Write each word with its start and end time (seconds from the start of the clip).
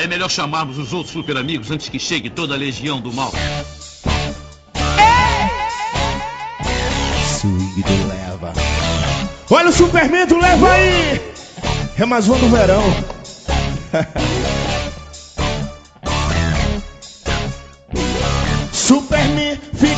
É 0.00 0.06
melhor 0.06 0.30
chamarmos 0.30 0.78
os 0.78 0.94
outros 0.94 1.12
super 1.12 1.36
amigos 1.36 1.70
antes 1.70 1.90
que 1.90 1.98
chegue 1.98 2.30
toda 2.30 2.54
a 2.54 2.56
legião 2.56 3.02
do 3.02 3.12
mal. 3.12 3.30
Swing 7.38 7.82
do 7.82 8.08
leva. 8.08 8.54
Olha 9.50 9.68
o 9.68 9.72
Superman 9.72 10.26
leva 10.40 10.72
aí! 10.72 11.20
É 11.98 12.06
mais 12.06 12.26
um 12.30 12.38
do 12.38 12.48
verão. 12.48 12.82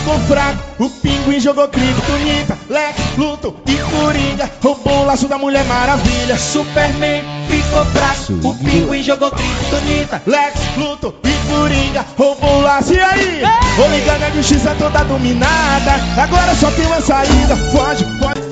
Fraco, 0.03 0.85
o 0.85 0.91
pinguim 0.91 1.39
jogou 1.39 1.69
Kryptonita, 1.69 2.59
Lex, 2.69 2.99
Luthor 3.17 3.55
e 3.67 3.77
Coringa 3.77 4.51
roubou 4.61 5.03
o 5.03 5.05
laço 5.05 5.29
da 5.29 5.39
Mulher 5.39 5.65
Maravilha. 5.65 6.37
Superman 6.37 7.23
ficou 7.49 7.85
fraco, 7.87 8.49
o 8.49 8.59
pinguim 8.59 9.03
jogou 9.03 9.31
Kryptonita, 9.31 10.21
Lex, 10.27 10.55
Luthor 10.77 11.15
e 11.25 11.49
Coringa 11.49 12.05
roubou 12.19 12.59
o 12.59 12.61
laço. 12.63 12.93
E 12.93 13.01
aí? 13.01 13.43
Vou 13.77 13.89
ligar 13.91 14.19
na 14.19 14.31
justiça 14.31 14.75
toda 14.75 15.05
dominada, 15.05 15.93
agora 16.21 16.55
só 16.57 16.71
tem 16.73 16.87
uma 16.87 17.01
saída. 17.01 17.57
Foge, 17.57 18.05
foge. 18.19 18.43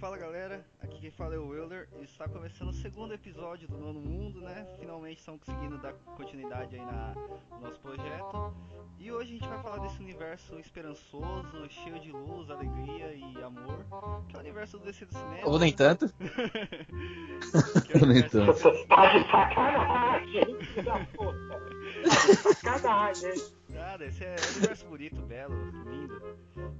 Fala 0.00 0.16
galera, 0.16 0.64
quem 1.08 1.12
fala 1.12 1.34
é 1.34 1.38
o 1.38 1.48
Wilder 1.48 1.88
e 1.98 2.04
está 2.04 2.28
começando 2.28 2.68
o 2.68 2.72
segundo 2.72 3.14
episódio 3.14 3.66
do 3.66 3.78
Nono 3.78 3.98
Mundo, 3.98 4.42
né? 4.42 4.66
Finalmente 4.78 5.20
estamos 5.20 5.40
conseguindo 5.42 5.78
dar 5.78 5.94
continuidade 5.94 6.76
aí 6.76 6.84
na, 6.84 7.14
no 7.50 7.60
nosso 7.60 7.80
projeto. 7.80 8.54
E 8.98 9.10
hoje 9.10 9.30
a 9.30 9.38
gente 9.38 9.48
vai 9.48 9.62
falar 9.62 9.78
desse 9.78 9.98
universo 10.00 10.58
esperançoso, 10.58 11.66
cheio 11.70 11.98
de 12.00 12.12
luz, 12.12 12.50
alegria 12.50 13.14
e 13.14 13.42
amor, 13.42 13.86
que 14.28 14.36
é 14.36 14.38
o 14.38 14.42
universo 14.42 14.78
do 14.78 14.84
DC 14.84 15.06
do 15.06 15.14
cinema. 15.14 15.48
Ou 15.48 15.58
nem 15.58 15.72
tanto. 15.72 16.12
é 17.88 17.98
Ou 17.98 18.06
nem 18.06 18.22
tanto. 18.28 18.86
Tá 18.88 19.06
de 19.06 19.30
sacanagem, 19.30 20.62
filho 20.62 20.84
da 20.84 21.06
puta. 21.06 21.62
Sacanagem. 22.42 23.57
Cara, 23.78 24.04
esse 24.04 24.24
é 24.24 24.34
um 24.34 24.56
universo 24.56 24.86
bonito, 24.86 25.22
belo, 25.22 25.54
lindo. 25.88 26.20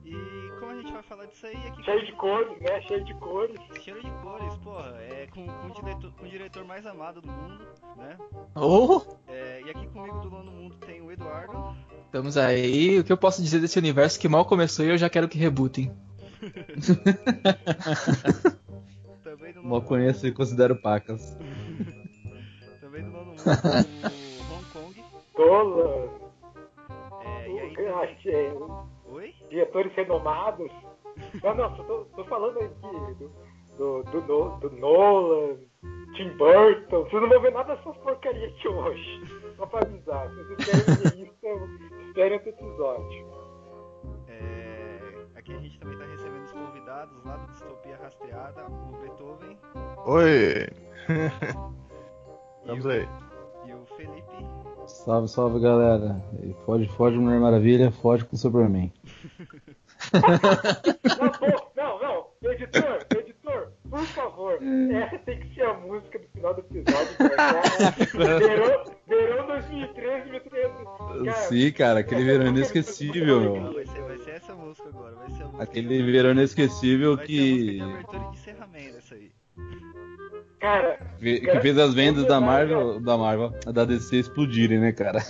E 0.04 0.14
como 0.58 0.72
a 0.72 0.74
gente 0.74 0.92
vai 0.92 1.02
falar 1.04 1.26
disso 1.26 1.46
aí 1.46 1.54
aqui 1.68 1.84
Cheio 1.84 2.04
de 2.04 2.10
cores, 2.12 2.60
né? 2.60 2.80
Cheio 2.82 3.04
de 3.04 3.14
cores. 3.14 3.56
cheiro 3.80 4.02
de 4.02 4.10
cores, 4.10 4.56
porra, 4.56 4.96
é 5.02 5.28
com, 5.32 5.46
com, 5.46 5.68
o 5.68 5.74
diretor, 5.74 6.12
com 6.12 6.26
o 6.26 6.28
diretor 6.28 6.64
mais 6.64 6.84
amado 6.84 7.20
do 7.20 7.30
mundo, 7.30 7.64
né? 7.96 8.18
Oh, 8.56 9.00
É, 9.28 9.62
e 9.64 9.70
aqui 9.70 9.86
comigo 9.86 10.18
do 10.18 10.28
Nono 10.28 10.50
Mundo 10.50 10.74
tem 10.78 11.00
o 11.00 11.12
Eduardo. 11.12 11.76
estamos 12.06 12.36
aí. 12.36 12.98
O 12.98 13.04
que 13.04 13.12
eu 13.12 13.16
posso 13.16 13.40
dizer 13.40 13.60
desse 13.60 13.78
universo 13.78 14.18
que 14.18 14.28
mal 14.28 14.44
começou 14.44 14.84
e 14.84 14.88
eu 14.88 14.98
já 14.98 15.08
quero 15.08 15.28
que 15.28 15.38
rebootem. 15.38 15.92
Também 19.22 19.52
do 19.52 19.62
Mal 19.62 19.82
conheço 19.82 20.26
e 20.26 20.32
considero 20.32 20.74
pacas. 20.74 21.36
também 22.80 23.04
do 23.04 23.10
Nono 23.10 23.26
Mundo, 23.26 23.42
o 23.44 24.52
Hong 24.52 24.64
Kong. 24.72 25.04
Tola. 25.34 26.17
Oi? 29.10 29.34
Diretores 29.48 29.92
renomados. 29.94 30.70
Não, 31.42 31.52
não, 31.54 31.76
só 31.76 31.82
tô, 31.82 32.04
tô 32.14 32.24
falando 32.26 32.60
aqui 32.60 33.14
do, 33.16 33.28
do, 33.76 34.02
do, 34.04 34.20
No- 34.22 34.56
do 34.60 34.70
Nolan, 34.70 35.56
Tim 36.14 36.28
Burton. 36.36 37.02
Vocês 37.04 37.20
não 37.22 37.28
vão 37.28 37.40
ver 37.40 37.50
nada 37.52 37.74
dessas 37.74 37.96
porcarias 37.98 38.52
aqui 38.54 38.68
hoje. 38.68 39.26
Só 39.58 39.66
pra 39.66 39.80
avisar. 39.80 40.28
Se 40.30 40.36
vocês 40.44 40.64
querem 40.64 40.96
ver 40.96 41.26
isso, 41.26 42.06
esperem 42.06 42.32
outro 42.34 42.50
episódio. 42.50 43.26
É, 44.28 45.00
aqui 45.34 45.52
a 45.54 45.58
gente 45.58 45.80
também 45.80 45.98
tá 45.98 46.04
recebendo 46.04 46.44
os 46.44 46.52
convidados 46.52 47.24
lá 47.24 47.36
do 47.36 47.50
Distopia 47.52 47.96
Rastreada, 47.96 48.64
o 48.66 48.96
Beethoven 49.00 49.58
Oi! 50.06 50.68
Estamos 52.62 52.86
aí. 52.86 53.08
e 53.66 53.74
o 53.74 53.84
Felipe. 53.96 54.46
Salve, 54.88 55.28
salve 55.28 55.60
galera. 55.60 56.20
E 56.42 56.54
Foge, 56.64 56.88
foge, 56.88 57.16
Mulher 57.18 57.40
Maravilha, 57.40 57.90
foge 57.90 58.24
com 58.24 58.34
o 58.34 58.38
Superman. 58.38 58.92
Não, 61.76 61.98
não, 62.00 62.02
não. 62.02 62.50
Editor, 62.50 63.06
editor, 63.10 63.72
por 63.90 64.04
favor. 64.06 64.58
Essa 64.92 65.18
tem 65.18 65.40
que 65.40 65.54
ser 65.54 65.62
a 65.64 65.74
música 65.74 66.18
do 66.18 66.28
final 66.28 66.54
do 66.54 66.60
episódio. 66.60 67.16
Cara. 67.36 67.62
Verão, 68.38 68.84
verão 69.06 69.46
2013, 69.46 70.30
2013. 70.30 70.74
Cara, 71.24 71.34
Sim, 71.48 71.72
cara, 71.72 72.00
aquele 72.00 72.24
verão 72.24 72.46
inesquecível, 72.46 73.40
Não, 73.60 73.72
vai 73.74 73.86
ser, 73.86 74.02
vai 74.02 74.18
ser 74.18 74.30
essa 74.30 74.54
música 74.54 74.88
agora, 74.88 75.14
vai 75.16 75.30
ser 75.30 75.42
a 75.42 75.46
música. 75.46 75.62
Aquele 75.62 76.12
verão 76.12 76.30
inesquecível 76.30 77.16
vai 77.16 77.26
ser 77.26 77.32
a 77.32 77.44
música 77.44 77.66
que, 77.66 77.76
de 77.76 77.82
abertura 77.82 78.18
e 78.18 78.30
de 78.30 78.38
encerramento 78.38 78.98
essa 78.98 79.14
aí. 79.14 79.32
Cara, 80.60 80.98
que 81.20 81.40
que 81.40 81.60
fez 81.60 81.78
as 81.78 81.94
vendas 81.94 82.26
da 82.26 82.40
Marvel, 82.40 83.00
da 83.00 83.16
Marvel, 83.16 83.52
da 83.72 83.84
DC 83.84 84.16
explodirem, 84.16 84.78
né, 84.78 84.92
cara? 84.92 85.20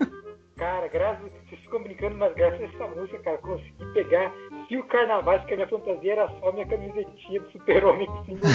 cara, 0.56 0.88
graças. 0.88 1.30
Vocês 1.48 1.60
ficam 1.62 1.82
brincando, 1.82 2.16
mas 2.16 2.34
graças 2.34 2.60
a 2.60 2.64
essa 2.64 2.86
música, 2.94 3.18
cara, 3.18 3.38
consegui 3.38 3.84
pegar. 3.92 4.32
Se 4.68 4.76
o 4.76 4.84
carnaval, 4.84 5.44
que 5.44 5.52
a 5.52 5.56
minha 5.56 5.68
fantasia 5.68 6.12
era 6.12 6.28
só 6.40 6.52
minha 6.52 6.66
camisetinha 6.66 7.40
do 7.40 7.50
super-homem 7.50 8.06
com 8.06 8.24
símbolo 8.24 8.52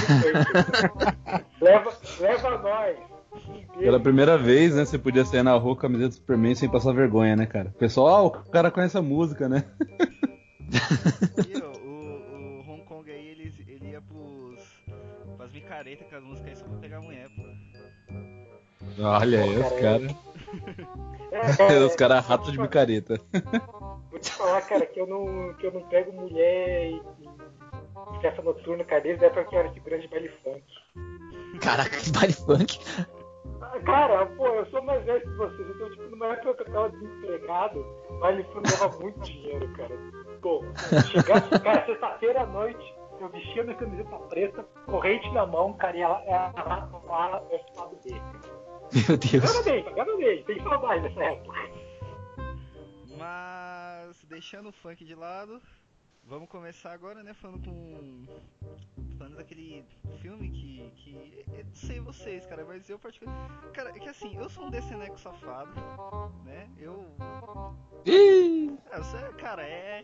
do 1.60 1.66
leva, 1.66 1.94
leva 2.20 2.58
nós. 2.58 2.98
Pela 3.78 4.00
primeira 4.00 4.38
vez, 4.38 4.76
né, 4.76 4.86
você 4.86 4.98
podia 4.98 5.26
sair 5.26 5.44
na 5.44 5.54
rua 5.54 5.76
com 5.76 5.80
a 5.80 5.82
camiseta 5.84 6.10
do 6.10 6.16
Superman 6.16 6.56
sem 6.56 6.70
passar 6.70 6.94
vergonha, 6.94 7.36
né, 7.36 7.46
cara? 7.46 7.74
Pessoal, 7.78 8.16
ah, 8.16 8.24
o 8.24 8.50
cara 8.50 8.72
conhece 8.72 8.98
a 8.98 9.02
música, 9.02 9.50
né? 9.50 9.66
com 16.04 16.16
as 16.16 16.24
músicas 16.24 16.50
aí 16.50 16.56
só 16.58 16.66
pra 16.66 16.78
pegar 16.80 16.98
a 16.98 17.02
mulher, 17.02 17.28
pô. 17.30 19.04
Olha 19.04 19.42
aí, 19.42 19.58
os 19.58 19.72
caras. 19.80 20.16
É, 21.32 21.58
cara, 21.58 21.86
Os 21.86 21.96
caras 21.96 22.26
ratos 22.26 22.52
de 22.54 22.60
micareta. 22.60 23.20
Vou 24.10 24.20
te 24.20 24.32
falar, 24.32 24.62
cara, 24.62 24.86
que 24.86 24.98
eu 25.02 25.06
não, 25.06 25.54
que 25.56 25.68
eu 25.68 25.72
não 25.74 25.82
pego 25.90 26.14
mulher 26.14 26.92
e, 26.92 26.96
e 26.96 28.22
festa 28.22 28.42
noturna, 28.42 28.86
cara, 28.86 29.02
desde 29.02 29.26
a 29.26 29.28
época 29.28 29.44
que 29.44 29.56
eu 29.56 29.60
era 29.60 29.72
figurante 29.74 30.04
de 30.04 30.08
baile 30.08 30.32
funk. 30.42 30.64
Caraca, 31.60 31.98
que 31.98 32.12
baile 32.12 32.34
funk. 32.34 32.80
Ah, 33.62 33.80
Cara, 33.86 34.26
pô, 34.28 34.48
eu 34.48 34.66
sou 34.68 34.82
mais 34.84 35.04
velho 35.04 35.22
que 35.22 35.36
vocês, 35.36 35.70
então, 35.76 35.90
tipo, 35.92 36.04
numa 36.04 36.28
época 36.28 36.64
que 36.64 36.70
eu 36.70 36.74
tava 36.74 36.90
desempregado, 36.92 37.86
baile 38.22 38.44
funk 38.54 38.72
dava 38.80 39.00
muito 39.00 39.20
dinheiro, 39.22 39.74
cara. 39.74 39.98
Pô, 40.42 40.64
chegar, 41.12 41.50
cara, 41.62 41.86
sexta-feira 41.86 42.42
à 42.44 42.46
noite, 42.46 42.96
eu 43.24 43.30
vestia 43.30 43.64
minha 43.64 43.76
camiseta 43.76 44.18
preta, 44.30 44.64
corrente 44.86 45.30
na 45.32 45.46
mão, 45.46 45.74
cara, 45.74 45.98
e 45.98 46.02
ela 46.02 46.24
ela 46.26 46.52
lá 46.56 46.86
no 46.88 47.08
lado 47.08 48.00
B. 48.04 48.12
Meu 49.08 49.18
Deus. 49.18 49.46
Pagava 49.46 49.64
bem, 49.64 49.84
pagava 49.84 50.18
bem, 50.18 50.44
tem 50.44 50.64
saudade 50.64 51.02
dessa 51.02 51.24
época. 51.24 51.58
Mas 53.18 54.24
deixando 54.26 54.70
o 54.70 54.74
funk 54.74 55.04
de 55.04 55.16
lado, 55.16 55.62
vamos 56.24 56.50
começar 56.50 56.92
agora, 56.92 57.24
né, 57.24 57.34
falando 57.34 57.64
com 57.64 58.26
falando 59.16 59.38
daquele 59.38 59.86
filme 60.22 60.50
que 60.50 60.92
que 60.96 61.46
eu 61.48 61.66
não 61.66 61.76
sei 61.76 62.00
vocês, 62.00 62.46
cara, 62.46 62.66
mas 62.66 62.90
eu 62.90 63.00
particularmente, 63.00 63.68
cara, 63.74 63.90
é 63.90 64.00
que 64.00 64.10
assim, 64.10 64.36
eu 64.36 64.50
sou 64.50 64.66
um 64.66 64.70
deceneco 64.70 65.20
safado, 65.20 65.72
né? 66.44 66.70
Eu 66.78 67.06
Ih, 68.06 68.78
você, 68.98 69.18
cara, 69.40 69.64
é. 69.64 70.04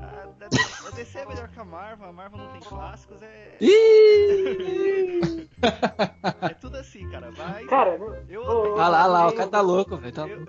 A, 0.00 0.86
a, 0.86 0.90
DC 0.92 1.18
é 1.18 1.26
melhor 1.26 1.48
que 1.48 1.58
a 1.58 1.64
Marvel, 1.64 2.08
a 2.08 2.12
Marvel 2.12 2.38
não 2.38 2.52
tem 2.52 2.60
clássicos, 2.60 3.20
é. 3.22 3.56
ih. 3.60 5.48
É 6.42 6.54
tudo 6.54 6.76
assim, 6.76 7.08
cara. 7.10 7.32
Mas. 7.36 7.66
Cara, 7.66 7.96
eu 7.96 8.46
odeio. 8.46 8.78
Ah 8.78 8.88
lá, 8.88 9.02
ah 9.02 9.06
lá, 9.06 9.28
o 9.28 9.32
cara 9.32 9.50
tá 9.50 9.60
louco, 9.60 9.96
velho. 9.96 10.14
Tá... 10.14 10.28
eu- 10.28 10.46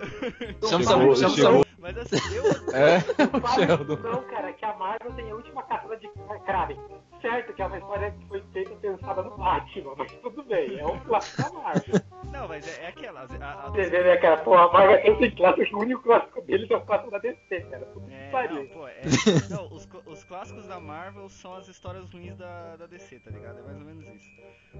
Chama 0.68 0.80
o 0.80 0.84
Samu, 0.84 1.16
chama 1.16 1.34
o. 1.34 1.36
Samu. 1.36 1.71
Mas 1.82 1.98
assim, 1.98 2.16
eu. 2.36 2.44
É, 2.72 2.98
Não 3.18 3.40
o 3.42 3.54
Sheldon. 3.54 3.96
não, 3.96 4.22
cara, 4.28 4.52
que 4.52 4.64
a 4.64 4.74
Marvel 4.76 5.12
tem 5.12 5.30
a 5.30 5.34
última 5.34 5.62
caçada 5.64 5.96
de 5.96 6.08
Kraven. 6.46 6.78
Certo 7.20 7.52
que 7.52 7.62
é 7.62 7.66
uma 7.66 7.78
história 7.78 8.10
que 8.12 8.28
foi 8.28 8.42
feita 8.52 8.74
pensada 8.76 9.22
no 9.22 9.36
Batman, 9.36 9.94
mas 9.98 10.12
tudo 10.12 10.42
bem, 10.44 10.78
é 10.78 10.86
um 10.86 10.98
clássico 11.00 11.42
da 11.42 11.50
Marvel. 11.58 11.94
Não, 12.32 12.48
mas 12.48 12.66
é, 12.78 12.84
é 12.84 12.88
aquela. 12.88 13.26
A, 13.40 13.66
a, 13.66 13.68
Entendeu, 13.68 14.04
né, 14.04 14.16
cara? 14.16 14.38
Pô, 14.38 14.54
a 14.54 14.72
Marvel 14.72 15.02
tem 15.02 15.12
esse 15.12 15.36
clássico, 15.36 15.76
o 15.76 15.80
único 15.80 16.02
clássico 16.02 16.40
deles 16.42 16.70
é 16.70 16.76
o 16.76 16.80
clássico 16.80 17.10
da 17.10 17.18
DC, 17.18 17.60
cara. 17.70 17.86
Que 17.86 18.14
é, 18.14 18.30
pariu. 18.30 18.62
não, 18.62 18.66
pô, 18.68 18.88
é, 18.88 19.02
não, 19.50 19.66
os, 19.72 19.88
os 20.06 20.24
clássicos 20.24 20.66
da 20.66 20.80
Marvel 20.80 21.28
são 21.28 21.54
as 21.54 21.68
histórias 21.68 22.08
ruins 22.10 22.36
da, 22.36 22.76
da 22.76 22.86
DC, 22.86 23.18
tá 23.20 23.30
ligado? 23.30 23.58
É 23.58 23.62
mais 23.62 23.78
ou 23.78 23.84
menos 23.84 24.04
isso. 24.08 24.30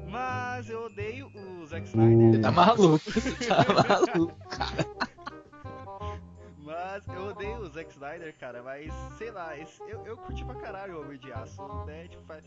Mas 0.08 0.70
eu 0.70 0.84
odeio 0.84 1.30
o 1.34 1.66
Zack 1.66 1.86
Snyder. 1.86 2.40
Tá 2.40 2.50
maluco, 2.50 2.98
tá 3.46 3.96
maluco. 3.98 5.21
Mas 6.72 7.06
eu 7.08 7.26
odeio 7.28 7.58
o 7.58 7.68
Zack 7.68 7.90
Snyder, 7.92 8.34
cara, 8.38 8.62
mas 8.62 8.92
sei 9.18 9.30
lá, 9.30 9.56
esse- 9.58 9.82
eu, 9.88 10.00
eu 10.06 10.16
curti 10.16 10.44
pra 10.44 10.54
caralho 10.56 10.96
o 10.96 11.00
Homem 11.02 11.18
de 11.18 11.32
Aço, 11.32 11.62
né? 11.86 12.08
Tipo, 12.08 12.22
faz, 12.24 12.42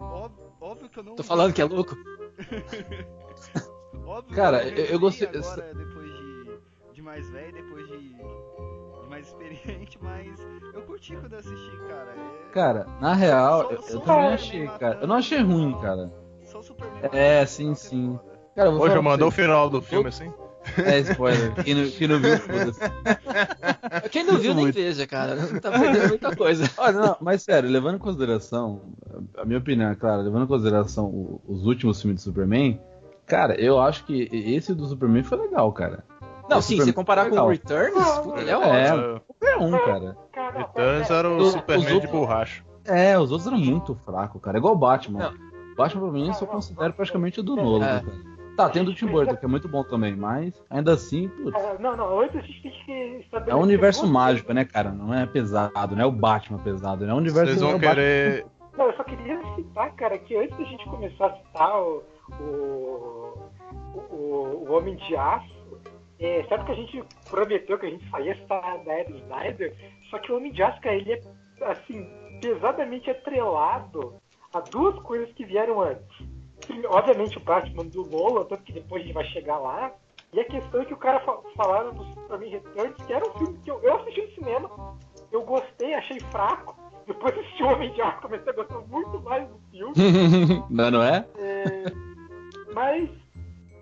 óbvio, 0.00 0.52
óbvio 0.60 0.88
que 0.88 0.98
eu 0.98 1.02
não. 1.02 1.16
Tô 1.16 1.24
falando 1.24 1.52
que 1.52 1.60
é 1.60 1.64
louco. 1.64 1.96
Óbvio 4.06 4.34
Cara, 4.36 4.60
que 4.70 4.80
eu- 4.80 4.84
eu 4.86 4.98
gostei- 5.00 5.28
Agora, 5.28 5.74
depois 5.74 6.12
de, 6.12 6.58
de 6.94 7.02
mais 7.02 7.28
velho, 7.30 7.52
depois 7.52 7.86
de, 7.88 7.98
de 8.14 9.08
mais 9.08 9.26
experiente, 9.26 9.98
mas 10.00 10.38
eu 10.72 10.82
curti 10.82 11.16
quando 11.16 11.32
eu 11.34 11.38
assisti, 11.40 11.76
cara. 11.88 12.12
É... 12.12 12.50
Cara, 12.52 12.86
na 13.00 13.12
real, 13.14 13.64
Só- 13.64 13.70
eu, 13.72 13.82
só 13.82 13.88
eu 13.94 14.00
também 14.00 14.00
Superman 14.00 14.34
achei, 14.34 14.60
matando- 14.64 14.78
cara. 14.80 14.98
Eu 15.00 15.06
não 15.06 15.16
achei 15.16 15.42
ruim, 15.42 15.78
cara. 15.80 16.12
Só 16.44 16.58
o 16.58 16.62
Superman. 16.62 17.00
É, 17.12 17.40
matando 17.40 17.48
sim, 17.50 17.72
o 17.72 17.76
sim. 17.76 18.20
Cara, 18.54 18.68
eu 18.70 18.72
eu 18.96 19.02
pra 19.02 19.02
mandou 19.02 19.28
o 19.28 19.32
final 19.32 19.68
do 19.68 19.82
filme 19.82 20.08
assim. 20.08 20.32
É 20.76 20.98
spoiler. 21.00 21.54
Quem 21.64 21.74
não, 21.74 21.90
quem 21.90 22.08
não 22.08 22.18
viu, 22.18 22.38
foda-se. 22.38 22.80
Quem 24.10 24.24
não 24.24 24.38
viu, 24.38 24.54
nem 24.54 24.70
veja, 24.70 25.06
cara. 25.06 25.36
Tá 25.60 25.70
perdendo 25.70 26.08
muita 26.08 26.34
coisa. 26.36 26.68
Olha, 26.78 26.92
não, 26.92 27.16
mas 27.20 27.42
sério, 27.42 27.68
levando 27.70 27.96
em 27.96 27.98
consideração, 27.98 28.80
a 29.36 29.44
minha 29.44 29.58
opinião, 29.58 29.90
é 29.90 29.94
claro, 29.94 30.22
levando 30.22 30.44
em 30.44 30.48
consideração 30.48 31.40
os 31.46 31.66
últimos 31.66 32.00
filmes 32.00 32.20
do 32.20 32.24
Superman, 32.24 32.80
cara, 33.26 33.60
eu 33.60 33.80
acho 33.80 34.04
que 34.04 34.28
esse 34.32 34.74
do 34.74 34.86
Superman 34.86 35.22
foi 35.22 35.38
legal, 35.38 35.70
cara. 35.72 36.04
Não, 36.48 36.58
Esse 36.58 36.68
sim, 36.68 36.74
Superman 36.74 36.86
se 36.86 36.92
comparar 36.94 37.28
com 37.28 37.36
o. 37.36 37.48
Returns, 37.48 38.18
puta, 38.22 38.40
ele 38.40 38.50
é 38.50 38.56
ótimo. 38.56 38.72
É, 38.74 39.20
qualquer 39.20 39.56
um, 39.58 39.70
cara. 39.84 40.16
Returns 40.56 41.10
era 41.10 41.28
o 41.28 41.44
Superman 41.50 42.00
de 42.00 42.06
borracha. 42.06 42.64
É, 42.84 43.18
os 43.18 43.30
outros 43.30 43.46
eram 43.46 43.58
muito 43.58 43.94
fracos, 43.96 44.40
cara. 44.40 44.56
É 44.56 44.60
igual 44.60 44.74
o 44.74 44.78
Batman. 44.78 45.18
Não. 45.18 45.48
Batman 45.76 46.02
pra 46.02 46.12
mim 46.12 46.26
eu 46.28 46.34
só 46.34 46.46
considero 46.46 46.92
praticamente 46.94 47.38
o 47.40 47.42
do 47.42 47.54
Nolan, 47.54 47.84
É. 47.84 48.00
cara. 48.00 48.37
Tá, 48.58 48.68
tem 48.68 48.82
o 48.82 48.86
do 48.86 48.92
Tim 48.92 49.06
Burton, 49.06 49.36
que 49.36 49.44
é 49.44 49.48
muito 49.48 49.68
bom 49.68 49.84
também, 49.84 50.16
mas 50.16 50.52
ainda 50.68 50.92
assim, 50.94 51.28
putz, 51.28 51.52
cara, 51.52 51.78
Não, 51.78 51.96
não, 51.96 52.20
antes 52.20 52.34
a 52.34 52.40
gente 52.40 52.60
tem 52.60 52.72
que 52.72 52.92
estabelecer. 53.20 53.52
é 53.52 53.56
um 53.56 53.62
universo 53.62 54.04
mágico, 54.04 54.52
né, 54.52 54.64
cara? 54.64 54.90
Não 54.90 55.14
é 55.14 55.24
pesado, 55.26 55.94
não 55.94 56.02
é 56.02 56.06
o 56.06 56.10
Batman 56.10 56.58
pesado, 56.58 57.06
né? 57.06 57.12
É 57.12 57.14
um 57.14 57.18
universo 57.18 57.52
Vocês 57.52 57.62
é 57.62 57.64
vão 57.64 57.74
Batman- 57.74 57.94
querer. 57.94 58.46
Não, 58.76 58.86
eu 58.86 58.96
só 58.96 59.04
queria 59.04 59.40
citar, 59.54 59.94
cara, 59.94 60.18
que 60.18 60.34
antes 60.36 60.58
da 60.58 60.64
gente 60.64 60.84
começar 60.86 61.26
a 61.26 61.36
citar 61.36 61.80
o, 61.80 62.02
o, 62.40 63.38
o, 63.94 64.64
o 64.68 64.72
Homem 64.72 64.96
de 64.96 65.14
Aço, 65.14 65.78
é, 66.18 66.44
sabe 66.48 66.64
que 66.64 66.72
a 66.72 66.74
gente 66.74 67.04
prometeu 67.30 67.78
que 67.78 67.86
a 67.86 67.90
gente 67.90 68.10
saía 68.10 68.34
citar 68.34 68.78
da 68.84 69.00
Ed 69.00 69.16
Snyder? 69.18 69.72
Só 70.10 70.18
que 70.18 70.32
o 70.32 70.36
Homem 70.36 70.50
de 70.50 70.60
Aço, 70.64 70.80
cara, 70.80 70.96
ele 70.96 71.12
é, 71.12 71.20
assim, 71.64 72.04
pesadamente 72.40 73.08
atrelado 73.08 74.14
a 74.52 74.58
duas 74.60 74.98
coisas 75.02 75.32
que 75.34 75.44
vieram 75.44 75.80
antes. 75.80 76.27
Obviamente 76.88 77.38
o 77.38 77.40
Batman 77.40 77.84
do 77.84 78.02
Nolan, 78.04 78.44
tanto 78.44 78.62
que 78.62 78.72
depois 78.72 79.02
a 79.02 79.04
gente 79.04 79.14
vai 79.14 79.24
chegar 79.26 79.58
lá. 79.58 79.92
E 80.32 80.40
a 80.40 80.44
questão 80.44 80.82
é 80.82 80.84
que 80.84 80.92
o 80.92 80.98
cara 80.98 81.20
fa 81.20 81.38
falaram 81.56 81.94
do 81.94 82.04
Superman 82.04 82.50
Returns, 82.50 82.96
que 83.06 83.12
era 83.12 83.26
um 83.26 83.32
filme 83.38 83.58
que 83.64 83.70
eu, 83.70 83.80
eu 83.82 83.96
assisti 83.96 84.20
no 84.20 84.30
cinema, 84.32 84.96
eu 85.32 85.42
gostei, 85.42 85.94
achei 85.94 86.20
fraco. 86.30 86.76
Depois 87.06 87.36
assisti 87.38 87.62
o 87.62 87.68
Homem 87.68 87.90
de 87.92 88.02
Aço, 88.02 88.20
comecei 88.20 88.52
a 88.52 88.56
gostar 88.56 88.78
muito 88.80 89.20
mais 89.22 89.48
do 89.48 89.58
filme. 89.70 89.94
não, 90.68 90.90
não 90.90 91.02
é? 91.02 91.26
É, 91.38 91.84
mas 92.74 93.08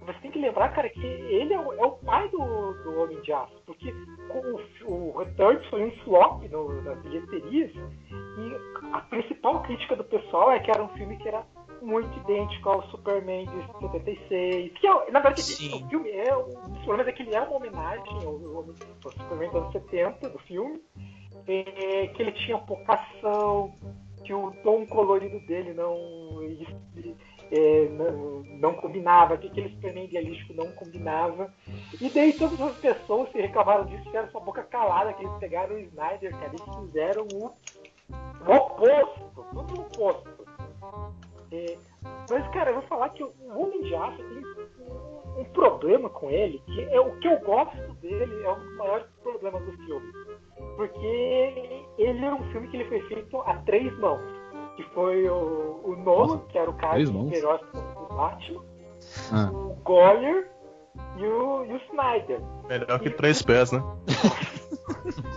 você 0.06 0.19
tem 0.20 0.31
que 0.31 0.38
lembrar, 0.38 0.72
cara, 0.72 0.88
que 0.88 1.05
ele 1.05 1.52
é 1.52 1.58
o, 1.58 1.72
é 1.72 1.84
o 1.84 1.90
pai 1.90 2.29
do, 2.29 2.38
do 2.38 3.00
Homem 3.00 3.20
de 3.22 3.32
Aço, 3.32 3.61
porque 3.67 3.93
o, 4.31 4.88
o 4.93 5.19
Returns 5.19 5.67
foi 5.67 5.84
um 5.84 5.90
flop 6.05 6.44
no, 6.44 6.81
nas 6.82 6.96
bilheterias 7.02 7.72
e 7.75 8.93
a 8.93 9.00
principal 9.00 9.62
crítica 9.62 9.96
do 9.96 10.05
pessoal 10.05 10.52
é 10.52 10.61
que 10.61 10.70
era 10.70 10.84
um 10.84 10.88
filme 10.90 11.17
que 11.17 11.26
era 11.26 11.44
muito 11.86 12.18
idêntico 12.18 12.68
ao 12.68 12.82
Superman 12.90 13.46
de 13.46 13.80
76, 13.80 14.72
que 14.72 14.86
é, 14.86 15.10
na 15.12 15.20
verdade 15.20 15.42
Sim. 15.42 15.84
o 15.84 15.88
filme 15.88 16.10
é, 16.10 16.36
o 16.36 16.44
problema 16.84 17.08
é 17.08 17.12
que 17.12 17.22
ele 17.22 17.34
é 17.34 17.40
uma 17.40 17.56
homenagem 17.56 18.24
ao, 18.24 18.56
ao, 18.56 19.12
Superman 19.12 19.50
dos 19.50 19.62
anos 19.62 19.72
70 19.72 20.28
do 20.30 20.38
filme, 20.40 20.82
é, 21.46 22.08
que 22.08 22.22
ele 22.22 22.32
tinha 22.32 22.58
pouca 22.58 22.94
ação, 22.94 23.72
que 24.24 24.34
o 24.34 24.50
tom 24.64 24.84
colorido 24.86 25.38
dele 25.46 25.72
não 25.72 25.96
é, 27.52 27.88
não, 27.90 28.42
não 28.58 28.74
combinava, 28.74 29.38
que 29.38 29.46
aquele 29.46 29.70
Superman 29.70 30.06
idealístico 30.06 30.54
não 30.54 30.72
combinava. 30.72 31.54
E 32.00 32.08
daí 32.10 32.32
todas 32.32 32.60
as 32.60 32.76
pessoas 32.78 33.28
que 33.30 33.40
reclamaram 33.40 33.84
disso 33.86 34.02
tiveram 34.02 34.28
sua 34.30 34.40
boca 34.40 34.64
calada, 34.64 35.12
que 35.12 35.24
eles 35.24 35.38
pegaram 35.38 35.76
o 35.76 35.78
Snyder, 35.78 36.32
cara, 36.32 36.52
e 36.52 36.86
fizeram 36.86 37.28
o, 37.32 37.46
o 37.46 38.52
oposto, 38.52 39.46
tudo 39.52 39.78
o 39.78 39.82
oposto. 39.82 40.46
É, 41.56 41.79
mas, 42.31 42.49
cara, 42.53 42.70
eu 42.70 42.75
vou 42.75 42.82
falar 42.85 43.08
que 43.11 43.23
o 43.23 43.32
Homem 43.56 43.82
de 43.82 43.94
Aço 43.94 44.17
tem 44.19 44.44
um, 44.47 45.41
um 45.41 45.44
problema 45.53 46.08
com 46.11 46.31
ele, 46.31 46.62
que 46.67 46.82
é 46.85 47.00
o 47.00 47.19
que 47.19 47.29
eu 47.29 47.38
gosto 47.41 47.76
dele, 48.00 48.43
é 48.44 48.50
um 48.53 48.58
dos 48.61 48.76
maiores 48.76 49.06
problemas 49.23 49.62
do 49.64 49.73
filme. 49.85 50.12
Porque 50.76 51.06
ele 51.99 52.25
é 52.25 52.35
um 52.35 52.43
filme 52.53 52.69
que 52.69 52.76
ele 52.76 52.88
foi 52.88 53.00
feito 53.08 53.41
a 53.41 53.55
três 53.62 53.97
mãos. 53.99 54.20
Que 54.76 54.82
foi 54.94 55.26
o, 55.29 55.81
o 55.85 55.97
Nolan, 55.97 56.26
Nossa, 56.37 56.47
que 56.49 56.58
era 56.58 56.70
o 56.70 56.75
cara 56.75 57.03
mãos? 57.11 57.32
heróis 57.32 57.61
do 57.73 58.14
Batman, 58.14 58.62
Ah. 59.32 59.50
o 59.50 59.75
Goyer 59.82 60.50
e 61.17 61.25
o, 61.25 61.64
e 61.64 61.73
o 61.73 61.76
Snyder. 61.91 62.41
Melhor 62.69 63.00
que 63.00 63.08
três 63.11 63.41
pés, 63.43 63.73
né? 63.73 63.82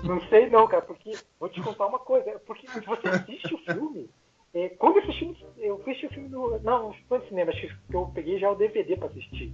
Não 0.04 0.20
sei 0.28 0.50
não, 0.50 0.68
cara, 0.68 0.82
porque 0.82 1.12
vou 1.40 1.48
te 1.50 1.62
contar 1.62 1.86
uma 1.88 2.00
coisa, 2.00 2.40
porque 2.46 2.68
se 2.68 2.80
você 2.82 3.08
assiste 3.08 3.54
o 3.54 3.58
filme, 3.60 4.10
é, 4.54 4.70
quando 4.70 4.98
eu 4.98 5.04
assisti, 5.04 5.46
eu 5.58 5.78
fui 5.84 5.92
assistir 5.94 6.08
o 6.08 6.14
filme 6.14 6.30
no. 6.30 6.60
Não, 6.60 6.84
não 6.84 6.94
foi 7.08 7.20
no 7.20 7.28
cinema, 7.28 7.52
acho 7.52 7.68
que 7.68 7.96
eu 7.96 8.08
peguei 8.14 8.40
já 8.40 8.52
o 8.52 8.56
DVD 8.56 8.96
pra 8.98 9.08
assistir. 9.08 9.54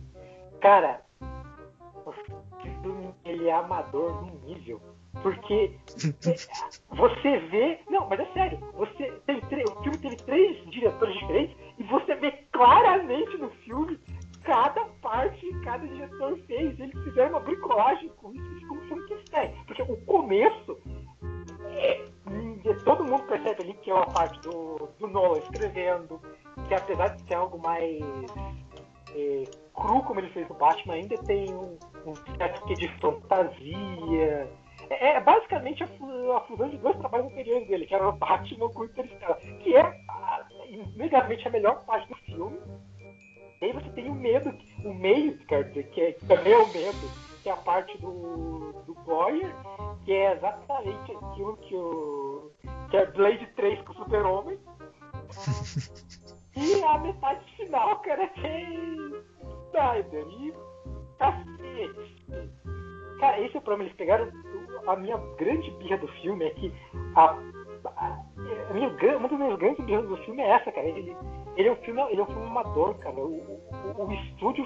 Cara, 0.62 1.01
o 2.06 2.12
filme 2.81 3.13
ele 3.25 3.47
é 3.47 3.53
amador 3.53 4.25
num 4.25 4.39
nível. 4.47 4.81
Porque 5.21 5.71
é, 6.27 6.36
você 6.95 7.38
vê. 7.50 7.80
Não, 7.89 8.07
mas 8.09 8.19
é 8.19 8.25
sério, 8.33 8.57
você 8.74 9.12
tem 9.25 9.39
tre- 9.42 9.65
o 9.65 9.81
filme 9.81 9.97
teve 9.97 10.18
três 10.18 10.69
diretores 10.69 11.18
diferentes 11.19 11.56
e 11.80 11.83
você 11.83 12.15
vê 12.15 12.31
claramente 12.51 13.38
no 13.38 13.50
filme 13.50 13.97
cada 14.44 14.86
parte 15.01 15.39
que 15.39 15.59
cada 15.62 15.88
diretor 15.88 16.38
fez. 16.45 16.80
Eles 16.80 17.03
fizeram 17.03 17.31
uma 17.31 17.39
bricolagem 17.39 18.09
com 18.18 18.33
isso, 18.33 18.74
um 18.74 18.81
filme 18.88 19.03
que 19.07 19.36
é. 19.36 19.47
Porque 19.65 19.81
o 19.81 19.97
começo 20.06 20.77
é, 21.77 22.06
todo 22.84 23.04
mundo 23.04 23.24
percebe 23.24 23.64
ali 23.64 23.74
que 23.76 23.92
é 23.92 23.94
uma 23.94 24.08
parte 24.08 24.40
do, 24.42 24.90
do 25.00 25.08
Nolan 25.08 25.40
escrevendo, 25.40 26.20
que 26.68 26.74
apesar 26.74 27.10
de 27.10 27.22
ser 27.28 27.36
algo 27.36 27.60
mais 27.60 28.02
é, 29.16 29.44
cru 29.74 30.02
como 30.04 30.20
ele 30.20 30.30
fez 30.30 30.48
no 30.50 30.56
Batman, 30.56 30.96
ainda 30.96 31.18
tem 31.20 31.54
um, 31.54 31.78
um 32.06 32.16
certo 32.38 32.66
quê 32.66 32.74
de 32.74 32.88
fantasia. 33.00 34.50
É, 34.90 35.10
é 35.10 35.22
basicamente 35.22 35.84
a, 35.84 35.88
a 36.38 36.42
fusão 36.42 36.70
de 36.70 36.78
dois 36.78 36.98
trabalhos 36.98 37.28
anteriores 37.28 37.68
dele, 37.68 37.86
que 37.86 37.96
era 37.96 38.10
o 38.10 38.14
Batman 38.14 38.70
com 38.70 38.82
o 38.82 38.86
Interstellar, 38.86 39.40
que 39.40 39.76
é 39.76 39.82
a, 39.82 40.46
inegavelmente 40.68 41.48
a 41.48 41.52
melhor 41.52 41.86
parte 41.86 42.08
do 42.10 42.16
filme. 42.16 42.60
E 43.62 43.66
aí 43.66 43.72
você 43.72 43.90
tem 43.92 44.10
o 44.10 44.14
medo, 44.14 44.54
o 44.84 44.94
meio, 44.94 45.38
quer 45.46 45.64
dizer, 45.66 45.90
que, 45.90 46.02
é, 46.02 46.12
que 46.14 46.26
também 46.26 46.54
é 46.54 46.58
o 46.58 46.68
medo, 46.68 47.26
que 47.45 47.50
é 47.50 47.51
a 47.51 47.57
parte 47.57 47.95
do, 48.00 48.74
do 48.88 48.95
Goyer, 49.06 49.53
que 50.03 50.12
é 50.12 50.33
exatamente 50.33 51.12
aquilo 51.12 51.56
que 51.57 51.75
o. 51.75 52.51
que 52.89 52.97
é 52.97 53.06
Blade 53.06 53.45
3 53.56 53.81
com 53.83 53.94
o 53.94 53.95
Super-Homem. 53.97 54.59
e 56.57 56.83
a 56.83 56.97
metade 56.97 57.45
final, 57.56 57.99
cara, 57.99 58.28
tem 58.30 59.14
Snyder 59.68 60.25
e 60.28 60.54
cacete. 61.19 62.52
Cara, 63.19 63.40
esse 63.42 63.56
é 63.56 63.59
o 63.59 63.61
problema, 63.61 63.83
eles 63.83 63.95
pegaram. 63.95 64.28
A 64.87 64.95
minha 64.95 65.18
grande 65.37 65.69
birra 65.73 65.99
do 65.99 66.07
filme 66.07 66.45
é 66.45 66.49
que 66.49 66.73
a, 67.16 67.37
a, 67.95 68.73
minha, 68.73 68.90
uma 69.18 69.30
das 69.30 69.37
minhas 69.37 69.59
grandes 69.59 69.85
birras 69.85 70.07
do 70.07 70.18
filme 70.18 70.42
é 70.42 70.49
essa, 70.49 70.71
cara. 70.71 70.87
Ele, 70.87 71.16
ele 71.56 71.69
é 71.69 71.71
um 71.71 71.78
filme, 71.78 72.02
ele 72.09 72.21
é 72.21 72.23
um 72.23 72.28
filme 72.28 72.47
amador, 72.47 72.95
cara. 72.95 73.18
O, 73.18 73.61
o, 73.99 74.04
o 74.04 74.11
estúdio 74.14 74.66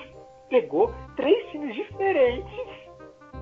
pegou 0.49 0.93
três 1.15 1.49
filmes 1.51 1.75
diferentes, 1.75 2.59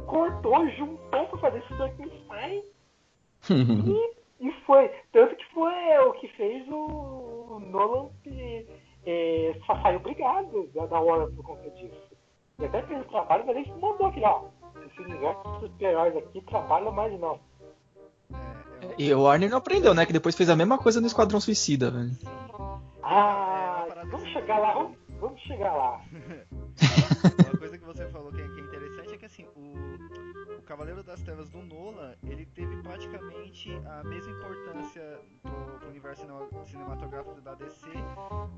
cortou, 0.05 0.69
juntou 0.71 1.25
pra 1.27 1.37
fazer 1.39 1.59
esse 1.59 1.73
Frankenstein 1.75 2.63
e, 3.49 4.47
e 4.47 4.51
foi. 4.65 4.91
Tanto 5.11 5.35
que 5.35 5.45
foi 5.53 5.97
o 6.07 6.13
que 6.13 6.27
fez 6.29 6.67
o, 6.69 7.59
Nolan 7.71 8.09
que, 8.23 8.67
é, 9.05 9.55
só 9.65 9.79
saiu 9.81 9.99
obrigado 9.99 10.69
da, 10.73 10.85
da 10.85 10.99
Warner 10.99 11.33
por 11.35 11.43
conta 11.43 11.69
disso. 11.71 12.07
E 12.59 12.65
até 12.65 12.81
fez 12.83 13.01
o 13.01 13.09
trabalho, 13.09 13.45
mas 13.45 13.55
ele 13.55 13.71
mandou 13.79 14.07
aquele, 14.07 14.25
ó. 14.25 14.45
Esses 14.85 14.99
universos 14.99 15.59
super-heróis 15.59 16.15
aqui 16.17 16.41
trabalham 16.41 16.91
mais 16.91 17.19
não. 17.19 17.39
É, 18.81 18.95
E 18.97 19.13
o 19.13 19.23
Warner 19.23 19.49
não 19.49 19.57
aprendeu, 19.57 19.93
né? 19.93 20.05
Que 20.05 20.13
depois 20.13 20.35
fez 20.35 20.49
a 20.49 20.55
mesma 20.55 20.77
coisa 20.77 20.99
no 20.99 21.07
Esquadrão 21.07 21.39
Suicida, 21.39 21.91
velho. 21.91 22.11
Ah, 23.03 23.85
vamos 24.09 24.29
chegar 24.29 24.59
lá, 24.59 24.73
vamos, 24.73 24.97
vamos 25.19 25.41
chegar 25.41 25.73
lá. 25.73 26.01
Uma 27.49 27.57
coisa 27.57 27.77
que 27.77 27.83
você 27.85 28.07
falou 28.09 28.31
que 28.31 28.41
é, 28.41 28.47
que 28.47 28.59
é 28.59 28.63
interessante 28.63 29.13
é 29.13 29.17
que 29.17 29.25
assim, 29.25 29.45
o, 29.55 29.73
o 30.57 30.61
Cavaleiro 30.63 31.03
das 31.03 31.21
Trevas 31.21 31.49
do 31.49 31.59
Nolan, 31.63 32.15
ele 32.23 32.45
teve 32.45 32.75
praticamente 32.83 33.71
a 33.85 34.03
mesma 34.03 34.31
importância 34.31 35.19
pro, 35.41 35.79
pro 35.79 35.89
universo 35.89 36.21
cinema- 36.21 36.47
cinematográfico 36.65 37.41
da 37.41 37.55
DC, 37.55 37.87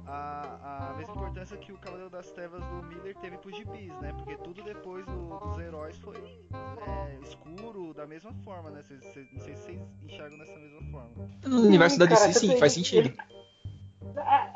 a, 0.05 0.89
a 0.91 0.97
mesma 0.97 1.13
importância 1.15 1.57
que 1.57 1.71
o 1.71 1.77
Cavaleiro 1.77 2.09
das 2.09 2.29
Trevas 2.31 2.61
do 2.63 2.83
Miller 2.83 3.15
teve 3.17 3.37
pros 3.37 3.55
gibis, 3.55 3.93
né? 4.01 4.13
Porque 4.13 4.35
tudo 4.37 4.61
depois 4.63 5.05
do- 5.05 5.39
dos 5.39 5.59
heróis 5.59 5.97
foi 5.97 6.17
é, 6.17 7.19
escuro 7.23 7.93
da 7.93 8.05
mesma 8.05 8.33
forma, 8.43 8.69
né? 8.69 8.83
Cês- 8.83 9.03
cês- 9.13 9.31
não 9.31 9.39
sei 9.39 9.55
se 9.55 9.61
vocês 9.63 9.79
enxergam 10.03 10.37
dessa 10.37 10.57
mesma 10.57 10.81
forma. 10.91 11.29
No 11.45 11.61
universo 11.61 11.97
da 11.97 12.05
DC, 12.05 12.33
sim, 12.33 12.57
faz 12.57 12.73
sentido. 12.73 13.13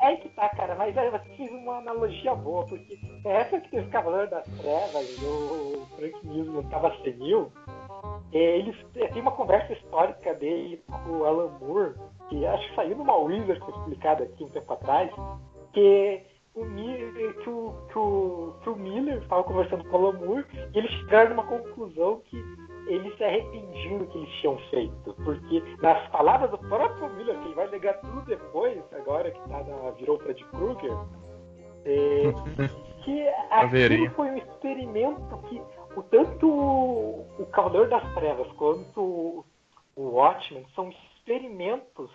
É, 0.00 0.12
é 0.12 0.16
que 0.16 0.28
tá, 0.30 0.48
cara, 0.50 0.74
mas 0.74 0.94
você 0.94 1.28
fez 1.36 1.50
uma 1.50 1.76
analogia 1.78 2.34
boa, 2.34 2.64
porque 2.66 2.98
essa 3.24 3.60
que 3.60 3.70
teve 3.70 3.90
Cavaleiro 3.90 4.30
das 4.30 4.44
Trevas, 4.58 5.06
o 5.22 5.86
Frank 5.96 6.26
Miller 6.26 6.64
tava 6.70 6.94
senil, 7.02 7.52
é, 8.32 8.58
eles 8.58 8.74
é, 8.96 9.06
tem 9.08 9.20
uma 9.22 9.32
conversa 9.32 9.72
histórica 9.74 10.34
dele 10.34 10.82
com 10.86 11.10
o 11.10 11.24
Alan 11.24 11.50
Moore, 11.60 11.94
que 12.28 12.44
acho 12.46 12.68
que 12.70 12.74
saiu 12.74 12.96
numa 12.96 13.16
Wizard, 13.16 13.60
foi 13.60 13.74
explicado 13.74 14.22
aqui 14.22 14.44
um 14.44 14.48
tempo 14.48 14.72
atrás, 14.72 15.10
que 15.72 16.22
o, 16.54 16.64
Mi- 16.64 17.12
que 17.42 17.50
o, 17.50 17.74
que 17.88 17.98
o, 17.98 18.54
que 18.62 18.70
o 18.70 18.76
Miller 18.76 19.18
estava 19.22 19.44
conversando 19.44 19.84
com 19.84 19.96
o 19.96 20.06
Alan 20.06 20.18
Moore 20.18 20.46
e 20.72 20.78
eles 20.78 20.90
chegaram 20.90 21.30
numa 21.30 21.46
conclusão 21.46 22.22
que 22.24 22.36
eles 22.86 23.16
se 23.16 23.24
arrependiam 23.24 23.98
do 23.98 24.06
que 24.06 24.18
eles 24.18 24.30
tinham 24.40 24.58
feito. 24.70 25.14
Porque, 25.24 25.62
nas 25.80 26.08
palavras 26.10 26.50
do 26.50 26.58
próprio 26.58 27.08
Miller, 27.14 27.38
que 27.38 27.46
ele 27.46 27.54
vai 27.54 27.68
negar 27.70 28.00
tudo 28.00 28.22
depois, 28.22 28.82
agora 28.92 29.30
que 29.30 29.40
tá 29.48 29.62
na, 29.64 29.90
virou 29.92 30.18
Fred 30.18 30.44
Krueger, 30.46 30.92
é, 31.84 32.22
que 33.04 33.28
aquilo 33.28 33.48
Caveirinha. 33.50 34.10
foi 34.12 34.30
um 34.30 34.36
experimento 34.36 35.38
que 35.48 35.62
o, 35.96 36.02
tanto 36.04 36.48
o, 36.48 37.46
Cavaleiro 37.52 37.90
das 37.90 38.14
Trevas 38.14 38.50
quanto 38.52 39.00
o, 39.00 39.44
o 39.96 40.02
Watchmen 40.10 40.66
são 40.74 40.90
experimentos 40.90 42.10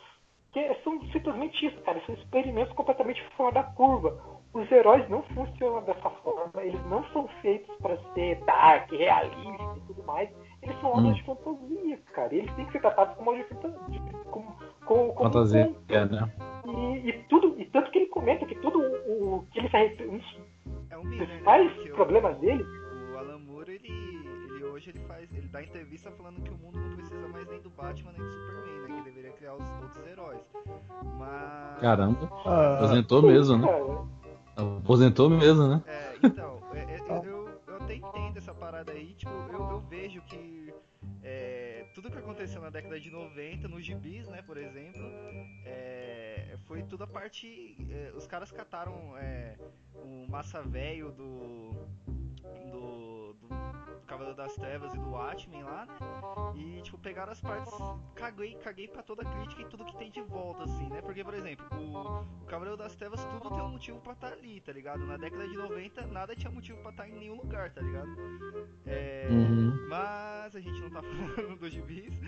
que 0.52 0.74
são 0.84 1.00
simplesmente 1.12 1.66
isso, 1.66 1.80
cara. 1.82 2.02
São 2.06 2.16
experimentos 2.16 2.74
completamente 2.74 3.24
fora 3.38 3.54
da 3.54 3.64
curva. 3.64 4.20
Os 4.52 4.72
heróis 4.72 5.08
não 5.08 5.22
funcionam 5.22 5.84
dessa 5.84 6.10
forma, 6.10 6.64
eles 6.64 6.84
não 6.88 7.04
são 7.12 7.28
feitos 7.42 7.76
para 7.78 7.98
ser 8.14 8.44
dark, 8.46 8.92
realista 8.92 9.78
e 9.78 9.82
tudo 9.82 10.04
mais. 10.04 10.30
Eles 10.62 10.80
são 10.82 10.90
obras 10.92 11.06
Hum. 11.08 11.14
de 11.14 11.24
fantasia, 11.24 12.00
cara. 12.14 12.36
E 12.36 12.40
eles 12.40 12.54
têm 12.56 12.66
que 12.66 12.72
ser 12.74 12.82
tratados 12.82 13.16
como 13.16 13.32
obras 13.32 13.48
de 13.48 13.54
fantasia. 13.56 14.02
Como, 14.32 14.56
como, 14.86 15.14
como 15.14 15.32
Fantasia, 15.32 15.68
um 15.68 15.76
é, 15.94 16.06
né? 16.06 16.32
E, 16.66 17.10
e 17.10 17.14
tudo, 17.30 17.56
e 17.60 17.66
tanto 17.66 17.90
que 17.92 18.00
ele 18.00 18.08
comenta 18.08 18.46
que 18.46 18.56
tudo 18.56 18.80
o, 18.80 19.36
o 19.38 19.46
que 19.52 19.60
ele 19.60 19.70
se 19.70 19.76
arrepende, 19.76 20.10
um 20.10 20.18
dos 20.18 20.40
É 20.92 20.98
o 20.98 21.04
Miller, 21.04 21.20
né? 21.20 21.26
principais 21.28 21.78
o- 21.80 21.94
problemas 21.94 22.38
dele 22.40 22.64
O 23.14 23.18
Alan 23.18 23.40
Moore, 23.40 23.72
ele, 23.72 23.88
ele 24.54 24.64
hoje 24.66 24.90
ele 24.92 25.00
faz, 25.08 25.28
ele 25.34 25.48
dá 25.48 25.64
entrevista 25.64 26.12
falando 26.12 26.42
que 26.44 26.50
o 26.52 26.58
mundo 26.58 26.78
não 26.78 26.96
precisa 26.96 27.28
mais 27.30 27.48
nem 27.50 27.60
do 27.62 27.70
Batman 27.72 28.12
nem 28.12 28.22
do 28.22 28.32
Superman, 28.34 28.88
né? 28.90 28.98
Que 28.98 29.04
deveria 29.10 29.32
criar 29.32 29.54
os 29.56 29.64
outros 29.82 30.08
heróis. 30.08 30.42
Mas 31.18 31.82
Caramba, 31.82 32.30
Ah, 32.46 32.76
aposentou 32.76 33.22
mesmo, 33.24 33.58
né? 33.58 33.68
Cara, 33.68 34.70
Aposentou 34.78 35.30
mesmo, 35.30 35.68
né? 35.68 35.82
É, 35.88 36.28
então, 36.28 36.60
é, 36.74 36.80
é, 36.80 37.22
eu, 37.26 37.39
entendo 38.30 38.38
essa 38.38 38.54
parada 38.54 38.92
aí, 38.92 39.14
tipo, 39.16 39.32
eu, 39.32 39.72
eu 39.72 39.80
vejo 39.82 40.22
que 40.22 40.74
é, 41.24 41.88
tudo 41.96 42.12
que 42.12 42.18
aconteceu 42.18 42.62
na 42.62 42.70
década 42.70 43.00
de 43.00 43.10
90, 43.10 43.68
nos 43.68 43.84
gibis, 43.84 44.28
né, 44.28 44.42
por 44.44 44.58
exemplo, 44.58 45.02
é, 45.66 46.56
foi 46.66 46.84
tudo 46.84 47.04
a 47.04 47.08
parte. 47.08 47.76
é, 47.90 48.12
os 48.16 48.28
caras 48.28 48.52
cataram 48.52 49.18
é, 49.18 49.58
o 49.96 50.28
massa 50.30 50.62
velho 50.62 51.12
do. 51.12 51.88
Do. 52.72 53.34
do 53.34 53.50
Cavaleiro 54.08 54.36
das 54.36 54.56
Trevas 54.56 54.92
e 54.96 54.98
do 54.98 55.12
Watchmen 55.12 55.62
lá, 55.64 55.86
né? 55.86 55.96
E, 56.56 56.82
tipo, 56.82 56.98
pegaram 56.98 57.32
as 57.32 57.40
partes. 57.40 57.72
Caguei, 58.16 58.56
caguei 58.56 58.88
pra 58.88 59.04
toda 59.04 59.22
a 59.22 59.26
crítica 59.26 59.62
e 59.62 59.66
tudo 59.66 59.86
que 59.86 59.96
tem 59.98 60.10
de 60.10 60.20
volta, 60.22 60.64
assim, 60.64 60.90
né? 60.90 61.00
Porque, 61.00 61.24
por 61.24 61.36
exemplo, 61.36 61.64
o, 61.78 62.22
o 62.42 62.46
Cavaleiro 62.48 62.76
das 62.76 62.96
Trevas, 62.96 63.24
tudo 63.26 63.52
tem 63.52 63.62
um 63.64 63.70
motivo 63.70 64.00
pra 64.02 64.14
estar 64.14 64.34
ali, 64.34 64.60
tá 64.62 64.72
ligado? 64.74 65.06
Na 65.06 65.16
década 65.16 65.48
de 65.48 65.56
90, 65.56 66.08
nada 66.08 66.36
tinha 66.36 66.52
motivo 66.52 66.82
pra 66.82 66.90
estar 66.90 67.08
em 67.08 67.14
nenhum 67.14 67.36
lugar, 67.36 67.72
tá 67.72 67.82
ligado? 67.82 68.10
É, 68.88 69.28
Uhum. 69.30 69.88
Mas 69.88 70.56
a 70.56 70.60
gente 70.60 70.82
não 70.82 70.90
tá 70.90 71.02
falando 71.36 71.60
dos 71.60 71.72
gibis. 71.72 72.20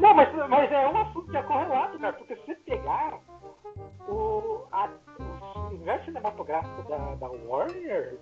Não, 0.00 0.12
mas, 0.14 0.34
mas 0.48 0.72
é 0.72 0.88
um 0.88 1.00
assunto 1.02 1.30
que 1.30 1.36
é 1.36 1.42
correlato, 1.44 1.98
cara, 2.00 2.12
porque 2.14 2.34
se 2.36 2.42
você 2.46 2.54
pegar 2.56 3.20
o, 4.08 4.66
a- 4.72 4.90
o 5.20 5.31
universo 5.82 6.04
cinematográfico 6.04 6.88
da, 6.88 7.14
da 7.16 7.28
Warner, 7.28 8.18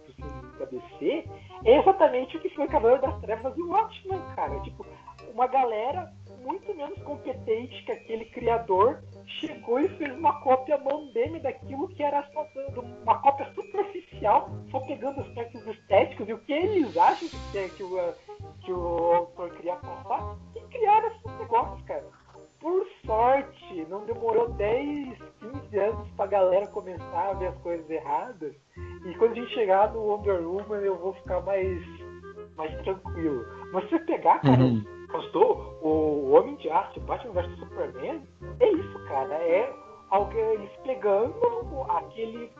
da 0.58 0.64
DC, 0.64 1.28
é 1.64 1.78
exatamente 1.78 2.36
o 2.36 2.40
que 2.40 2.48
foi 2.50 2.66
Cavaleiro 2.66 3.02
das 3.02 3.20
Trevas 3.20 3.56
e 3.56 3.62
Watchmen, 3.62 4.20
cara. 4.34 4.58
Tipo, 4.60 4.86
uma 5.32 5.46
galera 5.46 6.10
muito 6.42 6.74
menos 6.74 7.00
competente 7.02 7.84
que 7.84 7.92
aquele 7.92 8.24
criador 8.26 9.02
chegou 9.40 9.78
e 9.78 9.88
fez 9.90 10.12
uma 10.16 10.40
cópia 10.40 10.78
mandeme 10.78 11.38
daquilo 11.38 11.88
que 11.88 12.02
era 12.02 12.26
só 12.32 12.46
uma 13.02 13.20
cópia 13.20 13.52
superficial, 13.54 14.48
só 14.70 14.80
pegando 14.80 15.20
aspectos 15.20 15.66
estéticos 15.66 16.28
e 16.28 16.32
o 16.32 16.38
que 16.38 16.52
eles 16.52 16.96
acham 16.96 17.28
que, 17.28 17.58
é, 17.58 17.68
que, 17.68 17.82
o, 17.82 18.14
que 18.64 18.72
o 18.72 19.12
autor 19.12 19.50
queria 19.56 19.76
passar, 19.76 20.36
e 20.56 20.60
criaram 20.60 21.08
esses 21.08 21.38
negócios, 21.38 21.82
cara. 21.82 22.19
Por 22.60 22.86
sorte, 23.06 23.86
não 23.88 24.04
demorou 24.04 24.50
10, 24.50 25.18
15 25.40 25.78
anos 25.78 26.08
pra 26.16 26.26
galera 26.26 26.66
começar 26.66 27.30
a 27.30 27.34
ver 27.34 27.48
as 27.48 27.58
coisas 27.58 27.88
erradas. 27.88 28.54
E 29.06 29.14
quando 29.14 29.32
a 29.32 29.34
gente 29.36 29.54
chegar 29.54 29.92
no 29.92 30.00
Wonder 30.00 30.46
Woman, 30.46 30.80
eu 30.80 30.96
vou 30.98 31.14
ficar 31.14 31.40
mais, 31.40 31.82
mais 32.56 32.70
tranquilo. 32.82 33.46
Mas 33.72 33.84
se 33.84 33.90
você 33.90 33.98
pegar, 34.00 34.40
cara, 34.40 34.62
Uhum. 34.62 34.84
Gostou? 35.10 35.78
O 35.82 36.30
Homem 36.32 36.54
de 36.56 36.70
Aço, 36.70 37.00
Batman 37.00 37.32
vs 37.32 37.58
Superman, 37.58 38.22
é 38.60 38.68
isso, 38.68 39.04
cara. 39.08 39.34
É 39.34 39.72
alguém, 40.10 40.40
eles 40.40 40.70
pegando 40.84 41.34
aquele. 41.88 42.52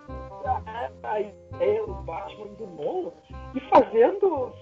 A, 0.44 0.90
a 1.04 1.20
ideia 1.20 1.86
do 1.86 1.94
Batman 1.94 2.46
do 2.54 2.66
Nolan 2.66 3.12
e 3.54 3.60
fazendo, 3.68 4.52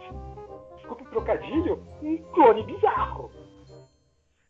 desculpa 0.76 1.04
o 1.04 1.10
trocadilho, 1.10 1.82
um 2.02 2.16
clone 2.32 2.62
bizarro. 2.64 3.30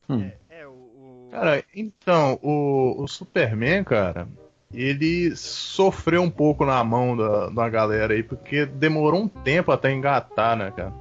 Hum. 0.08 0.22
É, 0.47 0.47
o. 0.66 0.70
o- 0.72 1.28
Cara, 1.30 1.62
então, 1.74 2.38
o, 2.42 3.02
o 3.02 3.06
Superman, 3.06 3.84
cara, 3.84 4.26
ele 4.72 5.34
sofreu 5.36 6.22
um 6.22 6.30
pouco 6.30 6.64
na 6.64 6.82
mão 6.82 7.16
da, 7.16 7.48
da 7.50 7.68
galera 7.68 8.14
aí, 8.14 8.22
porque 8.22 8.64
demorou 8.66 9.20
um 9.22 9.28
tempo 9.28 9.70
até 9.70 9.92
engatar, 9.92 10.56
né, 10.56 10.70
cara? 10.74 10.92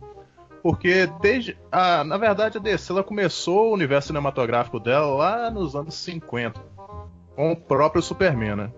Porque 0.62 1.08
desde. 1.22 1.58
A, 1.72 2.04
na 2.04 2.18
verdade, 2.18 2.58
a 2.58 2.62
DC 2.62 2.92
ela 2.92 3.04
começou 3.04 3.70
o 3.70 3.74
universo 3.74 4.08
cinematográfico 4.08 4.80
dela 4.80 5.08
lá 5.16 5.50
nos 5.52 5.76
anos 5.76 5.96
50, 5.96 6.60
com 7.36 7.52
o 7.52 7.56
próprio 7.56 8.02
Superman, 8.02 8.56
né? 8.56 8.72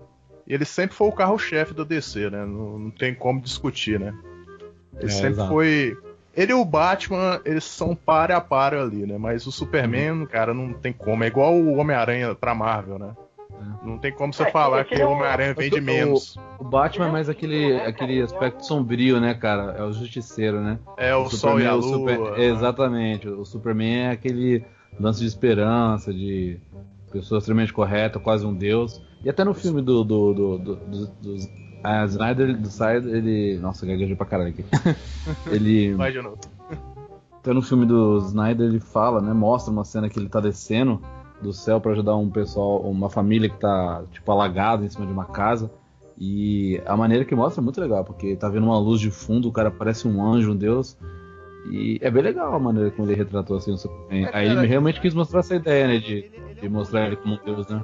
E 0.46 0.54
ele 0.54 0.64
sempre 0.64 0.94
foi 0.96 1.08
o 1.08 1.12
carro-chefe 1.12 1.74
da 1.74 1.82
DC, 1.84 2.30
né? 2.30 2.44
Não, 2.44 2.78
não 2.78 2.90
tem 2.90 3.14
como 3.14 3.40
discutir, 3.40 3.98
né? 3.98 4.12
Ele 4.98 5.06
É, 5.06 5.08
sempre 5.08 5.28
exato. 5.30 5.48
foi. 5.48 5.96
Ele 6.36 6.52
e 6.52 6.54
o 6.54 6.64
Batman, 6.64 7.40
eles 7.44 7.64
são 7.64 7.94
par 7.94 8.30
a 8.30 8.40
par 8.40 8.72
ali, 8.74 9.04
né? 9.06 9.18
Mas 9.18 9.46
o 9.46 9.52
Superman, 9.52 10.26
cara, 10.26 10.54
não 10.54 10.72
tem 10.72 10.92
como. 10.92 11.24
É 11.24 11.26
igual 11.26 11.54
o 11.54 11.76
Homem-Aranha 11.76 12.34
pra 12.34 12.54
Marvel, 12.54 12.98
né? 12.98 13.10
Não 13.84 13.98
tem 13.98 14.10
como 14.12 14.32
você 14.32 14.44
É, 14.44 14.50
falar 14.50 14.84
que 14.84 14.94
o 14.94 15.00
é 15.02 15.06
Homem-Aranha 15.06 15.52
vende 15.54 15.78
o- 15.80 15.82
menos. 15.82 16.36
O 16.58 16.64
Batman 16.64 17.08
é 17.08 17.10
mais 17.10 17.28
aquele, 17.28 17.76
aquele 17.80 18.22
aspecto 18.22 18.64
sombrio, 18.64 19.20
né, 19.20 19.34
cara? 19.34 19.74
É 19.76 19.82
o 19.82 19.92
justiceiro, 19.92 20.60
né? 20.60 20.78
É 20.96 21.14
o, 21.14 21.28
Sol 21.28 21.60
e 21.60 21.66
a 21.66 21.70
é 21.70 21.72
o 21.72 21.76
Lua. 21.76 21.98
Super- 21.98 22.18
né? 22.38 22.44
Exatamente. 22.44 23.28
O 23.28 23.44
Superman 23.44 24.06
é 24.06 24.10
aquele 24.12 24.64
lance 24.98 25.20
de 25.20 25.26
esperança, 25.26 26.12
de 26.12 26.58
pessoa 27.12 27.38
extremamente 27.38 27.72
correta, 27.72 28.18
quase 28.18 28.46
um 28.46 28.54
deus. 28.54 29.02
E 29.22 29.28
até 29.28 29.44
no 29.44 29.52
filme 29.52 29.82
do. 29.82 30.04
do, 30.04 30.32
do, 30.32 30.58
do, 30.58 30.76
do- 30.76 31.06
dos- 31.20 31.48
a 31.82 32.04
Snyder 32.04 32.56
do 32.56 32.68
Snyder, 32.68 33.14
ele. 33.14 33.58
Nossa, 33.58 33.86
gaguejei 33.86 34.16
pra 34.16 34.26
caralho 34.26 34.50
aqui. 34.50 34.64
ele. 35.50 35.94
Vai 35.94 36.12
de 36.12 36.22
novo. 36.22 36.38
Até 37.38 37.52
no 37.52 37.62
filme 37.62 37.86
do 37.86 38.18
Snyder 38.18 38.66
ele 38.66 38.80
fala, 38.80 39.20
né? 39.20 39.32
Mostra 39.32 39.72
uma 39.72 39.84
cena 39.84 40.08
que 40.08 40.18
ele 40.18 40.28
tá 40.28 40.40
descendo 40.40 41.00
do 41.40 41.52
céu 41.52 41.80
pra 41.80 41.92
ajudar 41.92 42.16
um 42.16 42.28
pessoal, 42.28 42.82
uma 42.82 43.08
família 43.08 43.48
que 43.48 43.58
tá, 43.58 44.02
tipo, 44.12 44.30
alagada 44.30 44.84
em 44.84 44.90
cima 44.90 45.06
de 45.06 45.12
uma 45.12 45.24
casa. 45.24 45.70
E 46.18 46.80
a 46.84 46.94
maneira 46.96 47.24
que 47.24 47.34
mostra 47.34 47.62
é 47.62 47.64
muito 47.64 47.80
legal, 47.80 48.04
porque 48.04 48.36
tá 48.36 48.46
vendo 48.50 48.66
uma 48.66 48.78
luz 48.78 49.00
de 49.00 49.10
fundo, 49.10 49.48
o 49.48 49.52
cara 49.52 49.70
parece 49.70 50.06
um 50.06 50.22
anjo, 50.22 50.52
um 50.52 50.56
deus. 50.56 50.98
E 51.70 51.98
é 52.02 52.10
bem 52.10 52.22
legal 52.22 52.54
a 52.54 52.58
maneira 52.58 52.90
como 52.90 53.08
ele 53.08 53.16
retratou 53.16 53.56
assim 53.56 53.72
o 53.72 53.78
Superman. 53.78 54.26
É, 54.26 54.30
Aí 54.36 54.48
ele 54.48 54.66
realmente 54.66 55.00
quis 55.00 55.14
mostrar 55.14 55.40
essa 55.40 55.54
ideia, 55.54 55.88
né? 55.88 55.98
De, 55.98 56.30
de 56.60 56.68
mostrar 56.68 57.06
ele 57.06 57.16
como 57.16 57.36
um 57.36 57.44
deus, 57.44 57.66
né? 57.68 57.82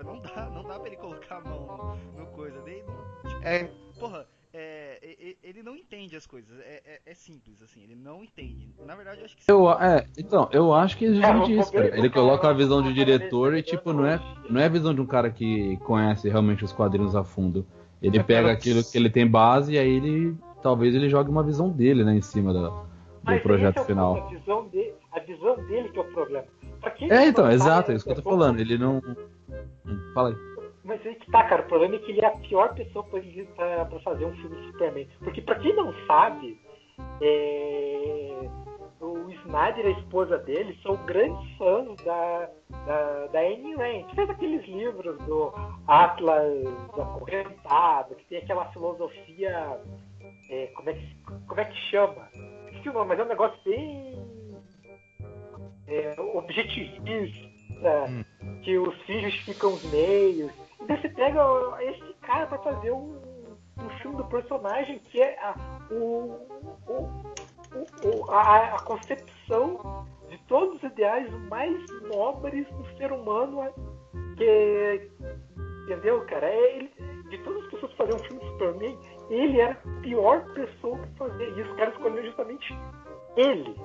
Cara. 0.00 0.04
Não 0.04 0.20
dá, 0.20 0.50
não 0.50 0.62
dá 0.64 0.78
pra 0.78 0.86
ele 0.86 0.96
colocar 0.96 1.36
a 1.36 1.40
mão 1.40 1.98
no, 2.14 2.20
no 2.20 2.26
coisa. 2.28 2.56
Não, 2.58 2.64
tipo, 2.64 3.46
É, 3.46 3.68
porra, 3.98 4.26
é, 4.52 5.36
ele 5.42 5.62
não 5.62 5.76
entende 5.76 6.16
as 6.16 6.26
coisas. 6.26 6.58
É, 6.60 6.82
é- 6.84 7.00
é 7.06 7.14
simples, 7.14 7.62
assim. 7.62 7.82
Ele 7.82 7.94
não 7.94 8.24
entende. 8.24 8.74
Na 8.84 8.94
verdade, 8.94 9.20
eu 9.20 9.24
acho 9.26 9.36
que 9.36 9.50
Eu, 9.50 9.70
é, 9.70 10.06
então, 10.18 10.48
eu 10.52 10.72
acho 10.72 10.96
que 10.96 11.06
é 11.06 11.12
justamente 11.14 11.52
É, 11.52 11.60
isso, 11.60 11.72
cara. 11.72 11.96
Ele 11.98 12.10
coloca 12.10 12.48
a 12.48 12.52
visão 12.52 12.82
de 12.82 12.92
diretor 12.92 13.54
e, 13.54 13.62
tipo, 13.62 13.92
não 13.92 14.06
é, 14.06 14.20
não 14.48 14.60
é 14.60 14.64
a 14.64 14.68
visão 14.68 14.94
de 14.94 15.00
um 15.00 15.06
cara 15.06 15.30
que 15.30 15.76
conhece 15.78 16.28
realmente 16.28 16.64
os 16.64 16.72
quadrinhos 16.72 17.14
a 17.14 17.22
fundo. 17.24 17.66
Ele 18.02 18.22
pega 18.22 18.50
aquilo 18.50 18.82
que 18.82 18.96
ele 18.96 19.10
tem 19.10 19.26
base 19.26 19.74
e 19.74 19.78
aí 19.78 19.88
ele. 19.90 20.36
Talvez 20.62 20.94
ele 20.94 21.08
jogue 21.08 21.30
uma 21.30 21.42
visão 21.42 21.70
dele, 21.70 22.04
né, 22.04 22.14
em 22.14 22.20
cima 22.20 22.52
da- 22.52 22.68
do 22.68 22.86
Mas 23.22 23.42
projeto 23.42 23.70
esse 23.70 23.78
é 23.78 23.82
o 23.82 23.84
final. 23.86 24.16
A 24.16 24.28
visão, 24.28 24.68
de, 24.68 24.92
a 25.12 25.18
visão 25.20 25.56
dele 25.66 25.88
que 25.88 25.98
é 25.98 26.02
o 26.02 26.12
problema. 26.12 26.46
É, 27.10 27.26
então, 27.26 27.50
exato, 27.50 27.92
é 27.92 27.94
isso 27.94 28.04
que 28.04 28.10
eu 28.10 28.16
tô 28.16 28.22
falando. 28.22 28.60
Ele 28.60 28.76
não. 28.76 29.02
Fala 30.14 30.30
aí. 30.30 30.36
Mas 30.84 31.06
aí 31.06 31.14
que 31.14 31.30
tá, 31.30 31.44
cara. 31.44 31.62
O 31.62 31.68
problema 31.68 31.96
é 31.96 31.98
que 31.98 32.10
ele 32.10 32.20
é 32.20 32.26
a 32.26 32.36
pior 32.36 32.74
pessoa 32.74 33.04
pra, 33.04 33.84
pra, 33.84 34.00
fazer 34.00 34.24
um 34.24 34.34
filme 34.36 34.56
de 34.56 34.66
Superman. 34.66 35.08
Porque 35.20 35.40
pra 35.42 35.56
quem 35.56 35.74
não 35.74 35.92
sabe, 36.06 36.58
é, 37.20 38.48
o 39.00 39.30
Snyder 39.30 39.86
e 39.86 39.88
a 39.88 39.98
esposa 39.98 40.38
dele 40.38 40.78
são 40.82 40.96
grandes 41.04 41.56
fãs 41.56 41.96
da, 42.04 42.50
da, 42.86 43.26
da 43.26 43.40
Anne 43.40 43.74
Rand. 43.74 44.14
Fez 44.14 44.30
aqueles 44.30 44.66
livros 44.66 45.18
do 45.26 45.52
Atlas 45.86 46.66
Acorrentado, 46.94 48.14
que 48.14 48.24
tem 48.26 48.38
aquela 48.38 48.66
filosofia. 48.72 49.80
é, 50.50 50.66
como, 50.68 50.90
é 50.90 50.94
que, 50.94 51.16
como 51.46 51.60
é 51.60 51.64
que 51.66 51.76
chama? 51.90 52.28
Esqueci 52.66 52.88
o 52.88 52.92
nome, 52.92 53.08
mas 53.10 53.18
é 53.18 53.24
um 53.24 53.28
negócio 53.28 53.58
bem. 53.64 54.18
É, 55.86 56.14
objetivista, 56.20 57.49
que 58.62 58.78
os 58.78 58.94
fins 59.02 59.22
justificam 59.22 59.74
os 59.74 59.82
meios. 59.90 60.52
E 60.80 60.84
daí 60.86 61.00
você 61.00 61.08
pega 61.10 61.42
esse 61.82 62.14
cara 62.22 62.46
pra 62.46 62.58
fazer 62.58 62.90
um, 62.92 63.20
um 63.78 63.88
filme 64.00 64.16
do 64.16 64.24
personagem 64.24 64.98
que 65.10 65.20
é 65.20 65.38
a, 65.40 65.54
o, 65.90 66.36
o, 66.88 67.24
o- 68.04 68.30
a, 68.30 68.74
a 68.76 68.82
concepção 68.82 70.06
de 70.28 70.38
todos 70.46 70.76
os 70.76 70.82
ideais 70.84 71.30
mais 71.48 71.74
nobres 72.14 72.66
do 72.68 72.96
ser 72.96 73.12
humano 73.12 73.62
que 74.36 75.10
entendeu 75.84 76.24
cara? 76.26 76.46
É 76.46 76.76
ele, 76.76 76.90
de 77.28 77.38
todas 77.38 77.64
as 77.64 77.70
pessoas 77.70 77.90
que 77.92 77.98
faziam 77.98 78.18
um 78.18 78.22
filme 78.24 78.40
de 78.42 78.48
Superman 78.50 78.98
ele 79.30 79.60
era 79.60 79.72
a 79.72 80.00
pior 80.00 80.44
pessoa 80.54 80.98
pra 81.16 81.28
fazer 81.28 81.48
isso. 81.58 81.72
O 81.72 81.76
cara 81.76 81.90
escolheu 81.90 82.24
justamente 82.24 82.74
ele 83.36 83.76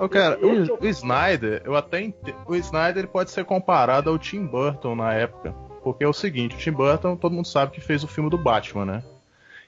Ô, 0.00 0.08
cara, 0.08 0.38
é 0.40 0.44
o, 0.46 0.78
o 0.80 0.86
Snyder, 0.86 1.62
eu 1.64 1.76
até 1.76 2.00
ente... 2.00 2.16
O 2.46 2.56
Snyder 2.56 2.98
ele 2.98 3.06
pode 3.06 3.30
ser 3.30 3.44
comparado 3.44 4.08
ao 4.08 4.18
Tim 4.18 4.46
Burton 4.46 4.96
na 4.96 5.12
época. 5.12 5.52
Porque 5.84 6.02
é 6.02 6.08
o 6.08 6.12
seguinte, 6.12 6.56
o 6.56 6.58
Tim 6.58 6.72
Burton, 6.72 7.16
todo 7.16 7.32
mundo 7.32 7.46
sabe 7.46 7.72
que 7.72 7.80
fez 7.80 8.02
o 8.02 8.08
filme 8.08 8.30
do 8.30 8.38
Batman, 8.38 8.86
né? 8.86 9.04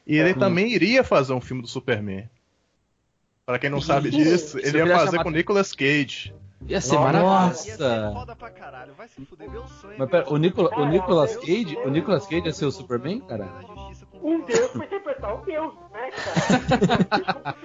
E 0.07 0.17
ele 0.17 0.35
também 0.35 0.73
iria 0.73 1.05
fazer 1.05 1.33
um 1.33 1.41
filme 1.41 1.63
do 1.63 1.69
Superman. 1.69 2.29
Pra 3.45 3.59
quem 3.59 3.71
não 3.71 3.81
sabe 3.81 4.11
disso, 4.11 4.59
ele 4.59 4.79
ia 4.79 4.97
fazer 4.97 5.23
com 5.23 5.29
o 5.29 5.33
Nicolas 5.33 5.73
Cage. 5.73 6.35
Ia 6.69 6.81
ser 6.81 6.95
Nossa. 6.95 7.05
maravilhoso. 7.05 7.69
ia 7.69 7.77
ser 7.77 8.13
foda 8.13 8.37
pra 8.37 8.51
caralho. 8.51 8.95
Vai 8.95 9.09
se 9.09 9.25
fuder, 9.25 9.51
meu 9.51 9.67
sonho. 9.67 9.95
Mas 9.99 10.09
pera, 10.09 10.33
o, 10.33 10.37
Nicola, 10.37 10.71
o 10.79 10.87
Nicolas 10.87 11.37
Cage, 11.37 11.77
o 11.85 11.91
Nicolas 11.91 12.25
é 12.25 12.29
Cage 12.31 12.47
ia 12.47 12.53
ser 12.53 12.67
o 12.67 12.71
Superman, 12.71 13.21
cara? 13.21 13.49
Um 14.23 14.45
deus 14.45 14.71
foi 14.71 14.87
interpretar 14.87 15.35
o 15.35 15.45
deus 15.45 15.75
né 15.93 16.11
cara 16.11 17.57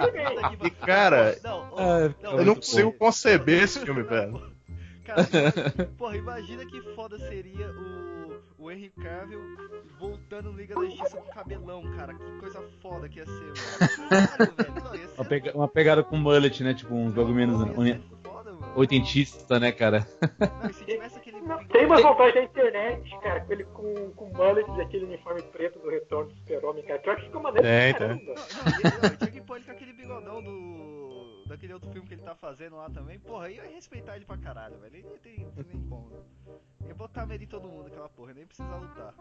E, 0.66 0.70
cara, 0.72 1.38
Não, 1.44 1.74
Ah, 1.78 2.14
não, 2.22 2.40
Eu 2.40 2.46
não 2.46 2.56
consigo 2.56 2.92
bom. 2.92 2.98
conceber 2.98 3.64
esse 3.64 3.80
filme, 3.80 4.04
velho. 4.04 4.42
Cara, 5.06 5.24
porra, 5.98 6.18
imagina 6.18 6.66
que 6.66 6.82
foda 6.94 7.18
seria 7.20 7.70
o, 7.72 8.42
o 8.58 8.72
Henry 8.72 8.92
Cavill 9.02 9.40
voltando 10.00 10.52
no 10.52 10.58
Liga 10.58 10.76
da 10.76 10.82
Justiça 10.86 11.18
com 11.18 11.32
cabelão, 11.32 11.84
cara. 11.96 12.14
Que 12.14 12.40
coisa 12.40 12.62
foda 12.82 13.08
que 13.08 13.20
ia 13.20 13.26
ser. 13.26 13.54
Caralho, 14.10 14.54
velho. 14.58 14.84
Não, 14.84 14.96
ia 14.96 15.08
ser 15.08 15.16
Uma, 15.22 15.26
pega- 15.26 15.52
uma 15.56 15.68
pegada 15.68 16.04
com 16.04 16.18
mullet, 16.18 16.62
né? 16.64 16.74
Tipo 16.74 16.94
um 16.94 17.14
jogo 17.14 17.32
menos 17.32 17.58
oitentista, 18.76 19.60
né, 19.60 19.72
cara? 19.72 20.08
Não, 20.62 20.70
e 20.70 20.74
se 20.74 20.84
tivesse 20.86 21.20
Não, 21.48 21.66
tem 21.68 21.86
uma 21.86 22.02
vontade 22.02 22.34
da 22.34 22.44
internet, 22.44 23.20
cara, 23.22 23.40
com 23.42 23.54
ele 23.54 23.64
com, 23.64 24.12
com 24.12 24.26
mullet 24.34 24.70
e 24.78 24.82
aquele 24.82 25.06
uniforme 25.06 25.42
preto 25.44 25.80
do 25.80 25.90
retorno 25.90 26.30
do 26.30 26.36
super-homem, 26.36 26.84
cara. 26.84 27.00
Pior 27.00 27.16
que 27.16 27.24
ficou 27.24 27.42
maneiro 27.42 27.68
pra 27.68 28.00
caramba. 28.00 28.24
Não, 28.26 28.34
não, 28.34 28.80
ele, 28.80 28.98
não, 29.02 29.18
tinha 29.18 29.32
que 29.32 29.42
pôr 29.42 29.56
ele 29.56 29.66
com 29.66 29.72
aquele 29.72 29.94
bigodão 29.94 30.42
do. 30.44 30.97
Daquele 31.48 31.74
outro 31.74 31.90
filme 31.92 32.08
que 32.08 32.14
ele 32.14 32.22
tá 32.22 32.36
fazendo 32.36 32.76
lá 32.76 32.90
também. 32.90 33.20
Porra, 33.20 33.50
eu 33.50 33.64
ia 33.64 33.72
respeitar 33.74 34.16
ele 34.16 34.26
pra 34.26 34.38
caralho, 34.38 34.78
velho. 34.80 34.96
Ele 34.98 35.08
tem, 35.24 35.36
tem 35.36 35.66
nem 35.74 35.82
como. 35.90 36.12
Ia 36.86 36.94
botar 36.94 37.26
medo 37.26 37.44
em 37.44 37.48
todo 37.48 37.68
mundo 37.68 37.88
aquela 37.88 38.10
porra, 38.10 38.34
nem 38.34 38.46
precisar 38.46 38.76
lutar. 38.76 39.14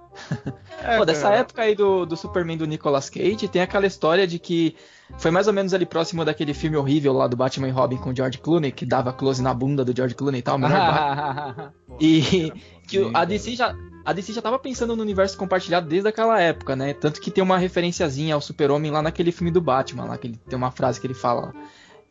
É, 0.82 0.98
Pô, 0.98 1.04
dessa 1.04 1.22
cara. 1.22 1.36
época 1.36 1.62
aí 1.62 1.74
do, 1.74 2.04
do 2.04 2.16
Superman 2.16 2.56
do 2.56 2.66
Nicolas 2.66 3.08
Cage, 3.08 3.48
tem 3.48 3.62
aquela 3.62 3.86
história 3.86 4.26
de 4.26 4.38
que 4.38 4.76
foi 5.18 5.30
mais 5.30 5.46
ou 5.46 5.52
menos 5.52 5.72
ali 5.72 5.86
próximo 5.86 6.24
daquele 6.24 6.52
filme 6.52 6.76
horrível 6.76 7.12
lá 7.12 7.26
do 7.26 7.36
Batman 7.36 7.68
e 7.68 7.72
Robin 7.72 7.96
com 7.96 8.10
o 8.10 8.16
George 8.16 8.38
Clooney, 8.38 8.72
que 8.72 8.84
dava 8.84 9.12
close 9.12 9.42
na 9.42 9.54
bunda 9.54 9.84
do 9.84 9.94
George 9.96 10.14
Clooney 10.14 10.40
e 10.40 10.42
tal, 10.42 10.56
o 10.58 10.58
melhor 10.58 11.72
E 12.00 12.52
que 12.86 13.10
a. 13.14 13.24
DC 13.24 13.56
já 13.56 13.74
a 14.04 14.12
DC 14.12 14.32
já 14.32 14.40
tava 14.40 14.56
pensando 14.56 14.94
no 14.94 15.02
universo 15.02 15.36
compartilhado 15.36 15.88
desde 15.88 16.08
aquela 16.08 16.40
época, 16.40 16.76
né? 16.76 16.94
Tanto 16.94 17.20
que 17.20 17.28
tem 17.28 17.42
uma 17.42 17.58
referenciazinha 17.58 18.36
ao 18.36 18.40
Super-Homem 18.40 18.92
lá 18.92 19.02
naquele 19.02 19.32
filme 19.32 19.50
do 19.50 19.60
Batman, 19.60 20.04
lá 20.04 20.16
que 20.16 20.28
ele 20.28 20.36
tem 20.48 20.56
uma 20.56 20.70
frase 20.70 21.00
que 21.00 21.08
ele 21.08 21.14
fala 21.14 21.46
lá. 21.46 21.52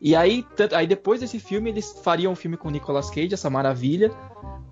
E 0.00 0.14
aí, 0.14 0.44
tanto- 0.56 0.74
aí 0.76 0.86
depois 0.86 1.20
desse 1.20 1.38
filme, 1.40 1.70
eles 1.70 1.98
fariam 2.04 2.32
um 2.32 2.36
filme 2.36 2.56
com 2.56 2.68
o 2.68 2.70
Nicolas 2.70 3.08
Cage, 3.10 3.32
essa 3.34 3.48
maravilha. 3.50 4.10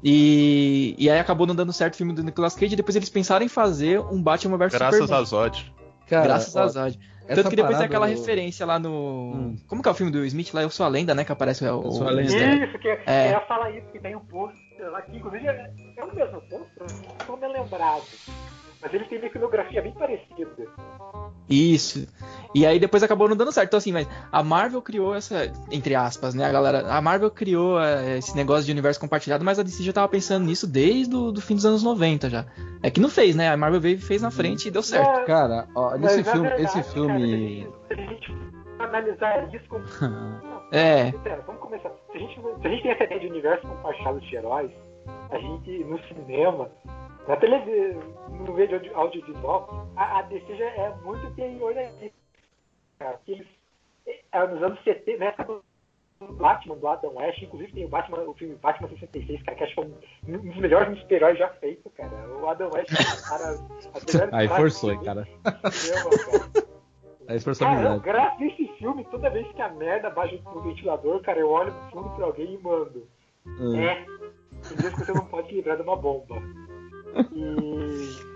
E, 0.02 0.94
e 0.98 1.08
aí 1.08 1.18
acabou 1.18 1.46
não 1.46 1.54
dando 1.54 1.72
certo 1.72 1.94
o 1.94 1.96
filme 1.96 2.12
do 2.12 2.22
Nicolas 2.22 2.54
Cage, 2.54 2.74
e 2.74 2.76
depois 2.76 2.94
eles 2.94 3.08
pensaram 3.08 3.44
em 3.44 3.48
fazer 3.48 4.00
um 4.00 4.22
Batman 4.22 4.58
vs 4.58 4.72
Graças 4.74 5.00
Superman. 5.00 5.22
a 5.22 5.24
Zod. 5.24 5.74
Cara, 6.08 6.24
Graças 6.24 6.54
ó, 6.56 6.60
a 6.62 6.68
Zod. 6.68 7.00
Tanto 7.26 7.48
que 7.48 7.56
depois 7.56 7.78
tem 7.78 7.86
aquela 7.86 8.06
do- 8.06 8.10
referência 8.10 8.66
lá 8.66 8.78
no. 8.78 9.32
Hum. 9.34 9.56
Como 9.66 9.82
que 9.82 9.88
é 9.88 9.92
o 9.92 9.94
filme 9.94 10.12
do 10.12 10.22
Smith 10.26 10.52
lá? 10.52 10.60
Eu 10.62 10.68
sou 10.68 10.84
a 10.84 10.90
lenda, 10.90 11.14
né? 11.14 11.24
Que 11.24 11.32
aparece 11.32 11.64
o. 11.64 11.66
Eu 11.84 11.90
Sou 11.92 12.06
a 12.06 12.10
Lenda. 12.10 12.30
Isso, 12.66 12.78
que 12.78 12.86
É. 12.88 13.02
é. 13.06 13.26
ela 13.28 13.40
fala 13.46 13.70
isso, 13.70 13.86
que 13.92 13.98
tem 13.98 14.14
um 14.14 14.20
pôster 14.20 14.90
lá 14.90 15.00
que 15.00 15.16
inclusive 15.16 15.46
é, 15.46 15.70
é 15.96 16.04
o 16.04 16.14
mesmo 16.14 16.38
pôster, 16.42 16.86
não 17.26 17.36
me 17.38 17.48
lembrado. 17.48 18.02
Mas 18.84 18.92
ele 18.92 19.04
tem 19.06 19.16
uma 19.18 19.26
iconografia 19.28 19.80
bem 19.80 19.92
parecida. 19.92 20.66
Isso. 21.48 22.06
E 22.54 22.66
aí 22.66 22.78
depois 22.78 23.02
acabou 23.02 23.26
não 23.28 23.36
dando 23.36 23.50
certo. 23.50 23.68
Então, 23.68 23.78
assim, 23.78 23.92
mas 23.92 24.06
a 24.30 24.42
Marvel 24.42 24.82
criou 24.82 25.14
essa. 25.14 25.50
Entre 25.72 25.94
aspas, 25.94 26.34
né, 26.34 26.44
a 26.44 26.52
galera? 26.52 26.92
A 26.92 27.00
Marvel 27.00 27.30
criou 27.30 27.80
é, 27.80 28.18
esse 28.18 28.36
negócio 28.36 28.66
de 28.66 28.72
universo 28.72 29.00
compartilhado, 29.00 29.42
mas 29.42 29.58
a 29.58 29.62
DC 29.62 29.82
já 29.82 29.92
tava 29.92 30.08
pensando 30.08 30.44
nisso 30.44 30.66
desde 30.66 31.16
o 31.16 31.32
do 31.32 31.40
fim 31.40 31.54
dos 31.54 31.64
anos 31.64 31.82
90 31.82 32.28
já. 32.28 32.44
É 32.82 32.90
que 32.90 33.00
não 33.00 33.08
fez, 33.08 33.34
né? 33.34 33.48
A 33.48 33.56
Marvel 33.56 33.80
veio 33.80 33.96
e 33.96 34.00
fez 34.00 34.20
na 34.20 34.30
frente 34.30 34.68
e 34.68 34.70
deu 34.70 34.82
certo. 34.82 35.08
Mas- 35.08 35.26
Cara, 35.26 35.66
ó, 35.74 35.96
nesse 35.96 36.22
filme, 36.22 36.48
verdade, 36.48 36.62
esse 36.64 36.72
cara, 36.74 36.84
filme. 36.84 37.66
se 37.88 37.92
a 37.94 37.96
gente, 37.96 38.26
se 38.26 38.32
a 38.32 38.36
gente 38.36 38.36
analisar 38.78 39.54
isso 39.54 39.64
como. 39.68 39.84
É. 40.72 41.12
Pera, 41.12 41.40
vamos 41.46 41.60
começar. 41.60 41.90
Se 42.10 42.16
a, 42.16 42.18
gente, 42.18 42.34
se 42.34 42.66
a 42.66 42.70
gente 42.70 42.82
tem 42.82 42.90
essa 42.90 43.04
ideia 43.04 43.20
de 43.20 43.26
universo 43.28 43.64
compartilhado 43.66 44.20
de 44.20 44.34
heróis, 44.34 44.70
a 45.30 45.38
gente, 45.38 45.84
no 45.84 45.98
cinema, 46.08 46.68
na 47.26 47.36
televisão, 47.36 48.02
no 48.30 48.54
vídeo 48.54 48.76
audio- 48.76 48.96
audiovisual, 48.96 49.88
a, 49.96 50.18
a 50.18 50.22
DC 50.22 50.56
já 50.56 50.66
é 50.66 50.94
muito 51.02 51.26
anterior 51.26 51.76
a 51.76 51.84
isso. 52.04 52.14
Cara, 52.98 53.20
eles, 53.26 53.46
é, 54.06 54.46
nos 54.46 54.62
anos 54.62 54.82
70, 54.84 55.18
na 55.18 55.26
época 55.26 55.60
do 56.20 56.32
Batman, 56.34 56.76
do 56.76 56.88
Adam 56.88 57.14
West, 57.16 57.42
inclusive 57.42 57.72
tem 57.72 57.84
o 57.84 57.88
Batman, 57.88 58.18
o 58.22 58.34
filme 58.34 58.54
Batman 58.56 58.88
66, 58.88 59.42
cara, 59.42 59.56
que 59.56 59.64
acho 59.64 59.74
que 59.74 59.80
é 59.80 59.84
um, 59.84 59.94
um 60.28 60.38
dos 60.38 60.56
melhores 60.56 60.98
super-heróis 61.00 61.38
já 61.38 61.48
feito, 61.54 61.90
cara. 61.90 62.10
O 62.40 62.48
Adam 62.48 62.70
West, 62.72 62.88
cara, 63.28 63.50
as 63.50 63.60
melhores 64.06 64.34
Aí 64.34 64.48
forçou, 64.48 64.92
hein, 64.92 65.00
cara. 65.02 65.26
cinema, 65.70 66.10
cara. 66.10 66.74
Aí 67.26 67.40
forçou 67.40 67.66
a 67.66 67.70
Cara, 67.70 68.02
eu 68.04 68.20
a 68.20 68.46
esse 68.46 68.68
filme, 68.78 69.04
toda 69.04 69.30
vez 69.30 69.50
que 69.52 69.62
a 69.62 69.70
merda 69.70 70.10
baixa 70.10 70.38
no 70.44 70.60
ventilador, 70.60 71.20
cara, 71.22 71.40
eu 71.40 71.48
olho 71.48 71.72
pro 71.72 71.90
fundo 71.90 72.14
pra 72.16 72.26
alguém 72.26 72.54
e 72.54 72.58
mando. 72.58 73.08
Hum. 73.46 73.76
É, 73.76 74.04
tem 74.68 74.76
vezes 74.76 74.94
que 74.94 75.04
você 75.04 75.12
não 75.12 75.26
pode 75.26 75.54
livrar 75.54 75.76
de 75.76 75.82
uma 75.82 75.96
bomba. 75.96 76.36
E. 77.32 78.34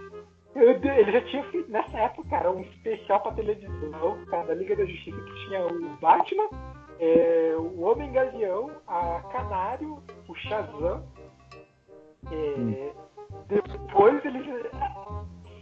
ele 0.55 1.13
já 1.13 1.21
tinha 1.23 1.45
feito 1.45 1.71
nessa 1.71 1.97
época, 1.99 2.29
cara, 2.29 2.51
um 2.51 2.61
especial 2.61 3.21
pra 3.21 3.33
televisão, 3.33 4.25
cara, 4.27 4.47
da 4.47 4.55
Liga 4.55 4.77
da 4.77 4.85
Justiça, 4.85 5.21
que 5.21 5.47
tinha 5.47 5.67
o 5.67 5.89
Batman, 6.01 6.49
é, 6.99 7.55
o 7.57 7.81
Homem 7.81 8.13
Gavião, 8.13 8.71
a 8.87 9.21
Canário, 9.33 10.03
o 10.27 10.35
Shazam. 10.35 11.05
É, 12.31 12.93
Depois 13.49 14.25
eles. 14.25 14.45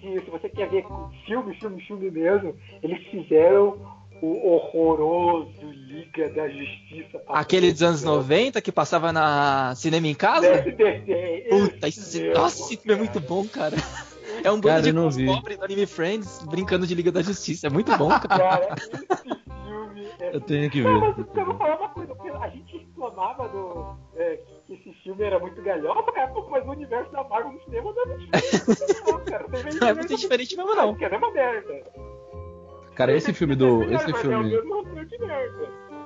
Se, 0.01 0.21
se 0.25 0.31
você 0.31 0.49
quer 0.49 0.69
ver 0.69 0.85
filme, 1.27 1.55
filme, 1.57 1.81
filme 1.83 2.11
mesmo, 2.11 2.55
eles 2.83 3.03
fizeram 3.09 3.79
o 4.23 4.49
horroroso 4.49 5.51
Liga 5.63 6.29
da 6.31 6.49
Justiça. 6.49 7.23
Aquele 7.29 7.73
dos 7.73 7.83
anos 7.83 8.01
televisão. 8.03 8.15
90 8.17 8.61
que 8.61 8.73
passava 8.73 9.13
na 9.13 9.75
cinema 9.77 10.07
em 10.07 10.15
casa? 10.15 10.47
SBT, 10.49 11.47
Puta, 11.51 11.89
esse 11.89 12.01
isso, 12.01 12.39
nossa, 12.39 12.63
esse 12.63 12.77
filme 12.77 12.95
é 12.95 12.97
muito 12.97 13.21
bom, 13.21 13.47
cara. 13.47 13.77
É 14.45 14.51
um 14.51 14.61
Cara, 14.61 14.75
bando 14.77 14.83
de 14.83 14.93
não 14.93 15.11
vi. 15.11 15.27
pobres 15.27 15.57
do 15.59 15.65
Anime 15.65 15.87
Friends 15.87 16.43
brincando 16.45 16.87
de 16.87 16.95
Liga 16.95 17.11
da 17.13 17.23
Justiça. 17.23 17.69
É 17.69 17.71
muito 17.71 17.97
bom, 17.97 18.09
cara. 18.09 18.27
Cara, 18.27 18.75
esse 18.77 18.91
filme 19.65 20.07
é 20.21 20.37
Eu 20.37 20.41
tenho 20.41 20.71
que 20.71 20.83
Não, 20.83 21.01
ver. 21.01 21.15
mas 21.17 21.37
eu 21.37 21.45
vou 21.47 21.57
falar 21.57 21.77
uma 21.79 21.89
coisa, 21.91 22.13
a 22.41 22.49
gente 22.51 22.77
reclamava 22.77 23.49
do, 23.49 23.97
é, 24.17 24.39
que 24.67 24.75
esse 24.75 24.93
filme 25.03 25.25
era 25.25 25.39
muito 25.39 25.63
galhofa, 25.63 26.13
cara, 26.13 26.29
pô, 26.29 26.47
mas 26.51 26.67
o 26.67 26.71
universo 26.71 27.11
da 27.13 27.25
Marvel 27.25 27.53
no 27.53 27.61
cinema 27.65 27.93
não 27.93 28.03
é 28.03 28.07
muito 28.07 28.27
diferente, 28.31 29.03
não, 29.07 29.25
cara. 29.25 29.47
Não 29.81 29.89
é 29.89 29.95
muito 29.95 30.17
diferente 30.17 30.57
mesmo, 30.57 30.75
não. 30.75 30.95
Que 30.95 31.05
é 31.05 31.07
a 31.07 31.11
mesma 31.11 31.31
merda. 31.33 31.73
Cara, 32.97 33.13
esse 33.15 33.33
filme 33.33 33.55
do. 33.55 33.83
Esse 33.85 34.11
É 34.11 34.15
o 34.15 34.17
filme. 34.17 34.53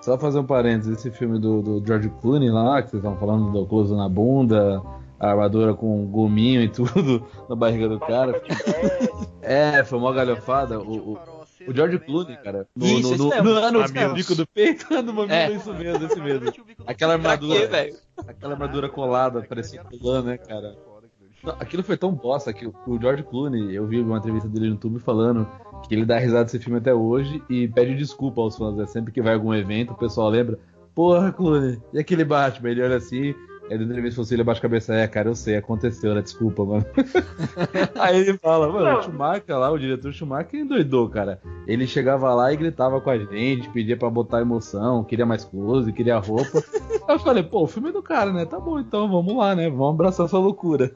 Só 0.02 0.18
fazer 0.18 0.38
um 0.38 0.46
parênteses, 0.46 0.98
esse 0.98 1.10
filme 1.10 1.38
do, 1.38 1.62
do 1.62 1.86
George 1.86 2.10
Clooney 2.20 2.50
lá, 2.50 2.82
que 2.82 2.90
vocês 2.90 3.00
estavam 3.02 3.18
falando 3.18 3.52
do 3.52 3.66
close 3.66 3.94
na 3.94 4.08
bunda, 4.08 4.82
a 5.18 5.28
armadura 5.28 5.74
com 5.74 6.06
gominho 6.06 6.62
e 6.62 6.68
tudo 6.68 7.24
na 7.48 7.54
barriga 7.54 7.88
do 7.88 8.00
cara. 8.00 8.42
É, 9.42 9.84
foi 9.84 9.98
uma 9.98 10.12
galhofada. 10.12 10.80
O, 10.80 11.12
o, 11.12 11.18
o 11.68 11.74
George 11.74 11.98
Clooney, 11.98 12.36
cara, 12.38 12.66
no, 12.74 12.86
Isso, 12.86 13.16
no, 13.18 13.28
esse 13.28 13.42
no, 13.42 13.54
no, 13.54 13.70
no, 13.72 13.80
Mamilos. 13.80 14.14
bico 14.14 14.34
do 14.34 14.46
peito, 14.46 14.86
no 15.02 15.12
mamilo, 15.12 15.32
É. 15.32 15.52
isso 15.52 15.74
mesmo, 15.74 16.06
esse 16.06 16.20
mesmo. 16.20 16.50
Aquela 16.86 17.12
armadura, 17.12 17.90
aquela 18.26 18.54
armadura 18.54 18.88
colada, 18.88 19.42
parecia 19.42 19.84
colã, 19.84 20.22
né, 20.22 20.38
cara? 20.38 20.74
Aquilo 21.58 21.82
foi 21.82 21.96
tão 21.96 22.12
bosta 22.12 22.52
que 22.52 22.66
o- 22.66 22.98
George 23.00 23.22
Clooney, 23.22 23.74
eu 23.74 23.86
vi 23.86 24.00
uma 24.00 24.18
entrevista 24.18 24.48
dele 24.48 24.66
no 24.66 24.72
YouTube 24.74 24.98
falando 24.98 25.46
que 25.88 25.94
ele 25.94 26.04
dá 26.04 26.18
risada 26.18 26.44
desse 26.44 26.58
filme 26.58 26.78
até 26.78 26.92
hoje 26.94 27.42
e 27.48 27.66
pede 27.68 27.94
desculpa 27.96 28.40
aos 28.42 28.56
fãs. 28.56 28.76
Né? 28.76 28.86
Sempre 28.86 29.12
que 29.12 29.22
vai 29.22 29.32
a 29.32 29.36
algum 29.36 29.54
evento, 29.54 29.92
o 29.92 29.96
pessoal 29.96 30.28
lembra, 30.28 30.58
porra, 30.94 31.32
Clooney, 31.32 31.80
e 31.94 31.98
aquele 31.98 32.24
Batman? 32.24 32.70
Ele 32.70 32.82
olha 32.82 32.96
assim 32.96 33.34
Aí 33.70 33.78
dentro 33.78 33.92
entrevista 33.92 34.16
falou 34.16 34.24
assim, 34.24 34.34
ele 34.34 34.42
abaixa 34.42 34.58
a 34.58 34.62
cabeça, 34.62 34.94
é, 34.94 35.06
cara, 35.06 35.28
eu 35.28 35.34
sei, 35.36 35.56
aconteceu, 35.56 36.12
né? 36.12 36.22
Desculpa, 36.22 36.64
mano. 36.64 36.84
Aí 38.00 38.18
ele 38.18 38.36
fala, 38.38 38.66
mano, 38.66 38.84
Não. 38.84 38.98
o 38.98 39.02
Schumacher 39.04 39.56
lá, 39.56 39.70
o 39.70 39.78
diretor 39.78 40.12
Schumacher 40.12 40.58
endoidou, 40.58 41.08
cara. 41.08 41.40
Ele 41.68 41.86
chegava 41.86 42.34
lá 42.34 42.52
e 42.52 42.56
gritava 42.56 43.00
com 43.00 43.10
a 43.10 43.16
gente, 43.16 43.70
pedia 43.70 43.96
pra 43.96 44.10
botar 44.10 44.40
emoção, 44.40 45.04
queria 45.04 45.24
mais 45.24 45.44
close, 45.44 45.92
queria 45.92 46.18
roupa. 46.18 46.64
Aí 47.06 47.14
eu 47.14 47.20
falei, 47.20 47.44
pô, 47.44 47.62
o 47.62 47.68
filme 47.68 47.90
é 47.90 47.92
do 47.92 48.02
cara, 48.02 48.32
né? 48.32 48.44
Tá 48.44 48.58
bom, 48.58 48.80
então 48.80 49.08
vamos 49.08 49.36
lá, 49.36 49.54
né? 49.54 49.70
Vamos 49.70 49.94
abraçar 49.94 50.26
essa 50.26 50.36
loucura. 50.36 50.90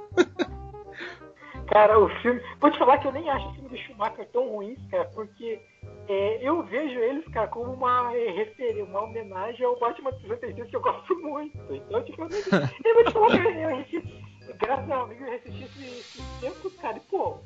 Cara, 1.68 1.98
o 1.98 2.08
filme. 2.20 2.40
Vou 2.60 2.70
te 2.72 2.78
falar 2.78 2.98
que 2.98 3.06
eu 3.06 3.12
nem 3.12 3.30
acho 3.30 3.48
o 3.48 3.52
filme 3.54 3.68
do 3.68 3.76
Schumacher 3.78 4.28
tão 4.32 4.48
ruim, 4.48 4.76
cara, 4.90 5.04
porque 5.14 5.60
é, 6.08 6.38
eu 6.48 6.62
vejo 6.64 6.98
eles, 6.98 7.26
cara, 7.28 7.48
como 7.48 7.72
uma 7.72 8.14
é, 8.14 8.30
referência, 8.30 8.84
uma 8.84 9.04
homenagem 9.04 9.64
ao 9.64 9.78
Batman 9.78 10.12
de 10.12 10.28
66 10.28 10.68
que 10.68 10.76
eu 10.76 10.80
gosto 10.80 11.14
muito. 11.20 11.58
Então, 11.70 12.02
tipo, 12.04 12.22
eu, 12.22 12.28
eu 12.28 12.94
vou 12.94 13.04
te 13.04 13.12
falar 13.12 13.30
que 13.30 13.46
eu, 13.46 13.50
eu 13.52 13.76
assisti, 13.76 14.22
graças 14.58 14.90
a 14.90 14.98
um 14.98 15.02
amigo, 15.02 15.24
eu 15.24 15.34
assisti 15.34 15.64
esse, 15.64 15.84
esse 15.84 16.40
tempo, 16.40 16.70
cara, 16.80 16.96
e 16.98 17.00
pô. 17.00 17.38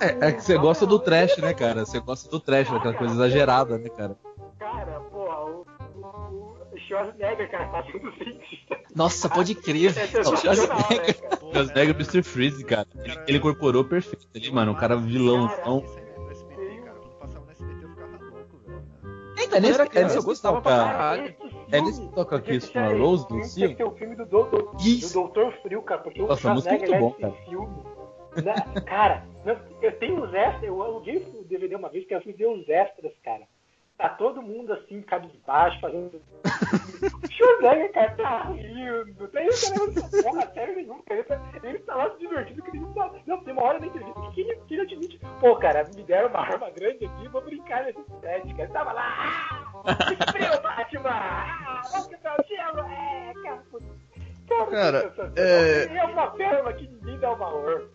É, 0.00 0.28
é 0.28 0.32
que 0.32 0.42
você 0.42 0.56
gosta 0.56 0.86
do 0.86 0.98
trash, 0.98 1.36
né, 1.38 1.52
cara? 1.54 1.84
Você 1.84 2.00
gosta 2.00 2.28
do 2.30 2.40
trash, 2.40 2.70
daquela 2.70 2.94
coisa 2.94 3.14
exagerada, 3.14 3.78
né, 3.78 3.88
cara? 3.90 4.16
Cara, 4.58 5.00
porra, 5.00 5.44
o, 5.44 5.66
o, 5.96 6.56
o 6.72 6.78
Schwarzenegger, 6.88 7.50
cara, 7.50 7.68
fazendo 7.68 8.12
cientista. 8.14 8.78
Nossa, 8.94 9.28
pode 9.28 9.54
crer. 9.54 9.90
É 9.90 10.06
velho. 10.06 10.24
sensacional, 10.24 10.78
né, 10.78 11.12
cara? 11.12 11.36
Pô, 11.36 11.52
Schwarzenegger 11.52 11.94
e 11.94 11.98
Mr. 11.98 12.22
Freeze, 12.22 12.64
cara. 12.64 12.88
Ele, 12.96 13.18
ele 13.28 13.38
incorporou 13.38 13.84
perfeito 13.84 14.26
ali, 14.34 14.50
mano. 14.50 14.72
O 14.72 14.76
cara 14.76 14.96
vilão. 14.96 15.46
Então, 15.60 15.84
É, 19.52 19.56
É 19.56 19.60
nesse- 19.60 19.74
era 19.74 19.82
é 19.84 19.86
criança, 19.86 20.06
nesse 20.06 20.16
eu 20.18 20.22
gostava 20.24 20.56
que 20.58 20.62
pra 20.62 20.76
toca- 20.78 20.90
caralho. 20.90 21.34
É 21.72 21.80
nesse 21.80 22.00
que 22.00 22.14
toca 22.14 22.40
Kiss 22.40 22.66
ser- 22.66 22.72
from 22.72 22.80
a 22.80 22.98
Rose, 22.98 23.22
do 23.24 23.28
filme 23.28 23.44
Seal? 23.44 23.54
Tinha 23.54 23.68
que 23.68 23.76
ser 23.76 23.84
o 23.84 23.90
filme 23.96 24.16
do 24.16 24.26
Doutor, 24.26 24.76
Isso. 24.80 25.08
do 25.08 25.12
Doutor 25.20 25.52
Frio, 25.62 25.82
cara, 25.82 26.00
porque 26.02 26.22
o 26.22 26.26
Nossa, 26.26 26.50
a 26.50 26.54
música 26.54 26.74
é 26.74 26.78
Schwarzenegger 26.78 27.00
muito 27.02 27.20
bom, 27.20 27.28
nesse 27.28 27.48
filme. 27.50 28.44
né, 28.44 28.54
cara, 28.86 29.26
eu 29.82 29.98
tenho 29.98 30.24
os 30.24 30.34
extras, 30.34 30.62
eu 30.64 30.82
aluguei 30.82 31.16
o 31.38 31.44
DVD 31.44 31.76
uma 31.76 31.88
vez 31.88 32.04
que 32.06 32.14
eu 32.14 32.18
ver 32.32 32.46
os 32.46 32.68
extras, 32.68 33.12
cara. 33.22 33.42
Tá 33.96 34.08
todo 34.08 34.42
mundo 34.42 34.72
assim, 34.72 35.00
cabisbaixo, 35.02 35.80
fazendo. 35.80 36.20
O 36.44 37.32
Schwarzenegger, 37.32 37.92
cara, 37.92 38.10
tá 38.16 38.42
rindo. 38.50 39.28
Daí 39.32 39.48
o 39.48 39.50
cara 39.52 39.86
não 39.86 39.92
se 39.92 40.22
porra, 40.22 40.50
sério 40.52 40.74
nenhum, 40.74 41.00
cara. 41.02 41.20
Ele 41.20 41.22
tá, 41.24 41.40
ele 41.62 41.78
tá 41.78 41.94
lá 41.94 42.10
se 42.10 42.18
divertindo, 42.18 42.62
que 42.62 42.76
ele 42.76 42.86
tá. 42.94 43.10
Não, 43.26 43.44
tem 43.44 43.52
uma 43.52 43.62
hora 43.62 43.78
na 43.78 43.86
entrevista 43.86 44.20
que 44.34 44.40
ele, 44.40 44.56
que 44.66 44.74
ele 44.74 44.82
admite, 44.82 45.20
pô, 45.40 45.56
cara, 45.56 45.84
me 45.94 46.02
deram 46.02 46.28
uma 46.28 46.40
arma 46.40 46.70
grande 46.70 47.04
aqui, 47.04 47.28
vou 47.28 47.40
brincar 47.42 47.84
nesse 47.84 48.00
set, 48.20 48.42
cara. 48.54 48.62
Ele 48.64 48.72
tava 48.72 48.92
lá, 48.92 49.04
ah, 49.86 49.94
que 49.96 50.32
frio, 50.32 50.50
Batman! 50.62 51.10
Ah, 51.10 51.82
vamos 51.92 52.06
o 52.08 52.48
gelo, 52.48 52.80
é, 52.90 53.32
cara. 53.44 53.62
Cara, 54.48 54.70
Cara, 55.10 55.32
é- 55.36 55.96
é 55.96 56.04
uma 56.04 56.30
pérola 56.32 56.72
que 56.74 56.86
ninguém 56.88 57.18
dá 57.18 57.32
valor. 57.32 57.88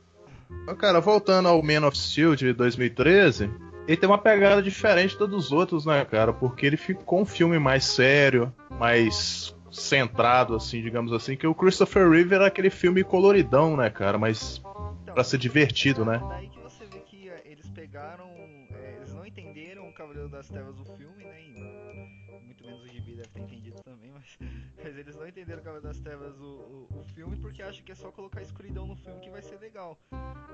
Ó, 0.67 0.73
Cara, 0.75 0.99
voltando 1.01 1.47
ao 1.49 1.61
Man 1.61 1.85
of 1.85 1.97
Steel 1.97 2.35
de 2.35 2.53
2013, 2.53 3.51
ele 3.89 3.97
tem 3.97 4.07
uma 4.07 4.19
pegada 4.19 4.61
diferente 4.61 5.17
da 5.17 5.25
dos 5.25 5.51
outros, 5.51 5.83
né, 5.83 6.05
cara? 6.05 6.31
Porque 6.31 6.63
ele 6.63 6.77
ficou 6.77 7.21
um 7.21 7.25
filme 7.25 7.57
mais 7.57 7.83
sério, 7.85 8.53
mais 8.69 9.55
centrado, 9.71 10.55
assim, 10.55 10.79
digamos 10.79 11.11
assim, 11.11 11.35
que 11.35 11.47
o 11.47 11.55
Christopher 11.55 12.07
Reeve 12.07 12.35
era 12.35 12.45
aquele 12.45 12.69
filme 12.69 13.03
coloridão, 13.03 13.75
né, 13.75 13.89
cara? 13.89 14.19
Mas 14.19 14.59
Então, 14.59 15.15
pra 15.15 15.23
ser 15.23 15.39
divertido, 15.39 16.05
né? 16.05 16.21
Daí 16.29 16.49
que 16.49 16.59
você 16.59 16.85
vê 16.85 16.99
que 16.99 17.29
é, 17.29 17.41
eles 17.45 17.67
pegaram. 17.71 18.29
é, 18.29 18.97
eles 18.97 19.11
não 19.11 19.25
entenderam 19.25 19.89
o 19.89 19.93
Cavaleiro 19.93 20.29
das 20.29 20.47
Trevas 20.47 20.75
do 20.75 20.85
filme, 20.85 21.23
né? 21.23 21.41
E 21.41 22.45
muito 22.45 22.63
menos 22.63 22.83
o 22.83 22.87
Gibi 22.87 23.15
deve 23.15 23.29
ter 23.29 23.41
entendido 23.41 23.81
também, 23.81 24.11
mas, 24.11 24.37
mas 24.83 24.97
eles 24.99 25.15
não 25.15 25.27
entenderam 25.27 25.61
o 25.61 25.63
Cavaleiro 25.63 25.87
das 25.87 25.99
Trevas 25.99 26.39
o, 26.39 26.45
o 26.45 26.88
filme 27.19 27.35
porque 27.35 27.61
acham 27.61 27.83
que 27.83 27.91
é 27.91 27.95
só 27.95 28.09
colocar 28.13 28.41
escuridão 28.41 28.87
no 28.87 28.95
filme 28.95 29.19
que 29.19 29.29
vai 29.29 29.41
ser 29.41 29.59
legal. 29.59 29.99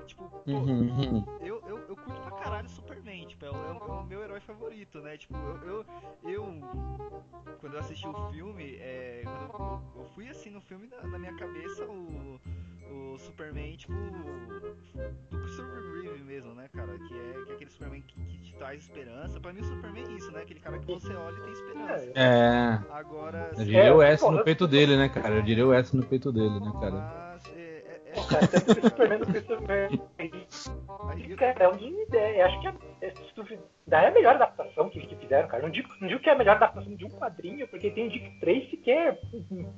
Tipo, 0.04 0.28
pô, 0.28 0.50
Uhum, 0.50 0.80
uhum. 0.88 1.24
eu, 1.40 1.62
eu, 1.64 1.78
eu 1.88 1.96
curto 1.96 2.20
pra 2.22 2.32
caralho 2.32 2.68
Superman, 2.68 3.24
tipo, 3.28 3.44
é, 3.44 3.50
o- 3.50 3.54
é 3.54 3.72
o- 3.72 3.86
é 3.86 4.00
o 4.00 4.04
meu 4.04 4.20
herói 4.22 4.40
favorito, 4.40 5.00
né? 5.00 5.16
Tipo, 5.16 5.36
eu, 5.36 5.56
eu, 5.62 5.86
eu- 6.24 7.56
quando 7.60 7.74
eu 7.74 7.78
assisti 7.80 8.08
o 8.08 8.30
filme, 8.32 8.76
é, 8.80 9.22
eu, 9.24 10.00
eu 10.00 10.04
fui 10.14 10.28
assim 10.28 10.50
no 10.50 10.60
filme, 10.60 10.88
na, 10.88 11.02
na 11.06 11.18
minha 11.20 11.34
cabeça, 11.36 11.84
o, 11.84 12.40
o 12.90 13.18
Superman, 13.18 13.76
tipo, 13.76 13.92
do 15.30 15.38
Christopher 15.38 16.02
Reeve 16.02 16.24
mesmo, 16.24 16.54
né, 16.54 16.68
cara? 16.74 16.98
Que 16.98 17.14
é, 17.14 17.44
que 17.44 17.50
é 17.52 17.54
aquele 17.54 17.70
Superman 17.70 18.02
que, 18.02 18.20
que 18.24 18.38
te 18.38 18.54
traz 18.56 18.82
esperança. 18.82 19.40
Pra 19.40 19.52
mim, 19.52 19.60
o 19.60 19.64
Superman 19.64 20.04
é 20.04 20.12
isso, 20.12 20.30
né? 20.32 20.42
Aquele 20.42 20.60
cara 20.60 20.78
que 20.78 20.86
você 20.86 21.14
olha 21.14 21.36
e 21.36 21.40
tem 21.40 21.52
esperança. 21.52 22.12
É. 22.14 22.80
Agora, 22.90 23.50
Eu 23.56 23.64
diria 23.64 23.94
o 23.94 24.02
S 24.02 24.24
pô, 24.24 24.30
no 24.30 24.44
peito 24.44 24.66
dele, 24.66 24.96
né, 24.96 25.08
cara? 25.08 25.34
Eu 25.34 25.42
diria 25.42 25.66
o 25.66 25.72
S 25.72 25.96
no 25.96 26.04
peito 26.04 26.32
dele, 26.32 26.60
né, 26.60 26.72
cara? 26.80 27.26
mas, 27.36 27.46
é, 27.54 27.60
é, 27.60 28.02
é, 28.14 28.80
o 28.80 28.88
Superman 28.88 29.18
do 29.18 29.26
Christopher 29.26 29.90
Cara, 31.36 31.64
é 31.64 31.68
um 31.68 31.76
de 31.76 31.86
ideia. 31.86 32.40
Eu 32.40 32.46
acho 32.46 32.60
que 32.60 32.68
é, 32.68 32.72
é, 33.02 33.12
é 33.90 34.08
a 34.08 34.10
melhor 34.10 34.34
adaptação 34.36 34.88
que, 34.88 35.00
que 35.00 35.05
fizeram, 35.26 35.48
cara. 35.48 35.62
Não 35.62 35.70
digo, 35.70 35.88
não 36.00 36.08
digo 36.08 36.20
que 36.20 36.30
é 36.30 36.32
a 36.32 36.38
melhor 36.38 36.56
adaptação 36.56 36.94
de 36.94 37.04
um 37.04 37.10
quadrinho, 37.10 37.66
porque 37.68 37.90
tem 37.90 38.06
o 38.06 38.10
Dick 38.10 38.40
Tracy 38.40 38.76
que 38.76 38.90
é 38.90 39.18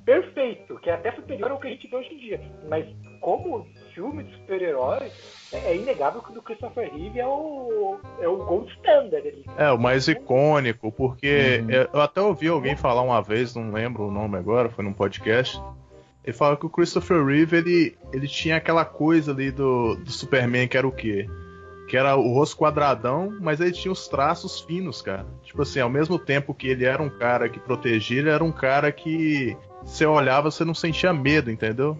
perfeito, 0.05 0.79
que 0.79 0.89
é 0.89 0.93
até 0.93 1.11
superior 1.11 1.51
ao 1.51 1.59
que 1.59 1.67
a 1.67 1.71
gente 1.71 1.87
vê 1.87 1.95
hoje 1.95 2.13
em 2.13 2.17
dia. 2.17 2.41
Mas 2.69 2.85
como 3.19 3.67
filme 3.93 4.23
de 4.23 4.33
super-herói, 4.35 5.11
é, 5.51 5.57
é 5.71 5.75
inegável 5.75 6.21
que 6.21 6.31
o 6.31 6.33
do 6.33 6.41
Christopher 6.41 6.91
Reeve 6.93 7.19
é 7.19 7.27
o, 7.27 7.97
é 8.19 8.27
o 8.27 8.37
gold 8.45 8.71
standard 8.77 9.27
ali. 9.27 9.45
É, 9.57 9.71
o 9.71 9.77
mais 9.77 10.07
icônico, 10.07 10.91
porque 10.91 11.63
Uhum. 11.63 11.87
eu 11.93 12.01
até 12.01 12.21
ouvi 12.21 12.47
alguém 12.47 12.75
falar 12.75 13.01
uma 13.01 13.21
vez, 13.21 13.55
não 13.55 13.71
lembro 13.71 14.07
o 14.07 14.11
nome 14.11 14.37
agora, 14.37 14.69
foi 14.69 14.83
num 14.83 14.93
podcast. 14.93 15.61
Ele 16.23 16.35
fala 16.35 16.55
que 16.57 16.65
o 16.65 16.69
Christopher 16.69 17.25
Reeve 17.25 17.57
ele, 17.57 17.97
ele 18.13 18.27
tinha 18.27 18.57
aquela 18.57 18.85
coisa 18.85 19.31
ali 19.31 19.51
do, 19.51 19.95
do 19.95 20.11
Superman 20.11 20.67
que 20.67 20.77
era 20.77 20.87
o 20.87 20.91
quê? 20.91 21.27
Que 21.89 21.97
era 21.97 22.15
o 22.15 22.31
rosto 22.33 22.55
quadradão, 22.55 23.35
mas 23.41 23.59
ele 23.59 23.71
tinha 23.71 23.91
os 23.91 24.07
traços 24.07 24.61
finos, 24.61 25.01
cara. 25.01 25.25
Tipo 25.43 25.63
assim, 25.63 25.79
ao 25.79 25.89
mesmo 25.89 26.19
tempo 26.19 26.53
que 26.53 26.67
ele 26.67 26.85
era 26.85 27.01
um 27.01 27.09
cara 27.09 27.49
que 27.49 27.59
protegia, 27.59 28.19
ele 28.19 28.29
era 28.29 28.43
um 28.43 28.51
cara 28.51 28.91
que 28.91 29.57
você 29.83 30.05
olhava, 30.05 30.51
você 30.51 30.63
não 30.63 30.75
sentia 30.75 31.11
medo, 31.11 31.49
entendeu? 31.49 31.99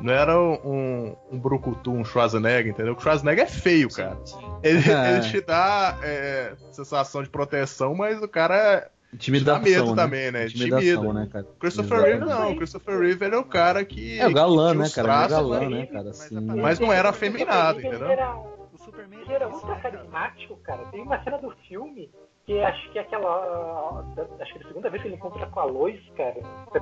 Não 0.00 0.12
era 0.12 0.36
um, 0.40 1.14
um 1.30 1.38
Brucutu, 1.38 1.92
um 1.92 2.04
Schwarzenegger, 2.04 2.72
entendeu? 2.72 2.94
O 2.94 3.00
Schwarzenegger 3.00 3.44
é 3.44 3.48
feio, 3.48 3.88
cara. 3.88 4.18
Ele, 4.62 4.80
É. 4.90 5.12
ele 5.12 5.20
te 5.30 5.40
dá 5.40 5.96
é, 6.02 6.52
sensação 6.72 7.22
de 7.22 7.28
proteção, 7.28 7.94
mas 7.94 8.20
o 8.20 8.26
cara 8.28 8.90
Intimidação, 9.14 9.62
Dá 9.62 9.70
medo 9.70 9.94
né? 9.94 10.02
também, 10.02 10.30
né? 10.32 10.46
Intimidação, 10.46 10.80
Timida. 10.80 11.12
né, 11.14 11.28
cara? 11.32 11.46
Christopher. 11.58 12.00
Reeve 12.02 12.24
não, 12.26 12.52
o 12.52 12.56
Christopher 12.56 12.98
Reeve 12.98 13.24
ele 13.24 13.34
é 13.36 13.38
o 13.38 13.44
cara 13.44 13.82
que. 13.84 14.18
É 14.18 14.26
o 14.28 14.34
galã, 14.34 14.66
que 14.66 14.72
tinha 14.72 14.80
né, 14.82 14.86
os 14.86 14.94
cara? 14.94 15.08
Ele 15.08 15.14
é 15.14 15.28
traços, 15.28 15.36
galã, 15.36 15.60
mas- 15.60 15.70
né, 15.70 15.86
cara? 15.86 16.04
Mas 16.04 16.20
Assim, 16.20 16.40
Mas 16.40 16.78
não 16.80 16.92
era 16.92 17.08
afeminado, 17.08 17.78
entendeu? 17.78 18.57
Era, 18.98 19.06
Superman 19.06 19.20
ele 19.20 19.32
era 19.32 19.44
é 19.44 19.48
né, 19.48 19.60
cara? 19.60 19.80
carismático, 19.80 20.56
cara. 20.58 20.84
Tem 20.86 21.02
uma 21.02 21.22
cena 21.22 21.38
do 21.38 21.50
filme 21.68 22.10
que 22.44 22.60
acho 22.60 22.90
que 22.90 22.98
é 22.98 23.02
aquela. 23.02 24.04
Acho 24.40 24.52
que 24.54 24.58
é 24.58 24.62
a 24.62 24.68
segunda 24.68 24.90
vez 24.90 25.02
que 25.02 25.08
ele 25.08 25.16
encontra 25.16 25.46
com 25.46 25.60
a 25.60 25.64
Lois, 25.64 26.00
cara. 26.16 26.40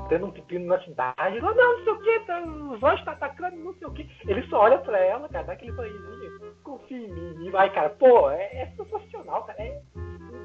Tendo 0.09 0.26
um 0.26 0.31
pepino 0.31 0.66
na 0.66 0.81
cidade. 0.83 1.40
Não, 1.40 1.55
não, 1.55 1.85
sei 1.85 1.92
o 1.92 2.00
que, 2.00 2.20
tá, 2.20 2.40
os 2.40 2.83
olhos 2.83 3.05
tá 3.05 3.12
atacando, 3.12 3.57
não 3.57 3.74
sei 3.74 3.87
o 3.87 3.92
que. 3.92 4.09
Ele 4.26 4.42
só 4.48 4.61
olha 4.61 4.79
pra 4.79 4.98
ela, 4.98 5.29
cara, 5.29 5.44
dá 5.46 5.52
aquele 5.55 5.72
sorrisinho, 5.72 6.55
confia 6.62 6.96
em 6.96 7.12
mim, 7.12 7.46
e 7.46 7.50
vai, 7.50 7.68
cara. 7.70 7.90
Pô, 7.90 8.31
é, 8.31 8.44
é 8.44 8.66
sensacional, 8.76 9.44
cara. 9.44 9.61
É, 9.61 9.83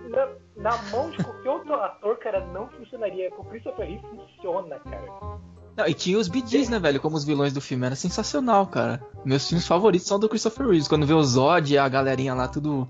na, 0.09 0.27
na 0.57 0.81
mão 0.91 1.09
de 1.11 1.23
qualquer 1.23 1.49
outro 1.49 1.75
ator, 1.75 2.17
cara, 2.17 2.39
não 2.47 2.67
funcionaria. 2.69 3.29
Com 3.31 3.43
o 3.43 3.45
Christopher 3.45 3.87
Reeve 3.87 4.07
funciona, 4.07 4.79
cara. 4.79 5.05
Não, 5.77 5.87
e 5.87 5.93
tinha 5.93 6.17
os 6.17 6.27
BDs, 6.27 6.69
né, 6.69 6.79
velho, 6.79 6.99
como 6.99 7.15
os 7.15 7.23
vilões 7.23 7.53
do 7.53 7.61
filme. 7.61 7.85
Era 7.85 7.95
sensacional, 7.95 8.67
cara. 8.67 9.01
Meus 9.23 9.47
filmes 9.47 9.65
favoritos 9.67 10.07
são 10.07 10.19
do 10.19 10.27
Christopher 10.29 10.67
Reeves. 10.67 10.87
Quando 10.87 11.05
vê 11.05 11.13
o 11.13 11.23
Zod 11.23 11.73
e 11.73 11.77
a 11.77 11.87
galerinha 11.87 12.33
lá, 12.33 12.47
tudo. 12.47 12.89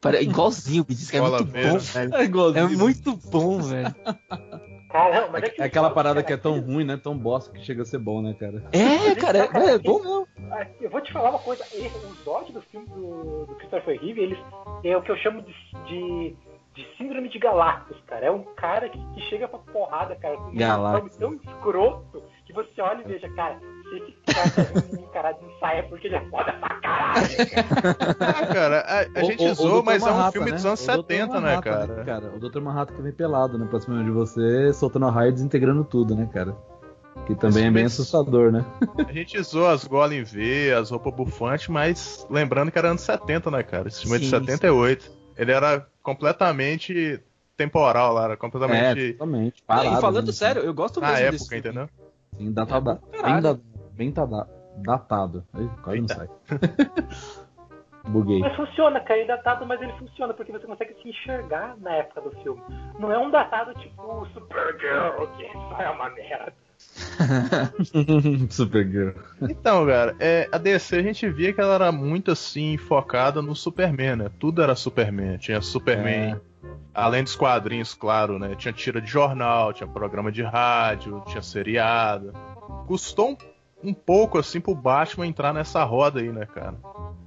pare- 0.00 0.22
Igualzinho 0.22 0.82
o 0.82 0.84
BDs, 0.84 1.10
que 1.10 1.16
é 1.16 1.20
muito 1.20 1.44
bom, 1.44 1.78
velho. 1.78 2.14
É 2.14 2.24
igualzinho. 2.24 2.64
É 2.64 2.68
muito 2.68 3.16
bom, 3.30 3.58
velho. 3.60 3.94
Caramba, 4.92 5.38
É, 5.38 5.42
que 5.42 5.62
é 5.62 5.64
aquela 5.64 5.88
parada 5.90 6.20
que 6.22 6.32
é 6.32 6.36
tão 6.36 6.58
ruim, 6.60 6.84
né? 6.84 6.96
Tão 6.96 7.16
bosta 7.16 7.52
que 7.56 7.64
chega 7.64 7.82
a 7.82 7.84
ser 7.84 7.98
bom, 7.98 8.20
né, 8.20 8.34
cara? 8.38 8.64
É, 8.72 9.14
cara, 9.14 9.38
é, 9.38 9.74
é 9.74 9.78
bom 9.78 10.00
mesmo. 10.02 10.26
Eu 10.80 10.90
vou 10.90 11.00
te 11.00 11.12
falar 11.12 11.30
uma 11.30 11.38
coisa, 11.38 11.64
o 11.72 12.24
Zod 12.24 12.52
do 12.52 12.60
filme 12.62 12.86
do, 12.88 13.46
do 13.46 13.54
Christopher 13.56 14.00
Reeve, 14.00 14.20
eles 14.20 14.38
é 14.82 14.96
o 14.96 15.02
que 15.02 15.12
eu 15.12 15.16
chamo 15.18 15.42
de, 15.42 15.52
de, 15.86 16.34
de 16.74 16.86
síndrome 16.96 17.28
de 17.28 17.38
Galactus, 17.38 17.96
cara. 18.06 18.26
É 18.26 18.30
um 18.30 18.44
cara 18.56 18.88
que, 18.88 18.98
que 19.14 19.20
chega 19.22 19.48
pra 19.48 19.58
porrada, 19.58 20.14
cara, 20.16 20.36
com 20.36 20.50
um 20.50 20.54
Galactus. 20.54 21.16
uniforme 21.16 21.38
tão 21.42 21.52
escroto 21.54 22.22
que 22.46 22.52
você 22.52 22.80
olha 22.80 23.00
e 23.02 23.08
veja, 23.08 23.28
cara, 23.34 23.58
se 23.58 23.96
esse 23.96 24.12
cara 25.12 25.34
tá 25.34 25.40
de 25.40 25.52
ensaio 25.52 25.78
é 25.78 25.82
porque 25.82 26.06
ele 26.06 26.16
é 26.16 26.24
foda 26.30 26.52
pra 26.54 26.80
caralho. 26.80 27.26
Ah, 28.20 28.46
cara, 28.46 28.80
a, 28.80 29.00
a 29.20 29.22
O- 29.22 29.24
gente 29.26 29.44
o- 29.44 29.54
zoou, 29.54 29.82
mas 29.82 30.04
é 30.06 30.12
um 30.12 30.32
filme 30.32 30.50
né? 30.50 30.56
dos 30.56 30.66
anos 30.66 30.80
O 30.80 30.86
Dr. 30.86 30.96
70, 31.08 31.40
né, 31.40 31.56
Manhattan, 31.56 32.04
cara? 32.04 32.32
O 32.34 32.38
Dr. 32.38 32.60
Manhattan 32.60 32.94
que 32.94 33.02
vem 33.02 33.12
pelado, 33.12 33.58
né? 33.58 33.66
Pra 33.68 33.80
cima 33.80 34.02
de 34.02 34.10
você, 34.10 34.72
soltando 34.72 35.06
a 35.06 35.10
raio 35.10 35.30
e 35.30 35.32
desintegrando 35.32 35.84
tudo, 35.84 36.14
né, 36.14 36.28
cara? 36.32 36.56
Que 37.26 37.34
também 37.34 37.66
é 37.66 37.70
bem 37.70 37.84
assustador, 37.84 38.50
né? 38.52 38.64
A 39.06 39.12
gente 39.12 39.40
zoou 39.42 39.68
as 39.68 39.84
Golem 39.84 40.22
V, 40.24 40.72
as 40.72 40.90
roupas 40.90 41.12
bufantes, 41.14 41.68
mas 41.68 42.26
lembrando 42.30 42.70
que 42.70 42.78
era 42.78 42.88
anos 42.90 43.02
70, 43.02 43.50
né, 43.50 43.62
cara? 43.62 43.88
Esse 43.88 44.02
filme 44.02 44.16
é 44.16 44.20
de 44.20 44.24
Sim, 44.26 44.30
78. 44.44 45.10
Ele 45.36 45.52
era 45.52 45.86
completamente 46.14 47.20
temporal 47.56 48.14
lá, 48.14 48.24
era 48.24 48.32
É, 48.34 48.36
completamente 48.36 49.12
totalmente. 49.12 49.58
e 49.58 49.62
Parado, 49.64 50.00
falando 50.00 50.26
né? 50.26 50.32
sério, 50.32 50.62
eu 50.62 50.72
gosto 50.74 51.00
na 51.00 51.08
mesmo 51.08 51.20
época, 51.20 51.32
desse 51.32 51.48
filme. 51.48 51.60
entendeu? 51.68 51.88
Sim, 52.38 52.52
datado, 52.52 52.90
É 52.90 52.94
pra 52.94 53.10
bem, 53.10 53.20
caralho. 53.20 53.42
da- 53.42 53.58
bem 53.92 54.12
tada- 54.12 54.48
datado. 54.78 55.44
Ai, 55.52 55.70
quase 55.82 56.00
não 56.00 56.06
Eita. 56.08 56.14
sai. 56.14 56.28
Buguei. 58.08 58.38
Mas 58.40 58.56
funciona, 58.56 58.98
cara, 59.00 59.20
é 59.20 59.26
datado, 59.26 59.66
mas 59.66 59.80
ele 59.82 59.92
funciona 59.98 60.32
porque 60.32 60.50
você 60.50 60.66
consegue 60.66 60.94
se 61.02 61.08
enxergar 61.10 61.76
na 61.78 61.96
época 61.96 62.22
do 62.22 62.30
filme. 62.42 62.62
Não 62.98 63.12
é 63.12 63.18
um 63.18 63.30
datado 63.30 63.74
tipo 63.74 64.26
Supergirl, 64.32 65.26
que 65.36 65.52
só 65.52 65.80
é 65.82 65.90
uma 65.90 66.08
merda. 66.10 66.52
Supergirl. 68.50 69.12
Então, 69.42 69.86
cara, 69.86 70.16
é, 70.18 70.48
a 70.50 70.58
DC 70.58 70.96
a 70.96 71.02
gente 71.02 71.28
via 71.30 71.52
que 71.52 71.60
ela 71.60 71.74
era 71.74 71.92
muito 71.92 72.30
assim 72.30 72.76
focada 72.76 73.40
no 73.40 73.54
Superman, 73.54 74.16
né? 74.16 74.30
Tudo 74.38 74.62
era 74.62 74.74
Superman. 74.74 75.38
Tinha 75.38 75.60
Superman, 75.60 76.40
além 76.94 77.22
dos 77.22 77.36
quadrinhos, 77.36 77.94
claro, 77.94 78.38
né? 78.38 78.54
Tinha 78.56 78.72
tira 78.72 79.00
de 79.00 79.10
jornal, 79.10 79.72
tinha 79.72 79.86
programa 79.86 80.30
de 80.30 80.42
rádio, 80.42 81.22
tinha 81.26 81.42
seriado. 81.42 82.32
Custou 82.86 83.30
um, 83.30 83.36
um 83.90 83.94
pouco 83.94 84.38
assim 84.38 84.60
pro 84.60 84.74
Batman 84.74 85.26
entrar 85.26 85.52
nessa 85.52 85.84
roda 85.84 86.20
aí, 86.20 86.30
né, 86.30 86.46
cara? 86.46 86.76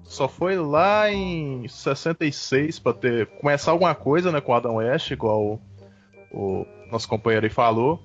Só 0.04 0.28
foi 0.28 0.58
lá 0.58 1.10
em 1.10 1.68
66 1.68 2.78
pra 2.80 2.94
ter 2.94 3.28
começar 3.40 3.72
alguma 3.72 3.96
coisa, 3.96 4.32
né, 4.32 4.42
com 4.42 4.52
o 4.52 4.56
Adam 4.56 4.76
West, 4.76 5.12
igual 5.12 5.42
o, 5.42 5.60
o 6.32 6.66
nosso 6.92 7.08
companheiro 7.08 7.46
aí 7.46 7.50
falou. 7.50 8.02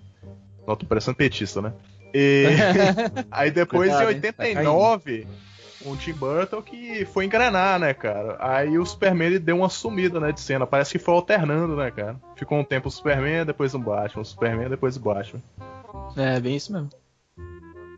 Não, 0.69 0.77
tô 0.77 0.85
parecendo 0.85 1.17
petista, 1.17 1.63
né? 1.63 1.73
E 2.13 2.45
aí 3.31 3.51
depois 3.51 3.91
Cuidado, 3.91 4.13
em 4.13 4.15
hein? 4.15 4.21
Tá 4.21 4.43
89, 4.43 5.27
o 5.87 5.97
Tim 5.97 6.13
Burton 6.13 6.61
que 6.61 7.07
foi 7.07 7.25
engrenar, 7.25 7.79
né, 7.79 7.95
cara? 7.95 8.37
Aí 8.39 8.79
o 8.79 8.85
Superman 8.85 9.29
ele 9.29 9.39
deu 9.39 9.57
uma 9.57 9.71
sumida, 9.71 10.21
né, 10.21 10.31
de 10.31 10.41
cena. 10.41 10.67
Parece 10.67 10.93
que 10.93 10.99
foi 10.99 11.15
alternando, 11.15 11.75
né, 11.75 11.91
cara? 11.91 12.17
Ficou 12.37 12.59
um 12.59 12.65
tempo 12.65 12.89
o 12.89 12.91
Superman, 12.91 13.47
depois 13.47 13.75
o 13.75 13.79
Batman, 13.79 14.21
o 14.21 14.25
Superman, 14.27 14.69
depois 14.69 14.95
o 14.99 15.01
Batman. 15.01 15.43
É, 16.15 16.39
bem 16.39 16.57
isso 16.57 16.71
mesmo. 16.71 16.91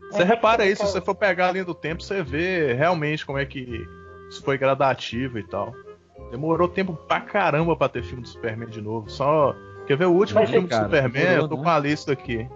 Você 0.09 0.21
É, 0.21 0.25
repara 0.25 0.65
é, 0.65 0.69
isso, 0.69 0.85
se 0.85 0.93
você 0.93 1.01
for 1.01 1.15
pegar 1.15 1.49
a 1.49 1.51
linha 1.51 1.65
do 1.65 1.75
tempo, 1.75 2.01
você 2.01 2.23
vê 2.23 2.71
realmente 2.71 3.25
como 3.25 3.37
é 3.37 3.45
que 3.45 3.85
isso 4.29 4.41
foi 4.43 4.57
gradativo 4.57 5.37
e 5.37 5.43
tal. 5.43 5.73
Demorou 6.29 6.69
tempo 6.69 6.93
pra 6.93 7.19
caramba 7.19 7.75
pra 7.75 7.89
ter 7.89 8.01
filme 8.01 8.21
do 8.21 8.29
Superman 8.29 8.69
de 8.69 8.81
novo. 8.81 9.09
Só. 9.09 9.53
Quer 9.87 9.97
ver 9.97 10.05
o 10.05 10.13
último 10.13 10.39
Mas, 10.39 10.49
filme 10.49 10.69
cara, 10.69 10.83
do 10.83 10.85
Superman? 10.85 11.23
demorou, 11.23 11.43
eu 11.43 11.49
tô 11.49 11.57
né? 11.57 11.63
com 11.63 11.69
a 11.69 11.79
lista 11.79 12.13
aqui. 12.13 12.47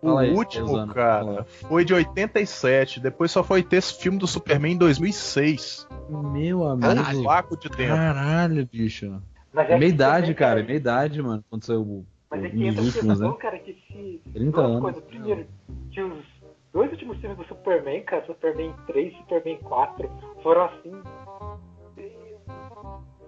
O 0.00 0.06
Fala 0.08 0.22
último, 0.28 0.86
cara, 0.88 1.44
foi 1.44 1.84
de 1.84 1.92
87. 1.92 3.00
Depois 3.00 3.30
só 3.32 3.42
foi 3.42 3.62
ter 3.62 3.76
esse 3.76 3.94
filme 4.00 4.16
do 4.18 4.26
Superman 4.26 4.74
em 4.74 4.78
2006. 4.78 5.88
Meu 6.08 6.62
É 6.62 6.66
um 6.66 6.70
amigo. 6.72 7.22
vácuo 7.24 7.56
de 7.56 7.68
tempo. 7.68 7.94
Caralho, 7.96 8.66
bicho. 8.66 9.20
Mas 9.52 9.68
É 9.70 9.76
meia 9.78 9.88
idade, 9.88 10.34
cara. 10.34 10.60
É 10.60 10.62
meia 10.62 10.76
idade, 10.76 11.20
mano. 11.22 11.44
Quando 11.50 11.64
saiu 11.64 11.80
o- 11.80 12.06
Mas 12.30 12.44
é 12.44 12.48
que 12.50 12.66
entra 12.66 12.82
últimos, 12.82 13.06
questão, 13.08 13.30
né? 13.32 13.36
cara, 13.40 13.58
que 13.58 13.72
se. 13.88 14.22
30 14.32 14.50
duas 14.52 14.66
anos. 14.70 14.80
coisas. 14.82 15.02
Primeiro, 15.04 15.46
que 15.90 16.02
os 16.02 16.24
dois 16.72 16.90
últimos 16.92 17.18
filmes 17.18 17.38
do 17.38 17.44
Superman, 17.46 18.02
cara, 18.02 18.24
Superman 18.26 18.74
3 18.86 19.12
e 19.12 19.16
Superman 19.18 19.58
4, 19.64 20.10
foram 20.42 20.64
assim. 20.66 20.92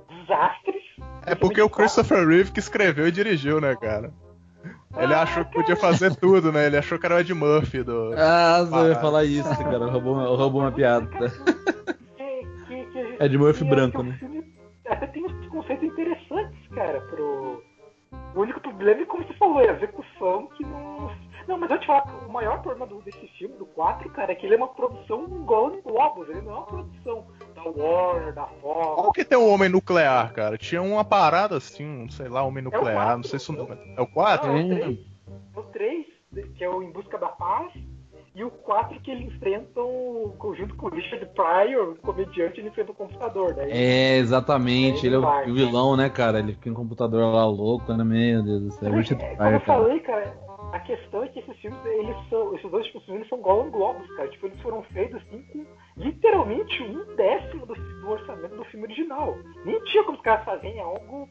desastres. 0.08 0.82
É 1.26 1.34
porque 1.34 1.60
o 1.60 1.68
Christopher 1.70 2.26
Reeve 2.26 2.52
que 2.52 2.60
escreveu 2.60 3.08
e 3.08 3.12
dirigiu, 3.12 3.60
né, 3.60 3.74
cara? 3.76 4.12
Ele 4.98 5.14
achou 5.14 5.44
que 5.44 5.52
podia 5.52 5.76
fazer 5.76 6.14
tudo, 6.16 6.50
né? 6.50 6.66
Ele 6.66 6.76
achou 6.76 6.98
que 6.98 7.06
era 7.06 7.14
o 7.14 7.18
Ed 7.18 7.32
Murphy 7.32 7.82
do. 7.82 8.12
Ah, 8.16 8.66
eu 8.72 8.88
ia 8.88 8.96
falar 8.96 9.24
isso, 9.24 9.48
cara. 9.48 9.86
Roubou, 9.86 10.36
roubou 10.36 10.62
uma 10.62 10.72
piada. 10.72 11.06
Que, 11.06 12.46
que, 12.66 12.84
que 12.86 12.98
a 12.98 13.04
gente 13.04 13.22
É 13.22 13.28
de 13.28 13.38
Murphy 13.38 13.60
tem, 13.60 13.70
branco, 13.70 14.02
né? 14.02 14.16
filme 14.18 14.44
Até 14.88 15.06
tem 15.06 15.24
uns 15.24 15.46
conceitos 15.46 15.84
interessantes, 15.84 16.58
cara, 16.74 17.00
pro. 17.02 17.62
O 18.34 18.40
único 18.40 18.60
problema 18.60 19.00
é 19.02 19.04
como 19.04 19.24
você 19.24 19.32
falou, 19.34 19.60
é 19.60 19.70
a 19.70 19.74
execução 19.74 20.48
que 20.56 20.64
não. 20.64 21.10
Não, 21.48 21.58
mas 21.58 21.70
eu 21.70 21.78
te 21.80 21.86
falar, 21.86 22.04
o 22.26 22.32
maior 22.32 22.60
problema 22.62 22.86
do- 22.86 23.00
desse 23.02 23.26
filme, 23.38 23.56
do 23.56 23.66
4, 23.66 24.08
cara, 24.10 24.32
é 24.32 24.34
que 24.34 24.46
ele 24.46 24.54
é 24.54 24.56
uma 24.56 24.68
produção 24.68 25.24
igual 25.24 25.70
no 25.70 25.82
Globos, 25.82 26.28
ele 26.28 26.40
não 26.42 26.52
é 26.52 26.54
uma 26.56 26.66
produção 26.66 27.24
da 27.54 27.62
Warner, 27.64 28.32
da 28.34 28.46
Fox. 28.46 28.94
Qual 28.94 29.12
que 29.12 29.24
tem 29.24 29.38
um 29.38 29.52
homem 29.52 29.68
nuclear, 29.68 30.32
cara? 30.32 30.56
Tinha 30.56 30.82
uma 30.82 31.04
parada 31.04 31.56
assim, 31.56 31.84
um, 31.86 32.08
sei 32.10 32.28
lá, 32.28 32.42
homem 32.42 32.62
nuclear, 32.64 32.94
quatro. 32.94 33.16
não 33.16 33.24
sei 33.24 33.38
se 33.38 33.50
o 33.50 33.54
nome. 33.54 33.76
É 33.96 34.00
o 34.00 34.06
4? 34.06 34.48
Não, 34.48 34.56
é 34.56 34.62
Tem. 34.62 34.72
o 34.72 34.76
3. 34.76 34.98
É 35.54 35.58
o 35.58 35.62
3, 35.64 36.06
que 36.56 36.64
é 36.64 36.68
o 36.70 36.82
Em 36.82 36.90
Busca 36.92 37.18
da 37.18 37.28
Paz. 37.28 37.72
E 38.32 38.44
o 38.44 38.50
4 38.50 39.00
que 39.00 39.10
ele 39.10 39.24
enfrenta 39.24 39.80
o, 39.80 40.32
junto 40.56 40.76
com 40.76 40.86
o 40.86 40.88
Richard 40.88 41.26
Pryor, 41.34 41.90
o 41.90 41.96
comediante, 41.96 42.60
ele 42.60 42.68
enfrenta 42.68 42.92
o 42.92 42.94
computador. 42.94 43.52
Daí 43.54 43.72
É, 43.72 44.18
exatamente. 44.18 45.04
Ele 45.04 45.16
é 45.16 45.18
Vai, 45.18 45.50
o 45.50 45.54
vilão, 45.54 45.96
né, 45.96 46.08
cara? 46.08 46.38
Ele 46.38 46.52
fica 46.52 46.68
em 46.68 46.72
um 46.72 46.76
computador 46.76 47.34
lá 47.34 47.44
louco, 47.44 47.92
né? 47.92 48.04
Meu 48.04 48.40
Deus 48.44 48.62
do 48.62 48.70
céu. 48.70 48.88
É, 48.88 48.96
Richard 48.96 49.24
é, 49.24 49.26
como 49.34 49.36
Pryor, 49.36 49.52
eu 49.54 49.60
cara. 49.60 49.78
falei, 49.82 50.00
cara, 50.00 50.38
a 50.72 50.80
questão 50.80 51.24
é 51.24 51.28
que 51.28 51.40
esses 51.40 51.56
filmes, 51.58 51.84
eles 51.84 52.16
são, 52.28 52.54
esses 52.54 52.70
dois 52.70 52.86
tipos 52.86 53.00
de 53.02 53.06
filmes 53.06 53.28
são 53.28 53.40
Golden 53.40 53.70
Globos, 53.70 54.06
cara. 54.16 54.28
Tipo, 54.28 54.46
eles 54.46 54.60
foram 54.60 54.82
feitos 54.84 55.20
assim 55.22 55.42
com 55.42 55.66
literalmente 55.96 56.82
um 56.82 57.16
décimo 57.16 57.66
do, 57.66 57.74
do 57.74 58.10
orçamento 58.10 58.56
do 58.56 58.64
filme 58.66 58.86
original. 58.86 59.36
Nem 59.64 59.82
tinha 59.84 60.04
como 60.04 60.16
os 60.16 60.22
caras 60.22 60.44
fazerem 60.44 60.80
algo 60.80 61.28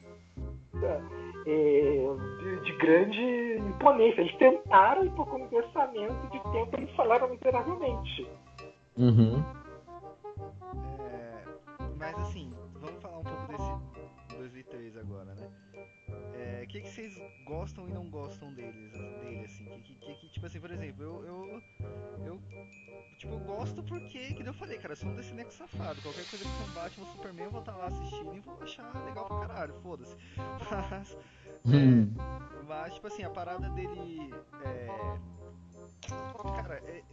é, 0.83 1.01
é, 1.45 2.07
de, 2.39 2.61
de 2.65 2.77
grande 2.77 3.57
imponência. 3.59 4.21
Eles 4.21 4.35
tentaram 4.37 5.05
e 5.05 5.09
por 5.11 5.25
conta 5.27 5.47
do 5.47 5.55
orçamento 5.55 6.27
de 6.29 6.39
tempo 6.51 6.75
eles 6.77 6.93
falaram 6.95 7.29
miseravelmente. 7.29 8.27
Uhum. 8.97 9.41
É, 10.99 11.43
mas 11.97 12.15
assim, 12.19 12.53
vamos 12.73 13.01
falar 13.01 13.19
um 13.19 13.23
pouco 13.23 13.47
desse 13.47 14.35
2003 14.35 14.97
agora, 14.97 15.33
né? 15.35 15.38
O 16.69 16.71
que, 16.71 16.81
que 16.81 16.89
vocês 16.91 17.19
gostam 17.43 17.89
e 17.89 17.91
não 17.91 18.07
gostam 18.11 18.53
deles, 18.53 18.91
dele, 18.91 19.43
assim? 19.43 19.65
Que, 19.83 19.95
que, 19.95 20.15
que- 20.17 20.29
tipo 20.29 20.45
assim, 20.45 20.59
por 20.59 20.69
exemplo, 20.69 21.03
eu, 21.03 21.23
eu, 21.25 21.63
eu, 22.27 22.39
tipo, 23.17 23.33
eu 23.33 23.39
gosto 23.39 23.81
porque, 23.81 24.35
que 24.35 24.47
eu 24.47 24.53
falei, 24.53 24.77
cara, 24.77 24.91
eu 24.91 24.95
sou 24.97 25.09
um 25.09 25.15
desse 25.15 25.33
neco 25.33 25.51
safado. 25.51 25.99
Qualquer 25.99 26.29
coisa 26.29 26.45
que 26.45 26.51
tem 26.51 26.69
um 26.69 26.73
Batman, 26.75 27.05
um 27.05 27.11
Superman, 27.11 27.45
eu 27.45 27.49
vou 27.51 27.61
estar 27.61 27.75
lá 27.75 27.87
assistindo 27.87 28.35
e 28.35 28.39
vou 28.39 28.55
achar 28.61 29.03
legal 29.03 29.25
pra 29.25 29.47
caralho, 29.47 29.73
foda-se. 29.81 30.15
Mas, 30.69 31.17
Hum. 31.65 32.13
mas, 32.67 32.93
tipo 32.93 33.07
assim, 33.07 33.23
a 33.23 33.29
parada 33.31 33.67
dele 33.71 34.31
é. 34.63 34.87
Cara, 36.55 36.75
é. 36.85 37.03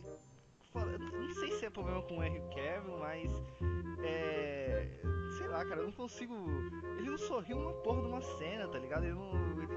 não 0.75 1.31
sei 1.35 1.51
se 1.53 1.65
é 1.65 1.71
problema 1.71 2.03
com 2.03 2.19
o 2.19 2.23
Henry 2.23 2.43
Cavill, 2.55 2.99
mas. 2.99 3.31
É. 4.05 5.16
Sei 5.47 5.55
lá, 5.55 5.65
cara, 5.65 5.81
eu 5.81 5.85
não 5.85 5.93
consigo. 5.93 6.35
Ele 6.99 7.09
não 7.09 7.19
sorriu 7.19 7.57
uma 7.57 7.71
porra 7.73 8.03
numa 8.03 8.21
cena, 8.21 8.67
tá 8.67 8.79
ligado? 8.81 9.05
Ele 9.05 9.15
não. 9.15 9.31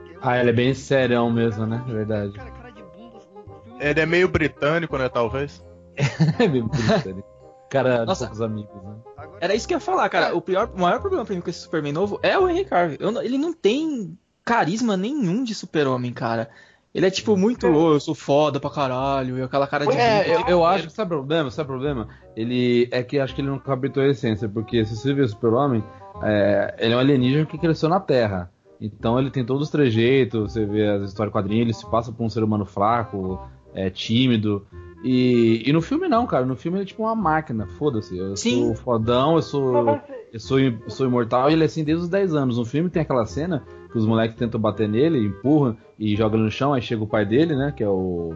Ele, 0.05 0.17
Ah, 0.19 0.39
ele 0.39 0.49
é 0.49 0.53
bem 0.53 0.73
serião 0.73 1.29
mesmo, 1.29 1.65
né? 1.67 1.83
Verdade. 1.87 2.33
Cara, 2.33 2.49
cara 2.49 2.69
de 2.71 2.81
bunda, 2.81 3.19
filme. 3.19 3.77
Ele 3.79 3.99
é 3.99 4.05
meio 4.05 4.27
britânico, 4.27 4.97
né, 4.97 5.07
talvez? 5.09 5.63
É 5.95 6.47
bem 6.47 6.63
bonito. 6.63 7.23
Cara, 7.69 7.99
de 7.99 8.05
Nossa. 8.07 8.25
poucos 8.25 8.41
amigos, 8.41 8.83
né? 8.83 8.95
Era 9.39 9.53
isso 9.53 9.67
que 9.67 9.73
eu 9.75 9.77
ia 9.77 9.81
falar, 9.81 10.09
cara. 10.09 10.35
O, 10.35 10.41
pior, 10.41 10.71
o 10.73 10.79
maior 10.81 10.99
problema 10.99 11.23
pra 11.23 11.35
mim 11.35 11.41
com 11.41 11.51
esse 11.51 11.59
Superman 11.59 11.93
novo 11.93 12.19
é 12.23 12.35
o 12.37 12.49
Henry 12.49 12.65
Cavill. 12.65 13.11
Não- 13.11 13.21
ele 13.21 13.37
não 13.37 13.53
tem 13.53 14.17
carisma 14.43 14.97
nenhum 14.97 15.43
de 15.43 15.53
super-homem, 15.53 16.11
cara. 16.11 16.49
Ele 16.93 17.05
é 17.05 17.11
tipo 17.11 17.37
muito, 17.37 17.67
ô, 17.67 17.93
eu 17.93 17.99
sou 17.99 18.15
foda 18.15 18.59
pra 18.59 18.69
caralho, 18.69 19.37
e 19.37 19.41
aquela 19.43 19.67
cara 19.67 19.85
de. 19.85 19.95
É, 19.95 20.35
eu, 20.35 20.41
eu 20.47 20.65
acho 20.65 20.87
que 20.87 20.93
sabe 20.93 21.13
o 21.13 21.17
problema? 21.17 21.51
Sabe 21.51 21.69
o 21.69 21.73
problema? 21.73 22.07
Ele 22.35 22.89
é 22.91 23.03
que 23.03 23.19
acho 23.19 23.35
que 23.35 23.41
ele 23.41 23.49
não 23.49 23.59
captou 23.59 24.01
a 24.01 24.07
essência, 24.07 24.49
porque 24.49 24.83
se 24.85 24.95
você 24.95 25.13
vê 25.13 25.21
o 25.21 25.27
Super-Homem, 25.27 25.83
é, 26.23 26.75
ele 26.79 26.93
é 26.93 26.97
um 26.97 26.99
alienígena 26.99 27.45
que 27.45 27.59
cresceu 27.59 27.89
na 27.89 27.99
Terra. 27.99 28.51
Então 28.81 29.19
ele 29.19 29.29
tem 29.29 29.45
todos 29.45 29.63
os 29.63 29.69
trejeitos, 29.69 30.53
você 30.53 30.65
vê 30.65 30.87
as 30.87 31.09
histórias 31.09 31.31
quadrinhos, 31.33 31.63
ele 31.63 31.73
se 31.73 31.89
passa 31.89 32.11
por 32.11 32.23
um 32.23 32.29
ser 32.29 32.43
humano 32.43 32.65
fraco, 32.65 33.39
é, 33.73 33.89
tímido. 33.89 34.65
E, 35.03 35.63
e 35.65 35.71
no 35.71 35.81
filme 35.81 36.07
não, 36.07 36.25
cara. 36.25 36.45
No 36.45 36.55
filme 36.55 36.77
ele 36.77 36.83
é 36.83 36.87
tipo 36.87 37.03
uma 37.03 37.15
máquina, 37.15 37.67
foda-se. 37.77 38.17
Eu 38.17 38.35
Sim. 38.35 38.67
sou 38.67 38.75
fodão, 38.75 39.35
eu 39.35 39.41
sou. 39.41 39.99
Eu 40.31 40.39
sou, 40.39 40.59
eu 40.59 40.89
sou 40.89 41.07
imortal 41.07 41.49
e 41.49 41.53
ele 41.53 41.63
é 41.63 41.65
assim 41.65 41.83
desde 41.83 42.03
os 42.03 42.09
10 42.09 42.33
anos. 42.33 42.57
No 42.57 42.65
filme 42.65 42.89
tem 42.89 43.01
aquela 43.01 43.25
cena 43.25 43.63
que 43.91 43.97
os 43.97 44.05
moleques 44.05 44.37
tentam 44.37 44.59
bater 44.59 44.87
nele, 44.87 45.25
empurram 45.25 45.75
e 45.97 46.15
jogam 46.15 46.39
no 46.39 46.51
chão, 46.51 46.73
aí 46.73 46.81
chega 46.81 47.03
o 47.03 47.07
pai 47.07 47.25
dele, 47.25 47.55
né? 47.55 47.73
Que 47.75 47.83
é 47.83 47.89
o. 47.89 48.35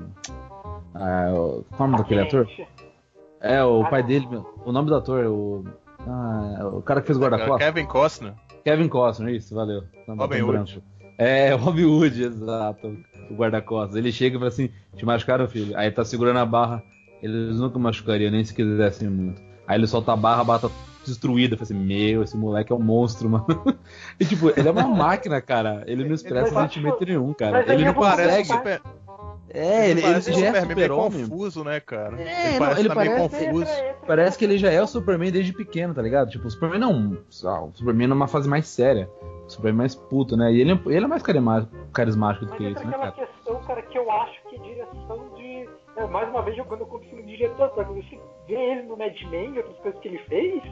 Ah, 0.93 1.31
o 1.33 1.65
qual 1.75 1.79
é 1.79 1.83
o 1.83 1.91
nome 1.91 1.97
daquele 1.97 2.21
ator? 2.21 2.47
É, 3.39 3.63
o 3.63 3.83
pai 3.89 4.03
dele, 4.03 4.27
o 4.65 4.71
nome 4.71 4.89
do 4.89 4.95
ator, 4.95 5.25
o. 5.25 5.65
Ah, 5.99 6.57
é 6.59 6.63
o 6.65 6.81
cara 6.81 7.01
que 7.01 7.07
fez 7.07 7.19
guarda-costas. 7.19 7.67
Kevin 7.67 7.85
Costner. 7.85 8.33
Kevin 8.63 8.87
Costner, 8.87 9.35
isso, 9.35 9.53
valeu. 9.53 9.83
Robin 10.07 10.41
Hood. 10.41 10.51
branco. 10.51 10.83
É, 11.17 11.53
Robin 11.55 11.85
Hood, 11.85 12.23
exato. 12.23 12.97
O 13.29 13.35
guarda-costas. 13.35 13.95
Ele 13.95 14.11
chega 14.11 14.35
e 14.35 14.39
fala 14.39 14.49
assim: 14.49 14.69
te 14.95 15.05
machucaram, 15.05 15.47
filho? 15.47 15.77
Aí 15.77 15.91
tá 15.91 16.03
segurando 16.03 16.39
a 16.39 16.45
barra. 16.45 16.83
Eles 17.21 17.59
nunca 17.59 17.79
machucariam, 17.79 18.31
nem 18.31 18.43
se 18.43 18.53
quisessem 18.53 19.09
muito. 19.09 19.41
Aí 19.65 19.77
ele 19.77 19.87
solta 19.87 20.11
a 20.11 20.15
barra, 20.15 20.41
a 20.41 20.45
destruída. 21.05 21.55
Fala 21.55 21.63
assim: 21.63 21.73
Meu, 21.73 22.23
esse 22.23 22.37
moleque 22.37 22.71
é 22.71 22.75
um 22.75 22.79
monstro, 22.79 23.27
mano. 23.29 23.45
E 24.19 24.25
tipo, 24.25 24.49
ele 24.49 24.67
é 24.67 24.71
uma 24.71 24.87
máquina, 24.87 25.41
cara. 25.41 25.83
Ele 25.87 26.03
não 26.05 26.15
expressa 26.15 26.53
Mas, 26.53 26.71
sentimento 26.71 27.05
nenhum, 27.05 27.33
cara. 27.33 27.59
mas 27.59 27.69
Ele 27.69 27.85
não 27.85 27.93
vou 27.93 28.03
consegue. 28.03 28.45
super, 28.47 28.81
É, 29.49 29.89
ele, 29.89 29.99
ele 29.99 30.01
parece 30.01 30.31
um 30.31 30.33
já 30.33 30.39
é 30.39 30.45
Superman 30.47 30.75
meio 30.75 30.87
super-homem. 30.87 31.27
confuso, 31.29 31.63
né, 31.63 31.79
cara? 31.79 32.21
É, 32.21 32.49
ele 32.49 32.51
não, 32.53 32.59
parece 32.59 32.79
ele 32.81 32.89
tá 32.89 32.95
meio 32.95 33.11
parece- 33.11 33.45
confuso. 33.45 33.71
Parece 34.07 34.37
que 34.37 34.45
ele 34.45 34.57
já 34.57 34.71
é 34.71 34.81
o 34.81 34.87
Superman 34.87 35.31
desde 35.31 35.53
pequeno, 35.53 35.93
tá 35.93 36.01
ligado? 36.01 36.29
Tipo, 36.29 36.47
o 36.47 36.51
Superman 36.51 36.79
não. 36.79 37.17
ah, 37.45 37.61
O 37.63 37.71
Superman 37.73 38.07
numa 38.07 38.27
fase 38.27 38.49
mais 38.49 38.67
séria. 38.67 39.09
O 39.45 39.49
Superman 39.49 39.77
mais 39.79 39.93
puto, 39.95 40.35
né? 40.37 40.51
E 40.53 40.59
ele, 40.61 40.71
ele 40.87 41.05
é 41.05 41.07
mais 41.07 41.21
carismático, 41.21 42.45
do 42.45 42.49
Mas 42.51 42.57
que 42.57 42.65
entra 42.65 42.81
isso, 42.81 42.87
né, 42.89 42.95
aquela 42.95 43.11
cara? 43.11 43.27
questão 43.27 43.55
cara, 43.63 43.81
que 43.81 43.97
eu 43.97 44.09
acho 44.11 44.41
que 44.49 44.55
é 44.55 44.59
direção 44.59 45.29
de. 45.35 45.69
é, 45.97 46.07
mais 46.07 46.29
uma 46.29 46.41
vez 46.41 46.55
jogando 46.57 46.85
como 46.85 47.03
filme 47.03 47.23
de 47.23 47.37
diretor, 47.37 47.69
porque 47.69 47.91
você 48.01 48.19
vê 48.47 48.53
ele 48.55 48.83
no 48.83 48.97
Mad 48.97 49.19
Men 49.29 49.57
outras 49.57 49.77
coisas 49.79 49.99
que 50.01 50.07
ele 50.07 50.19
fez. 50.19 50.63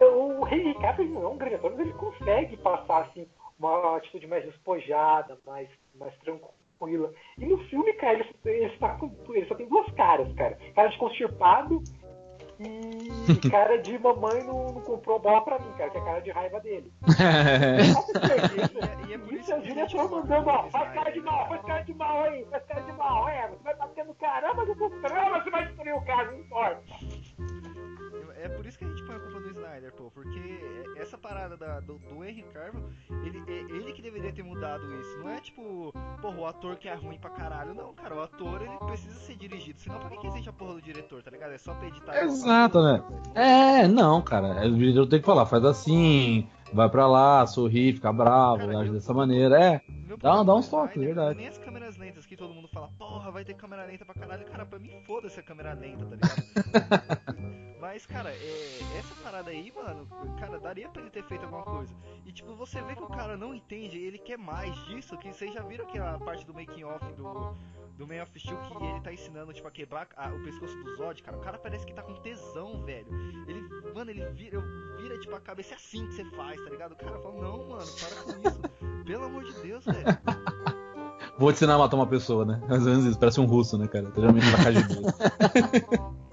O 0.00 0.46
Henry 0.46 0.74
Cavill 0.74 1.08
não 1.10 1.22
é 1.22 1.28
um 1.28 1.36
grande 1.36 1.54
ator, 1.56 1.70
mas 1.70 1.80
ele 1.80 1.92
consegue 1.94 2.56
passar 2.58 3.02
assim, 3.02 3.26
uma 3.58 3.96
atitude 3.96 4.26
mais 4.26 4.44
despojada, 4.44 5.38
mais, 5.46 5.68
mais 5.94 6.14
tranquila. 6.18 7.12
E 7.38 7.46
no 7.46 7.58
filme, 7.68 7.92
cara, 7.94 8.18
ele, 8.18 8.28
ele, 8.44 8.76
tá 8.78 8.96
com- 8.98 9.14
ele 9.32 9.46
só 9.46 9.54
tem 9.54 9.68
duas 9.68 9.90
caras, 9.92 10.30
cara. 10.34 10.58
Cara 10.74 10.88
de 10.88 10.98
constipado 10.98 11.82
e 12.60 13.50
cara 13.50 13.76
de 13.78 13.98
mamãe 13.98 14.44
não, 14.44 14.72
não 14.72 14.80
comprou 14.82 15.18
bola 15.18 15.42
pra 15.42 15.58
mim, 15.58 15.72
cara, 15.76 15.90
que 15.90 15.98
é 15.98 16.04
cara 16.04 16.20
de 16.20 16.30
raiva 16.30 16.60
dele. 16.60 16.92
E 17.06 17.12
é, 19.06 19.08
e 19.08 19.14
é 19.14 19.18
por 19.18 19.32
Isso 19.32 19.42
o 19.42 19.46
que 19.46 19.52
a 19.52 19.56
gente 19.60 19.74
diretor 19.74 20.10
mandando, 20.10 20.48
ó, 20.48 20.70
faz 20.70 20.92
cara 20.92 21.10
de 21.10 21.20
mal, 21.20 21.48
faz 21.48 21.62
cara 21.62 21.82
de 21.82 21.94
mal 21.94 22.22
aí, 22.22 22.44
faz 22.50 22.64
cara 22.64 22.80
de 22.80 22.92
mal, 22.92 23.28
é, 23.28 23.48
você 23.48 23.62
vai 23.62 23.76
bater 23.76 24.04
no 24.04 24.14
caramba 24.14 24.66
do 24.66 24.74
trama, 24.74 25.42
você 25.42 25.50
vai 25.50 25.66
destruir 25.66 25.94
o 25.94 26.04
cara, 26.04 26.30
não 26.30 26.38
importa. 26.38 26.82
É 28.44 28.48
por 28.50 28.66
isso 28.66 28.78
que 28.78 28.84
a 28.84 28.88
gente 28.88 29.02
põe 29.04 29.16
a 29.16 29.20
culpa 29.20 29.40
no 29.40 29.48
Snyder, 29.48 29.90
pô, 29.94 30.10
porque 30.10 30.60
essa 30.98 31.16
parada 31.16 31.56
da- 31.56 31.80
do, 31.80 31.94
do 31.98 32.22
Henry 32.22 32.42
Cavill, 32.52 32.90
ele, 33.24 33.42
é 33.48 33.60
ele 33.74 33.90
que 33.94 34.02
deveria 34.02 34.30
ter 34.34 34.42
mudado 34.42 34.84
isso. 35.00 35.18
Não 35.20 35.30
é 35.30 35.40
tipo, 35.40 35.94
porra, 36.20 36.36
o 36.38 36.46
ator 36.46 36.76
que 36.76 36.86
é 36.86 36.94
ruim 36.94 37.18
pra 37.18 37.30
caralho. 37.30 37.72
Não, 37.72 37.94
cara, 37.94 38.14
o 38.14 38.20
ator 38.20 38.60
ele 38.60 38.76
precisa 38.86 39.14
ser 39.20 39.36
dirigido. 39.36 39.80
Senão 39.80 39.98
pra 39.98 40.10
que, 40.10 40.26
existe 40.26 40.50
a 40.50 40.52
porra 40.52 40.74
do 40.74 40.82
diretor, 40.82 41.22
tá 41.22 41.30
ligado? 41.30 41.52
É 41.52 41.58
só 41.58 41.72
pra 41.72 41.88
editar. 41.88 42.22
Exato, 42.22 42.82
né? 42.82 43.02
É, 43.34 43.88
não, 43.88 44.20
cara. 44.20 44.66
O 44.68 44.76
diretor 44.76 45.06
tem 45.06 45.20
que 45.20 45.26
falar, 45.26 45.46
faz 45.46 45.64
assim, 45.64 46.46
vai 46.70 46.90
pra 46.90 47.06
lá, 47.06 47.46
sorri, 47.46 47.94
fica 47.94 48.12
bravo, 48.12 48.58
Cara, 48.58 48.78
age 48.78 48.88
eu- 48.88 48.94
dessa 48.94 49.14
maneira. 49.14 49.58
É, 49.58 49.80
Dá- 50.18 50.42
dá 50.42 50.54
uns 50.54 50.68
toques, 50.68 50.96
Snyder 50.96 51.14
verdade. 51.14 51.32
é 51.32 51.34
Nem 51.38 51.48
as 51.48 51.56
câmeras 51.56 51.96
lentas 51.96 52.26
que 52.26 52.36
todo 52.36 52.52
mundo 52.52 52.68
fala, 52.68 52.90
porra, 52.98 53.30
vai 53.30 53.42
ter 53.42 53.54
câmera 53.54 53.86
lenta 53.86 54.04
pra 54.04 54.14
caralho. 54.14 54.44
Cara, 54.44 54.66
pra 54.66 54.78
mim 54.78 55.00
foda-se 55.06 55.40
a 55.40 55.42
câmera 55.42 55.72
lenta, 55.72 56.04
tá 56.04 56.14
ligado? 56.16 57.64
Mas, 57.84 58.06
cara, 58.06 58.30
é, 58.30 58.78
essa 58.98 59.14
parada 59.22 59.50
aí, 59.50 59.70
mano, 59.76 60.08
cara, 60.40 60.58
daria 60.58 60.88
pra 60.88 61.02
ele 61.02 61.10
ter 61.10 61.22
feito 61.24 61.44
alguma 61.44 61.64
coisa. 61.64 61.92
E, 62.24 62.32
tipo, 62.32 62.54
você 62.54 62.80
vê 62.80 62.96
que 62.96 63.02
o 63.02 63.08
cara 63.08 63.36
não 63.36 63.54
entende, 63.54 63.98
ele 63.98 64.16
quer 64.16 64.38
mais 64.38 64.74
disso, 64.86 65.18
que 65.18 65.30
vocês 65.30 65.52
já 65.52 65.60
viram 65.60 65.84
aquela 65.84 66.18
parte 66.18 66.46
do 66.46 66.54
making 66.54 66.82
off 66.84 67.04
do, 67.12 67.54
do 67.98 68.06
Man 68.06 68.22
of 68.22 68.40
Steel 68.40 68.56
que 68.78 68.84
ele 68.86 69.00
tá 69.02 69.12
ensinando, 69.12 69.52
tipo, 69.52 69.68
a 69.68 69.70
quebrar 69.70 70.08
a- 70.16 70.30
o 70.30 70.42
pescoço 70.42 70.74
do 70.82 70.96
Zod, 70.96 71.22
cara. 71.22 71.36
O 71.36 71.40
cara 71.40 71.58
parece 71.58 71.84
que 71.84 71.92
tá 71.92 72.00
com 72.02 72.14
tesão, 72.22 72.82
velho. 72.86 73.06
Ele, 73.46 73.60
mano, 73.94 74.10
ele 74.10 74.24
vira, 74.30 74.58
vira 74.96 75.18
tipo, 75.20 75.36
a 75.36 75.40
cabeça 75.40 75.74
é 75.74 75.76
assim 75.76 76.06
que 76.06 76.14
você 76.14 76.24
faz, 76.30 76.58
tá 76.64 76.70
ligado? 76.70 76.92
O 76.92 76.96
cara 76.96 77.18
fala, 77.18 77.34
não, 77.38 77.68
mano, 77.68 77.84
para 78.00 78.22
com 78.32 78.48
isso. 78.48 79.04
Pelo 79.04 79.24
amor 79.26 79.44
de 79.44 79.52
Deus, 79.60 79.84
velho. 79.84 80.06
vou 81.38 81.52
te 81.52 81.56
ensinar 81.56 81.74
a 81.74 81.78
matar 81.78 81.96
uma 81.96 82.06
pessoa, 82.06 82.46
né? 82.46 82.62
Menos 82.66 83.04
isso, 83.04 83.18
parece 83.18 83.42
um 83.42 83.44
russo, 83.44 83.76
né, 83.76 83.86
cara? 83.88 84.10
Treinamento 84.10 84.46
da 84.50 84.64
KGB. 84.64 86.23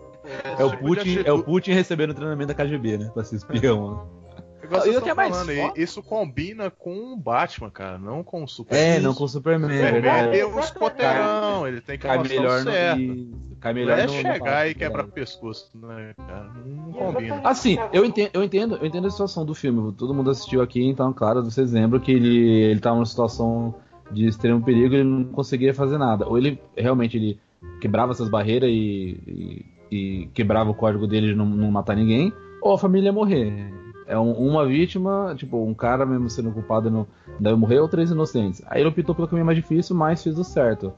É 0.43 0.63
o 0.65 0.69
Você 0.69 0.77
podia 0.77 1.03
Putin, 1.03 1.19
é 1.25 1.31
o 1.31 1.43
Putin 1.43 1.71
recebendo 1.71 2.13
treinamento 2.13 2.53
da 2.53 2.53
KGB, 2.53 2.97
né? 2.97 3.11
Pra 3.13 3.23
ser 3.23 3.35
espião, 3.37 3.91
né? 3.95 4.01
Igual 4.63 4.81
E 4.81 4.83
vocês 4.83 4.95
o 4.97 5.01
que 5.01 5.09
é 5.09 5.11
estão 5.11 5.15
mais 5.15 5.31
falando 5.35 5.77
isso 5.77 6.03
combina 6.03 6.69
com 6.69 7.13
o 7.13 7.17
Batman, 7.17 7.69
cara, 7.71 7.97
não 7.97 8.23
com 8.23 8.43
o 8.43 8.47
Superman. 8.47 8.87
É, 8.97 8.99
não 8.99 9.13
com 9.13 9.23
o 9.23 9.27
Superman, 9.27 9.71
é 9.71 9.81
É, 9.81 9.89
ele 9.97 10.31
tem 10.31 10.45
uns 10.45 10.71
poterão, 10.71 11.67
ele 11.67 11.81
tem 11.81 11.97
que 11.97 12.07
Cai 12.07 12.17
melhor 12.19 12.61
o 12.61 12.63
no. 12.65 12.71
certo. 12.71 13.01
isso, 13.01 13.31
Cai 13.59 13.73
Não 13.73 13.79
melhor 13.81 13.99
é 13.99 14.05
no- 14.05 14.13
no 14.13 14.17
chegar 14.19 14.39
Batman, 14.39 14.67
e 14.67 14.73
quebrar 14.75 14.91
verdade. 15.03 15.11
pescoço, 15.13 15.69
né, 15.75 16.13
cara? 16.15 16.51
Não 16.65 16.93
combina. 16.93 17.41
Assim, 17.43 17.77
eu 17.91 18.05
entendo, 18.05 18.29
eu 18.33 18.43
entendo, 18.43 18.75
eu 18.77 18.85
entendo 18.85 19.07
a 19.07 19.11
situação 19.11 19.43
do 19.45 19.53
filme. 19.55 19.91
Todo 19.93 20.13
mundo 20.13 20.29
assistiu 20.29 20.61
aqui, 20.61 20.83
então, 20.85 21.11
claro, 21.11 21.43
vocês 21.43 21.71
lembram 21.71 21.99
que 21.99 22.11
ele, 22.11 22.37
ele 22.63 22.79
tava 22.79 22.95
numa 22.95 23.05
situação 23.05 23.73
de 24.11 24.27
extremo 24.27 24.61
perigo 24.63 24.93
e 24.93 24.97
ele 24.99 25.09
não 25.09 25.23
conseguia 25.25 25.73
fazer 25.73 25.97
nada. 25.97 26.27
Ou 26.27 26.37
ele 26.37 26.59
realmente 26.77 27.17
ele 27.17 27.39
quebrava 27.79 28.11
essas 28.11 28.29
barreiras 28.29 28.69
e, 28.69 29.17
e- 29.27 29.65
e 29.91 30.29
quebrava 30.33 30.69
o 30.69 30.73
código 30.75 31.05
dele 31.05 31.27
de 31.27 31.35
não, 31.35 31.45
não 31.45 31.69
matar 31.69 31.95
ninguém, 31.95 32.31
ou 32.61 32.73
a 32.73 32.77
família 32.77 33.09
ia 33.09 33.13
morrer. 33.13 33.73
É 34.07 34.17
um- 34.17 34.33
uma 34.33 34.65
vítima, 34.65 35.33
tipo, 35.37 35.63
um 35.63 35.73
cara 35.73 36.05
mesmo 36.05 36.29
sendo 36.29 36.51
culpado 36.51 36.89
não 36.89 37.05
deve 37.39 37.55
morrer, 37.55 37.79
ou 37.79 37.87
três 37.87 38.09
inocentes. 38.11 38.61
Aí 38.67 38.81
ele 38.81 38.89
optou 38.89 39.13
pelo 39.13 39.27
caminho 39.27 39.45
mais 39.45 39.57
difícil, 39.57 39.95
mas 39.95 40.23
fez 40.23 40.37
o 40.37 40.43
certo. 40.43 40.93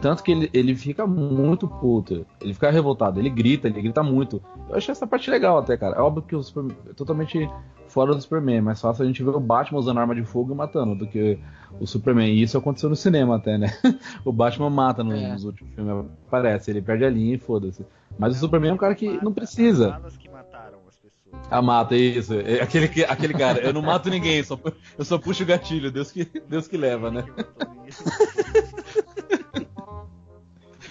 Tanto 0.00 0.24
que 0.24 0.32
ele, 0.32 0.50
ele 0.52 0.74
fica 0.74 1.06
muito 1.06 1.68
puto, 1.68 2.26
ele 2.40 2.52
fica 2.52 2.68
revoltado, 2.70 3.20
ele 3.20 3.30
grita, 3.30 3.68
ele 3.68 3.80
grita 3.80 4.02
muito. 4.02 4.42
Eu 4.68 4.74
achei 4.76 4.90
essa 4.90 5.06
parte 5.06 5.30
legal 5.30 5.58
até, 5.58 5.76
cara. 5.76 5.96
É 5.96 6.00
óbvio 6.00 6.22
que 6.22 6.34
o 6.34 6.42
Superman 6.42 6.76
é 6.90 6.92
totalmente 6.94 7.48
fora 7.86 8.12
do 8.14 8.20
Superman, 8.20 8.56
é 8.56 8.60
mais 8.60 8.80
fácil 8.80 9.04
a 9.04 9.06
gente 9.06 9.22
ver 9.22 9.30
o 9.30 9.38
Batman 9.40 9.78
usando 9.78 9.98
arma 9.98 10.14
de 10.16 10.24
fogo 10.24 10.52
e 10.52 10.56
matando 10.56 10.96
do 10.96 11.06
que 11.06 11.38
o 11.80 11.86
Superman. 11.86 12.28
E 12.28 12.42
isso 12.42 12.58
aconteceu 12.58 12.90
no 12.90 12.96
cinema 12.96 13.36
até, 13.36 13.56
né? 13.56 13.68
O 14.24 14.32
Batman 14.32 14.68
mata 14.68 15.04
nos, 15.04 15.14
É. 15.20 15.32
nos 15.32 15.44
últimos 15.44 15.72
filmes, 15.74 16.06
parece, 16.28 16.70
ele 16.72 16.82
perde 16.82 17.04
a 17.04 17.10
linha 17.10 17.36
e 17.36 17.38
foda-se. 17.38 17.86
Mas 18.18 18.36
o 18.36 18.40
Superman 18.40 18.72
é 18.72 18.74
um 18.74 18.78
cara 18.78 18.96
que 18.96 19.08
mata 19.08 19.24
não 19.24 19.32
precisa. 19.32 19.90
As 19.90 19.96
balas 20.00 20.16
que 20.16 20.28
mataram 20.28 20.78
as 20.88 20.96
pessoas. 20.96 21.46
Ah, 21.50 21.62
mata, 21.62 21.94
isso. 21.96 22.34
É 22.34 22.60
aquele, 22.60 22.88
que- 22.88 23.04
aquele 23.04 23.32
cara, 23.34 23.60
eu 23.60 23.72
não 23.72 23.80
mato 23.82 24.10
ninguém, 24.10 24.42
só, 24.42 24.58
eu 24.98 25.04
só 25.04 25.18
puxo 25.18 25.44
o 25.44 25.46
gatilho, 25.46 25.92
Deus 25.92 26.10
que, 26.10 26.24
Deus 26.48 26.66
que 26.66 26.76
leva, 26.76 27.10
né? 27.12 27.24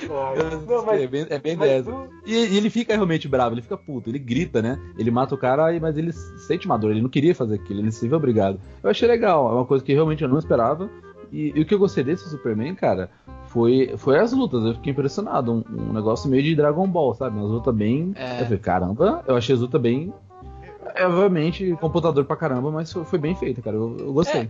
Não, 0.07 0.85
mas, 0.85 1.01
é 1.01 1.07
bem, 1.07 1.25
é 1.29 1.39
bem 1.39 1.57
dessa. 1.57 1.91
do- 1.91 2.07
E, 2.25 2.33
e 2.33 2.57
ele 2.57 2.69
fica 2.69 2.93
realmente 2.93 3.27
bravo, 3.27 3.53
ele 3.55 3.61
fica 3.61 3.77
puto, 3.77 4.09
ele 4.09 4.19
grita, 4.19 4.61
né? 4.61 4.79
Ele 4.97 5.11
mata 5.11 5.35
o 5.35 5.37
cara, 5.37 5.67
mas 5.79 5.97
ele 5.97 6.11
sente 6.13 6.65
uma 6.65 6.77
dor, 6.77 6.91
ele 6.91 7.01
não 7.01 7.09
queria 7.09 7.33
fazer 7.35 7.55
aquilo, 7.55 7.79
ele 7.81 7.91
se 7.91 8.07
vê 8.07 8.15
obrigado. 8.15 8.59
Eu 8.83 8.89
achei 8.89 9.07
legal, 9.07 9.49
é 9.51 9.55
uma 9.55 9.65
coisa 9.65 9.83
que 9.83 9.93
realmente 9.93 10.23
eu 10.23 10.29
não 10.29 10.39
esperava. 10.39 10.89
E, 11.31 11.51
e 11.55 11.61
o 11.61 11.65
que 11.65 11.73
eu 11.73 11.79
gostei 11.79 12.03
desse 12.05 12.29
Superman, 12.29 12.73
cara, 12.73 13.09
foi, 13.47 13.93
foi 13.97 14.17
as 14.17 14.31
lutas. 14.31 14.63
Eu 14.63 14.73
fiquei 14.75 14.93
impressionado. 14.93 15.51
Um, 15.51 15.89
um 15.89 15.93
negócio 15.93 16.29
meio 16.29 16.41
de 16.41 16.55
Dragon 16.55 16.87
Ball, 16.87 17.13
sabe? 17.15 17.37
Umas 17.37 17.51
lutas 17.51 17.75
bem. 17.75 18.13
É. 18.15 18.39
Eu 18.41 18.45
falei, 18.45 18.59
caramba, 18.59 19.23
eu 19.27 19.35
achei 19.35 19.53
as 19.53 19.59
lutas 19.61 19.81
bem. 19.81 20.13
É, 20.95 21.05
obviamente, 21.05 21.75
computador 21.81 22.23
pra 22.25 22.35
caramba, 22.37 22.71
mas 22.71 22.91
foi, 22.93 23.03
foi 23.03 23.19
bem 23.19 23.35
feita, 23.35 23.61
cara. 23.61 23.75
Eu, 23.75 23.97
eu 23.99 24.13
gostei. 24.13 24.49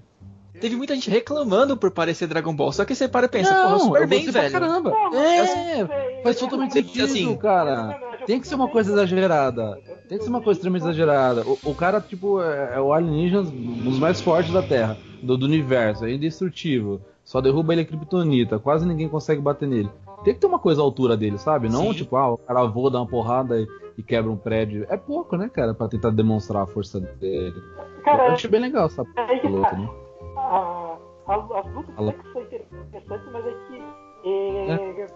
Teve 0.60 0.76
muita 0.76 0.96
gente 0.96 1.10
reclamando 1.10 1.78
por 1.78 1.92
parecer 1.92 2.28
Dragon 2.28 2.56
Ball, 2.56 2.72
só 2.72 2.84
que 2.86 2.96
você 2.96 3.08
para 3.08 3.26
e 3.26 3.30
pensa, 3.30 3.54
porra, 3.54 3.70
o 3.70 3.74
eu 3.76 3.80
Superman, 3.80 4.24
gostei 4.26 4.32
pra 4.34 4.42
velho. 4.42 4.54
caramba. 4.54 4.90
Não, 4.92 5.12
mas 5.12 5.16
É, 5.20 5.42
eu 5.42 5.46
sei, 5.88 6.24
faz 6.24 6.36
eu- 6.36 6.42
totalmente 6.48 6.76
eu- 6.78 6.84
sentido, 6.84 7.04
assim, 7.06 7.36
cara. 7.38 8.00
Tem 8.26 8.40
que 8.40 8.48
ser 8.48 8.56
uma 8.56 8.68
coisa 8.68 8.92
exagerada. 8.92 9.80
Tem 10.10 10.18
que 10.18 10.24
ser 10.24 10.30
uma 10.30 10.42
coisa 10.42 10.58
extremamente 10.58 10.84
exagerada. 10.84 11.44
O, 11.46 11.58
o 11.64 11.76
cara, 11.76 12.02
tipo, 12.02 12.42
é, 12.42 12.74
é 12.76 12.80
o 12.82 12.92
alienígena, 12.94 13.42
um 13.42 13.84
dos 13.84 14.00
mais 14.00 14.20
fortes 14.22 14.52
da 14.52 14.62
Terra, 14.64 14.98
do, 15.22 15.38
do 15.38 15.46
universo, 15.46 16.06
é 16.06 16.12
indestrutível. 16.14 17.00
Só 17.24 17.42
derruba 17.42 17.74
ele 17.74 17.82
a 17.82 17.86
Kryptonita, 17.86 18.58
quase 18.58 18.86
ninguém 18.88 19.10
consegue 19.10 19.42
bater 19.42 19.68
nele. 19.68 19.90
Tem 20.24 20.34
que 20.34 20.40
ter 20.40 20.48
uma 20.48 20.60
coisa 20.60 20.82
à 20.82 20.84
altura 20.84 21.16
dele, 21.18 21.38
sabe? 21.38 21.70
Não 21.70 21.88
Sim. 21.92 21.94
tipo, 21.94 22.16
ah, 22.16 22.32
o 22.34 22.38
cara 22.38 22.64
voa, 22.66 22.90
dá 22.90 23.00
uma 23.00 23.06
porrada 23.08 23.60
e, 23.60 23.68
e 23.98 24.02
quebra 24.04 24.32
um 24.32 24.38
prédio. 24.38 24.86
É 24.90 24.96
pouco, 24.98 25.36
né, 25.36 25.50
cara, 25.54 25.74
pra 25.74 25.88
tentar 25.90 26.10
demonstrar 26.10 26.64
a 26.64 26.68
força 26.68 27.00
dele. 27.00 27.54
eu 27.78 28.04
Cara, 28.04 28.32
achei 28.34 28.50
bem 28.50 28.62
legal 28.62 28.86
essa 28.88 29.04
que 29.42 29.48
luta, 29.48 29.70
tá. 29.72 29.76
né? 29.78 29.90
A- 30.38 30.98
a- 31.28 31.60
as 31.60 31.66
lutas 31.74 31.98
Alô? 31.98 32.10
até 32.10 32.18
que 32.24 32.32
são 32.34 32.42
interessantes, 32.42 33.32
mas 33.32 33.46
é 33.46 33.52
que. 33.68 33.84
É, 34.26 35.08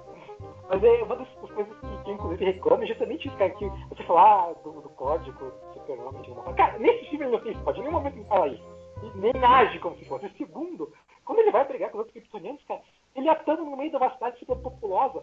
Mas 0.70 0.84
é 0.84 1.04
uma 1.04 1.16
das 1.18 1.28
das 1.42 1.52
coisas 1.52 1.78
que, 1.80 2.04
que 2.04 2.12
inclusive 2.12 2.46
reclama 2.46 2.84
é 2.84 2.88
justamente 2.88 3.28
isso, 3.28 3.38
cara, 3.38 3.50
que 3.52 3.68
você 3.90 4.04
falar 4.04 4.50
ah, 4.50 4.54
do, 4.64 4.72
do 4.82 4.90
código 4.90 5.38
do 5.46 5.74
super-homem. 5.74 6.22
Cara, 6.56 6.78
nesse 6.80 7.06
filme 7.10 7.26
ele 7.26 7.34
não 7.34 7.42
tem 7.42 7.52
esse 7.52 7.62
código, 7.62 7.82
em 7.84 7.88
nenhum 7.88 7.98
momento 8.00 8.16
ele 8.18 8.26
fala 8.26 8.48
isso. 8.48 8.64
E 9.04 9.18
nem 9.18 9.34
age 9.44 9.80
como 9.80 9.96
se 9.98 10.06
fosse. 10.06 10.30
Segundo, 10.38 10.94
quando 11.26 11.40
ele 11.40 11.52
vai 11.52 11.68
brigar 11.68 11.90
com 11.90 11.98
os 11.98 12.06
outros 12.06 12.14
kryptonianos, 12.14 12.64
cara, 12.66 12.82
ele 13.16 13.28
atando 13.28 13.66
no 13.66 13.76
meio 13.76 13.90
de 13.90 13.98
uma 13.98 14.14
cidade 14.14 14.40
super 14.40 14.56
populosa. 14.58 15.22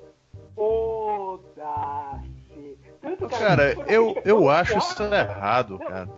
Foda-se. 1.39 2.79
Tanto, 3.01 3.29
Cara, 3.29 3.75
que 3.75 3.95
eu, 3.95 4.15
eu 4.25 4.49
acho 4.51 4.77
isso 4.77 5.03
errado, 5.03 5.79
cara. 5.79 6.09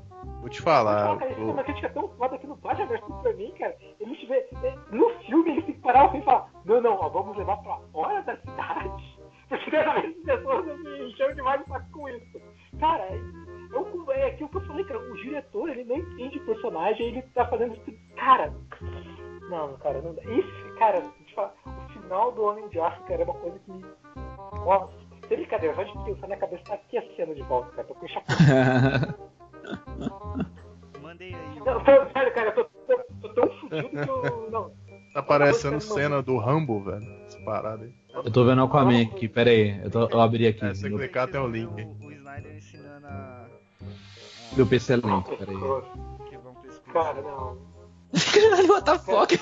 Vou 0.41 0.49
te 0.49 0.63
falar. 0.63 1.19
Cara, 1.19 1.31
isso 1.31 1.41
é 1.41 1.45
o- 1.45 1.51
uma 1.53 1.63
crítica 1.65 1.89
tão 1.91 2.09
foda 2.17 2.39
que 2.39 2.47
no 2.47 2.57
Batman 2.57 2.87
vs 2.87 3.01
Superman, 3.05 3.53
cara, 3.53 3.77
ele 4.01 4.17
tiver. 4.17 4.49
é, 4.63 4.75
No 4.91 5.11
filme 5.21 5.51
ele 5.51 5.63
tem 5.63 5.75
que 5.75 5.81
parar 5.81 6.07
assim 6.07 6.19
e 6.19 6.23
falar, 6.23 6.51
não, 6.65 6.81
não, 6.81 6.95
ó, 6.95 7.09
vamos 7.09 7.37
levar 7.37 7.57
pra 7.59 7.77
fora 7.93 8.23
da 8.23 8.37
cidade. 8.39 9.19
Porque 9.51 9.77
as 9.77 10.15
pessoas 10.25 10.65
me 10.79 11.09
encheram 11.11 11.35
demais 11.35 11.61
o 11.61 11.69
saco 11.69 11.91
com 11.93 12.09
isso. 12.09 12.41
Cara, 12.79 13.07
eu, 13.73 14.13
é 14.13 14.27
aquilo 14.29 14.49
que 14.49 14.57
eu 14.57 14.67
falei, 14.67 14.85
cara, 14.85 15.01
o 15.01 15.17
diretor 15.17 15.69
ele 15.69 15.85
não 15.85 15.97
entende 15.97 16.39
o 16.39 16.45
personagem, 16.47 17.07
ele 17.09 17.23
tá 17.35 17.47
fazendo 17.47 17.75
isso. 17.75 17.99
Cara, 18.17 18.53
não, 19.51 19.77
cara, 19.79 20.01
não 20.01 20.15
dá. 20.15 20.23
Isso, 20.23 20.75
cara, 20.79 21.03
falar, 21.35 21.53
o 21.67 21.93
final 21.93 22.33
do 22.33 22.45
Homem 22.45 22.69
de 22.69 22.79
Aço, 22.81 23.03
cara, 23.03 23.23
é 23.23 23.25
uma 23.25 23.35
coisa 23.35 23.59
que 23.59 23.71
me. 23.73 23.85
Nossa, 24.65 24.93
sem 25.29 25.37
brincadeira, 25.37 25.75
só 25.75 25.83
de 25.83 26.05
pensar 26.05 26.27
na 26.29 26.37
cabeça 26.37 26.63
tá 26.65 26.75
aqui 26.75 26.97
a 26.99 27.03
cena 27.17 27.35
de 27.35 27.43
volta, 27.43 27.71
cara, 27.73 27.89
tô 27.89 27.95
com 27.95 28.05
enxaqueca. 28.07 29.19
Mandei 31.03 31.35
aí. 31.35 31.61
Não, 31.61 31.85
sério, 31.85 32.13
sério, 32.13 32.35
cara, 32.35 32.49
eu 32.51 32.55
tô, 32.55 32.65
tô, 32.65 33.29
tô 33.29 33.35
tão 33.35 33.49
fudido 33.61 33.89
que 33.89 33.97
eu. 34.09 34.49
Não. 34.53 34.71
Tá 35.13 35.23
parecendo 35.23 35.81
cena 35.81 36.23
do 36.23 36.37
Rambo, 36.39 36.85
velho. 36.85 37.05
Essa 37.27 37.39
parada 37.41 37.85
aí. 37.85 37.93
Eu 38.25 38.31
tô 38.31 38.45
vendo 38.45 38.61
o 38.61 38.65
Aquaman 38.65 39.03
aqui, 39.03 39.29
pera 39.29 39.51
aí. 39.51 39.81
Eu, 39.83 39.91
tô- 39.91 40.09
eu 40.09 40.21
abri 40.21 40.47
aqui. 40.47 40.65
É, 40.65 40.73
você 40.75 40.89
meu, 40.89 40.99
clicar 40.99 41.27
tem 41.29 41.41
o 41.41 41.49
Vocês 41.51 41.65
link. 41.65 41.83
O, 42.01 42.07
o 42.07 42.13
Snyder 42.13 42.57
ensinando 42.57 43.07
a. 43.07 43.11
a 43.11 44.57
meu 44.57 44.67
PC 44.67 44.93
é 44.93 44.97
lento, 44.97 45.37
pera 45.37 45.51
aí. 45.51 45.57
um. 45.57 45.83
Cara, 46.93 47.23
não. 47.23 47.59
Caralho, 48.13 48.69
what 48.71 48.85
the 48.85 48.99
fuck? 48.99 49.39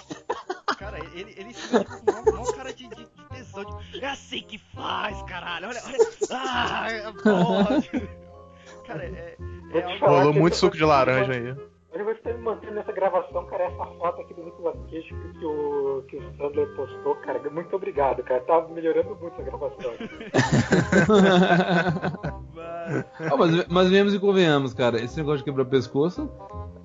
Cara, 0.78 0.98
ele, 1.14 1.34
ele 1.36 1.48
ensina 1.50 1.80
tipo, 1.84 2.02
com 2.04 2.30
uma, 2.30 2.40
uma 2.40 2.52
cara 2.54 2.72
de, 2.72 2.88
de 2.88 3.08
episódio. 3.30 3.78
É 4.00 4.06
assim 4.06 4.42
que 4.42 4.58
faz, 4.58 5.20
caralho. 5.22 5.68
Olha, 5.68 5.80
olha. 5.84 5.98
Ah, 6.30 6.88
pode. 7.22 7.90
Cara, 8.86 9.04
é. 9.04 9.36
É, 9.70 9.72
Vou 9.72 9.80
te 9.82 9.86
algo- 9.86 9.98
falar 9.98 10.18
Rolou 10.18 10.34
muito 10.34 10.56
suco 10.56 10.76
de 10.76 10.84
laranja 10.84 11.32
aí. 11.32 11.54
Eu 11.94 12.04
vou 12.04 12.12
estar 12.12 12.32
me 12.32 12.38
mantendo 12.42 12.74
nessa 12.74 12.92
gravação, 12.92 13.44
cara. 13.46 13.64
Essa 13.64 13.84
foto 13.98 14.20
aqui 14.20 14.34
do 14.34 14.44
Nicolas 14.44 14.76
Cage 14.90 15.14
que 15.38 15.44
o, 15.44 16.04
que 16.06 16.16
o 16.16 16.36
Sandler 16.36 16.68
postou, 16.76 17.14
cara. 17.16 17.40
Muito 17.50 17.74
obrigado, 17.74 18.22
cara. 18.22 18.40
Tá 18.42 18.60
melhorando 18.68 19.16
muito 19.20 19.40
a 19.40 19.44
gravação. 19.44 19.92
Mas- 22.54 23.04
Ah, 23.30 23.36
mas, 23.36 23.66
mas 23.68 23.90
mesmo 23.90 24.16
e 24.16 24.18
convenhamos, 24.18 24.72
cara, 24.72 24.98
esse 25.02 25.16
negócio 25.18 25.38
de 25.38 25.44
quebrar 25.44 25.66
pescoço, 25.66 26.30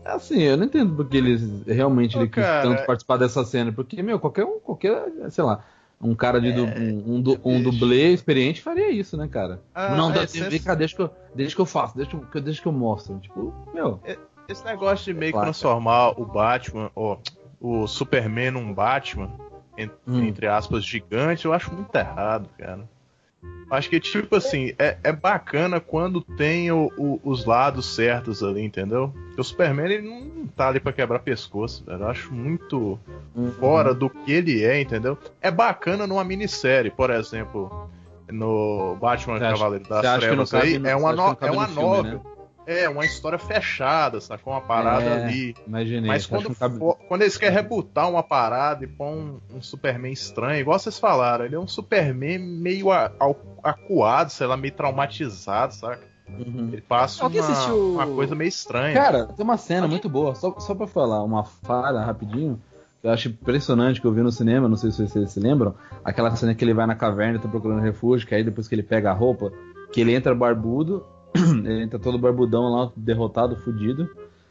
assim, 0.03 0.41
eu 0.41 0.57
não 0.57 0.65
entendo 0.65 0.93
porque 0.95 1.15
eles 1.15 1.65
realmente 1.65 2.17
Ô, 2.17 2.21
ele 2.21 2.29
quis 2.29 2.43
cara, 2.43 2.63
tanto 2.63 2.86
participar 2.86 3.15
dessa 3.17 3.43
cena. 3.45 3.71
Porque, 3.71 4.01
meu, 4.03 4.19
qualquer 4.19 4.43
um, 4.43 4.59
qualquer, 4.59 5.01
sei 5.29 5.43
lá, 5.45 5.63
um 6.03 6.15
cara 6.15 6.39
de 6.41 6.51
du- 6.51 6.65
um, 6.65 7.15
um, 7.15 7.21
du- 7.21 7.39
um 7.43 7.61
dublê 7.63 8.13
experiente 8.13 8.61
faria 8.61 8.91
isso, 8.91 9.15
né, 9.17 9.27
cara? 9.27 9.61
Ah, 9.73 9.95
não, 9.95 10.09
é, 10.11 10.25
deixa 10.25 10.95
que, 10.95 11.01
eu, 11.01 11.09
deixa 11.33 11.55
que 11.55 11.61
eu 11.61 11.65
faço, 11.65 11.95
deixa 11.95 12.11
que 12.17 12.37
eu, 12.37 12.41
deixa 12.41 12.61
que 12.61 12.67
eu 12.67 12.71
mostro. 12.73 13.17
Tipo, 13.19 13.53
meu, 13.73 13.99
Esse 14.47 14.65
negócio 14.65 15.05
de 15.05 15.17
meio 15.17 15.31
que 15.33 15.39
transformar 15.39 16.19
o 16.19 16.25
Batman, 16.25 16.91
ó, 16.95 17.17
o 17.61 17.87
Superman 17.87 18.51
num 18.51 18.73
Batman, 18.73 19.31
en- 19.77 19.89
Hum. 20.05 20.23
entre 20.25 20.47
aspas, 20.47 20.83
gigante, 20.83 21.45
eu 21.45 21.53
acho 21.53 21.73
muito 21.73 21.95
errado, 21.95 22.49
cara. 22.57 22.87
Acho 23.71 23.89
que, 23.89 23.99
tipo 23.99 24.35
assim, 24.35 24.73
é, 24.77 24.97
é 25.03 25.11
bacana 25.11 25.79
quando 25.79 26.21
tem 26.21 26.71
o- 26.71 26.91
o- 26.97 27.19
os 27.23 27.43
lados 27.45 27.95
certos 27.95 28.43
ali, 28.43 28.61
entendeu? 28.63 29.11
Porque 29.27 29.41
o 29.41 29.43
Superman, 29.43 29.85
ele 29.91 30.07
não 30.07 30.45
tá 30.47 30.67
ali 30.67 30.79
pra 30.79 30.93
quebrar 30.93 31.19
pescoço, 31.19 31.83
velho. 31.85 32.01
Eu 32.01 32.07
acho 32.07 32.31
muito 32.33 32.99
fora 33.59 33.93
do 33.93 34.09
que 34.11 34.31
ele 34.31 34.63
é, 34.63 34.79
entendeu? 34.79 35.17
É 35.41 35.49
bacana 35.49 36.05
numa 36.05 36.23
minissérie, 36.23 36.91
por 36.91 37.09
exemplo, 37.09 37.89
no 38.31 38.95
Batman 39.01 39.39
Você 39.39 39.45
acha- 39.45 39.53
Cavaleiro 39.57 39.89
das 39.89 40.01
Trevas 40.19 40.53
aí, 40.53 40.77
no- 40.77 40.87
é 40.87 40.95
uma, 40.95 41.13
no- 41.13 41.37
é 41.41 41.47
no 41.47 41.53
uma 41.53 41.67
filme, 41.67 41.81
novel. 41.81 42.13
né? 42.13 42.19
É, 42.66 42.88
uma 42.88 43.05
história 43.05 43.38
fechada, 43.38 44.22
sacou? 44.22 44.53
Uma 44.53 44.61
parada 44.61 45.03
É, 45.03 45.24
ali. 45.26 45.55
Imaginei. 45.68 46.07
Mas 46.07 46.26
quando, 46.26 46.55
cabe- 46.55 46.78
for- 46.80 46.97
quando 47.07 47.22
eles 47.24 47.38
querem 47.38 47.53
rebutar 47.55 48.09
uma 48.09 48.24
parada 48.24 48.86
e 48.86 48.88
pôr 48.88 49.07
um, 49.07 49.39
um 49.53 49.61
Superman 49.61 50.14
estranho, 50.14 50.61
igual 50.61 50.80
vocês 50.80 50.97
falaram, 50.97 51.43
ele 51.45 51.55
é 51.55 51.59
um 51.59 51.68
Superman 51.68 52.38
meio 52.39 52.89
a- 52.91 53.11
ao- 53.20 53.36
acuado, 53.61 54.30
sei 54.30 54.47
lá, 54.47 54.55
meio 54.55 54.74
traumatizado, 54.74 55.74
saca? 55.74 56.01
Uhum. 56.30 56.70
Ele 56.72 56.82
passa 56.82 57.28
uma, 57.28 57.39
assistiu- 57.39 57.93
uma 57.95 58.07
coisa 58.07 58.34
meio 58.34 58.47
estranha. 58.47 58.93
Cara, 58.93 59.26
tem 59.26 59.43
uma 59.43 59.57
cena 59.57 59.88
muito 59.88 60.07
boa, 60.07 60.34
só, 60.34 60.57
só 60.59 60.74
pra 60.74 60.88
falar, 60.88 61.22
uma 61.22 61.43
falha 61.43 61.99
rapidinho, 61.99 62.61
que 63.01 63.07
eu 63.07 63.11
acho 63.11 63.28
impressionante 63.28 63.99
que 63.99 64.07
eu 64.07 64.14
vi 64.14 64.22
no 64.22 64.32
cinema, 64.32 64.70
não 64.70 64.78
sei 64.78 64.89
se 64.91 65.05
vocês 65.05 65.32
se 65.32 65.39
lembram, 65.39 65.76
aquela 66.03 66.34
cena 66.38 66.55
que 66.55 66.64
ele 66.64 66.74
vai 66.74 66.88
na 66.88 66.95
caverna 66.95 67.38
e 67.38 67.41
tá 67.41 67.49
procurando 67.49 67.82
refúgio, 67.82 68.26
que 68.26 68.34
aí 68.34 68.43
depois 68.43 68.70
que 68.70 68.74
ele 68.76 68.84
pega 68.84 69.11
a 69.11 69.14
roupa, 69.14 69.51
que 69.91 69.99
ele 69.99 70.16
entra 70.16 70.34
barbudo, 70.34 71.05
ele 71.65 71.84
entra 71.84 71.99
todo 71.99 72.17
barbudão 72.17 72.69
lá, 72.69 72.91
derrotado, 72.95 73.55
fudido, 73.57 74.09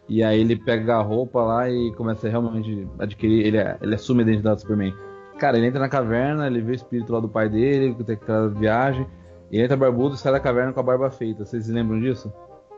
e 0.09 0.23
aí 0.23 0.41
ele 0.41 0.57
pega 0.57 0.97
a 0.97 1.03
roupa 1.03 1.43
lá 1.43 1.71
e 1.71 1.93
começa 1.95 2.27
a 2.27 2.31
realmente 2.31 2.87
adquirir, 2.99 3.47
ele, 3.47 3.59
ele 3.81 3.95
assume 3.95 4.23
a 4.23 4.27
identidade 4.27 4.57
do 4.57 4.61
Superman. 4.63 4.95
Cara, 5.39 5.57
ele 5.57 5.67
entra 5.67 5.81
na 5.81 5.89
caverna, 5.89 6.47
ele 6.47 6.61
vê 6.61 6.73
o 6.73 6.75
espírito 6.75 7.13
lá 7.13 7.21
do 7.21 7.29
pai 7.29 7.49
dele, 7.49 7.95
que 7.95 8.05
tem 8.05 8.15
aquela 8.15 8.49
viagem, 8.49 9.07
e 9.51 9.57
ele 9.57 9.65
entra 9.65 9.77
barbudo 9.77 10.15
e 10.15 10.19
sai 10.19 10.33
da 10.33 10.41
caverna 10.41 10.73
com 10.73 10.81
a 10.81 10.83
barba 10.83 11.11
feita. 11.11 11.45
Vocês 11.45 11.67
se 11.67 11.73
lembram 11.73 12.01
disso? 12.01 12.33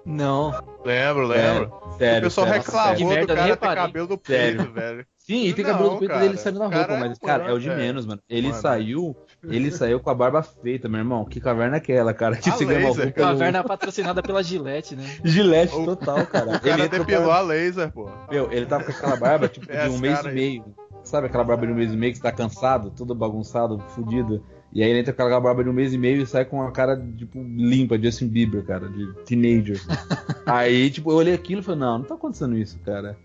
Não. 0.05 0.53
Lembro, 0.85 1.27
lembro. 1.27 1.73
Sério, 1.99 2.19
o 2.19 2.23
pessoal 2.25 2.47
sério, 2.47 2.63
reclamou 2.63 3.15
Que 3.15 3.21
do 3.21 3.27
cara 3.35 3.57
ter 3.57 3.75
cabelo 3.75 4.07
do 4.07 4.21
Sério. 4.23 4.57
peito, 4.59 4.73
velho. 4.73 5.07
Sim, 5.19 5.47
e 5.47 5.55
tem 5.55 5.65
Não, 5.65 5.73
cabelo 5.73 5.91
do 5.91 5.99
peito 5.99 6.11
cara. 6.13 6.21
dele 6.23 6.37
saindo 6.37 6.59
na 6.59 6.67
roupa, 6.67 6.93
é 6.93 7.01
mas, 7.01 7.19
cara, 7.19 7.45
é 7.45 7.53
o 7.53 7.59
de 7.59 7.71
menos, 7.71 8.05
mano. 8.05 8.21
Ele 8.29 8.49
Mano. 8.49 8.61
saiu, 8.61 9.17
ele 9.49 9.71
saiu 9.71 10.01
com 10.01 10.11
a 10.11 10.15
barba 10.15 10.43
feita, 10.43 10.89
meu 10.89 10.99
irmão. 11.01 11.25
Que 11.25 11.41
caverna 11.41 11.77
é 11.77 11.79
aquela, 11.79 12.13
cara? 12.15 12.37
Que 12.37 12.51
A 12.51 12.53
se 12.53 12.65
laser, 12.65 13.13
cara. 13.15 13.29
Caverna 13.33 13.65
patrocinada 13.65 14.23
pela 14.23 14.43
Gillette, 14.43 14.95
né? 14.97 15.05
Gilete 15.25 15.75
O- 15.75 15.85
total, 15.85 16.27
cara. 16.27 16.57
O 16.57 16.61
cara 16.61 16.89
depilou 16.89 17.31
a- 17.31 17.39
a 17.39 17.41
laser, 17.41 17.91
pô. 17.93 18.11
Meu, 18.31 18.51
ele 18.53 18.67
tava 18.67 18.85
com 18.85 18.93
aquela 18.93 19.17
barba, 19.17 19.49
tipo, 19.49 19.67
É, 19.71 19.89
de 19.89 19.95
um 19.95 19.99
mês 19.99 20.21
e 20.21 20.31
meio. 20.31 20.65
Sabe 21.03 21.27
aquela 21.27 21.45
barba 21.45 21.67
de 21.67 21.73
um 21.73 21.77
mês 21.77 21.93
e 21.93 21.97
meio 21.97 22.13
que 22.13 22.19
você 22.19 22.23
tá 22.23 22.33
cansado, 22.33 22.91
todo 22.91 23.15
bagunçado, 23.15 23.79
fudido. 23.91 24.43
E 24.73 24.83
aí 24.83 24.91
ele 24.91 25.01
entra 25.01 25.13
com 25.13 25.23
aquela 25.23 25.41
barba 25.41 25.63
de 25.63 25.69
um 25.71 25.73
mês 25.73 25.93
e 25.93 25.99
meio 25.99 26.23
e 26.23 26.27
sai 26.27 26.45
com 26.47 26.57
uma 26.57 26.73
cara, 26.73 26.97
tipo, 27.17 27.39
limpa, 27.43 27.97
de 27.99 28.07
Justin 28.07 28.27
Bieber, 28.29 28.65
cara, 28.65 28.89
de 28.89 29.13
teenager. 29.25 29.79
aí, 30.47 30.91
tipo, 30.91 31.11
eu 31.13 31.17
olhei 31.17 31.35
aquilo 31.35 31.61
e 31.61 31.65
falei, 31.65 31.81
não, 31.81 31.99
não 31.99 32.05
tá 32.05 32.15
acontecendo 32.15 32.57
isso, 32.57 32.79
cara. 32.85 33.17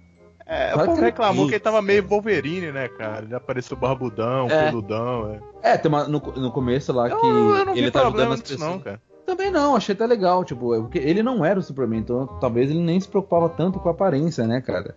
É, 0.50 0.76
o 0.76 0.84
povo 0.84 1.00
reclamou 1.02 1.48
que 1.48 1.54
ele 1.54 1.60
tava 1.60 1.80
meio 1.80 2.04
Wolverine, 2.08 2.72
né, 2.72 2.88
cara? 2.88 3.24
Ele 3.24 3.36
apareceu 3.36 3.78
barbudão, 3.78 4.48
É. 4.50 4.66
peludão, 4.66 5.40
é. 5.62 5.74
É, 5.74 5.78
tem 5.78 5.90
uma, 5.90 6.06
no, 6.06 6.20
no 6.20 6.52
começo 6.52 6.92
lá 6.92 7.08
que 7.08 7.14
Eu, 7.16 7.56
eu 7.56 7.66
não 7.66 7.76
ele 7.76 7.92
tá 7.92 8.02
ajudando 8.02 8.34
as 8.34 8.42
pessoas. 8.42 8.60
não, 8.60 8.80
cara. 8.80 9.00
Também 9.28 9.52
não, 9.52 9.76
achei 9.76 9.94
até 9.94 10.08
legal, 10.08 10.44
tipo, 10.44 10.74
é 10.74 10.80
porque 10.80 10.98
ele 10.98 11.22
não 11.22 11.46
era 11.46 11.60
o 11.60 11.62
Superman, 11.62 12.00
então 12.00 12.26
talvez 12.42 12.72
ele 12.72 12.82
nem 12.82 13.00
se 13.00 13.08
preocupava 13.08 13.48
tanto 13.48 13.80
com 13.80 13.88
a 13.88 13.92
aparência, 13.92 14.48
né, 14.48 14.60
cara? 14.60 14.96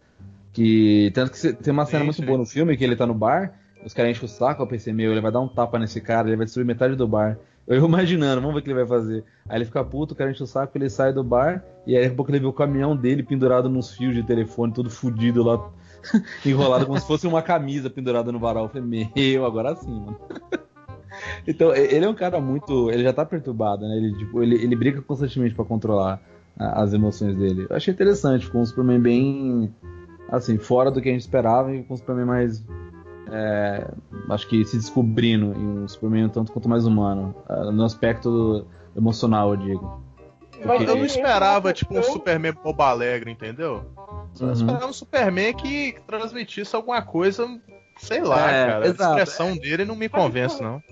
Que. 0.55 1.11
Tanto 1.15 1.33
que 1.33 1.53
tem 1.53 1.71
uma 1.73 1.85
cena 1.85 1.99
Sim, 2.01 2.05
muito 2.07 2.17
sim. 2.21 2.25
boa 2.27 2.39
no 2.39 2.47
filme 2.47 2.75
que 2.75 2.83
ele 2.83 2.97
tá 2.97 3.07
no 3.07 3.13
bar, 3.13 3.53
os 3.85 3.93
caras 3.93 4.13
enchem 4.13 4.25
o 4.25 4.29
saco, 4.29 4.63
eu 4.63 4.67
pensei, 4.67 4.93
meu, 4.93 5.13
ele 5.13 5.21
vai 5.21 5.31
dar 5.31 5.41
um 5.41 5.49
tapa 5.49 5.79
nesse 5.79 6.01
cara, 6.01 6.29
ele 6.29 6.37
vai 6.37 6.47
destruir 6.47 6.65
metade 6.65 6.97
do 6.97 7.07
bar. 7.07 7.37
Eu 7.67 7.85
imaginando, 7.87 8.41
vamos 8.41 8.55
ver 8.55 8.61
o 8.61 8.63
que 8.65 8.71
ele 8.71 8.79
vai 8.85 8.87
fazer. 8.87 9.25
Aí 9.49 9.59
ele 9.59 9.65
fica 9.65 9.85
puto, 9.85 10.15
o 10.15 10.17
cara 10.17 10.31
enche 10.31 10.43
o 10.43 10.47
saco, 10.47 10.77
ele 10.77 10.91
sai 10.91 11.13
do 11.13 11.23
bar, 11.23 11.65
e 11.87 11.95
aí 11.97 12.03
daqui 12.03 12.13
a 12.15 12.17
pouco 12.17 12.31
ele 12.31 12.41
vê 12.41 12.47
o 12.47 12.53
caminhão 12.53 12.97
dele 12.97 13.23
pendurado 13.23 13.69
nos 13.69 13.95
fios 13.95 14.15
de 14.15 14.23
telefone, 14.23 14.73
todo 14.73 14.91
fudido 14.91 15.43
lá, 15.45 15.71
enrolado 16.45 16.87
como 16.87 16.99
se 16.99 17.07
fosse 17.07 17.27
uma 17.27 17.41
camisa 17.43 17.89
pendurada 17.89 18.33
no 18.33 18.39
varal. 18.39 18.65
Eu 18.65 18.69
falei, 18.69 19.11
meu, 19.15 19.45
agora 19.47 19.75
sim, 19.77 19.91
mano. 20.01 20.17
Então, 21.47 21.75
ele 21.75 22.05
é 22.05 22.09
um 22.09 22.15
cara 22.15 22.41
muito. 22.41 22.91
Ele 22.91 23.03
já 23.03 23.13
tá 23.13 23.25
perturbado, 23.25 23.87
né? 23.87 23.97
Ele, 23.97 24.17
tipo, 24.17 24.43
ele, 24.43 24.55
ele 24.57 24.75
briga 24.75 25.03
constantemente 25.03 25.55
pra 25.55 25.63
controlar 25.65 26.19
a- 26.59 26.83
as 26.83 26.95
emoções 26.95 27.37
dele. 27.37 27.67
Eu 27.69 27.77
achei 27.77 27.93
interessante, 27.93 28.47
ficou 28.47 28.63
um 28.63 28.67
Superman 28.67 28.99
bem. 28.99 29.75
Assim, 30.31 30.57
fora 30.57 30.91
do 30.91 31.03
que 31.03 31.11
a 31.11 31.13
gente 31.13 31.21
esperava 31.21 31.75
e 31.75 31.83
com 31.83 31.93
um 31.93 31.97
Superman 31.99 32.25
mais. 32.25 32.65
É, 33.33 33.89
acho 34.31 34.47
que 34.49 34.65
se 34.65 34.77
descobrindo 34.77 35.47
em 35.59 35.67
um 35.85 35.89
Superman 35.89 36.27
um 36.27 36.29
tanto 36.29 36.53
quanto 36.53 36.69
mais 36.69 36.87
humano. 36.87 37.35
ah, 37.49 37.71
no 37.73 37.85
aspecto 37.85 38.67
emocional, 38.97 39.51
eu 39.51 39.57
digo. 39.57 40.03
Mas 40.65 40.81
Eu 40.89 40.97
não 40.97 41.05
esperava, 41.05 41.69
ele- 41.69 41.75
tipo, 41.75 41.99
um 41.99 42.03
Superman 42.03 42.53
boba 42.63 42.87
alegre, 42.91 43.31
entendeu? 43.33 43.83
Só 44.35 44.45
Uhum. 44.47 44.53
esperava 44.53 44.87
um 44.87 44.93
Superman 44.93 45.55
que 45.55 45.97
transmitisse 46.07 46.77
alguma 46.77 47.03
coisa, 47.03 47.49
sei 47.99 48.23
lá, 48.23 48.51
É, 48.51 48.67
cara. 48.67 48.87
exato. 48.87 49.03
A 49.03 49.23
expressão 49.23 49.57
dele 49.57 49.85
não 49.85 49.97
me 49.97 50.09
convence, 50.09 50.63
não. 50.63 50.83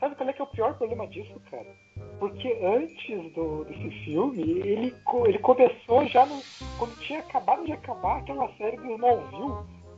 Sabe 0.00 0.14
qual 0.16 0.28
é 0.28 0.32
que 0.32 0.40
é 0.42 0.44
o 0.44 0.48
pior 0.48 0.74
problema 0.74 1.06
disso, 1.06 1.40
cara? 1.50 1.66
Porque 2.18 2.58
antes 2.62 3.32
do, 3.32 3.64
desse 3.64 3.90
filme, 4.04 4.42
ele, 4.42 4.94
ele 5.26 5.38
começou 5.38 6.06
já 6.08 6.26
no, 6.26 6.42
quando 6.78 6.94
tinha 6.98 7.20
acabado 7.20 7.64
de 7.64 7.72
acabar 7.72 8.18
aquela 8.18 8.48
série 8.56 8.76
do 8.76 8.90
Smallville, 8.92 9.54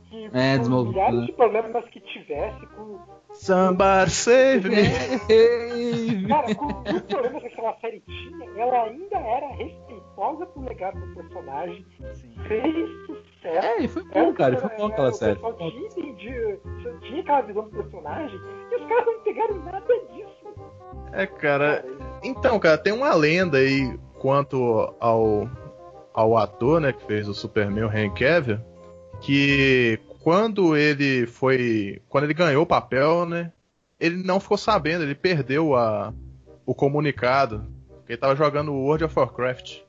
que 0.09 0.29
É, 0.33 0.57
milhares 0.57 1.25
de 1.25 1.31
problemas 1.33 1.85
que 1.89 1.99
tivesse, 2.01 2.65
com, 2.67 2.99
Somebody 3.33 4.09
save 4.11 4.69
me. 4.69 4.77
cara, 6.27 6.55
com 6.55 6.65
muitos 6.65 7.01
problemas 7.01 7.41
que 7.41 7.47
aquela 7.49 7.73
série 7.79 7.99
tinha, 8.01 8.49
ela 8.57 8.83
ainda 8.85 9.17
era 9.17 9.47
respeitosa 9.55 10.45
pro 10.47 10.63
legado 10.63 10.99
do 10.99 11.13
personagem, 11.15 11.85
Sim. 12.13 12.31
fez 12.47 12.89
sucesso. 13.05 13.67
É, 13.67 13.81
e 13.83 13.87
foi 13.87 14.03
bom, 14.03 14.33
cara. 14.33 14.55
e 14.55 14.57
Foi 14.57 14.69
bom 14.77 14.87
aquela 14.87 15.09
O 15.09 15.13
série. 15.13 15.35
pessoal 15.35 15.53
tinha 15.53 15.69
entendido, 15.87 16.61
tinha 17.01 17.21
aquela 17.21 17.41
visão 17.41 17.63
do 17.65 17.69
personagem, 17.69 18.39
e 18.71 18.75
os 18.75 18.87
caras 18.89 19.05
não 19.05 19.19
pegaram 19.23 19.55
nada 19.63 19.93
disso. 20.13 20.55
É, 21.13 21.25
cara. 21.27 21.85
Então, 22.23 22.59
cara, 22.59 22.77
tem 22.77 22.93
uma 22.93 23.13
lenda 23.13 23.57
aí 23.59 23.97
quanto 24.19 24.95
ao, 24.99 25.47
ao 26.13 26.37
ator, 26.37 26.81
né, 26.81 26.91
que 26.93 27.05
fez 27.05 27.27
o 27.27 27.33
Superman, 27.33 27.83
o 27.85 27.91
Henry 27.95 28.13
Cavill, 28.15 28.59
que 29.21 29.99
quando 30.19 30.75
ele 30.75 31.25
foi, 31.25 32.01
quando 32.09 32.25
ele 32.25 32.33
ganhou 32.33 32.63
o 32.63 32.67
papel, 32.67 33.25
né, 33.25 33.51
ele 33.99 34.23
não 34.23 34.39
ficou 34.39 34.57
sabendo, 34.57 35.03
ele 35.03 35.15
perdeu 35.15 35.75
a, 35.75 36.13
o 36.65 36.75
comunicado, 36.75 37.65
porque 37.97 38.13
ele 38.13 38.19
tava 38.19 38.35
jogando 38.35 38.73
World 38.73 39.05
of 39.05 39.17
Warcraft. 39.17 39.79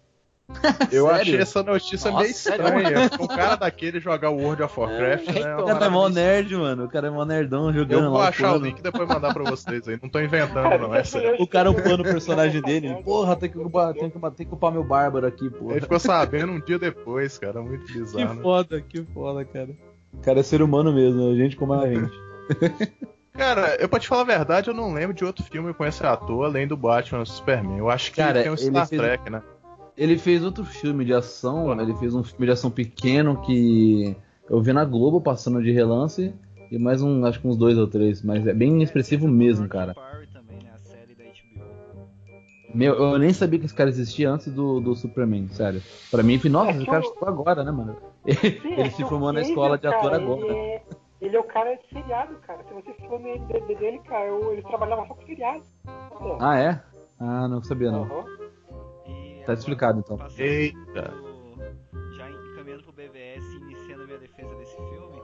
Eu 0.91 1.11
achei 1.11 1.37
essa 1.37 1.63
notícia 1.63 2.11
Nossa, 2.11 2.23
meio 2.23 2.31
estranha. 2.31 3.11
Um 3.21 3.27
cara 3.27 3.57
daquele 3.57 4.01
jogar 4.01 4.31
World 4.31 4.63
of 4.63 4.81
Warcraft, 4.81 5.27
né? 5.29 5.41
é 5.43 5.55
uma 5.55 5.63
O 5.63 5.67
cara 5.67 5.87
é 5.87 5.89
mó 5.91 6.09
nerd, 6.09 6.57
mano. 6.57 6.85
O 6.85 6.89
cara 6.89 7.07
é 7.09 7.11
mó 7.11 7.25
nerdão 7.25 7.73
jogando 7.73 8.05
Eu 8.05 8.11
vou 8.11 8.19
lá. 8.19 8.29
achar 8.29 8.47
o 8.49 8.51
plano. 8.53 8.65
link 8.65 8.79
e 8.79 8.83
depois 8.83 9.07
mandar 9.09 9.35
pra 9.35 9.45
vocês 9.45 9.87
aí. 9.87 9.99
Não 10.03 10.09
tô 10.09 10.19
inventando, 10.21 10.79
não. 10.79 10.95
É 10.95 11.05
sério. 11.05 11.37
O 11.43 11.47
cara 11.47 11.71
upando 11.71 12.03
o 12.03 12.05
personagem 12.07 12.63
dele. 12.63 12.95
Porra, 13.05 13.37
tem 13.37 13.51
que, 13.51 13.59
upar, 13.59 13.93
tem, 13.93 14.09
que, 14.11 14.19
tem 14.37 14.47
que 14.47 14.55
upar 14.55 14.73
meu 14.73 14.83
bárbaro 14.83 15.27
aqui, 15.27 15.51
porra. 15.51 15.73
Ele 15.73 15.81
ficou 15.83 15.99
sabendo 16.01 16.53
um 16.53 16.61
dia 16.61 16.79
depois, 16.79 17.37
cara. 17.39 17.61
Muito 17.61 17.85
Que 17.85 17.93
bizarro. 17.99 18.35
né? 18.35 18.43
foda, 18.43 18.81
que 18.81 19.03
foda, 19.13 19.45
cara. 19.45 19.69
O 20.15 20.19
cara 20.23 20.41
é 20.41 20.43
ser 20.43 20.63
humano 20.63 20.93
mesmo, 20.95 21.31
a 21.31 21.35
gente 21.35 21.57
como 21.57 21.75
a 21.75 21.87
gente. 21.87 22.11
Cara, 23.39 23.77
eu 23.79 23.89
pra 23.89 24.01
te 24.01 24.09
falar 24.09 24.23
a 24.23 24.25
verdade, 24.25 24.69
eu 24.69 24.75
não 24.75 24.93
lembro 24.93 25.15
de 25.15 25.25
outro 25.25 25.45
filme 25.45 25.73
com 25.73 25.85
esse 25.87 26.05
ator 26.05 26.45
além 26.47 26.67
do 26.67 26.77
Batman 26.77 27.23
e 27.23 27.27
Superman. 27.27 27.79
Eu 27.79 27.89
acho 27.89 28.11
que 28.11 28.17
Cara, 28.17 28.43
tem 28.43 28.51
o 28.51 28.55
ele 28.55 28.63
Star 28.71 28.89
fez- 28.89 29.01
Trek, 29.01 29.31
né? 29.31 29.41
Ele 29.99 30.17
fez 30.17 30.45
outro 30.45 30.65
filme 30.65 31.05
de 31.05 31.13
ação, 31.13 31.73
ele 31.81 31.93
fez 31.97 32.15
um 32.15 32.23
filme 32.23 32.47
de 32.47 32.53
ação 32.53 32.71
pequeno 32.71 33.41
que 33.43 34.17
eu 34.49 34.63
vi 34.63 34.73
na 34.73 34.85
Globo 34.85 35.21
passando 35.21 35.61
de 35.61 35.73
relance, 35.73 36.33
E 36.71 36.79
mais 36.79 37.03
um, 37.03 37.25
acho 37.27 37.41
que 37.41 37.49
uns 37.49 37.57
dois 37.57 37.77
ou 37.77 37.89
três, 37.89 38.23
mas 38.23 38.47
é 38.47 38.55
bem 38.55 38.71
inexpressivo 38.71 39.27
Tem 39.27 39.35
mesmo, 39.35 39.69
cara. 39.69 39.97
Né? 39.97 40.71
A 40.73 40.79
série 40.79 41.15
da 41.17 41.25
HBO. 41.25 41.65
Meu, 42.73 42.95
eu 42.95 43.19
nem 43.19 43.33
sabia 43.33 43.59
que 43.59 43.65
esse 43.65 43.75
cara 43.75 43.91
existia 43.91 44.31
antes 44.31 44.53
do, 44.53 44.79
do 44.79 44.95
Superman, 44.95 45.49
sério. 45.49 45.83
Pra 46.11 46.23
mim, 46.23 46.39
foi, 46.39 46.49
nossa, 46.49 46.71
É 46.71 46.77
esse 46.77 46.87
cara 46.87 47.03
chegou 47.03 47.29
agora, 47.29 47.65
né, 47.65 47.73
mano? 47.73 47.97
Sim, 48.29 48.69
é 48.75 48.81
Ele 48.81 48.91
se 48.91 49.03
formou 49.05 49.33
na 49.33 49.41
escola 49.41 49.77
de 49.79 49.87
ator 49.89 50.11
cara, 50.13 50.17
agora. 50.23 50.53
Ele 50.53 50.53
é, 50.53 50.83
ele 51.23 51.37
é 51.37 51.41
o 51.41 51.45
cara 51.45 51.75
de 51.75 51.89
seriado, 51.93 52.37
cara. 52.47 52.63
Se 52.69 52.73
você 52.75 52.93
for 53.09 53.19
no 53.19 53.27
IMDb 53.27 53.75
dele, 53.75 53.99
cara, 54.07 54.27
eu- 54.27 54.53
ele 54.53 54.63
trabalhava 54.63 55.07
só 55.09 55.15
com 55.15 55.27
seriado. 55.27 55.65
Pô. 56.11 56.37
Ah, 56.39 56.57
é? 56.57 56.81
Ah, 57.19 57.49
não 57.49 57.63
sabia 57.65 57.91
não. 57.91 58.03
Aham. 58.05 58.48
Tá 59.49 59.55
explicado, 59.55 59.99
então. 60.01 60.17
passando 60.19 60.41
Eita. 60.41 61.15
Já 62.17 62.31
encaminhando 62.31 62.83
pro 62.83 62.93
BVS, 62.93 63.45
iniciando 63.55 64.03
a 64.03 64.07
minha 64.07 64.19
defesa 64.19 64.55
desse 64.57 64.77
filme. 64.77 65.17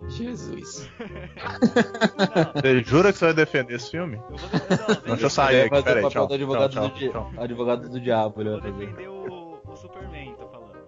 Do... 0.00 0.08
Jesus. 0.08 0.90
Não, 0.98 2.52
Você 2.62 2.80
jura 2.82 3.12
que 3.12 3.18
você 3.18 3.24
vai 3.26 3.34
defender 3.34 3.74
esse 3.74 3.90
filme? 3.90 4.16
eu 4.16 4.22
vou, 4.22 4.38
não, 4.38 5.00
Deixa 5.08 5.26
eu 5.26 5.30
sair 5.30 5.60
aqui, 5.60 5.68
fazer 5.68 5.80
o 5.80 5.84
peraí, 5.84 6.02
papel 6.04 6.10
tchau. 6.10 6.26
do 6.26 6.34
advogado, 6.34 6.70
Tchau, 6.72 6.88
do, 6.88 6.94
tchau, 6.98 7.10
tchau. 7.10 7.32
advogado 7.42 7.88
do 7.90 8.00
diabo, 8.00 8.40
ele 8.40 8.50
Vou 8.50 8.60
fazer. 8.62 8.72
defender 8.86 9.08
o, 9.08 9.60
o 9.66 9.76
Superman, 9.76 10.34
tô 10.36 10.48
falando. 10.48 10.78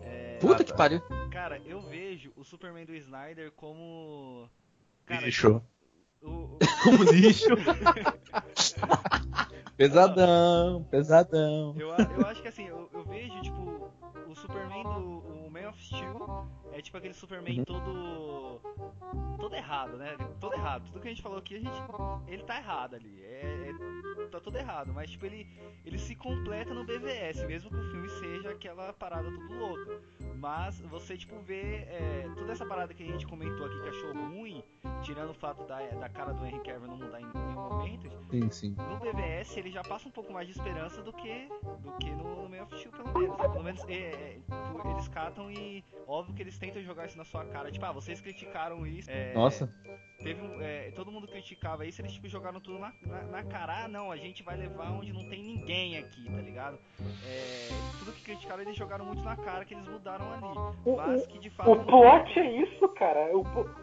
É, 0.00 0.38
Puta 0.40 0.64
que 0.64 0.74
pariu. 0.74 1.02
Cara, 1.30 1.60
eu 1.66 1.82
vejo 1.82 2.32
o 2.34 2.42
Superman 2.44 2.86
do 2.86 2.94
Snyder 2.94 3.52
como. 3.52 4.48
Cara, 5.04 5.20
Lixo. 5.26 5.62
O- 6.22 6.28
o- 6.28 6.58
Como 6.82 7.02
lixo. 7.04 7.48
pesadão, 9.76 10.84
pesadão. 10.90 11.74
Eu, 11.78 11.88
eu 11.88 12.26
acho 12.26 12.42
que 12.42 12.48
assim, 12.48 12.66
eu, 12.66 12.88
eu 12.92 13.04
vejo, 13.04 13.40
tipo, 13.40 13.90
o 14.28 14.34
Superman 14.34 14.82
do 14.84 15.22
Man 15.62 15.68
of 15.70 15.82
Steel 15.84 16.46
é 16.72 16.80
tipo 16.80 16.96
aquele 16.96 17.14
Superman 17.14 17.58
Uhum. 17.58 17.64
todo. 17.64 18.60
todo 19.38 19.54
errado, 19.54 19.96
né? 19.96 20.16
Todo 20.40 20.54
errado. 20.54 20.84
Tudo 20.86 21.00
que 21.00 21.08
a 21.08 21.10
gente 21.10 21.22
falou 21.22 21.38
aqui, 21.38 21.56
a 21.56 21.58
gente. 21.60 21.82
Ele 22.26 22.42
tá 22.44 22.56
errado 22.56 22.94
ali. 22.94 23.22
É, 23.24 23.70
é- 23.70 24.26
tá 24.28 24.40
tudo 24.40 24.56
errado. 24.56 24.92
Mas 24.94 25.10
tipo, 25.10 25.26
ele, 25.26 25.46
ele 25.84 25.98
se 25.98 26.14
completa 26.14 26.72
no 26.72 26.84
BVS, 26.84 27.44
mesmo 27.46 27.70
que 27.70 27.76
o 27.76 27.90
filme 27.90 28.08
seja 28.08 28.50
aquela 28.50 28.92
parada 28.92 29.30
tudo 29.30 29.54
louca. 29.58 30.00
Mas 30.36 30.80
você, 30.80 31.16
tipo, 31.16 31.38
vê 31.40 31.84
é, 31.88 32.28
toda 32.36 32.52
essa 32.52 32.64
parada 32.66 32.92
que 32.94 33.02
a 33.02 33.06
gente 33.06 33.26
comentou 33.26 33.66
aqui 33.66 33.80
que 33.82 33.88
achou 33.90 34.12
ruim, 34.12 34.62
tirando 35.02 35.30
o 35.30 35.34
fato 35.34 35.64
da, 35.64 35.78
da 35.86 36.08
cara 36.08 36.32
do 36.32 36.44
Henry 36.44 36.58
Cavill 36.60 36.88
não 36.88 36.96
mudar 36.96 37.20
em 37.20 37.26
nenhum 37.26 37.52
momento, 37.52 38.10
Sim, 38.30 38.50
sim. 38.50 38.74
no 38.88 38.96
BVS 38.98 39.56
ele 39.56 39.70
já 39.70 39.82
passa 39.82 40.08
um 40.08 40.10
pouco 40.10 40.32
mais 40.32 40.46
de 40.48 40.52
esperança 40.52 41.00
do 41.02 41.12
que 41.12 41.48
do 41.80 41.92
que 42.00 42.10
no, 42.10 42.42
no 42.42 42.48
Man 42.48 42.62
of 42.64 42.76
Steel, 42.76 42.90
pelo 42.92 43.12
menos. 43.18 43.36
Pelo 43.36 43.62
menos 43.62 43.84
é, 43.88 43.94
é, 43.94 44.40
eles 44.90 45.08
catam 45.08 45.50
e 45.52 45.84
óbvio 46.06 46.34
que 46.34 46.42
eles 46.42 46.58
tentam 46.58 46.82
jogar 46.82 47.06
isso 47.06 47.16
na 47.18 47.24
sua 47.24 47.44
cara. 47.44 47.70
Tipo, 47.70 47.84
ah, 47.86 47.92
vocês 47.92 48.20
criticaram 48.20 48.86
isso. 48.86 49.10
é, 49.10 49.32
Nossa, 49.34 49.72
Teve 50.22 50.40
um, 50.40 50.60
é, 50.60 50.90
todo 50.92 51.10
mundo 51.10 51.26
criticava 51.26 51.84
isso, 51.84 52.00
eles 52.00 52.12
tipo 52.12 52.28
jogaram 52.28 52.60
tudo 52.60 52.78
na, 52.78 52.92
na, 53.02 53.22
na 53.24 53.42
cara. 53.44 53.84
Ah, 53.84 53.88
não, 53.88 54.10
a 54.12 54.16
gente 54.16 54.42
vai 54.44 54.56
levar 54.56 54.90
onde 54.92 55.12
não 55.12 55.28
tem 55.28 55.42
ninguém 55.42 55.98
aqui, 55.98 56.24
tá 56.30 56.40
ligado? 56.40 56.78
É, 57.26 57.68
tudo 57.98 58.12
que 58.12 58.22
criticaram 58.22 58.62
eles 58.62 58.76
jogaram 58.76 59.04
muito 59.04 59.22
na 59.22 59.36
cara 59.36 59.64
que 59.64 59.74
eles 59.74 59.86
mudaram 59.88 60.32
ali. 60.32 60.58
O- 60.84 60.96
Mas 60.96 61.26
que 61.26 61.38
de 61.40 61.50
fato. 61.50 61.72
O 61.72 61.84
plot 61.84 62.38
é 62.38 62.62
isso, 62.62 62.88
cara. 62.90 63.36
O, 63.36 63.40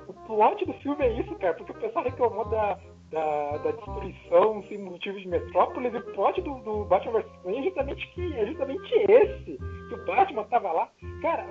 o 0.07 0.13
plot 0.25 0.65
do 0.65 0.73
filme 0.75 1.03
é 1.05 1.19
isso, 1.19 1.35
cara. 1.35 1.53
Porque 1.55 1.71
o 1.73 1.75
pessoal 1.75 2.05
reclamou 2.05 2.45
da, 2.49 2.79
da, 3.11 3.57
da 3.57 3.71
destruição 3.71 4.63
sem 4.67 4.77
motivo 4.77 5.19
de 5.19 5.27
Metrópolis. 5.27 5.93
E 5.93 5.97
o 5.97 6.13
plot 6.13 6.41
do, 6.41 6.55
do 6.59 6.85
Batman 6.85 7.19
vs 7.19 7.31
Superman 7.31 7.59
é 7.59 7.63
justamente, 7.63 8.07
que, 8.09 8.33
é 8.33 8.45
justamente 8.45 8.93
esse. 8.93 9.57
Que 9.57 9.93
o 9.95 10.05
Batman 10.05 10.43
tava 10.45 10.71
lá. 10.71 10.89
Cara, 11.21 11.45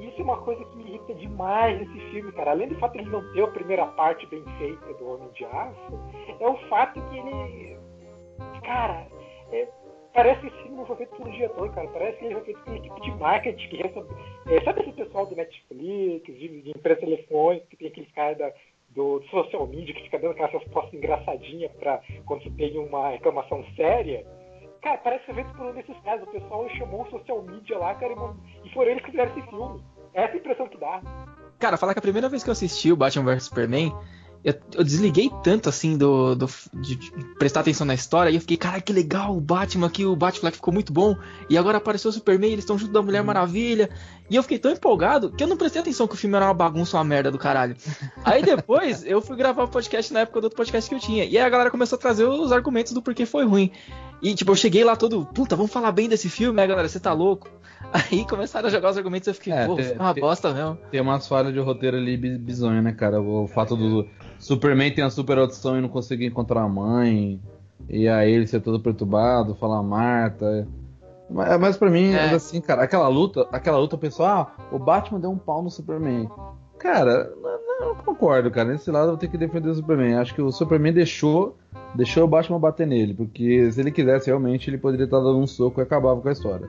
isso 0.00 0.20
é 0.20 0.24
uma 0.24 0.38
coisa 0.42 0.64
que 0.64 0.76
me 0.76 0.84
irrita 0.84 1.14
demais 1.14 1.78
nesse 1.78 2.10
filme, 2.10 2.32
cara. 2.32 2.52
Além 2.52 2.68
do 2.68 2.78
fato 2.78 2.92
de 2.92 2.98
ele 3.00 3.10
não 3.10 3.32
ter 3.32 3.42
a 3.42 3.48
primeira 3.48 3.86
parte 3.86 4.26
bem 4.26 4.44
feita 4.58 4.94
do 4.94 5.08
Homem 5.08 5.28
de 5.30 5.44
Aço, 5.44 6.00
é 6.40 6.48
o 6.48 6.56
fato 6.68 7.00
que 7.00 7.18
ele. 7.18 7.76
Cara, 8.64 9.06
é, 9.52 9.68
parece 10.12 10.40
que 10.40 10.46
esse 10.48 10.56
filme 10.62 10.76
não 10.76 10.86
foi 10.86 10.96
feito 10.96 11.16
por 11.16 11.26
um 11.26 11.30
diretor, 11.30 11.70
cara. 11.72 11.88
Parece 11.88 12.18
que 12.18 12.24
ele 12.24 12.34
foi 12.34 12.44
feito 12.44 12.60
por 12.60 12.70
uma 12.70 12.78
equipe 12.78 13.00
de 13.00 13.10
marketing 13.12 13.68
que. 13.68 13.82
É, 14.52 14.60
sabe 14.64 14.80
esse 14.80 14.92
pessoal 14.92 15.26
do 15.26 15.36
Netflix, 15.36 16.26
de, 16.26 16.62
de 16.62 16.70
empresa 16.70 17.00
telefônica, 17.00 17.66
que 17.70 17.76
tem 17.76 17.88
aqueles 17.88 18.10
caras 18.12 18.38
da, 18.38 18.52
do 18.94 19.22
social 19.30 19.66
media 19.66 19.94
que 19.94 20.02
fica 20.02 20.18
dando 20.18 20.32
aquelas 20.32 20.52
respostas 20.52 20.94
engraçadinhas 20.94 21.72
pra 21.72 22.00
quando 22.26 22.42
você 22.42 22.50
tem 22.50 22.78
uma 22.78 23.10
reclamação 23.10 23.64
séria? 23.74 24.26
Cara, 24.82 24.98
parece 24.98 25.24
que 25.26 25.34
feito 25.34 25.52
por 25.54 25.66
um 25.66 25.74
desses 25.74 25.96
caras. 26.02 26.22
O 26.24 26.32
pessoal 26.32 26.68
chamou 26.70 27.02
o 27.02 27.10
social 27.10 27.42
media 27.42 27.78
lá, 27.78 27.94
cara, 27.94 28.12
e, 28.12 28.68
e 28.68 28.72
foram 28.72 28.90
eles 28.90 29.04
que 29.04 29.10
fizeram 29.12 29.30
esse 29.30 29.48
filme. 29.48 29.82
Essa 30.12 30.32
é 30.32 30.34
a 30.34 30.36
impressão 30.36 30.68
que 30.68 30.78
dá. 30.78 31.00
Cara, 31.58 31.76
falar 31.76 31.94
que 31.94 32.00
a 32.00 32.02
primeira 32.02 32.28
vez 32.28 32.42
que 32.42 32.50
eu 32.50 32.52
assisti 32.52 32.92
o 32.92 32.96
Batman 32.96 33.24
vs 33.24 33.44
Superman, 33.44 33.92
eu, 34.44 34.54
eu 34.74 34.82
desliguei 34.84 35.30
tanto 35.44 35.68
assim 35.68 35.96
do, 35.96 36.34
do- 36.34 36.48
de, 36.74 36.96
de 36.96 37.10
prestar 37.38 37.60
atenção 37.60 37.86
na 37.86 37.94
história 37.94 38.30
e 38.30 38.34
eu 38.34 38.40
fiquei, 38.40 38.56
cara, 38.56 38.80
que 38.80 38.92
legal, 38.92 39.36
o 39.36 39.40
Batman 39.40 39.86
aqui, 39.86 40.04
o 40.04 40.16
Batfleck 40.16 40.56
ficou 40.56 40.72
muito 40.74 40.92
bom. 40.92 41.16
E 41.48 41.56
agora 41.56 41.78
apareceu 41.78 42.10
o 42.10 42.12
Superman, 42.12 42.50
eles 42.52 42.64
estão 42.64 42.76
junto 42.78 42.92
da 42.92 43.02
Mulher 43.02 43.22
Maravilha. 43.22 43.88
E 44.30 44.36
eu 44.36 44.42
fiquei 44.42 44.58
tão 44.58 44.70
empolgado 44.72 45.30
que 45.30 45.42
eu 45.44 45.48
não 45.48 45.56
prestei 45.56 45.80
atenção 45.82 46.08
que 46.08 46.14
o 46.14 46.16
filme 46.16 46.34
era 46.36 46.46
uma 46.46 46.54
bagunça, 46.54 46.96
uma 46.96 47.04
merda 47.04 47.30
do 47.30 47.38
caralho. 47.38 47.76
Aí 48.24 48.42
depois 48.42 49.04
eu 49.06 49.20
fui 49.20 49.36
gravar 49.36 49.64
o 49.64 49.68
podcast 49.68 50.12
na 50.12 50.20
época 50.20 50.40
do 50.40 50.44
outro 50.44 50.56
podcast 50.56 50.88
que 50.88 50.94
eu 50.96 51.00
tinha. 51.00 51.24
E 51.24 51.36
aí 51.38 51.44
a 51.44 51.48
galera 51.48 51.70
começou 51.70 51.96
a 51.96 52.00
trazer 52.00 52.24
os 52.24 52.50
argumentos 52.52 52.92
do 52.92 53.02
porquê 53.02 53.26
foi 53.26 53.44
ruim. 53.44 53.70
E 54.22 54.34
tipo, 54.34 54.52
eu 54.52 54.56
cheguei 54.56 54.84
lá 54.84 54.94
todo, 54.96 55.26
puta, 55.26 55.56
vamos 55.56 55.72
falar 55.72 55.90
bem 55.92 56.08
desse 56.08 56.28
filme, 56.28 56.56
né, 56.56 56.66
galera? 56.66 56.88
Você 56.88 57.00
tá 57.00 57.12
louco? 57.12 57.50
Aí 57.92 58.24
começaram 58.24 58.68
a 58.68 58.70
jogar 58.70 58.90
os 58.90 58.96
argumentos 58.96 59.26
e 59.26 59.30
eu 59.30 59.34
fiquei, 59.34 59.52
É, 59.52 59.66
pô, 59.66 59.74
te- 59.74 59.82
foi 59.82 59.96
uma 59.98 60.14
te- 60.14 60.20
bosta 60.20 60.54
mesmo. 60.54 60.78
tem 60.90 61.00
umas 61.00 61.26
falhas 61.26 61.52
de 61.52 61.58
roteiro 61.58 61.96
ali 61.96 62.16
bi- 62.16 62.38
bizonha, 62.38 62.80
né, 62.80 62.92
cara? 62.92 63.20
O 63.20 63.48
fato 63.48 63.76
do 63.76 64.08
Superman 64.42 64.92
ter 64.92 65.02
uma 65.02 65.10
super 65.10 65.38
audição 65.38 65.78
e 65.78 65.80
não 65.80 65.88
conseguir 65.88 66.26
encontrar 66.26 66.62
a 66.62 66.68
mãe. 66.68 67.40
E 67.88 68.08
aí 68.08 68.32
ele 68.32 68.46
ser 68.46 68.60
todo 68.60 68.80
perturbado, 68.80 69.54
falar 69.54 69.82
Marta. 69.82 70.66
Mas, 71.30 71.60
mas 71.60 71.76
pra 71.76 71.88
mim, 71.88 72.12
É. 72.12 72.26
é. 72.26 72.34
assim, 72.34 72.60
cara, 72.60 72.82
aquela 72.82 73.06
luta, 73.08 73.46
aquela 73.52 73.78
luta, 73.78 73.94
o 73.96 73.98
pessoal, 73.98 74.52
ah, 74.58 74.62
o 74.74 74.78
Batman 74.78 75.20
deu 75.20 75.30
um 75.30 75.38
pau 75.38 75.62
no 75.62 75.70
Superman. 75.70 76.28
Cara, 76.78 77.32
não, 77.40 77.80
não, 77.80 77.88
eu 77.90 77.94
concordo, 77.94 78.50
cara. 78.50 78.72
Nesse 78.72 78.90
lado 78.90 79.04
eu 79.04 79.10
vou 79.10 79.16
ter 79.16 79.28
que 79.28 79.38
defender 79.38 79.68
o 79.68 79.74
Superman. 79.74 80.16
Acho 80.16 80.34
que 80.34 80.42
o 80.42 80.50
Superman 80.50 80.92
deixou, 80.92 81.56
deixou 81.94 82.24
o 82.24 82.28
Batman 82.28 82.58
bater 82.58 82.86
nele. 82.86 83.14
Porque 83.14 83.70
se 83.70 83.80
ele 83.80 83.92
quisesse 83.92 84.26
realmente, 84.26 84.68
ele 84.68 84.78
poderia 84.78 85.04
estar 85.04 85.18
dando 85.20 85.38
um 85.38 85.46
soco 85.46 85.80
e 85.80 85.82
acabava 85.84 86.20
com 86.20 86.28
a 86.28 86.32
história. 86.32 86.68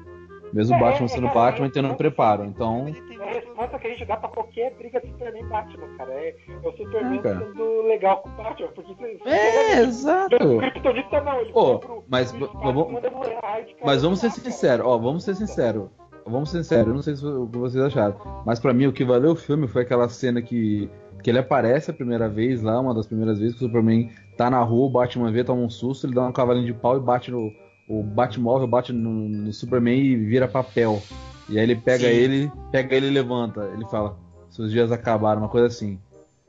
Mesmo 0.53 0.75
o 0.75 0.77
É, 0.77 0.81
Batman 0.81 1.05
é, 1.05 1.07
sendo 1.07 1.27
é, 1.27 1.33
Batman 1.33 1.69
tendo 1.69 1.87
um 1.89 1.95
preparo. 1.95 2.45
Então. 2.45 2.85
É 2.87 3.23
a 3.23 3.33
resposta 3.33 3.79
que 3.79 3.87
a 3.87 3.89
gente 3.89 4.05
dá 4.05 4.17
pra 4.17 4.29
qualquer 4.29 4.75
briga 4.75 5.01
de 5.01 5.07
Superman 5.07 5.41
e 5.41 5.45
Batman, 5.47 5.87
cara. 5.97 6.13
É, 6.13 6.29
é 6.63 6.67
o 6.67 6.71
Superman 6.77 7.19
É, 7.19 7.21
cara. 7.21 7.39
sendo 7.39 7.81
legal 7.87 8.17
com 8.17 8.29
o 8.29 8.31
Batman. 8.33 8.67
Porque 8.75 8.93
você, 8.93 9.19
É, 9.29 9.79
exato. 9.81 10.35
O 10.35 10.57
Kryptonita 10.59 11.21
não, 11.21 11.39
ele 11.41 11.51
pro- 11.51 12.03
mas 12.07 12.31
pro 12.31 12.47
vamos- 12.53 12.99
cara 13.01 13.65
Mas 13.83 14.01
vamos 14.03 14.19
ser 14.19 14.29
cara. 14.29 14.41
sinceros, 14.41 14.85
ó, 14.85 14.97
vamos 14.97 15.23
ser 15.23 15.35
sinceros. 15.35 15.89
Vamos 16.25 16.51
ser 16.51 16.59
sinceros, 16.63 16.87
eu 16.87 16.93
não 16.93 17.01
sei 17.01 17.15
se 17.17 17.25
o 17.25 17.47
que 17.47 17.57
vocês 17.57 17.83
acharam. 17.83 18.15
Mas 18.45 18.57
pra 18.59 18.73
mim 18.73 18.85
o 18.87 18.93
que 18.93 19.03
valeu 19.03 19.31
o 19.31 19.35
filme 19.35 19.67
foi 19.67 19.81
aquela 19.81 20.07
cena 20.07 20.41
que, 20.41 20.89
que 21.21 21.29
ele 21.29 21.39
aparece 21.39 21.91
a 21.91 21.93
primeira 21.93 22.29
vez 22.29 22.61
lá, 22.61 22.79
uma 22.79 22.93
das 22.93 23.05
primeiras 23.07 23.39
vezes 23.39 23.57
que 23.57 23.63
o 23.65 23.67
Superman 23.67 24.09
tá 24.37 24.49
na 24.49 24.61
rua, 24.61 24.85
o 24.85 24.89
Batman 24.89 25.31
vê, 25.33 25.43
toma 25.43 25.61
um 25.61 25.69
susto, 25.69 26.07
ele 26.07 26.13
dá 26.15 26.25
um 26.25 26.31
cavalinho 26.31 26.65
de 26.65 26.73
pau 26.73 26.95
e 26.95 26.99
bate 27.01 27.29
no. 27.29 27.51
O 27.87 28.01
Batmóvel 28.01 28.67
bate 28.67 28.93
no, 28.93 29.29
no 29.29 29.53
Superman 29.53 29.99
e 29.99 30.15
vira 30.15 30.47
papel. 30.47 31.01
E 31.49 31.57
aí 31.57 31.63
ele 31.63 31.75
pega 31.75 32.05
Sim. 32.05 32.13
ele, 32.13 32.51
pega 32.71 32.95
ele 32.95 33.07
e 33.07 33.11
levanta. 33.11 33.69
Ele 33.73 33.85
fala, 33.87 34.17
seus 34.49 34.71
dias 34.71 34.91
acabaram, 34.91 35.41
uma 35.41 35.49
coisa 35.49 35.67
assim. 35.67 35.99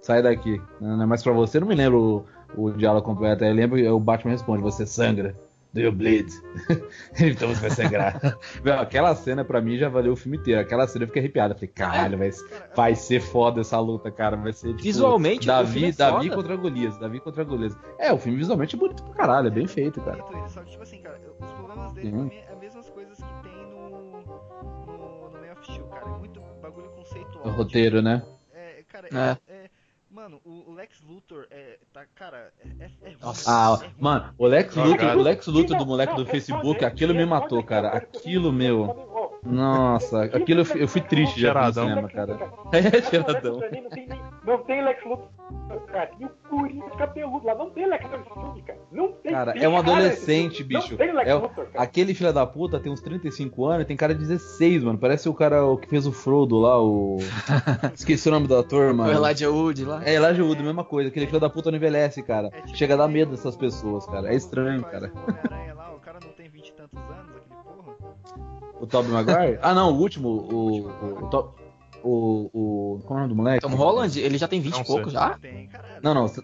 Sai 0.01 0.23
daqui. 0.23 0.61
Não 0.81 1.03
é 1.03 1.07
mais 1.07 1.23
pra 1.23 1.33
você, 1.33 1.59
não 1.59 1.67
me 1.67 1.75
lembro 1.75 2.27
o, 2.57 2.67
o 2.67 2.71
diálogo 2.73 3.05
completo. 3.05 3.43
Aí 3.43 3.51
eu 3.51 3.55
lembro 3.55 3.79
e 3.79 3.89
o 3.89 3.99
Batman 3.99 4.33
responde, 4.33 4.63
você 4.63 4.87
sangra. 4.87 5.35
Do 5.75 5.81
you 5.81 5.91
bleed? 5.91 6.29
então 7.19 7.49
você 7.49 7.63
vai 7.63 7.71
sangrar. 7.71 8.39
Meu, 8.63 8.79
aquela 8.79 9.13
cena 9.17 9.45
pra 9.45 9.61
mim 9.61 9.77
já 9.77 9.89
valeu 9.89 10.13
o 10.13 10.17
filme 10.17 10.39
inteiro. 10.39 10.61
Aquela 10.61 10.87
cena 10.87 11.03
eu 11.03 11.09
fiquei 11.09 11.21
arrepiado. 11.21 11.53
Eu 11.53 11.57
falei, 11.57 11.69
caralho, 11.75 12.17
vai, 12.17 12.31
vai 12.77 12.95
ser 12.95 13.21
foda 13.21 13.61
essa 13.61 13.81
luta, 13.81 14.09
cara. 14.09 14.37
Vai 14.37 14.53
ser 14.53 14.69
tipo, 14.69 14.85
Visualmente, 14.85 15.49
o 15.49 15.53
Davi, 15.53 15.73
filme 15.73 15.89
é 15.89 15.93
Davi 15.93 16.29
foda. 16.29 16.37
contra 16.37 16.57
Golias. 16.57 16.97
Davi 16.99 17.19
contra 17.19 17.43
Golias. 17.43 17.77
É, 17.99 18.13
o 18.13 18.19
filme 18.19 18.39
visualmente 18.39 18.77
é 18.77 18.79
bonito 18.79 19.03
pra 19.03 19.15
caralho, 19.15 19.49
é 19.49 19.51
bem 19.51 19.67
feito, 19.67 20.01
cara. 20.01 20.23
bonito 20.23 20.39
ele, 20.39 20.49
só 20.49 20.61
que, 20.63 20.71
tipo 20.71 20.83
assim, 20.85 20.99
cara, 20.99 21.04
os 21.45 21.53
problemas 21.53 21.93
dele 21.93 22.13
Uhum. 22.13 22.31
é 22.33 22.53
as 22.53 22.59
mesmas 22.59 22.89
coisas 22.91 23.17
que 23.19 23.43
tem 23.43 23.53
no, 23.67 23.89
no, 23.91 25.31
no 25.31 25.41
Man 25.41 25.53
of 25.53 25.65
Steel, 25.65 25.87
cara. 25.89 26.07
É 26.11 26.19
muito 26.19 26.41
bagulho 26.61 26.89
conceitual. 26.91 27.47
O 27.47 27.51
roteiro, 27.51 28.03
né? 28.03 28.19
tipo, 28.21 28.39
é, 28.55 28.83
cara, 28.89 29.09
É. 29.09 29.53
é, 29.53 29.55
é- 29.65 29.71
Mano, 30.11 30.41
o 30.45 30.71
o 30.71 30.75
Lex 30.75 31.01
Luthor 31.03 31.45
é. 31.51 31.77
Tá, 31.93 32.05
cara, 32.15 32.53
é, 32.61 32.85
é, 32.85 32.91
é 33.03 33.09
ruim. 33.15 33.35
Ah, 33.49 33.77
é 33.83 33.85
ruim. 33.87 33.95
mano, 33.99 34.35
o 34.39 34.47
Lex. 34.47 34.77
Luthor, 34.77 35.17
o 35.17 35.23
Lex 35.23 35.47
Luthor 35.49 35.77
do 35.77 35.85
moleque 35.87 36.15
do 36.15 36.25
Facebook, 36.25 36.85
aquilo 36.85 37.13
me 37.13 37.27
matou, 37.27 37.61
cara. 37.65 37.89
Aquilo, 37.89 38.53
meu. 38.53 39.24
Nossa, 39.45 40.25
aquilo 40.25 40.61
eu, 40.61 40.65
fi- 40.65 40.81
eu 40.81 40.89
fui 40.89 41.01
triste 41.01 41.41
já 41.41 41.53
no 41.55 41.73
cinema, 41.73 42.09
cara. 42.09 42.39
É, 42.73 42.79
É, 42.99 43.03
cheiradão. 43.03 43.61
Não 43.61 43.69
tem, 43.71 43.83
não 43.83 43.89
Lex 44.85 45.05
Luthor, 45.05 45.29
cara. 45.87 46.11
Tem 46.19 46.27
o 46.27 46.31
Coringa 46.49 46.91
cabeludo 46.97 47.47
lá. 47.47 47.55
Não 47.55 47.71
tem 47.71 47.87
Lex 47.89 48.05
Luthor 48.05 48.63
cara. 48.65 48.79
Não 48.93 49.13
tem 49.13 49.33
Cara, 49.33 49.53
é 49.59 49.69
um 49.69 49.77
adolescente, 49.77 50.61
não 50.63 50.69
bicho. 50.69 50.97
tem 50.97 51.13
Lex 51.13 51.29
É 51.29 51.35
o- 51.35 51.41
Luthor, 51.43 51.67
cara. 51.67 51.85
Aquele 51.85 52.15
filho 52.15 52.33
da 52.33 52.47
puta 52.47 52.81
tem 52.81 52.91
uns 52.93 53.01
35 53.01 53.67
anos 53.67 53.83
e 53.83 53.87
tem 53.87 53.97
cara 53.97 54.15
de 54.15 54.21
16, 54.21 54.83
mano. 54.85 54.99
Parece 54.99 55.29
o 55.29 55.35
cara 55.35 55.65
o 55.65 55.77
que 55.77 55.89
fez 55.89 56.07
o 56.07 56.13
Frodo 56.13 56.59
lá, 56.59 56.81
o. 56.83 57.19
Esqueci 57.95 58.29
o 58.29 58.33
nome 58.33 58.47
do 58.47 58.57
ator, 58.57 58.93
O 58.93 58.97
mano. 58.97 59.13
Elijah 59.13 59.51
Wood 59.51 59.85
lá. 59.85 60.03
É, 60.05 60.15
Elijah 60.15 60.43
Wood, 60.45 60.63
mesma 60.63 60.85
coisa. 60.85 61.09
Aquele 61.11 61.27
filho 61.27 61.41
da 61.41 61.51
puta 61.51 61.71
não 61.71 61.77
envelhece, 61.77 62.23
cara. 62.23 62.49
É 62.53 62.61
tipo 62.63 62.77
Chega 62.77 62.95
a 62.95 62.97
dar 62.99 63.09
medo 63.09 63.31
dessas 63.33 63.57
pessoas, 63.57 64.07
cara. 64.07 64.33
É 64.33 64.35
estranho. 64.37 64.81
O 64.81 64.85
o 64.85 64.91
cara 64.91 65.13
O 68.85 68.87
Tobey 68.87 69.11
Maguire? 69.11 69.59
Ah, 69.63 69.73
não, 69.75 69.93
o 69.93 69.99
último. 69.99 70.29
O. 70.29 70.87
O. 70.87 71.25
O. 72.03 72.51
O. 72.53 72.95
o 72.97 73.01
qual 73.07 73.19
é 73.19 73.23
o 73.23 73.23
nome 73.23 73.29
do 73.31 73.37
moleque? 73.37 73.67
Tom 73.67 73.75
Holland, 73.75 74.21
ele 74.21 74.37
já 74.39 74.47
tem 74.47 74.61
20 74.61 74.75
Não 74.75 74.81
e 74.83 74.85
pouco 74.85 75.05
sei. 75.05 75.13
já? 75.13 75.39
Tem, 75.39 75.67
caralho. 75.69 76.01
Não, 76.03 76.15
não. 76.15 76.29
Você 76.29 76.43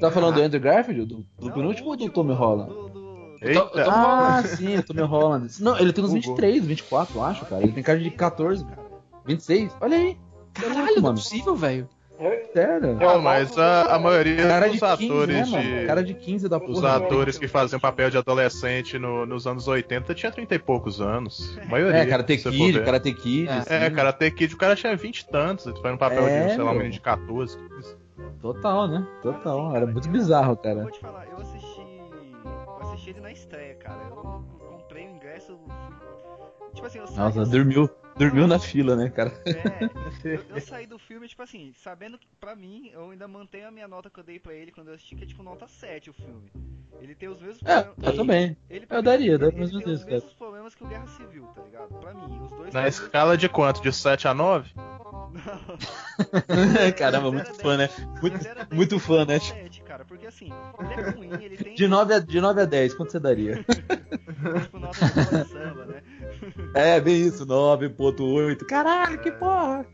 tá 0.00 0.10
falando 0.10 0.34
do 0.34 0.42
Andrew 0.42 0.60
Garfield? 0.60 1.04
Do, 1.06 1.16
do 1.38 1.46
Não, 1.46 1.52
penúltimo 1.52 1.86
o 1.88 1.90
ou 1.92 1.96
do 1.96 2.10
Tommy 2.10 2.34
Holland? 2.34 2.68
Do, 2.72 2.88
do... 2.88 3.06
Eita, 3.40 3.60
Tom- 3.60 3.68
Tom 3.84 3.90
Ah, 3.90 4.42
sim, 4.46 4.76
o 4.78 4.82
Tommy 4.82 5.02
Holland. 5.02 5.62
Não, 5.62 5.78
ele 5.78 5.92
tem 5.92 6.02
uns 6.04 6.10
Hugo. 6.10 6.20
23, 6.20 6.64
24, 6.66 7.16
eu 7.18 7.24
acho, 7.24 7.46
cara. 7.46 7.62
Ele 7.62 7.72
tem 7.72 7.82
cara 7.82 7.98
de 8.00 8.10
14, 8.10 8.64
Cara. 8.64 8.82
26. 9.26 9.76
Olha 9.80 9.96
aí. 9.96 10.16
Caralho, 10.54 11.00
não 11.02 11.10
é 11.10 11.14
possível, 11.14 11.54
velho. 11.54 11.88
É- 12.18 12.46
Sério. 12.52 12.94
Não, 12.94 13.20
mas 13.20 13.58
a, 13.58 13.94
a 13.94 13.98
maioria 13.98 14.46
Cara 14.48 14.68
de 14.70 14.78
dos 14.78 14.96
15, 14.96 15.04
atores 15.12 15.50
né, 15.52 15.60
de. 15.80 15.86
Cara 15.86 16.02
de 16.04 16.14
15 16.14 16.48
da 16.48 16.56
Os 16.56 16.80
porra. 16.80 16.96
atores 16.96 17.38
que 17.38 17.46
faziam 17.46 17.78
papel 17.78 18.08
de 18.10 18.16
adolescente 18.16 18.98
no- 18.98 19.26
nos 19.26 19.46
anos 19.46 19.68
80 19.68 20.14
tinha 20.14 20.32
30 20.32 20.54
e 20.54 20.58
poucos 20.58 21.00
anos. 21.00 21.58
A 21.60 21.64
maioria. 21.66 21.98
É, 21.98 22.06
Karate 22.06 22.36
Kid. 22.38 22.80
Karate 22.80 23.12
Kid. 23.12 23.48
É. 23.48 23.52
assim. 23.52 23.74
É, 23.74 23.90
Karate 23.90 24.30
Kid, 24.30 24.54
o 24.54 24.56
cara 24.58 24.74
tinha 24.74 24.96
20 24.96 25.20
e 25.20 25.26
tantos. 25.28 25.66
Ele 25.66 25.76
foi 25.80 25.90
no 25.90 25.98
papel 25.98 26.26
É, 26.26 26.46
de, 26.48 26.54
sei 26.54 26.64
lá, 26.64 26.70
um 26.70 26.74
menino 26.74 26.92
de 26.94 27.00
14. 27.00 27.56
15. 27.58 27.96
Total, 28.40 28.88
né? 28.88 29.06
Total. 29.22 29.60
Era 29.70 29.72
cara, 29.80 29.86
muito 29.92 30.08
eu- 30.08 30.12
bizarro, 30.12 30.52
Eu 30.52 30.56
cara. 30.56 30.82
vou 30.82 30.90
te 30.90 31.00
falar, 31.00 31.26
eu 31.30 31.36
assisti. 31.38 31.80
Eu 32.44 32.88
assisti 32.88 33.10
ele 33.10 33.20
na 33.20 33.32
estreia, 33.32 33.74
cara. 33.74 33.98
Eu 34.08 34.16
comprei 34.70 35.06
o 35.06 35.10
ingresso. 35.10 35.52
eu 35.52 36.70
Tipo 36.74 36.86
assim, 36.86 36.98
eu 36.98 37.06
saí. 37.06 37.16
Nossa, 37.18 37.42
assim, 37.42 37.50
dormiu, 37.50 37.90
dormiu 38.16 38.46
na 38.46 38.58
fila, 38.58 38.96
né, 38.96 39.10
cara? 39.10 39.32
É, 39.46 39.84
eu, 40.24 40.44
eu 40.56 40.60
saí 40.60 40.86
do 40.86 40.98
filme, 40.98 41.28
tipo 41.28 41.42
assim, 41.42 41.72
sabendo 41.74 42.18
que 42.18 42.26
pra 42.40 42.54
mim, 42.56 42.90
eu 42.92 43.10
ainda 43.10 43.26
mantenho 43.28 43.68
a 43.68 43.70
minha 43.70 43.88
nota 43.88 44.10
que 44.10 44.18
eu 44.18 44.24
dei 44.24 44.38
pra 44.38 44.54
ele 44.54 44.72
quando 44.72 44.88
eu 44.88 44.94
assisti, 44.94 45.14
que 45.16 45.24
é 45.24 45.26
tipo 45.26 45.42
nota 45.42 45.66
7 45.66 46.10
o 46.10 46.12
filme. 46.12 46.50
Ele 46.98 47.14
tem 47.14 47.28
os 47.28 47.40
mesmos 47.42 47.60
É, 47.66 47.82
problemas. 47.82 48.10
eu 48.10 48.16
também. 48.16 48.56
Ele, 48.70 48.86
pra 48.86 48.96
Eu 48.96 49.02
mim, 49.02 49.04
daria, 49.04 49.32
ele 49.34 49.38
mais 49.38 49.70
tem 49.70 49.78
os 49.92 50.00
cara. 50.00 50.14
mesmos 50.14 50.32
problemas 50.32 50.74
que 50.74 50.82
o 50.82 50.86
Guerra 50.86 51.06
Civil, 51.08 51.44
tá 51.54 51.62
ligado? 51.62 51.88
Pra 52.00 52.14
mim, 52.14 52.40
os 52.42 52.50
dois 52.50 52.72
Na 52.72 52.80
filmes- 52.80 52.94
escala 52.94 53.36
de 53.36 53.48
quanto? 53.50 53.82
De 53.82 53.92
7 53.92 54.26
a 54.26 54.32
9? 54.32 54.70
Caramba, 56.96 57.30
muito 57.30 57.54
fã, 57.54 57.76
né? 57.76 57.88
Muito, 58.22 58.74
muito 58.74 58.98
fã, 58.98 59.26
né? 59.26 59.38
sete, 59.38 59.82
cara, 59.82 60.04
porque 60.06 60.26
assim, 60.26 60.50
ele 60.80 60.94
é 60.94 61.10
ruim, 61.10 61.44
ele 61.44 61.56
tem 61.58 61.74
De 61.74 61.86
9 61.86 62.14
a, 62.14 62.18
de 62.18 62.40
9 62.40 62.62
a 62.62 62.64
10, 62.64 62.94
quanto 62.94 63.12
você 63.12 63.20
daria? 63.20 63.62
tipo 64.62 64.78
nota 64.78 64.98
de 65.04 65.48
samba, 65.48 65.84
né? 65.86 66.02
É, 66.74 67.00
bem 67.00 67.22
isso, 67.26 67.46
9.8. 67.46 68.64
Caralho, 68.66 69.18
que 69.20 69.30
porra! 69.32 69.86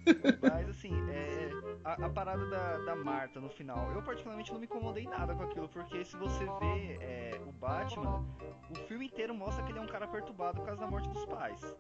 Mas 0.43 0.69
assim, 0.69 0.93
é, 1.11 1.42
a, 1.85 2.07
a 2.07 2.09
parada 2.09 2.47
da, 2.47 2.79
da 2.79 2.97
Marta 2.97 3.41
no 3.41 3.49
final, 3.49 3.91
eu 3.95 4.03
particularmente 4.03 4.53
não 4.53 4.59
me 4.59 4.67
incomodei 4.67 5.07
nada 5.07 5.35
com 5.35 5.43
aquilo, 5.43 5.69
porque 5.69 6.05
se 6.05 6.17
você 6.17 6.45
vê 6.61 6.99
é, 7.01 7.41
o 7.47 7.53
Batman, 7.53 8.25
o 8.71 8.75
filme 8.87 9.07
inteiro 9.07 9.35
mostra 9.35 9.65
que 9.65 9.73
ele 9.73 9.79
é 9.79 9.83
um 9.83 9.87
cara 9.87 10.07
perturbado 10.07 10.59
por 10.61 10.67
causa 10.67 10.81
da 10.81 10.87
morte 10.87 11.09
dos 11.09 11.25
pais. 11.27 11.75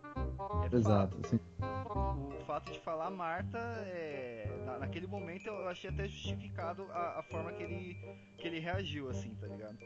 É 0.70 0.74
Exato, 0.76 1.16
assim. 1.24 1.38
fato. 1.58 1.92
O 2.40 2.44
fato 2.44 2.72
de 2.72 2.80
falar 2.80 3.10
Marta, 3.10 3.58
é, 3.58 4.50
na- 4.66 4.78
naquele 4.80 5.06
momento 5.06 5.46
eu 5.46 5.68
achei 5.68 5.90
até 5.90 6.08
justificado 6.08 6.86
a, 6.92 7.20
a 7.20 7.22
forma 7.22 7.52
que 7.52 7.62
ele, 7.62 7.96
que 8.36 8.48
ele 8.48 8.58
reagiu, 8.58 9.08
assim, 9.08 9.34
tá 9.40 9.46
ligado? 9.46 9.78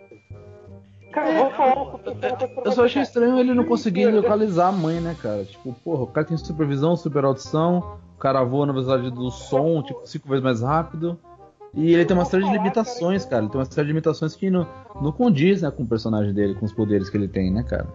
Cara, 1.12 1.30
eu 1.30 1.44
vou 1.44 1.50
falar 1.52 1.82
uma 1.82 1.98
coisa 1.98 2.14
pra 2.18 2.62
Eu 2.64 2.72
só 2.72 2.84
achei 2.84 3.02
estranho 3.02 3.38
ele 3.38 3.54
não 3.54 3.64
conseguir 3.64 4.06
localizar 4.10 4.68
a 4.68 4.72
mãe, 4.72 5.00
né, 5.00 5.16
cara? 5.20 5.44
Tipo, 5.44 5.72
porra, 5.74 6.02
o 6.02 6.06
cara 6.06 6.26
tem 6.26 6.36
supervisão, 6.36 6.96
super 6.96 7.24
audição, 7.24 7.98
o 8.16 8.18
cara 8.18 8.42
voa 8.42 8.64
na 8.66 8.72
velocidade 8.72 9.10
do 9.10 9.30
som, 9.30 9.82
tipo, 9.82 10.00
cinco 10.06 10.26
vezes 10.28 10.42
mais 10.42 10.62
rápido. 10.62 11.18
E 11.74 11.92
ele 11.92 12.06
tem 12.06 12.16
uma 12.16 12.24
série 12.24 12.44
de 12.44 12.50
limitações, 12.52 13.26
cara. 13.26 13.42
Ele 13.42 13.50
tem 13.50 13.60
uma 13.60 13.66
série 13.66 13.86
de 13.86 13.92
limitações 13.92 14.34
que 14.34 14.48
não, 14.48 14.66
não 15.02 15.12
condiz, 15.12 15.60
né, 15.60 15.70
com 15.70 15.82
o 15.82 15.86
personagem 15.86 16.32
dele, 16.32 16.54
com 16.54 16.64
os 16.64 16.72
poderes 16.72 17.10
que 17.10 17.16
ele 17.18 17.28
tem, 17.28 17.52
né, 17.52 17.62
cara? 17.62 17.86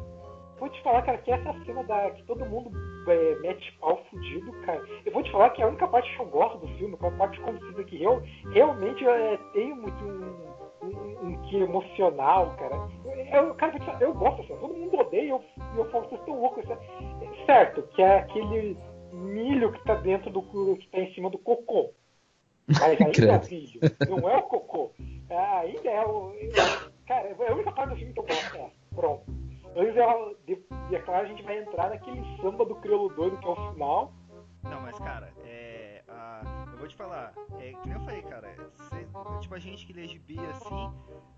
Vou 0.60 0.70
te 0.70 0.80
falar, 0.84 1.02
cara, 1.02 1.18
que 1.18 1.32
essa 1.32 1.52
cena 1.66 1.84
da, 1.86 2.12
que 2.12 2.24
todo 2.26 2.46
mundo 2.46 2.70
é, 3.08 3.36
mete 3.42 3.76
pau 3.82 4.00
fudido, 4.12 4.52
cara. 4.64 4.80
Eu 5.04 5.12
vou 5.12 5.24
te 5.24 5.32
falar 5.32 5.50
que 5.50 5.64
a 5.64 5.68
única 5.68 5.88
parte 5.88 6.16
que 6.16 6.22
eu 6.22 6.28
gosto 6.28 6.60
do 6.60 6.68
filme, 6.78 6.96
que 6.96 7.04
é 7.06 7.08
a 7.08 7.12
parte 7.12 7.42
concisa 7.42 7.84
que 7.84 8.04
eu 8.04 8.22
realmente 8.52 9.04
é, 9.04 9.40
tem 9.54 9.74
muito 9.74 10.04
um, 10.04 10.88
um, 10.88 11.28
um 11.30 11.38
que 11.50 11.58
emocional, 11.58 12.56
cara. 12.60 12.76
Eu, 13.34 13.48
eu, 13.48 13.54
cara, 13.56 13.74
eu 14.00 14.14
gosto 14.14 14.44
assim, 14.44 14.56
todo 14.62 14.76
mundo 14.76 14.96
odeia, 15.00 15.32
eu, 15.32 15.42
eu 15.76 15.86
falo, 15.90 16.06
vocês 16.08 16.20
estão 16.22 16.40
loucos. 16.40 16.64
isso 16.64 16.74
é- 16.74 17.46
Certo, 17.48 17.82
que 17.96 18.02
é 18.04 18.20
aquele 18.20 18.78
milho 19.12 19.72
que 19.72 19.84
tá 19.84 19.96
dentro 19.96 20.30
do 20.30 20.42
que 20.78 20.88
tá 20.90 21.00
em 21.00 21.14
cima 21.14 21.30
do 21.30 21.38
cocô. 21.38 21.92
Mas 22.68 23.02
ainda 23.02 23.34
é 23.34 23.50
milho, 23.50 23.80
não 24.10 24.30
é 24.30 24.38
o 24.38 24.44
cocô. 24.44 24.92
É, 25.30 25.38
ainda 25.38 25.90
é 25.90 26.06
o. 26.06 26.34
Cara, 27.08 27.28
é 27.28 27.50
a 27.50 27.54
única 27.54 27.72
parte 27.72 27.90
do 27.90 27.96
filme 27.98 28.14
que 28.14 28.20
eu 28.20 28.24
gosto. 28.26 28.56
É, 28.58 28.70
pronto. 28.96 29.24
Antes 29.76 29.96
ela, 29.96 30.36
de, 30.46 30.60
e 30.90 30.96
é 30.96 31.00
claro, 31.00 31.26
a 31.26 31.30
gente 31.30 31.44
vai 31.44 31.60
entrar 31.60 31.90
naquele 31.90 32.22
samba 32.42 32.66
do 32.66 32.76
crioulo 32.76 33.10
doido 33.16 33.38
que 33.38 33.46
é 33.46 33.50
o 33.50 33.72
final. 33.74 34.14
Não, 34.64 34.82
mas 34.82 34.98
cara, 35.00 35.32
é. 35.46 36.04
a- 36.08 36.61
vou 36.82 36.90
te 36.90 36.96
falar, 36.96 37.34
é 37.60 37.72
que 37.74 37.88
nem 37.88 37.94
eu 37.98 38.04
falei, 38.04 38.22
cara, 38.24 38.48
cê- 38.90 39.06
tipo 39.42 39.56
a 39.56 39.60
gente 39.60 39.86
que 39.86 39.94
lê 39.94 40.08
gibi 40.08 40.38
assim, 40.52 40.90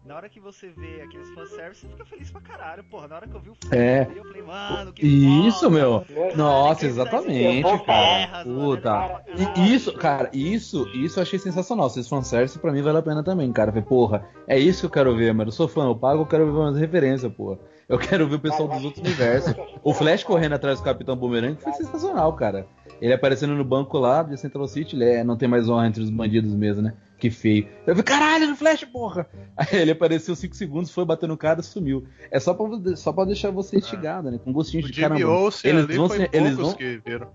na 0.06 0.16
hora 0.16 0.28
que 0.30 0.40
você 0.40 0.70
vê 0.70 1.02
aqueles 1.02 1.30
fanservice, 1.32 1.82
você 1.82 1.88
fica 1.88 2.06
feliz 2.06 2.32
pra 2.32 2.42
caralho, 2.42 2.84
porra. 2.86 3.08
Na 3.08 3.16
hora 3.18 3.28
que 3.28 3.36
eu 3.36 3.40
vi 3.40 3.50
o 3.50 3.56
filme, 3.56 3.78
É. 3.78 4.08
eu 4.16 4.24
falei, 4.26 4.42
mano, 4.42 4.92
que 4.94 5.06
Isso, 5.06 5.60
foda, 5.62 5.70
meu. 5.72 6.02
Caralho, 6.02 6.38
Nossa, 6.38 6.86
exatamente, 6.86 7.64
cara. 7.86 8.18
terras, 8.28 8.44
Puta. 8.48 8.82
Cara, 8.82 9.24
E 9.58 9.74
isso, 9.74 9.94
cara, 9.94 10.30
isso, 10.34 10.88
isso 10.90 11.20
eu 11.20 11.24
achei 11.24 11.40
sensacional. 11.40 11.90
Se 11.90 12.00
esse 12.00 12.10
fanservice 12.10 12.58
pra 12.60 12.72
mim 12.72 12.82
vale 12.82 12.98
a 12.98 13.02
pena 13.02 13.24
também, 13.24 13.52
cara. 13.54 13.72
Falei, 13.72 13.86
porra, 13.88 14.28
é 14.48 14.58
isso 14.60 14.82
que 14.82 14.86
eu 14.88 14.90
quero 14.92 15.16
ver, 15.16 15.34
mano. 15.34 15.50
Eu 15.50 15.54
sou 15.54 15.68
fã, 15.68 15.86
eu 15.86 15.96
pago, 15.96 16.22
eu 16.24 16.26
quero 16.26 16.46
ver 16.46 16.52
umas 16.58 16.78
referências, 16.78 17.32
porra. 17.34 17.60
Eu 17.88 17.98
quero 18.00 18.28
ver 18.28 18.36
o 18.36 18.40
pessoal 18.40 18.68
dos 18.68 18.84
outros 18.86 19.04
universos. 19.06 19.54
O 19.84 19.94
Flash 19.94 20.24
correndo 20.24 20.54
atrás 20.54 20.80
do 20.80 20.84
Capitão 20.84 21.16
Boomerang 21.16 21.58
foi 21.62 21.74
sensacional, 21.74 22.32
cara. 22.34 22.66
Ele 23.02 23.14
aparecendo 23.14 23.54
no 23.56 23.64
banco 23.64 23.98
lá 23.98 24.24
de 24.24 24.38
Central 24.40 24.68
City, 24.68 24.96
ele 24.96 25.06
é, 25.06 25.24
não 25.24 25.36
tem 25.36 25.48
mais 25.50 25.68
honra 25.70 25.88
entre 25.88 26.02
os 26.02 26.10
bandidos 26.10 26.54
mesmo, 26.54 26.82
né? 26.82 26.94
Que 27.20 27.30
feio. 27.30 27.68
Eu 27.86 27.96
falei, 27.96 28.04
caralho, 28.04 28.48
no 28.48 28.56
Flash, 28.56 28.84
porra! 28.86 29.28
Aí 29.56 29.68
ele 29.74 29.92
apareceu 29.92 30.36
5 30.36 30.56
segundos, 30.56 30.92
foi 30.92 31.06
bater 31.06 31.28
no 31.28 31.38
cara 31.38 31.60
e 31.60 31.64
sumiu. 31.64 32.06
É 32.32 32.40
só 32.40 32.54
pra, 32.54 32.96
só 32.96 33.12
pra 33.14 33.26
deixar 33.26 33.52
você 33.52 33.78
instigado, 33.78 34.30
né? 34.32 34.40
Com 34.44 34.52
gostinho 34.54 34.84
O 34.84 34.88
de 34.88 34.94
Jimmy 34.94 35.10
caramba. 35.20 35.28
Olsen 35.32 35.72
Eles 35.72 35.84
ali 35.86 35.96
vão 35.98 36.08
foi 36.10 36.18
ser- 36.18 36.30
poucos 36.30 36.46
eles 36.48 36.58
vão- 36.58 36.74
que 36.74 37.02
viram. 37.06 37.28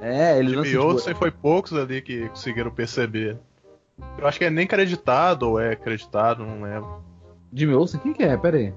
É, 0.00 0.38
eles 0.38 0.54
vão 0.54 0.64
Jimmy 0.64 0.76
tipo, 0.78 0.92
Olsen 0.92 1.14
foi 1.14 1.30
poucos 1.30 1.72
ali 1.74 2.00
que 2.02 2.28
conseguiram 2.30 2.70
perceber. 2.70 3.38
Eu 4.18 4.26
acho 4.26 4.38
que 4.38 4.44
é 4.46 4.50
nem 4.50 4.64
acreditado 4.64 5.42
ou 5.44 5.60
é 5.60 5.72
acreditado, 5.72 6.44
não 6.44 6.62
lembro. 6.62 7.02
Jimmy 7.52 7.74
Olsen? 7.74 8.00
Quem 8.00 8.12
que 8.14 8.22
é? 8.22 8.36
Pera 8.36 8.56
aí. 8.56 8.72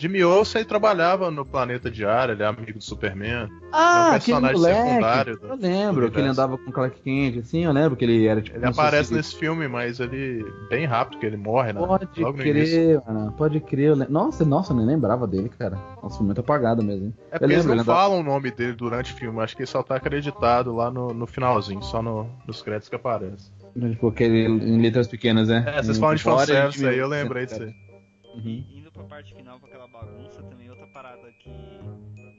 Jimmy 0.00 0.22
Olsen 0.22 0.64
trabalhava 0.64 1.28
no 1.28 1.44
Planeta 1.44 1.90
Diário, 1.90 2.32
ele 2.32 2.42
é 2.44 2.46
amigo 2.46 2.78
do 2.78 2.84
Superman. 2.84 3.48
Ah, 3.72 4.10
É 4.10 4.12
um 4.12 4.14
aquele 4.14 4.40
personagem 4.40 4.56
moleque. 4.56 4.88
secundário 4.88 5.38
eu 5.42 5.56
lembro 5.56 6.10
que 6.12 6.18
ele 6.20 6.28
andava 6.28 6.56
com 6.56 6.70
Clark 6.70 7.00
Kent, 7.02 7.38
assim, 7.40 7.64
eu 7.64 7.72
lembro 7.72 7.96
que 7.96 8.04
ele 8.04 8.24
era 8.26 8.40
tipo. 8.40 8.56
Ele 8.56 8.64
aparece 8.66 9.12
nesse 9.12 9.34
filme, 9.34 9.66
mas 9.66 9.98
ele 9.98 10.44
bem 10.70 10.86
rápido 10.86 11.18
que 11.18 11.26
ele 11.26 11.36
morre, 11.36 11.72
né? 11.72 11.80
Pode 11.84 12.08
Logo 12.20 12.38
crer, 12.38 13.02
mano. 13.08 13.32
Pode 13.32 13.58
crer. 13.60 13.96
lem- 13.96 14.08
Nossa, 14.08 14.44
nossa, 14.44 14.72
eu 14.72 14.76
nem 14.76 14.86
lembrava 14.86 15.26
dele, 15.26 15.48
cara. 15.58 15.76
Nossa, 16.00 16.22
muito 16.22 16.40
apagado 16.40 16.80
mesmo. 16.80 17.06
hein? 17.06 17.14
É 17.32 17.34
Eu 17.34 17.40
porque 17.40 17.52
eles 17.54 17.64
não 17.66 17.72
ele 17.72 17.80
andava- 17.80 17.98
falam 18.00 18.20
o 18.20 18.22
nome 18.22 18.52
dele 18.52 18.74
durante 18.74 19.12
o 19.12 19.16
filme, 19.16 19.40
acho 19.40 19.56
que 19.56 19.62
ele 19.62 19.66
só 19.70 19.82
tá 19.82 19.96
acreditado 19.96 20.76
lá 20.76 20.92
no, 20.92 21.12
no 21.12 21.26
finalzinho, 21.26 21.82
só 21.82 22.00
no- 22.00 22.30
nos 22.46 22.62
créditos 22.62 22.88
que 22.88 22.94
aparece. 22.94 23.50
Tipo, 23.76 24.08
aquele 24.08 24.44
em 24.46 24.80
letras 24.80 25.08
pequenas, 25.08 25.48
né? 25.48 25.64
É, 25.66 25.82
vocês 25.82 25.98
falam 25.98 26.14
de 26.14 26.22
fanservice 26.22 26.86
aí, 26.86 26.98
eu 26.98 27.08
lembrei 27.08 27.46
disso 27.46 27.58
cara. 27.58 27.70
aí. 27.70 27.88
Uhum. 28.40 28.64
Pra 28.98 29.06
parte 29.06 29.34
final 29.34 29.58
com 29.60 29.66
aquela 29.66 29.86
bagunça 29.88 30.42
também, 30.42 30.68
outra 30.70 30.86
parada 30.88 31.30
que, 31.38 31.50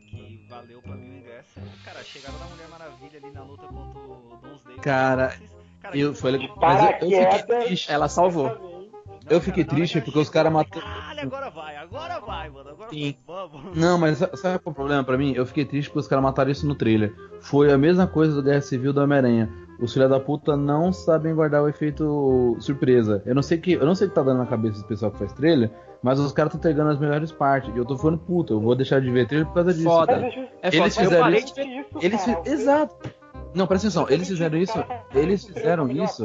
que 0.10 0.45
valeu 0.49 0.82
pra 0.82 0.95
mim 0.95 1.10
o 1.10 1.18
ingresso. 1.20 1.60
é, 1.60 1.62
Cara, 1.86 1.99
a 1.99 2.03
chegada 2.03 2.38
da 2.38 2.45
Mulher 2.45 2.68
Maravilha 2.70 3.20
ali 3.24 3.32
na 3.32 3.43
luta 3.43 3.68
contra 3.68 3.99
o 3.99 4.39
Doomsday. 4.41 4.76
Cara, 4.78 5.34
cara, 5.82 5.97
Eu, 5.97 6.14
foi 6.14 6.32
Mas 6.34 6.41
eu, 6.41 6.47
eu 6.47 6.49
fiquei 6.49 7.20
paraquedas. 7.20 7.66
triste. 7.66 7.91
Ela 7.91 8.10
salvou. 8.10 8.45
Não, 8.49 8.89
eu 9.30 9.41
fiquei 9.41 9.64
cara, 9.64 9.76
triste 9.78 10.01
porque 10.01 10.20
os 10.20 10.28
chegou, 10.28 10.34
cara 10.34 10.49
eu 10.49 10.53
falei, 10.53 10.68
matou- 10.68 10.82
Caralho, 10.82 11.20
agora 11.22 11.49
vai, 11.49 11.76
agora 11.78 12.20
vai, 12.20 12.49
mano. 12.49 12.70
Agora 12.72 12.89
Sim. 12.89 13.16
vamos. 13.26 13.78
Não, 13.78 13.97
mas 13.97 14.18
sa- 14.18 14.36
sabe 14.36 14.60
qual 14.60 14.72
é 14.72 14.72
o 14.72 14.76
problema 14.76 15.03
pra 15.03 15.18
mim? 15.18 15.34
Eu 15.36 15.45
fiquei 15.45 15.66
triste 15.66 15.88
porque 15.89 15.99
os 15.99 16.07
caras 16.07 16.24
mataram 16.24 16.51
isso 16.51 16.68
no 16.68 16.76
trailer. 16.76 17.14
Foi 17.41 17.72
a 17.72 17.78
mesma 17.78 18.05
coisa 18.07 18.34
do 18.36 18.43
Guerra 18.43 18.62
Civil 18.62 18.91
do 18.93 19.01
Homem-Aranha. 19.01 19.49
Os 19.82 19.94
filha 19.94 20.10
da 20.10 20.20
puta 20.20 20.58
não 20.58 20.92
sabem 20.92 21.34
guardar 21.34 21.64
o 21.64 21.70
efeito 21.70 22.58
surpresa. 22.60 23.24
Eu 23.26 23.34
não 23.34 23.42
sei 23.42 23.58
que, 23.58 23.74
eu 23.74 23.86
não 23.86 23.96
sei 23.96 24.08
o 24.08 24.10
que 24.10 24.16
tá 24.16 24.22
dando 24.24 24.40
na 24.40 24.46
cabeça 24.46 24.74
desse 24.76 24.88
pessoal 24.88 25.12
que 25.12 25.18
faz 25.20 25.32
trailer, 25.32 25.72
mas 26.04 26.20
os 26.20 26.34
caras 26.34 26.54
estão 26.54 26.60
entregando 26.60 26.92
as 26.92 27.00
melhores 27.00 27.32
partes. 27.32 27.74
E 27.74 27.78
eu 27.78 27.86
tô 27.86 27.96
ficando 27.96 28.18
puto, 28.18 28.54
eu 28.56 28.60
vou 28.60 28.76
deixar 28.76 29.00
de 29.00 29.10
ver 29.10 29.26
trailer 29.28 29.48
por 29.48 29.54
causa 29.56 29.74
disso. 29.74 29.86
Foda. 29.86 30.14
é 30.62 30.70
É 30.70 30.76
Eles 30.76 30.96
foda. 30.96 31.06
Eu 31.06 31.10
fizeram 31.10 31.30
isso- 31.32 31.54
Eles 32.02 32.26
cara, 32.26 32.42
Exato. 32.46 33.10
Não, 33.56 33.66
presta 33.66 33.88
atenção, 33.88 34.08
eles 34.10 34.28
fizeram 34.28 34.58
isso. 34.58 34.86
Eles 35.16 35.44
fizeram 35.46 35.90
isso. 35.90 36.24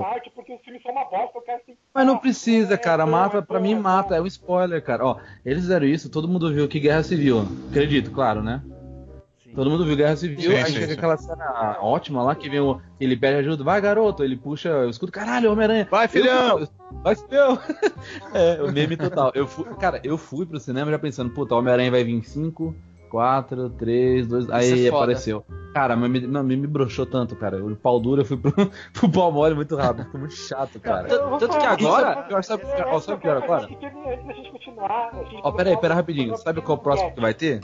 Mas 1.95 2.07
não 2.07 2.19
precisa, 2.19 2.77
cara. 2.77 3.07
Mata, 3.07 3.41
pra 3.41 3.59
mim 3.61 3.75
mata. 3.75 4.17
É 4.17 4.21
um 4.21 4.27
spoiler, 4.27 4.83
cara. 4.83 5.07
Ó, 5.07 5.17
eles 5.45 5.63
fizeram 5.63 5.87
isso, 5.87 6.11
todo 6.11 6.29
mundo 6.29 6.53
viu 6.53 6.69
que 6.69 6.79
Guerra 6.81 7.03
Civil. 7.03 7.47
Acredito, 7.71 8.11
claro, 8.11 8.43
né? 8.43 8.61
Todo 9.55 9.71
mundo 9.71 9.85
viu 9.87 9.97
Guerra 9.97 10.17
Civil, 10.17 10.41
Sim, 10.51 10.57
aí 10.57 10.65
sim, 10.67 10.73
chega 10.73 10.87
sim. 10.89 10.93
aquela 10.95 11.17
cena 11.17 11.77
ótima 11.81 12.23
lá 12.23 12.35
que 12.35 12.49
vem 12.49 12.61
o. 12.61 12.81
Ele 12.99 13.17
pede 13.17 13.37
ajuda, 13.39 13.63
vai 13.63 13.81
garoto, 13.81 14.25
ele 14.25 14.37
puxa 14.37 14.71
o 14.81 14.91
escudo, 14.91 15.13
caralho, 15.13 15.53
Homem-Aranha. 15.53 15.87
Vai, 15.91 16.09
filhão! 16.09 16.59
Eu- 16.61 16.69
Vai, 17.03 17.15
filhão! 17.17 17.59
é, 18.35 18.63
o 18.63 18.73
meme 18.73 18.97
total. 18.97 19.31
Eu 19.35 19.47
fui, 19.47 19.65
cara, 19.77 20.01
eu 20.05 20.17
fui 20.19 20.45
pro 20.47 20.59
cinema 20.61 20.91
já 20.91 20.99
pensando, 20.99 21.31
puta, 21.31 21.55
Homem-Aranha 21.55 21.91
vai 21.91 22.03
vir 22.05 22.15
em 22.15 22.23
5, 22.23 22.75
4, 23.11 23.71
3, 23.71 24.27
2. 24.27 24.45
Isso 24.45 24.53
Aí 24.53 24.87
é 24.87 24.89
apareceu. 24.89 25.45
Cara, 25.73 25.95
mas 25.97 26.11
me, 26.11 26.21
não, 26.21 26.43
me, 26.43 26.57
me 26.57 26.67
broxou 26.67 27.05
tanto, 27.07 27.35
cara. 27.37 27.65
O 27.65 27.75
pau 27.77 27.99
duro 28.01 28.23
eu 28.23 28.25
fui 28.25 28.37
pro, 28.37 28.53
pro 28.93 29.09
pau 29.09 29.31
mole 29.33 29.55
muito 29.55 29.77
rápido. 29.77 30.05
Ficou 30.07 30.21
muito 30.21 30.35
chato, 30.35 30.79
cara. 30.81 31.07
Tanto- 31.09 31.45
Eu 31.45 31.49
que 31.49 31.67
agora- 31.67 32.19
eu 32.21 32.27
Pior, 32.29 32.43
sabe- 32.45 32.63
eu- 32.65 32.69
o 33.15 33.19
pior 33.19 33.37
eu- 33.37 33.43
agora? 33.45 33.65
Antes 33.65 33.79
de- 33.79 33.87
antes 33.87 34.27
da 34.27 34.33
gente 34.33 34.51
continuar. 34.53 35.11
a 35.13 35.25
gente 35.25 35.41
Ó, 35.45 35.53
pera 35.53 35.95
rapidinho. 35.95 36.37
Sabe 36.37 36.61
qual 36.61 36.77
é 36.77 36.81
o 36.81 36.83
próximo 36.83 37.13
que 37.15 37.21
vai 37.21 37.35
ter? 37.35 37.61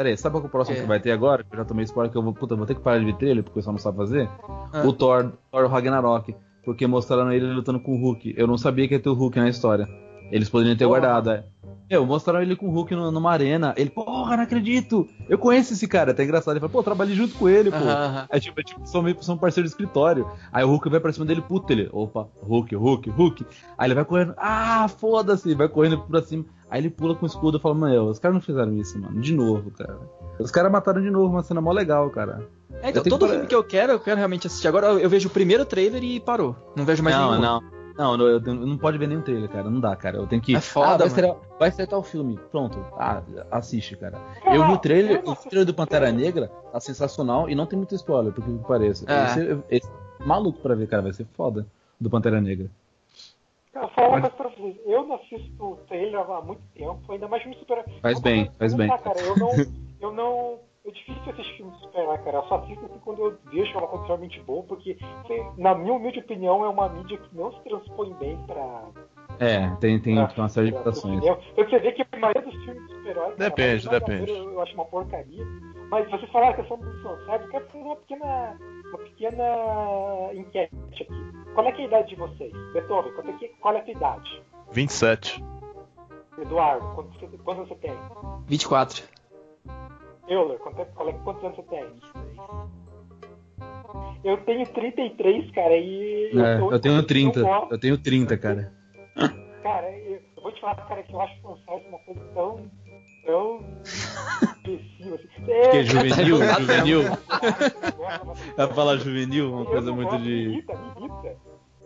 Pera 0.00 0.08
aí, 0.08 0.16
sabe 0.16 0.32
qual 0.34 0.44
é 0.44 0.46
o 0.46 0.50
próximo 0.50 0.78
É. 0.78 0.80
que 0.80 0.86
vai 0.86 0.98
ter 0.98 1.10
agora? 1.10 1.44
Que 1.44 1.52
eu 1.54 1.58
já 1.58 1.64
tomei 1.66 1.84
spoiler 1.84 2.10
que 2.10 2.16
eu 2.16 2.22
vou, 2.22 2.32
puta, 2.32 2.56
vou 2.56 2.64
ter 2.64 2.74
que 2.74 2.80
parar 2.80 2.98
de 3.00 3.04
ver 3.04 3.16
trailer 3.16 3.44
porque 3.44 3.52
o 3.52 3.60
pessoal 3.60 3.72
não 3.74 3.78
sabe 3.78 3.98
fazer. 3.98 4.30
Ah. 4.72 4.82
O 4.86 4.94
Thor, 4.94 5.32
Thor 5.52 5.66
Ragnarok. 5.68 6.34
Porque 6.64 6.86
mostraram 6.86 7.30
ele 7.30 7.52
lutando 7.52 7.78
com 7.80 7.92
o 7.92 8.00
Hulk. 8.00 8.32
Eu 8.34 8.46
não 8.46 8.56
sabia 8.56 8.88
que 8.88 8.94
ia 8.94 9.00
ter 9.00 9.10
o 9.10 9.14
Hulk 9.14 9.38
na 9.38 9.50
história. 9.50 9.86
Eles 10.32 10.48
poderiam 10.48 10.74
ter 10.74 10.86
Porra. 10.86 11.00
guardado, 11.00 11.30
é. 11.32 11.44
Meu, 11.90 12.06
mostraram 12.06 12.40
ele 12.40 12.54
com 12.54 12.68
o 12.68 12.70
Hulk 12.70 12.94
no- 12.94 13.10
numa 13.10 13.32
arena. 13.32 13.74
Ele, 13.76 13.90
porra, 13.90 14.36
não 14.36 14.44
acredito. 14.44 15.08
Eu 15.28 15.36
conheço 15.36 15.72
esse 15.72 15.88
cara, 15.88 16.10
é 16.10 16.12
até 16.12 16.22
engraçado. 16.22 16.52
Ele 16.52 16.60
fala, 16.60 16.70
pô, 16.70 16.78
eu 16.78 16.82
trabalhei 16.84 17.16
junto 17.16 17.34
com 17.34 17.48
ele, 17.48 17.70
pô. 17.70 17.76
Aham, 17.78 17.88
aham. 17.90 18.26
É 18.30 18.38
tipo, 18.38 18.60
é 18.60 18.62
tipo 18.62 18.86
são, 18.86 19.02
meio, 19.02 19.20
são 19.22 19.36
parceiro 19.36 19.66
de 19.66 19.72
escritório. 19.72 20.30
Aí 20.52 20.62
o 20.62 20.68
Hulk 20.68 20.88
vai 20.88 21.00
pra 21.00 21.12
cima 21.12 21.26
dele, 21.26 21.42
puta, 21.42 21.72
ele, 21.72 21.88
opa, 21.92 22.28
Hulk, 22.42 22.76
Hulk, 22.76 23.10
Hulk. 23.10 23.46
Aí 23.76 23.88
ele 23.88 23.94
vai 23.96 24.04
correndo, 24.04 24.34
ah, 24.36 24.86
foda-se, 24.88 25.52
vai 25.54 25.68
correndo 25.68 25.98
pra 26.02 26.22
cima. 26.22 26.44
Aí 26.70 26.80
ele 26.80 26.90
pula 26.90 27.16
com 27.16 27.24
o 27.24 27.28
escudo 27.28 27.58
e 27.58 27.60
fala, 27.60 27.74
meu, 27.74 28.04
os 28.04 28.20
caras 28.20 28.36
não 28.36 28.40
fizeram 28.40 28.72
isso, 28.76 28.96
mano, 28.96 29.20
de 29.20 29.34
novo, 29.34 29.72
cara. 29.72 29.98
Os 30.38 30.52
caras 30.52 30.70
mataram 30.70 31.02
de 31.02 31.10
novo, 31.10 31.34
uma 31.34 31.42
cena 31.42 31.60
mó 31.60 31.72
legal, 31.72 32.08
cara. 32.10 32.46
É, 32.82 32.90
então, 32.90 33.02
Eu 33.04 33.10
todo 33.10 33.26
que- 33.26 33.32
filme 33.32 33.46
que 33.48 33.54
eu 33.54 33.64
quero, 33.64 33.92
eu 33.94 33.98
quero 34.00 34.16
realmente 34.16 34.46
assistir. 34.46 34.68
Agora 34.68 34.86
eu, 34.86 35.00
eu 35.00 35.10
vejo 35.10 35.26
o 35.26 35.30
primeiro 35.32 35.64
trailer 35.64 36.04
e 36.04 36.20
parou. 36.20 36.54
Não 36.76 36.84
vejo 36.84 37.02
mais 37.02 37.16
não, 37.16 37.30
nenhum. 37.32 37.42
não. 37.42 37.60
Não, 37.60 37.79
não, 38.00 38.14
eu, 38.26 38.40
eu 38.40 38.54
não 38.54 38.78
pode 38.78 38.96
ver 38.96 39.06
nenhum 39.06 39.20
trailer, 39.20 39.48
cara. 39.50 39.68
Não 39.68 39.78
dá, 39.78 39.94
cara. 39.94 40.16
Eu 40.16 40.26
tenho 40.26 40.40
que. 40.40 40.56
É 40.56 40.60
foda, 40.60 40.94
ah, 40.94 40.96
vai 40.96 41.06
estrear, 41.08 41.36
vai 41.58 41.68
estrear 41.68 41.88
tal 41.88 42.02
filme. 42.02 42.38
Pronto. 42.50 42.82
Ah, 42.96 43.22
assiste, 43.50 43.94
cara. 43.94 44.18
Cara, 44.42 44.56
Eu 44.56 44.66
vi 44.66 44.72
o 44.72 44.78
trailer, 44.78 45.22
não 45.22 45.34
o 45.34 45.36
trailer 45.36 45.66
do 45.66 45.74
Pantera. 45.74 46.10
Negra 46.10 46.48
tá 46.72 46.80
sensacional 46.80 47.48
e 47.50 47.54
não 47.54 47.66
tem 47.66 47.76
muito 47.76 47.94
spoiler, 47.94 48.32
porque 48.32 48.50
que 48.50 48.64
pareça. 48.66 49.04
É. 49.06 49.24
Esse, 49.26 49.64
esse 49.68 49.90
é 50.20 50.24
maluco 50.24 50.60
pra 50.60 50.74
ver, 50.74 50.88
cara. 50.88 51.02
Vai 51.02 51.12
ser 51.12 51.26
foda 51.34 51.66
do 52.00 52.08
Pantera 52.08 52.40
Negra. 52.40 52.70
Eu 53.74 53.82
vou 53.82 53.90
falar 53.90 54.08
uma 54.08 54.20
coisa 54.22 54.36
pra 54.36 54.48
vocês. 54.48 54.76
Eu 54.86 55.06
não 55.06 55.16
assisto 55.16 55.64
o 55.64 55.76
trailer 55.86 56.20
há 56.20 56.40
muito 56.40 56.62
tempo, 56.74 57.12
ainda 57.12 57.28
mais 57.28 57.42
filme 57.42 57.56
de 57.56 57.60
super 57.60 57.84
Faz 58.00 58.18
bem, 58.18 58.50
faz 58.58 58.74
bem. 58.74 58.88
Tá, 58.88 58.98
cara, 58.98 59.20
eu 59.20 59.36
não. 59.36 59.50
Eu 60.00 60.12
não. 60.12 60.58
É 60.90 60.92
difícil 60.92 61.32
assistir 61.32 61.56
filme 61.58 61.70
de 61.72 61.78
super 61.82 62.18
cara. 62.24 62.38
Eu 62.38 62.42
só 62.48 62.56
assisto 62.56 62.84
assim 62.84 62.98
quando 63.04 63.18
eu 63.24 63.38
vejo 63.52 63.70
que 63.70 63.78
uma 63.78 63.86
coisa 63.86 64.06
realmente 64.06 64.40
boa, 64.40 64.62
porque, 64.64 64.96
na 65.56 65.74
minha 65.74 65.92
humilde 65.94 66.18
opinião, 66.18 66.64
é 66.64 66.68
uma 66.68 66.88
mídia 66.88 67.16
que 67.16 67.36
não 67.36 67.52
se 67.52 67.60
transpõe 67.60 68.12
bem 68.14 68.36
pra. 68.46 68.82
É, 69.38 69.70
tem, 69.76 70.00
tem 70.00 70.16
pra- 70.16 70.34
uma 70.36 70.48
série 70.48 70.66
de 70.66 70.72
limitações. 70.72 71.24
Eu 71.24 71.36
você 71.56 71.78
vê 71.78 71.92
que 71.92 72.02
a 72.02 72.18
maioria 72.18 72.42
dos 72.42 72.54
filmes 72.64 72.82
de 72.88 72.94
super-herói. 72.94 73.24
cara, 73.36 73.36
Depende, 73.36 73.88
a 73.88 73.90
maioria 73.92 74.00
depende. 74.16 74.32
Eu, 74.32 74.52
eu 74.52 74.60
acho 74.62 74.74
uma 74.74 74.84
porcaria. 74.84 75.44
Mas 75.90 76.10
você 76.10 76.26
falar 76.26 76.50
a 76.50 76.54
questão 76.54 76.78
do 76.78 77.02
fanservice, 77.02 77.44
eu 77.44 77.50
quero 77.50 77.66
fazer 77.66 77.84
uma 77.84 77.96
pequena. 77.96 78.56
Uma 78.90 78.98
pequena 78.98 79.44
enquete 80.34 80.74
aqui. 81.02 81.06
Qual 81.54 81.66
é, 81.66 81.72
que 81.72 81.80
é 81.82 81.84
a 81.84 81.88
idade 81.88 82.08
de 82.08 82.16
vocês? 82.16 82.52
Beethoven, 82.72 83.12
qual 83.12 83.28
é, 83.28 83.32
que- 83.34 83.48
qual 83.60 83.74
é 83.74 83.78
a 83.78 83.82
tua 83.82 83.92
idade? 83.92 84.42
27. 84.72 85.44
Eduardo, 86.38 86.86
quanto 86.94 87.18
você, 87.18 87.38
quantos 87.38 87.68
você 87.68 87.74
tem? 87.76 87.92
24. 88.46 89.04
Euler, 90.30 90.58
quanto, 90.58 90.80
é- 90.80 90.84
qual 90.86 91.08
é, 91.08 91.12
quantos 91.24 91.44
anos 91.44 91.56
você 91.56 91.62
tem? 91.64 91.84
23. 91.84 92.10
Eu 94.22 94.36
tenho 94.44 94.66
33, 94.66 95.50
cara, 95.52 95.76
e. 95.76 96.30
É, 96.38 96.58
tô- 96.58 96.72
eu 96.72 96.80
tenho 96.80 97.02
30. 97.02 97.40
gosto- 97.42 97.72
Eu 97.74 97.78
tenho 97.80 97.98
30, 97.98 98.36
cara. 98.36 98.72
Cara, 99.62 99.90
eu, 99.98 100.20
eu 100.36 100.42
vou 100.42 100.52
te 100.52 100.60
falar, 100.60 100.76
cara, 100.86 101.02
que 101.02 101.12
eu 101.12 101.20
acho 101.20 101.34
o 101.38 101.56
fanservice 101.56 101.88
uma 101.88 101.98
coisa 102.00 102.20
tão. 102.34 102.70
tão. 103.26 103.60
imbecil, 104.66 105.14
assim. 105.14 105.44
Que 105.44 105.52
é 105.78 105.82
juvenil, 105.84 106.38
Tá 106.38 106.60
juvenil. 106.60 107.02
Vai 108.56 108.66
falar 108.74 108.96
juvenil, 108.98 109.52
uma 109.52 109.64
coisa 109.66 109.92
muito 109.92 110.12
Me 110.14 110.20
de. 110.22 110.30
irrita, 110.32 110.74
me 110.76 111.04
irrita. 111.06 111.36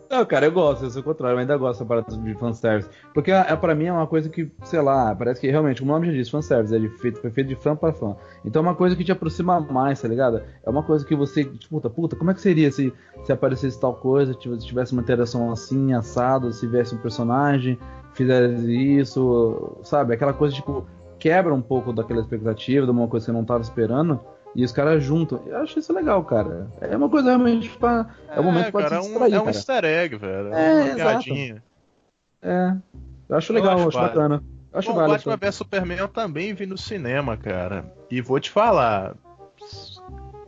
Não, 0.09 0.23
cara, 0.25 0.45
eu 0.45 0.51
gosto, 0.51 0.83
eu 0.83 0.89
sou 0.89 1.01
o 1.01 1.05
contrário, 1.05 1.35
eu 1.35 1.39
ainda 1.39 1.57
gosto 1.57 1.79
dessa 1.79 1.85
parada 1.85 2.15
de 2.15 2.33
fanservice. 2.35 2.89
Porque 3.13 3.31
é, 3.31 3.55
pra 3.55 3.73
mim 3.73 3.85
é 3.85 3.91
uma 3.91 4.05
coisa 4.05 4.29
que, 4.29 4.51
sei 4.63 4.81
lá, 4.81 5.15
parece 5.15 5.41
que 5.41 5.49
realmente, 5.49 5.81
o 5.81 5.85
nome 5.85 6.07
já 6.07 6.13
diz, 6.13 6.29
fanservice, 6.29 6.75
é 6.75 6.79
de 6.79 6.89
feito, 6.89 7.19
foi 7.19 7.31
feito 7.31 7.47
de 7.47 7.55
fã 7.55 7.75
pra 7.75 7.91
fã. 7.91 8.15
Então 8.43 8.61
é 8.61 8.63
uma 8.63 8.75
coisa 8.75 8.95
que 8.95 9.03
te 9.03 9.11
aproxima 9.11 9.59
mais, 9.59 10.01
tá 10.01 10.07
ligado? 10.07 10.41
É 10.63 10.69
uma 10.69 10.83
coisa 10.83 11.05
que 11.05 11.15
você, 11.15 11.43
tipo, 11.43 11.75
puta, 11.75 11.89
puta, 11.89 12.15
como 12.15 12.29
é 12.29 12.33
que 12.33 12.41
seria 12.41 12.71
se, 12.71 12.93
se 13.23 13.31
aparecesse 13.31 13.79
tal 13.79 13.95
coisa, 13.95 14.33
tivesse, 14.33 14.65
tivesse 14.65 14.93
uma 14.93 15.01
interação 15.01 15.51
assim, 15.51 15.93
assado, 15.93 16.53
se 16.53 16.67
viesse 16.67 16.93
um 16.93 16.99
personagem, 16.99 17.77
fizesse 18.13 18.71
isso, 18.97 19.79
sabe? 19.83 20.13
Aquela 20.13 20.33
coisa, 20.33 20.53
tipo, 20.53 20.85
quebra 21.17 21.53
um 21.53 21.61
pouco 21.61 21.91
daquela 21.91 22.21
expectativa, 22.21 22.85
de 22.85 22.91
uma 22.91 23.07
coisa 23.07 23.25
que 23.25 23.31
você 23.31 23.37
não 23.37 23.43
tava 23.43 23.61
esperando. 23.61 24.19
E 24.55 24.63
os 24.63 24.71
caras 24.71 25.03
juntam. 25.03 25.41
Eu 25.45 25.57
acho 25.57 25.77
isso 25.77 25.91
legal, 25.91 26.23
cara. 26.23 26.71
É 26.79 26.95
uma 26.95 27.09
coisa 27.09 27.27
realmente 27.27 27.69
pra. 27.77 28.07
É, 28.29 28.39
um 28.39 28.43
momento 28.43 28.71
pra 28.71 28.83
cara, 28.83 28.89
se 28.89 28.95
é 28.95 28.99
um, 28.99 29.09
distrair, 29.09 29.33
é 29.33 29.37
um 29.37 29.43
cara. 29.43 29.57
easter 29.57 29.85
egg, 29.85 30.15
velho. 30.15 30.53
É, 30.53 30.73
uma 30.73 30.87
exato. 30.87 30.95
piadinha. 30.95 31.63
É. 32.41 32.75
Eu 33.27 33.37
acho 33.37 33.51
legal, 33.51 33.73
acho 33.73 33.83
eu 33.83 33.87
acho 33.89 33.97
válido. 33.97 34.15
bacana. 34.15 34.43
Eu 34.71 34.79
acho 34.79 34.89
Bom, 34.89 34.95
válido. 34.95 35.13
Batman 35.13 35.37
vs 35.37 35.55
Superman 35.55 35.97
eu 35.97 36.07
também 36.07 36.53
vi 36.53 36.65
no 36.65 36.77
cinema, 36.77 37.35
cara. 37.35 37.93
E 38.09 38.21
vou 38.21 38.39
te 38.39 38.49
falar. 38.49 39.15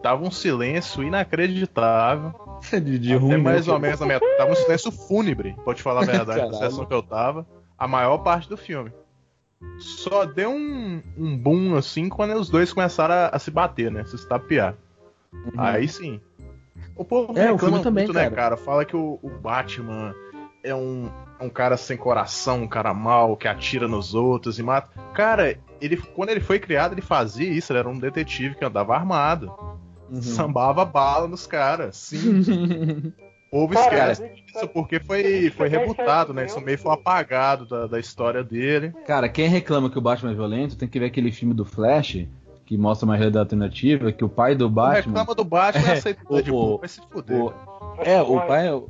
Tava 0.01 0.23
um 0.23 0.31
silêncio 0.31 1.03
inacreditável. 1.03 2.33
de, 2.71 2.97
de 2.97 3.15
ruim, 3.15 3.37
mais 3.37 3.67
ou 3.67 3.77
menos 3.77 3.99
na 3.99 4.05
minha. 4.05 4.19
Tava 4.37 4.51
um 4.51 4.55
silêncio 4.55 4.91
fúnebre, 4.91 5.55
pode 5.65 5.81
falar 5.81 6.03
a 6.03 6.05
verdade, 6.09 6.49
na 6.49 6.53
sessão 6.53 6.85
que 6.85 6.93
eu 6.93 7.03
tava. 7.03 7.45
A 7.77 7.87
maior 7.87 8.19
parte 8.19 8.47
do 8.47 8.55
filme. 8.55 8.91
Só 9.79 10.25
deu 10.25 10.51
um, 10.51 11.01
um 11.17 11.37
boom 11.37 11.75
assim 11.75 12.09
quando 12.09 12.33
os 12.35 12.49
dois 12.49 12.73
começaram 12.73 13.13
a, 13.13 13.27
a 13.29 13.39
se 13.39 13.51
bater, 13.51 13.91
né? 13.91 14.03
Se 14.05 14.15
estapear. 14.15 14.75
Uhum. 15.33 15.51
Aí 15.57 15.87
sim. 15.87 16.19
O 16.95 17.03
povo 17.03 17.37
É, 17.37 17.51
o 17.51 17.53
reclama 17.55 17.81
também, 17.81 18.05
muito, 18.05 18.15
né, 18.15 18.23
cara. 18.23 18.35
cara? 18.35 18.57
Fala 18.57 18.85
que 18.85 18.95
o, 18.95 19.19
o 19.21 19.29
Batman 19.29 20.15
é 20.63 20.73
um, 20.73 21.09
é 21.39 21.43
um 21.43 21.49
cara 21.49 21.77
sem 21.77 21.97
coração, 21.97 22.63
um 22.63 22.67
cara 22.67 22.93
mau, 22.93 23.37
que 23.37 23.47
atira 23.47 23.87
nos 23.87 24.13
outros 24.15 24.57
e 24.57 24.63
mata. 24.63 24.89
Cara, 25.13 25.57
ele, 25.79 25.97
quando 25.97 26.29
ele 26.29 26.39
foi 26.39 26.59
criado, 26.59 26.93
ele 26.93 27.01
fazia 27.01 27.49
isso, 27.49 27.71
ele 27.71 27.79
era 27.79 27.89
um 27.89 27.99
detetive 27.99 28.55
que 28.55 28.65
andava 28.65 28.95
armado. 28.95 29.51
Uhum. 30.09 30.21
Sambava 30.21 30.85
bala 30.85 31.27
nos 31.27 31.45
caras. 31.45 31.97
Sim. 31.97 33.13
O 33.51 33.61
povo 33.67 33.73
Cara, 33.73 34.11
esquece 34.11 34.43
isso 34.53 34.67
porque 34.69 34.99
foi, 34.99 35.49
foi 35.51 35.69
rebutado, 35.69 36.33
né? 36.33 36.45
Isso 36.45 36.59
meio 36.59 36.77
foi 36.77 36.91
apagado 36.93 37.65
da, 37.65 37.87
da 37.87 37.99
história 37.99 38.43
dele. 38.43 38.93
Cara, 39.05 39.29
quem 39.29 39.47
reclama 39.47 39.89
que 39.89 39.97
o 39.97 40.01
Batman 40.01 40.31
é 40.31 40.35
violento 40.35 40.75
tem 40.77 40.87
que 40.87 40.99
ver 40.99 41.05
aquele 41.05 41.31
filme 41.31 41.53
do 41.53 41.63
Flash, 41.63 42.25
que 42.65 42.77
mostra 42.77 43.05
uma 43.05 43.15
realidade 43.15 43.43
alternativa, 43.45 44.11
que 44.11 44.25
o 44.25 44.29
pai 44.29 44.53
do 44.53 44.69
Batman. 44.69 44.95
reclama 45.19 45.33
do 45.35 45.45
Batman, 45.45 45.87
É, 45.87 45.91
aceita 45.97 46.21
o- 46.27 46.41
de 46.41 46.49
o- 46.51 46.53
boa, 46.53 46.77
vai 46.79 46.89
se 46.89 47.01
fuder. 47.09 47.41
o- 47.41 47.53
É, 48.03 48.21
o 48.21 48.41
pai 48.41 48.67
é 48.67 48.73
o, 48.73 48.85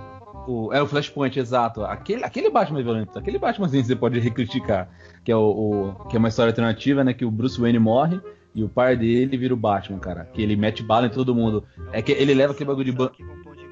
o- 0.47 0.73
é 0.73 0.81
o 0.81 0.87
Flashpoint, 0.87 1.37
exato. 1.37 1.83
Aquele, 1.83 2.23
aquele 2.23 2.49
Batman 2.49 2.79
é 2.79 2.83
violento, 2.83 3.19
aquele 3.19 3.37
Batman 3.37 3.67
assim, 3.67 3.83
você 3.83 3.95
pode 3.95 4.17
recriticar, 4.19 4.89
que 5.23 5.31
é 5.31 5.35
o, 5.35 5.41
o- 6.01 6.05
que 6.07 6.15
é 6.15 6.19
uma 6.19 6.29
história 6.29 6.49
alternativa, 6.49 7.03
né, 7.03 7.13
que 7.13 7.23
o 7.25 7.29
Bruce 7.29 7.61
Wayne 7.61 7.77
morre 7.77 8.19
e 8.55 8.63
o 8.63 8.69
pai 8.69 8.97
dele 8.97 9.37
vira 9.37 9.53
o 9.53 9.57
Batman, 9.57 9.99
cara, 9.99 10.25
que 10.33 10.41
ele 10.41 10.55
mete 10.55 10.81
bala 10.81 11.05
em 11.05 11.11
todo 11.11 11.35
mundo. 11.35 11.63
É 11.91 12.01
que 12.01 12.11
ele 12.11 12.33
leva 12.33 12.53
aquele 12.53 12.67
bagulho 12.67 12.91
de 12.91 12.97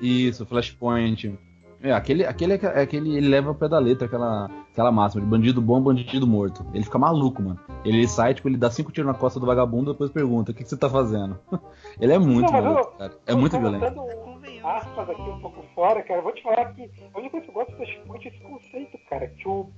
Isso, 0.01 0.45
Flashpoint. 0.45 1.37
É, 1.81 1.91
aquele, 1.91 2.25
aquele, 2.25 2.53
é 2.53 2.81
aquele, 2.81 3.15
ele 3.15 3.27
leva 3.27 3.49
ao 3.49 3.55
pé 3.55 3.67
da 3.67 3.77
letra 3.77 4.07
aquela, 4.07 4.49
aquela 4.71 4.91
máxima 4.91 5.21
de 5.21 5.27
bandido 5.29 5.61
bom, 5.61 5.79
bandido 5.79 6.25
morto. 6.25 6.65
Ele 6.73 6.83
fica 6.83 6.97
maluco, 6.97 7.43
mano. 7.43 7.59
Ele 7.83 8.07
sai, 8.07 8.33
tipo, 8.33 8.47
ele 8.49 8.57
dá 8.57 8.71
cinco 8.71 8.91
tiros 8.91 9.11
na 9.11 9.17
costa 9.17 9.39
do 9.39 9.45
vagabundo 9.45 9.91
e 9.91 9.93
depois 9.93 10.09
pergunta: 10.09 10.51
o 10.51 10.53
que, 10.55 10.63
que 10.63 10.69
você 10.69 10.77
tá 10.77 10.89
fazendo? 10.89 11.37
ele 12.01 12.11
é 12.13 12.17
muito 12.17 12.51
Não, 12.51 12.61
maluco, 12.61 12.79
eu- 12.93 12.97
cara. 12.97 13.13
É 13.27 13.35
muito 13.35 13.59
violento. 13.59 13.93
Convenhamos. 13.93 14.65
aspas 14.65 15.09
aqui 15.11 15.21
um 15.21 15.39
pouco 15.39 15.63
fora, 15.75 16.01
cara, 16.01 16.19
eu 16.19 16.23
vou 16.23 16.33
te 16.33 16.41
falar 16.41 16.73
que 16.73 16.89
a 17.13 17.19
única 17.19 17.31
coisa 17.31 17.45
que 17.45 17.49
eu 17.49 17.53
gosto 17.53 17.77
desse 17.77 17.99
muito 18.07 18.25
é 18.27 18.31
esse 18.31 18.39
conceito, 18.39 18.97
cara, 19.07 19.27
que 19.27 19.47
o, 19.47 19.69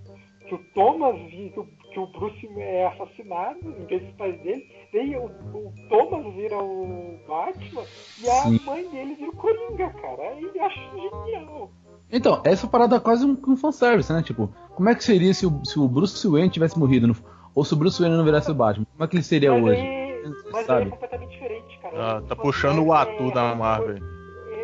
que 0.47 0.55
o 0.55 0.59
Thomas 0.74 1.15
que 1.30 1.53
o, 1.57 1.68
que 1.97 1.99
o 1.99 2.07
Bruce 2.19 2.47
é 2.59 2.87
assassinado 2.87 3.59
em 3.65 3.85
vez 3.85 4.03
dos 4.03 4.13
pais 4.15 4.39
dele, 4.43 4.67
daí 4.93 5.15
o, 5.15 5.25
o 5.25 5.73
Thomas 5.89 6.33
vira 6.35 6.57
o 6.57 7.17
Batman 7.27 7.83
e 8.21 8.29
a 8.29 8.43
Sim. 8.43 8.59
mãe 8.65 8.87
dele 8.89 9.15
vira 9.15 9.31
o 9.31 9.35
Coringa, 9.35 9.89
cara. 9.93 10.29
Aí 10.29 10.51
eu 10.53 10.63
acho 10.63 10.79
genial. 11.25 11.71
Então, 12.11 12.41
essa 12.45 12.67
parada 12.67 12.95
é 12.95 12.99
quase 12.99 13.25
um, 13.25 13.35
um 13.47 13.57
fanservice, 13.57 14.13
né? 14.13 14.21
Tipo, 14.21 14.49
como 14.75 14.89
é 14.89 14.95
que 14.95 15.03
seria 15.03 15.33
se 15.33 15.45
o, 15.47 15.65
se 15.65 15.79
o 15.79 15.87
Bruce 15.87 16.25
Wayne 16.27 16.49
tivesse 16.49 16.77
morrido? 16.77 17.07
no- 17.07 17.15
ou 17.55 17.65
se 17.65 17.73
o 17.73 17.77
Bruce 17.77 17.99
Wayne 17.99 18.15
não 18.15 18.23
virasse 18.23 18.51
o 18.51 18.53
Batman? 18.53 18.85
Como 18.91 19.03
é 19.03 19.07
que 19.07 19.15
ele 19.15 19.23
seria 19.23 19.51
mas 19.51 19.63
hoje? 19.63 19.81
aí, 19.81 20.23
mas 20.51 20.65
sabe? 20.67 20.87
é 20.87 20.89
completamente 20.91 21.31
diferente, 21.31 21.79
cara. 21.79 21.95
Ah, 21.97 22.21
tá 22.21 22.35
fanservice 22.35 22.41
puxando 22.41 22.85
o 22.85 22.93
é- 22.93 22.97
ator 23.01 23.33
da 23.33 23.55
Marvel. 23.55 24.16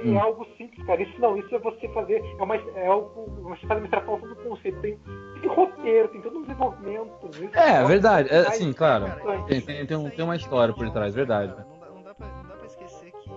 Hum. 0.09 0.15
é 0.17 0.19
algo 0.21 0.45
simples, 0.57 0.85
cara. 0.85 1.01
Isso 1.01 1.19
não, 1.21 1.37
isso 1.37 1.53
é 1.55 1.59
você 1.59 1.87
fazer. 1.89 2.23
É, 2.39 2.43
uma, 2.43 2.55
é 2.55 2.87
algo. 2.87 3.25
Você 3.43 3.65
faz 3.67 3.79
uma 3.79 3.85
extrapolação 3.85 4.29
do 4.29 4.35
conceito. 4.37 4.79
Tem, 4.81 4.97
tem 5.41 5.49
roteiro, 5.49 6.07
tem 6.09 6.21
todo 6.21 6.37
um 6.39 6.41
desenvolvimento. 6.43 7.25
nisso. 7.39 7.57
É, 7.57 7.83
verdade. 7.85 8.29
É, 8.29 8.43
Mas- 8.43 8.55
sim, 8.55 8.73
claro. 8.73 9.05
Cara, 9.05 9.43
Tem- 9.43 9.57
isso- 9.57 9.67
tem- 9.67 9.85
tem 9.85 9.97
um- 9.97 10.07
isso 10.07 10.15
tem 10.15 10.25
uma 10.25 10.35
história 10.35 10.73
por 10.73 10.79
Jones, 10.81 10.93
trás, 10.93 11.15
verdade. 11.15 11.53
cara, 11.53 11.67
Não 11.67 11.79
dá, 11.79 11.89
não, 11.89 12.03
dá 12.03 12.13
pra, 12.15 12.27
não 12.27 12.43
dá 12.49 12.55
pra 12.55 12.65
esquecer 12.65 13.11
que, 13.11 13.29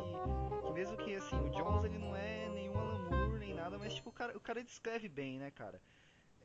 que 0.65 0.73
mesmo 0.73 0.97
que 0.97 1.15
assim, 1.15 1.37
o 1.37 1.51
Jones 1.51 1.85
ele 1.85 1.99
não 1.99 2.15
é 2.17 2.49
nenhum 2.55 2.79
Alan 2.79 3.09
Moore 3.29 3.39
nem 3.39 3.55
nada, 3.55 3.77
mas 3.79 3.95
tipo, 3.95 4.11
o 4.11 4.13
cara, 4.13 4.37
o 4.37 4.41
cara 4.41 4.63
descreve 4.63 5.09
bem, 5.09 5.39
né, 5.39 5.51
cara? 5.55 5.81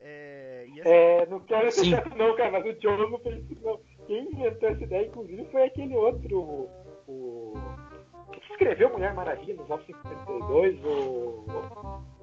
É, 0.04 0.66
e 0.74 0.82
assim, 0.82 0.90
É, 0.90 1.26
não 1.28 1.40
quero 1.42 1.72
Sim. 1.72 1.92
não, 2.18 2.36
cara, 2.36 2.52
mas 2.52 2.66
o 2.66 2.74
John 2.80 2.98
não 2.98 3.20
fez 3.20 3.44
isso, 3.52 3.62
não. 3.64 3.80
Quem 4.08 4.32
inventou 4.32 4.70
essa 4.70 4.84
ideia, 4.84 5.06
inclusive, 5.08 5.46
foi 5.52 5.64
aquele 5.64 5.96
outro. 5.96 6.70
O. 7.08 7.54
que 7.90 7.91
escreveu 8.40 8.90
Mulher 8.92 9.14
Maravilha 9.14 9.56
nos 9.56 9.68
952, 9.68 10.84
o. 10.86 11.46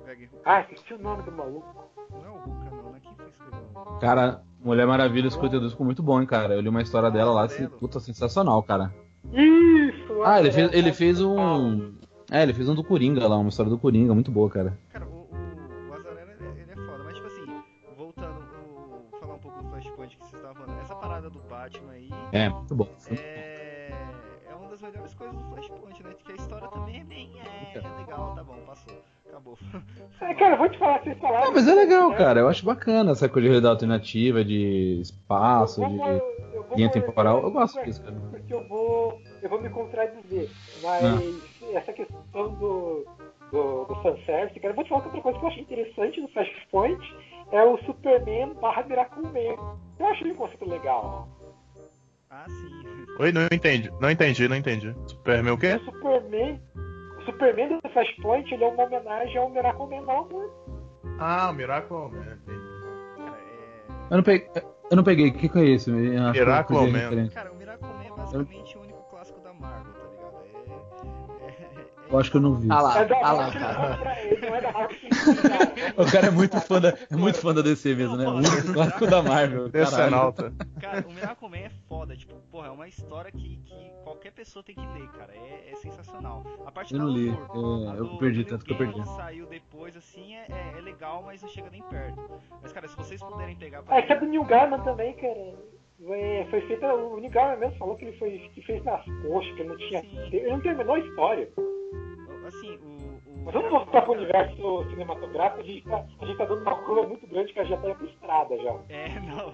Greg 0.05 0.25
Hooker- 0.25 0.41
Ah, 0.45 0.61
esqueci 0.63 0.95
o 0.95 0.99
nome 0.99 1.23
do 1.23 1.33
maluco. 1.33 1.85
não 2.11 2.25
é 2.25 2.31
o 2.31 2.49
não, 2.83 2.93
né? 2.93 3.01
Quem 3.03 3.15
foi 3.15 3.27
que 3.27 3.33
escreveu? 3.33 3.99
Cara, 4.01 4.43
Mulher 4.61 4.87
Maravilha 4.87 5.31
52 5.31 5.73
ficou 5.73 5.85
muito 5.87 6.03
bom, 6.03 6.21
hein, 6.21 6.27
cara. 6.27 6.55
Eu 6.55 6.61
li 6.61 6.69
uma 6.69 6.83
história 6.83 7.11
dela 7.11 7.33
lá, 7.33 7.45
assim, 7.45 7.67
puta, 7.69 8.01
sensacional, 8.01 8.63
cara. 8.63 8.93
Isso! 9.33 10.23
Ah, 10.25 10.39
ele 10.41 10.49
é, 10.49 10.53
fez, 10.53 10.73
ele 10.73 10.89
é, 10.89 10.93
fez 10.93 11.21
é, 11.21 11.25
um. 11.25 11.95
É, 12.31 12.43
ele 12.43 12.55
fez 12.55 12.69
um 12.69 12.75
do 12.75 12.85
Coringa 12.85 13.27
lá, 13.27 13.37
uma 13.37 13.49
história 13.49 13.71
do 13.71 13.79
Coringa, 13.79 14.15
muito 14.15 14.31
boa, 14.31 14.49
cara. 14.51 14.77
Cara, 14.93 15.07
o, 15.07 15.09
o, 15.11 15.91
o 15.91 15.95
Azarelo 15.95 16.31
ele, 16.31 16.61
ele 16.63 16.73
é 16.73 16.75
foda, 16.77 17.05
mas 17.05 17.15
tipo 17.15 17.27
assim, 17.27 17.45
voltando, 17.97 18.41
o, 19.13 19.19
falar 19.19 19.35
um 19.35 19.39
pouco 19.39 19.63
do 19.63 19.69
Flashpoint 19.71 20.17
que 20.17 20.23
vocês 20.25 20.35
estavam 20.43 20.63
falando, 20.67 20.81
essa 20.81 20.95
parada 20.95 21.31
do 21.31 21.39
Batman 21.41 21.93
aí 21.93 22.11
É, 22.33 22.49
muito 22.49 22.75
bom. 22.75 22.89
é, 23.11 23.38
História 26.89 27.01
também 27.01 27.01
é 27.01 27.05
bem. 27.05 27.31
É, 27.75 28.01
legal, 28.01 28.35
tá 28.35 28.43
bom, 28.43 28.57
passou, 28.67 28.95
acabou. 29.29 29.59
É, 30.21 30.35
cara, 30.35 30.55
eu 30.55 30.59
vou 30.59 30.69
te 30.69 30.79
falar, 30.79 31.01
vocês 31.03 31.19
falaram. 31.19 31.47
Ah, 31.49 31.51
mas 31.53 31.69
é 31.69 31.75
legal, 31.75 32.13
cara. 32.15 32.41
Eu 32.41 32.49
acho 32.49 32.65
bacana 32.65 33.13
essa 33.13 33.29
coisa 33.29 33.43
de 33.47 33.49
realidade 33.51 33.73
alternativa, 33.75 34.45
de 34.45 35.01
espaço, 35.01 35.83
Eu 35.83 35.89
de 35.89 35.97
vou- 35.97 36.09
eu 36.09 36.63
vou- 36.65 36.77
linha 36.77 36.91
temporal. 36.91 37.41
Eu 37.43 37.51
gosto 37.53 37.83
disso, 37.85 38.03
cara. 38.03 38.17
Porque 38.31 38.53
eu 38.53 38.67
vou, 38.69 39.21
eu 39.43 39.49
vou 39.49 39.61
me 39.63 39.71
contradizer. 39.71 40.51
Mas 40.83 41.05
Ah. 41.05 41.79
essa 41.79 41.93
questão 41.93 42.55
do, 42.55 43.07
do, 43.53 43.85
do 43.85 43.95
fanservice, 44.03 44.59
cara, 44.61 44.73
eu 44.73 44.75
vou 44.75 44.85
te 44.85 44.89
falar 44.91 45.03
que 45.03 45.07
outra 45.09 45.23
coisa 45.23 45.39
que 45.39 45.45
eu 45.45 45.49
achei 45.49 45.63
interessante 45.63 46.21
no 46.21 46.29
Flashpoint 46.29 47.17
é 47.53 47.63
o 47.65 47.79
Superman 47.85 48.55
barra 48.61 48.83
Miracle 48.83 49.23
Man. 49.23 49.77
Eu 50.01 50.07
achei 50.09 50.33
um 50.33 50.35
conceito 50.35 50.69
legal. 50.69 51.29
Ah, 52.31 52.45
sim. 52.49 53.07
Oi, 53.19 53.33
não 53.33 53.43
entendi. 53.51 53.91
Não 54.01 54.11
entendi, 54.11 54.49
não 54.49 54.57
entendi. 54.57 54.95
Superman 55.07 55.53
o 55.55 55.59
quê? 55.59 55.75
O 55.75 55.85
Superman, 55.85 56.61
o 57.19 57.23
Superman 57.25 57.69
do 57.83 57.89
Flashpoint, 57.91 58.53
ele 58.53 58.65
é 58.65 58.69
uma 58.69 58.85
homenagem 58.85 59.37
ao 59.39 59.51
Miracle 59.51 59.87
Man 59.89 60.03
novo. 60.03 60.51
Ah, 61.19 61.49
o 61.51 61.55
Miracle 61.55 61.97
Man. 62.11 62.39
entendi. 62.43 62.61
Cara, 63.17 63.37
é... 63.39 64.11
Eu 64.11 64.17
não 64.17 64.23
peguei. 64.23 64.49
Eu 64.91 64.97
não 64.97 65.05
peguei. 65.05 65.29
O 65.31 65.35
que, 65.35 65.49
que 65.49 65.59
é 65.59 65.65
isso? 65.65 65.91
Eu 65.91 66.13
eu 66.15 66.33
Miracle 66.33 66.91
Man. 66.93 67.29
Cara, 67.29 67.53
o 67.53 67.57
Miracle 67.57 67.89
Man 67.89 68.05
é 68.05 68.11
basicamente 68.17 68.79
o 68.79 68.81
único 68.83 69.03
clássico 69.11 69.41
da 69.41 69.53
Marvel, 69.53 69.93
tá 69.95 70.09
ligado? 70.11 70.35
É. 71.43 71.47
é- 71.47 71.51
é- 71.51 71.89
Eu 72.11 72.19
acho 72.19 72.31
que 72.31 72.37
eu 72.39 72.41
não 72.41 72.55
vi. 72.55 72.69
Ah 72.71 72.81
lá, 72.81 73.03
É 73.03 73.09
ah 73.23 73.33
lá, 73.33 73.51
cara. 73.51 73.97
pra 73.99 74.23
ele, 74.25 74.47
não 74.49 74.55
é 74.57 74.61
da 74.63 74.73
Marvel 74.73 74.89
que 74.97 75.09
cara. 75.11 75.69
O 75.99 76.11
cara 76.13 76.27
é 76.29 76.31
muito 76.31 76.61
fã 76.61 76.81
da, 76.81 76.89
é 77.11 77.17
muito 77.17 77.39
fã 77.39 77.53
da 77.53 77.61
DC 77.61 77.95
mesmo, 77.95 78.17
né? 78.17 78.27
O 78.27 78.37
único 78.37 78.73
clássico 78.73 79.07
da 79.07 79.23
Marvel. 79.23 79.71
caralho. 79.71 79.73
Decenalta. 79.73 80.53
Cara, 80.81 81.05
o 81.07 81.13
Miracle 81.13 81.48
é 82.69 82.71
uma 82.73 82.87
história 82.89 83.31
que, 83.33 83.57
que 83.59 83.91
qualquer 84.05 84.33
pessoa 84.33 84.63
tem 84.63 84.75
que 84.75 84.87
ler, 84.87 85.09
cara. 85.13 85.33
É, 85.35 85.71
é 85.73 85.77
sensacional. 85.77 86.43
A 86.67 86.71
parte 86.73 86.93
Eu 86.95 86.99
da 87.01 87.05
não 87.07 87.13
li. 87.13 87.29
Alan 87.31 87.47
Moore, 87.49 87.87
a 87.89 87.95
É, 87.95 87.99
eu 87.99 88.05
do- 88.07 88.19
perdi, 88.19 88.45
do 88.45 88.49
tanto 88.51 88.65
que 88.65 88.73
eu 88.73 88.79
Neil 88.79 88.93
perdi. 88.93 89.09
Saiu 89.17 89.47
depois, 89.47 89.97
assim, 89.97 90.35
é, 90.37 90.47
é, 90.49 90.79
é 90.79 90.81
legal, 90.81 91.23
mas 91.25 91.43
não 91.43 91.49
chega 91.49 91.71
nem 91.71 91.83
perto. 91.83 92.31
Mas, 92.63 92.73
cara, 92.73 92.87
se 92.89 92.97
vocês 92.97 93.23
puderem 93.23 93.57
pegar 93.57 93.83
pra 93.83 93.97
É, 93.99 94.03
que 94.03 94.13
é 94.13 94.17
do 94.19 94.27
Neil 94.27 94.45
Gaiman 94.45 94.81
também, 94.81 95.15
cara. 95.15 95.55
É, 96.11 96.47
foi 96.51 96.61
feita. 96.63 96.95
O 96.95 97.19
Neil 97.19 97.33
Gaiman 97.33 97.57
mesmo 97.59 97.79
falou 97.79 97.97
que 97.97 98.05
ele 98.05 98.17
foi, 98.19 98.39
que 98.55 98.63
fez 98.63 98.83
nas 98.85 99.05
coxas, 99.23 99.53
que 99.55 99.61
ele 99.61 99.69
não 99.71 99.77
tinha. 99.77 100.01
Sim. 100.03 100.19
Ele 100.33 100.51
não 100.51 100.61
terminou 100.61 100.95
a 100.95 100.99
história. 101.01 101.51
Assim, 102.47 102.77
o. 102.77 102.89
o 103.41 103.45
Mas 103.45 103.55
vamos 103.55 103.71
voltar 103.71 104.03
pro 104.03 104.13
universo 104.13 104.85
cinematográfico, 104.91 105.61
a 105.61 105.65
gente, 105.65 105.83
tá, 105.85 106.05
a 106.21 106.25
gente 106.27 106.39
tá 106.39 106.45
dando 106.45 106.63
uma 106.63 106.77
curva 106.83 107.07
muito 107.07 107.27
grande 107.27 107.53
que 107.53 107.59
a 107.61 107.65
gente 107.65 107.81
já 107.83 107.95
tá 107.95 108.05
estrada 108.05 108.57
já. 108.59 108.75
É, 108.89 109.09
não. 109.21 109.53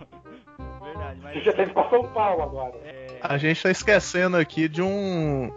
Verdade, 0.96 1.18
A 1.20 1.22
mas. 1.24 1.34
gente 1.34 1.44
já 1.44 1.52
tá 1.52 1.62
indo 1.62 1.72
pra 1.74 1.88
São 1.90 2.04
Paulo 2.08 2.42
agora. 2.42 2.74
É, 2.84 3.06
A 3.20 3.36
gente 3.38 3.62
tá 3.62 3.70
esquecendo 3.70 4.36
aqui 4.36 4.68
de 4.68 4.82
um 4.82 5.50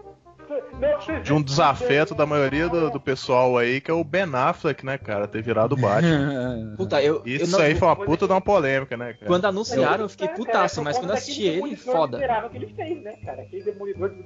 de 1.23 1.33
um 1.33 1.41
desafeto 1.41 2.15
da 2.15 2.25
maioria 2.25 2.69
do, 2.69 2.89
do 2.89 2.99
pessoal 3.01 3.57
aí, 3.57 3.81
que 3.81 3.91
é 3.91 3.93
o 3.93 4.03
Ben 4.03 4.23
Affleck, 4.33 4.85
né, 4.85 4.97
cara, 4.97 5.27
ter 5.27 5.41
virado 5.41 5.73
o 5.73 5.77
Batman. 5.77 6.75
Puta, 6.77 7.01
eu. 7.03 7.15
eu 7.17 7.21
Isso 7.25 7.51
não- 7.51 7.59
aí 7.59 7.75
foi 7.75 7.87
uma 7.87 7.95
puta 7.95 8.25
de 8.25 8.31
uma 8.31 8.39
polêmica, 8.39 8.95
né, 8.95 9.13
cara? 9.13 9.25
Quando 9.25 9.43
anunciaram, 9.45 10.05
eu 10.05 10.09
fiquei 10.09 10.27
É, 10.27 10.31
putaço, 10.33 10.75
por 10.75 10.83
mas 10.85 10.97
quando 10.97 11.09
eu 11.09 11.15
assisti 11.15 11.43
ele, 11.43 11.75
foda. 11.75 12.17
miserável 12.17 12.49
que 12.49 12.57
ele 12.57 12.67
fez, 12.67 13.03
né, 13.03 13.13
cara? 13.25 13.45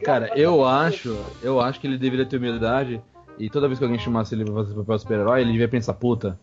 Cara, 0.03 0.31
eu 0.37 0.63
acho, 0.63 1.17
eu 1.41 1.59
acho 1.59 1.79
que 1.79 1.87
ele 1.87 1.97
deveria 1.97 2.25
ter 2.25 2.37
humildade 2.37 3.01
e 3.39 3.49
toda 3.49 3.67
vez 3.67 3.79
que 3.79 3.85
alguém 3.85 3.99
chamasse 3.99 4.35
ele 4.35 4.45
pra 4.45 4.53
fazer 4.53 4.75
papel 4.75 4.99
super-herói, 4.99 5.41
ele 5.41 5.51
devia 5.53 5.67
pensar, 5.69 5.93
puta, 5.95 6.39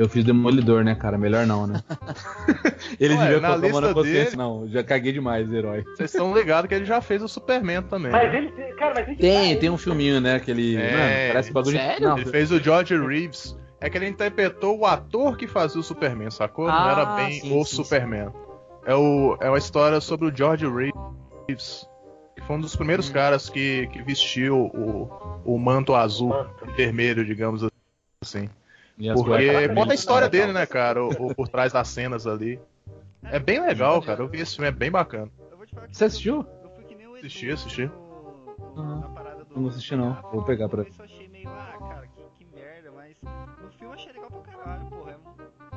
eu 0.00 0.08
fiz 0.08 0.24
Demolidor, 0.24 0.82
né, 0.82 0.94
cara? 0.94 1.18
Melhor 1.18 1.46
não, 1.46 1.66
né? 1.66 1.82
ele 2.98 3.14
Ué, 3.14 3.20
devia 3.20 3.40
na 3.40 3.48
colocar 3.48 3.66
a 3.66 3.70
mão 3.70 3.80
na 3.80 3.94
consciência. 3.94 4.24
dele- 4.24 4.36
Não, 4.36 4.66
já 4.68 4.82
caguei 4.82 5.12
demais, 5.12 5.52
herói. 5.52 5.84
Vocês 5.94 6.10
estão 6.10 6.34
ligados 6.34 6.68
que 6.68 6.74
ele 6.74 6.84
já 6.86 7.00
fez 7.00 7.22
o 7.22 7.28
Superman 7.28 7.82
também. 7.82 8.10
Mas 8.12 8.32
né? 8.32 8.38
ele, 8.38 8.50
cara, 8.74 8.94
mas 8.94 9.08
ele 9.08 9.16
Tem, 9.16 9.54
tá- 9.54 9.60
tem 9.60 9.70
um 9.70 9.76
filminho, 9.78 10.20
né? 10.20 10.34
Aquele. 10.36 10.76
É, 10.76 10.92
mano, 10.92 11.32
parece 11.32 11.52
bagulho 11.52 11.76
de. 11.76 11.82
sério? 11.82 12.08
Não, 12.08 12.16
Ele 12.18 12.30
fez 12.30 12.50
o 12.50 12.58
George 12.58 12.96
Reeves. 12.96 13.56
É 13.82 13.88
que 13.88 13.96
ele 13.96 14.08
interpretou 14.08 14.78
o 14.78 14.84
ator 14.86 15.36
que 15.38 15.46
fazia 15.46 15.80
o 15.80 15.82
Superman, 15.84 16.30
sacou? 16.30 16.66
Não 16.66 16.74
Ah, 16.74 16.90
era 16.92 17.04
bem 17.06 17.32
sim, 17.40 17.58
o 17.58 17.64
sim, 17.64 17.76
Superman. 17.76 18.30
É, 18.84 18.94
o, 18.94 19.38
é 19.40 19.48
uma 19.48 19.56
história 19.56 20.00
sobre 20.02 20.26
o 20.28 20.34
George 20.36 20.66
Reeves, 20.66 21.86
que 22.36 22.42
foi 22.46 22.56
um 22.56 22.60
dos 22.60 22.76
primeiros 22.76 23.08
Hum. 23.08 23.12
caras 23.14 23.48
que, 23.48 23.86
que 23.90 24.02
vestiu 24.02 24.66
o, 24.74 25.10
o 25.46 25.58
manto 25.58 25.94
azul, 25.94 26.34
vermelho, 26.76 27.24
digamos 27.24 27.66
assim. 28.22 28.50
Porque 29.14 29.68
conta 29.74 29.92
a 29.92 29.94
história 29.94 30.28
dele, 30.28 30.52
né, 30.52 30.66
cara? 30.66 31.04
O, 31.04 31.08
o- 31.08 31.34
por 31.34 31.48
trás 31.48 31.72
das 31.72 31.88
cenas 31.88 32.26
ali. 32.26 32.60
É 33.24 33.38
bem 33.38 33.60
legal, 33.60 34.00
cara. 34.02 34.22
Eu 34.22 34.28
vi 34.28 34.40
esse 34.40 34.54
filme, 34.56 34.68
é 34.68 34.72
bem 34.72 34.90
bacana. 34.90 35.28
Você 35.90 36.04
assistiu? 36.06 36.46
Eu 36.62 36.70
fui 36.70 36.84
que 36.84 36.94
nem 36.94 37.06
o 37.06 37.16
Edu 37.16 37.26
Assisti, 37.26 37.50
assisti. 37.50 37.86
do. 37.86 39.20
Eu 39.54 39.60
não 39.62 39.68
assisti, 39.68 39.96
não. 39.96 40.16
Vou 40.32 40.42
pegar 40.42 40.68
pra- 40.68 40.82
eu 40.82 41.04
achei 41.04 41.28
meio, 41.28 41.48
ah, 41.48 41.76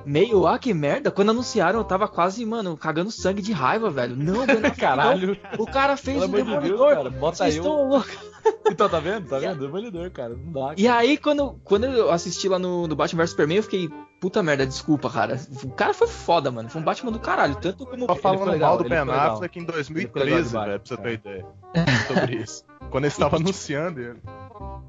Meio, 0.06 0.46
ah, 0.48 0.58
que 0.60 0.74
merda. 0.74 1.12
Quando 1.12 1.30
anunciaram, 1.32 1.80
eu 1.80 1.84
tava 1.86 2.08
quase, 2.08 2.46
mano, 2.46 2.76
cagando 2.78 3.12
sangue 3.12 3.42
de 3.42 3.52
raiva, 3.52 3.90
velho. 3.90 4.16
Não, 4.16 4.46
Ben 4.46 4.56
Affleck, 4.58 4.78
Caralho. 4.80 5.38
não. 5.58 5.64
O 5.64 5.66
cara 5.66 5.96
fez 5.98 6.20
Pelo 6.20 6.22
o 6.22 6.26
amor 6.26 6.38
de 6.40 6.44
Deus, 6.46 6.62
Demolidor. 6.64 6.96
cara, 6.96 7.10
bota 7.10 7.38
Vocês 7.38 7.54
aí 7.56 7.60
um- 7.60 7.64
estão 7.64 7.88
loucos. 7.90 8.34
Então, 8.70 8.90
tá 8.90 9.00
vendo? 9.00 9.30
Tá 9.30 9.40
vendo? 9.40 9.60
Demolidor, 9.60 10.10
cara. 10.12 10.36
Não 10.36 10.52
dá. 10.52 10.74
E 10.78 10.86
aí, 10.88 11.18
quando, 11.18 11.60
quando 11.64 11.86
eu 11.86 12.12
assisti 12.12 12.50
lá 12.50 12.60
no, 12.60 12.88
no 12.88 12.96
Batman 12.96 13.22
vs 13.24 13.30
Superman, 13.30 13.58
eu 13.58 13.64
fiquei, 13.64 13.90
puta 14.20 14.44
merda, 14.44 14.66
desculpa, 14.66 15.10
cara. 15.10 15.40
O 15.64 15.70
cara 15.72 15.94
foi 15.94 16.08
foda, 16.08 16.52
mano. 16.52 16.70
Foi 16.70 16.82
um 16.82 16.84
Batman 16.84 17.12
do 17.12 17.20
caralho. 17.20 17.56
Tanto 17.56 17.86
como. 17.86 18.06
Só 18.06 18.16
falando 18.16 18.50
legal, 18.52 18.76
mal 18.76 18.84
do 18.84 18.90
Ben. 18.90 18.98
Affleck 19.00 19.60
em 19.60 19.62
ficou 19.62 19.76
legal 19.76 19.76
2013, 19.76 20.50
demais, 20.50 20.52
velho, 20.52 20.80
pra 20.80 20.88
você 20.88 20.98
ter 20.98 21.02
cara. 21.04 21.14
ideia. 21.14 21.46
Sobre 22.08 22.36
isso. 22.36 22.66
Quando 22.94 23.06
eles 23.06 23.14
estavam 23.14 23.40
anunciando 23.40 24.00
ele. 24.00 24.20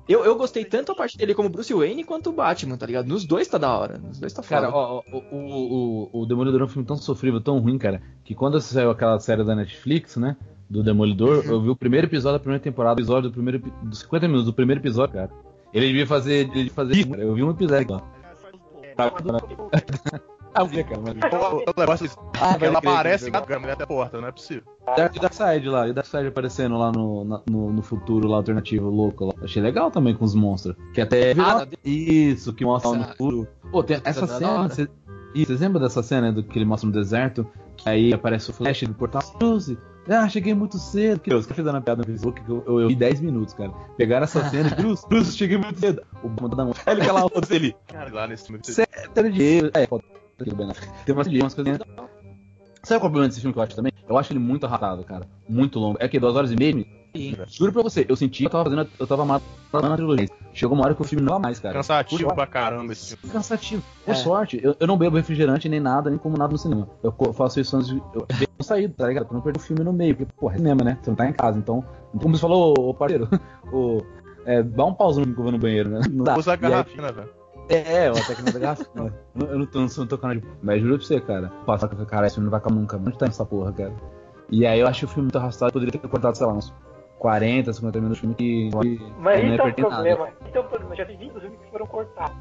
Eu, 0.06 0.26
eu 0.26 0.36
gostei 0.36 0.62
tanto 0.62 0.92
a 0.92 0.94
parte 0.94 1.16
dele 1.16 1.34
como 1.34 1.48
Bruce 1.48 1.72
Wayne 1.72 2.04
quanto 2.04 2.28
o 2.28 2.32
Batman, 2.34 2.76
tá 2.76 2.84
ligado? 2.84 3.06
Nos 3.06 3.24
dois 3.24 3.48
tá 3.48 3.56
da 3.56 3.74
hora. 3.74 3.96
Nos 3.96 4.20
dois 4.20 4.30
tá 4.30 4.42
foda. 4.42 4.60
Cara, 4.60 4.74
ó, 4.74 5.02
ó, 5.10 5.16
o, 5.16 5.36
o, 5.36 6.10
o, 6.12 6.20
o 6.20 6.26
Demolidor 6.26 6.60
é 6.60 6.64
um 6.64 6.68
filme 6.68 6.86
tão 6.86 6.98
sofrível, 6.98 7.40
tão 7.40 7.58
ruim, 7.60 7.78
cara, 7.78 8.02
que 8.22 8.34
quando 8.34 8.60
saiu 8.60 8.90
aquela 8.90 9.18
série 9.18 9.42
da 9.42 9.56
Netflix, 9.56 10.18
né? 10.18 10.36
Do 10.68 10.82
Demolidor, 10.82 11.44
eu 11.46 11.62
vi 11.62 11.70
o 11.70 11.76
primeiro 11.76 12.06
episódio 12.06 12.36
da 12.38 12.42
primeira 12.42 12.62
temporada, 12.62 13.00
o 13.00 13.02
episódio 13.02 13.30
do 13.30 13.32
primeiro 13.32 13.58
dos 13.82 14.00
50 14.00 14.26
minutos 14.26 14.44
do 14.44 14.52
primeiro 14.52 14.82
episódio, 14.82 15.14
cara. 15.14 15.30
Ele 15.72 15.86
devia 15.86 16.06
fazer. 16.06 16.34
Ele 16.40 16.50
devia 16.50 16.72
fazer. 16.72 17.08
cara. 17.08 17.22
Eu 17.22 17.34
vi 17.34 17.42
um 17.42 17.50
episódio 17.52 17.90
lá. 17.90 18.02
Tá, 20.54 20.62
Ah, 20.62 20.84
cara, 20.84 21.00
mas. 21.00 21.14
O, 21.76 21.80
negócio 21.80 22.10
Ah, 22.40 22.52
é 22.54 22.58
que 22.58 22.64
ela 22.64 22.78
aparece 22.78 23.30
na 23.30 23.42
câmera 23.42 23.72
até 23.72 23.84
a 23.84 23.86
porta, 23.86 24.20
não 24.20 24.28
é 24.28 24.32
possível. 24.32 24.62
Dark, 24.96 25.14
Darkseid 25.18 25.68
lá, 25.68 25.88
e 25.88 25.90
o 25.90 25.94
Darkseid 25.94 26.28
aparecendo 26.28 26.78
lá 26.78 26.92
no, 26.92 27.24
no, 27.48 27.72
no 27.72 27.82
futuro 27.82 28.28
lá 28.28 28.36
alternativo 28.36 28.88
louco 28.88 29.26
lá. 29.26 29.32
Achei 29.42 29.60
legal 29.60 29.90
também 29.90 30.14
com 30.14 30.24
os 30.24 30.34
monstros. 30.34 30.76
Que 30.92 31.00
até. 31.00 31.32
Ah, 31.32 31.66
Isso, 31.84 32.52
que 32.52 32.64
mostra 32.64 32.92
no 32.92 33.04
futuro. 33.04 33.48
Pô, 33.72 33.82
tem 33.82 33.96
essa 33.96 34.08
Essa 34.08 34.26
da 34.26 34.38
cena. 34.38 34.50
hora. 34.52 34.68
Cê, 34.74 34.88
Ih, 35.34 35.44
vocês 35.44 35.60
lembram 35.60 35.82
dessa 35.82 36.00
cena 36.02 36.32
do 36.32 36.44
que 36.44 36.56
ele 36.56 36.64
mostra 36.64 36.86
no 36.86 36.92
deserto? 36.92 37.44
Que 37.76 37.88
aí 37.88 38.12
aparece 38.14 38.50
o 38.50 38.52
flash 38.52 38.82
do 38.84 38.94
portal. 38.94 39.20
Bruce, 39.36 39.76
ah, 40.08 40.28
cheguei 40.28 40.54
muito 40.54 40.78
cedo. 40.78 41.18
Que 41.18 41.30
Deus, 41.30 41.44
que 41.44 41.54
fez 41.54 41.66
na 41.66 41.80
piada 41.80 42.02
no 42.02 42.06
Facebook 42.06 42.40
que 42.40 42.48
eu, 42.48 42.62
eu, 42.68 42.80
eu 42.82 42.88
vi 42.88 42.94
10 42.94 43.20
minutos, 43.20 43.52
cara. 43.52 43.72
Pegaram 43.96 44.22
essa 44.24 44.48
cena 44.48 44.68
e 44.68 44.74
Bruce, 44.80 45.04
Bruce, 45.08 45.36
cheguei 45.36 45.56
muito 45.58 45.80
cedo. 45.80 46.02
O 46.22 46.28
bom 46.28 46.48
da 46.48 46.64
mão. 46.64 46.72
Ele 46.86 47.00
aquela 47.02 47.22
foto 47.22 47.48
dele. 47.48 47.74
Cara, 47.88 48.14
lá 48.14 48.28
nesse 48.28 48.46
filme. 48.46 48.60
Sério, 48.62 49.32
dinheiro. 49.32 49.70
É, 49.74 49.86
foto 49.88 50.02
do 50.02 50.08
Ben 50.08 50.14
Affleck. 50.14 50.23
Tem 50.38 51.14
umas, 51.14 51.26
umas 51.26 51.54
coisinhas. 51.54 51.78
Sabe 51.78 51.86
qual 52.86 52.94
é 52.94 52.96
o 52.96 53.00
problema 53.00 53.28
desse 53.28 53.40
filme 53.40 53.52
que 53.52 53.58
eu 53.58 53.62
acho 53.62 53.76
também? 53.76 53.92
Eu 54.06 54.18
acho 54.18 54.32
ele 54.32 54.38
muito 54.40 54.66
arrastado, 54.66 55.02
cara. 55.04 55.26
Muito 55.48 55.78
longo. 55.78 55.96
É 56.00 56.06
que 56.08 56.20
duas 56.20 56.36
horas 56.36 56.52
e 56.52 56.56
meia. 56.56 56.84
Sim. 57.16 57.36
Juro 57.46 57.72
pra 57.72 57.82
você, 57.82 58.04
eu 58.08 58.16
senti 58.16 58.38
que 58.40 58.46
eu 58.46 58.50
tava 58.50 58.64
fazendo. 58.64 58.88
Eu 58.98 59.06
tava 59.06 59.24
matando 59.24 59.86
a 59.86 59.96
trilogia. 59.96 60.28
Chegou 60.52 60.76
uma 60.76 60.84
hora 60.84 60.94
que 60.94 61.00
o 61.00 61.04
filme 61.04 61.24
não 61.24 61.38
mais, 61.38 61.58
cara. 61.60 61.74
Cansativo 61.74 62.24
Por- 62.24 62.34
pra 62.34 62.46
caramba 62.46 62.92
esse 62.92 63.16
filme. 63.16 63.32
Cansativo. 63.32 63.82
Por 64.04 64.10
É. 64.10 64.14
sorte, 64.14 64.60
eu, 64.62 64.76
eu 64.78 64.86
não 64.86 64.98
bebo 64.98 65.16
refrigerante 65.16 65.68
nem 65.68 65.80
nada, 65.80 66.10
nem 66.10 66.18
como 66.18 66.36
nada 66.36 66.52
no 66.52 66.58
cinema. 66.58 66.88
Eu 67.02 67.12
faço 67.32 67.60
isso 67.60 67.76
antes 67.76 67.88
de. 67.88 67.96
Eu 68.12 68.26
bebo 68.38 68.52
saída, 68.62 68.92
tá 68.98 69.06
ligado? 69.08 69.26
Pra 69.26 69.34
não 69.34 69.42
perder 69.42 69.58
o 69.60 69.62
filme 69.62 69.82
no 69.84 69.92
meio. 69.92 70.14
Porque, 70.16 70.32
porra, 70.38 70.54
é 70.54 70.58
cinema, 70.58 70.84
né? 70.84 70.98
Você 71.00 71.10
não 71.10 71.16
tá 71.16 71.26
em 71.28 71.32
casa. 71.32 71.56
Então, 71.58 71.82
como 72.20 72.36
você 72.36 72.40
falou, 72.42 72.74
ô 72.78 72.92
parceiro, 72.92 73.28
o, 73.72 74.02
é, 74.44 74.62
dá 74.62 74.84
um 74.84 74.92
pausa 74.92 75.20
no 75.20 75.32
que 75.32 75.38
eu 75.38 75.42
vou 75.44 75.52
no 75.52 75.58
banheiro, 75.58 75.88
né? 75.88 76.00
Não 76.10 76.24
dá. 76.24 76.36
Usa 76.36 76.52
a 76.52 76.56
garrafinha, 76.56 77.10
velho. 77.12 77.30
É, 77.68 78.08
eu 78.08 78.12
até 78.12 78.34
que 78.34 78.42
não 78.42 78.52
da 78.52 78.58
garrafa. 78.58 78.86
Eu 78.94 79.10
não- 79.34 79.46
eu 79.48 79.58
não 79.58 79.66
tô, 79.66 79.80
não 79.80 79.88
tô 79.88 80.06
tocando 80.06 80.40
de. 80.40 80.46
Mas 80.62 80.80
juro 80.82 80.98
pra 80.98 81.06
você, 81.06 81.20
cara. 81.20 81.48
Passar 81.66 81.88
com 81.88 82.04
cara, 82.04 82.26
esse 82.26 82.36
filme 82.36 82.44
não 82.46 82.50
vai 82.50 82.58
acabar 82.60 82.74
nunca. 82.76 82.96
Onde 82.96 83.18
tá 83.18 83.26
essa 83.26 83.44
porra, 83.44 83.72
cara? 83.72 83.92
E 84.50 84.66
aí 84.66 84.80
eu 84.80 84.86
acho 84.86 85.06
o 85.06 85.08
filme 85.08 85.22
muito 85.24 85.38
arrastado. 85.38 85.72
Poderia 85.72 85.92
ter 85.98 86.06
cortado, 86.08 86.36
sei 86.36 86.46
lá, 86.46 86.52
uns 86.52 86.72
40, 87.18 87.72
50 87.72 87.98
minutos 87.98 88.16
de 88.16 88.20
filme 88.20 88.34
que. 88.34 88.70
que 88.70 89.12
Mas 89.18 89.42
não 89.42 89.68
esse 89.68 89.80
ia 89.80 89.84
é 89.84 89.86
o 89.86 89.90
nada. 89.90 89.94
problema. 90.02 90.28
Esse 90.46 90.56
é 90.56 90.60
o 90.60 90.64
problema. 90.64 90.96
Já 90.96 91.06
tem 91.06 91.16
20 91.18 91.32
filmes 91.40 91.58
que 91.60 91.70
foram 91.70 91.86
cortados. 91.86 92.36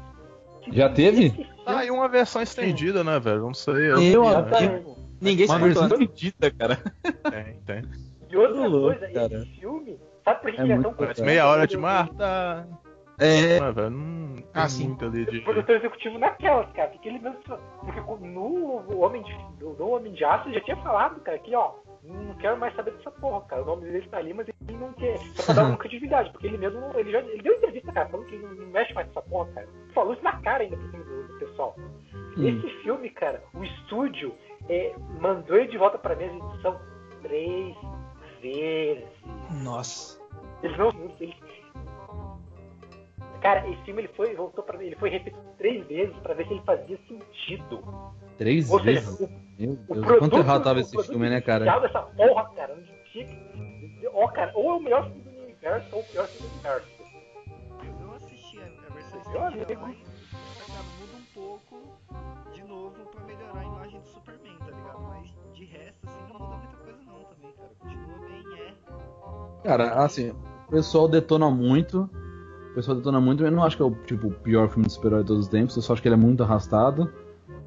Já 0.72 0.88
teve? 0.88 1.46
Ah, 1.66 1.84
e 1.84 1.90
uma 1.90 2.08
versão 2.08 2.40
estendida, 2.42 3.02
né, 3.04 3.18
velho? 3.20 3.40
Não 3.42 3.54
sei. 3.54 3.90
Eu, 3.92 3.96
vi, 3.98 4.12
eu- 4.12 4.24
né? 4.24 4.82
Ninguém 5.20 5.46
se 5.46 5.52
Uma 5.52 5.58
versão 5.58 5.88
dividida, 5.88 6.50
cara. 6.50 6.76
Tem, 7.30 7.54
tem. 7.64 7.82
E 8.30 8.36
outra 8.36 8.66
louco, 8.66 8.98
coisa, 8.98 9.12
cara. 9.14 9.34
esse 9.36 9.46
filme, 9.60 9.98
sabe 10.24 10.40
por 10.42 10.50
que 10.52 10.60
É 10.60 10.64
ele 10.64 10.72
é 10.72 10.76
muito 10.76 11.14
tão 11.14 11.24
meia 11.24 11.46
hora 11.46 11.66
de 11.66 11.76
Marta. 11.76 12.66
É. 13.18 13.58
Ah, 13.58 13.70
velho, 13.70 13.90
não 13.90 14.34
tem 14.34 14.44
Ah, 14.54 14.68
sim. 14.68 14.88
muito 14.88 15.04
ali 15.04 15.24
de. 15.26 15.40
produtor 15.40 15.76
executivo 15.76 16.18
naquelas, 16.18 16.70
cara. 16.72 16.90
Porque 16.90 17.08
ele 17.08 17.18
mesmo. 17.18 17.38
Porque 17.80 18.00
no 18.26 19.00
Homem 19.00 19.22
de, 19.22 19.36
no, 19.60 19.88
Homem 19.88 20.12
de 20.12 20.24
Aço 20.24 20.48
ele 20.48 20.58
já 20.58 20.64
tinha 20.64 20.76
falado, 20.78 21.20
cara, 21.20 21.38
que 21.38 21.54
ó, 21.54 21.72
não 22.02 22.34
quero 22.34 22.58
mais 22.58 22.74
saber 22.74 22.92
dessa 22.92 23.10
porra, 23.12 23.40
cara. 23.42 23.62
O 23.62 23.66
nome 23.66 23.82
dele 23.84 24.08
tá 24.08 24.18
ali, 24.18 24.34
mas 24.34 24.48
ele 24.48 24.78
não 24.78 24.92
quer. 24.94 25.16
Só 25.34 25.44
pra 25.44 25.54
dar 25.54 25.64
uma 25.68 25.76
credibilidade, 25.78 26.30
porque 26.32 26.46
ele 26.46 26.58
mesmo. 26.58 26.80
Ele, 26.94 27.12
já, 27.12 27.20
ele 27.20 27.42
deu 27.42 27.54
entrevista, 27.54 27.92
cara, 27.92 28.08
falando 28.08 28.26
que 28.26 28.34
ele 28.34 28.46
não, 28.46 28.66
mexe 28.66 28.92
mais 28.94 29.06
nessa 29.06 29.22
porra, 29.22 29.50
cara. 29.52 29.68
Falou 29.94 30.12
isso 30.14 30.24
na 30.24 30.40
cara 30.40 30.64
ainda 30.64 30.76
pro 30.76 30.88
do, 30.88 31.28
do 31.28 31.38
pessoal. 31.38 31.76
Hum. 31.78 32.48
Esse 32.48 32.68
filme, 32.82 33.10
cara, 33.10 33.42
o 33.54 33.62
estúdio 33.62 34.34
é, 34.68 34.94
mandou 35.20 35.56
ele 35.56 35.68
de 35.68 35.78
volta 35.78 35.98
pra 35.98 36.16
mesa 36.16 36.32
de 36.32 36.46
edição 36.46 36.80
três 37.22 37.76
vezes. 38.42 39.04
Nossa. 39.62 40.20
Eles 40.62 40.76
não. 40.76 40.90
Eles... 41.20 41.34
Cara, 43.44 43.68
esse 43.68 43.82
filme 43.82 44.00
ele 44.00 44.08
foi, 44.16 44.34
voltou 44.34 44.64
para 44.64 44.82
ele 44.82 44.96
foi 44.96 45.10
repetido 45.10 45.44
três 45.58 45.86
vezes 45.86 46.16
pra 46.22 46.32
ver 46.32 46.46
se 46.46 46.54
ele 46.54 46.62
fazia 46.64 46.98
sentido. 47.06 47.84
Três 48.38 48.70
Ou 48.70 48.80
seja, 48.82 49.00
vezes. 49.02 49.20
o, 49.20 49.28
Meu 49.58 49.72
o 49.72 49.76
Deus, 49.76 49.86
produto, 49.86 50.18
quanto 50.18 50.36
errado 50.38 50.64
tava 50.64 50.78
o 50.78 50.80
esse 50.80 51.02
filme, 51.04 51.28
né, 51.28 51.42
cara? 51.42 51.78
dessa 51.78 52.00
porra, 52.00 52.48
cara, 52.56 52.74
não 52.74 52.82
que- 53.12 54.08
Ó, 54.14 54.28
cara, 54.28 54.50
ou 54.54 54.70
é 54.70 54.74
o 54.76 54.80
melhor 54.80 55.04
filme 55.10 55.20
do 55.30 55.42
universo 55.42 55.88
ou 55.94 56.00
o 56.00 56.04
pior 56.04 56.26
filme 56.28 56.48
do 56.48 56.52
universo. 56.54 56.88
Eu 58.00 58.12
assisti 58.14 58.58
a, 58.62 58.94
versão 58.94 59.20
estendida, 59.20 59.46
amigo. 59.74 59.80
mas 59.82 60.66
cara, 60.66 60.82
muda 60.98 61.16
um 61.16 61.24
pouco 61.34 61.98
de 62.54 62.62
novo 62.64 62.94
pra 63.12 63.24
melhorar 63.24 63.58
a 63.60 63.64
imagem 63.64 64.00
do 64.00 64.06
Superman, 64.06 64.56
tá 64.58 64.66
ligado? 64.70 65.02
Mas 65.02 65.34
de 65.52 65.64
resto, 65.66 66.06
assim, 66.08 66.22
não 66.32 66.40
muda 66.40 66.56
muita 66.56 66.76
coisa 66.78 66.98
não 67.02 67.24
também, 67.24 67.52
cara. 67.52 67.70
Continua 67.78 68.18
bem, 68.20 68.60
é. 68.62 69.68
Cara, 69.68 69.92
assim, 70.02 70.30
o 70.30 70.70
pessoal 70.70 71.08
detona 71.08 71.50
muito. 71.50 72.08
O 72.74 72.78
pessoal 72.82 72.96
detona 72.96 73.20
muito, 73.20 73.44
eu 73.44 73.52
não 73.52 73.62
acho 73.62 73.76
que 73.76 73.82
é 73.84 73.86
o 73.86 73.94
tipo, 74.04 74.32
pior 74.32 74.68
filme 74.68 74.88
de 74.88 74.92
super-herói 74.92 75.22
de 75.22 75.28
todos 75.28 75.44
os 75.44 75.48
tempos, 75.48 75.76
eu 75.76 75.82
só 75.82 75.92
acho 75.92 76.02
que 76.02 76.08
ele 76.08 76.16
é 76.16 76.18
muito 76.18 76.42
arrastado. 76.42 77.08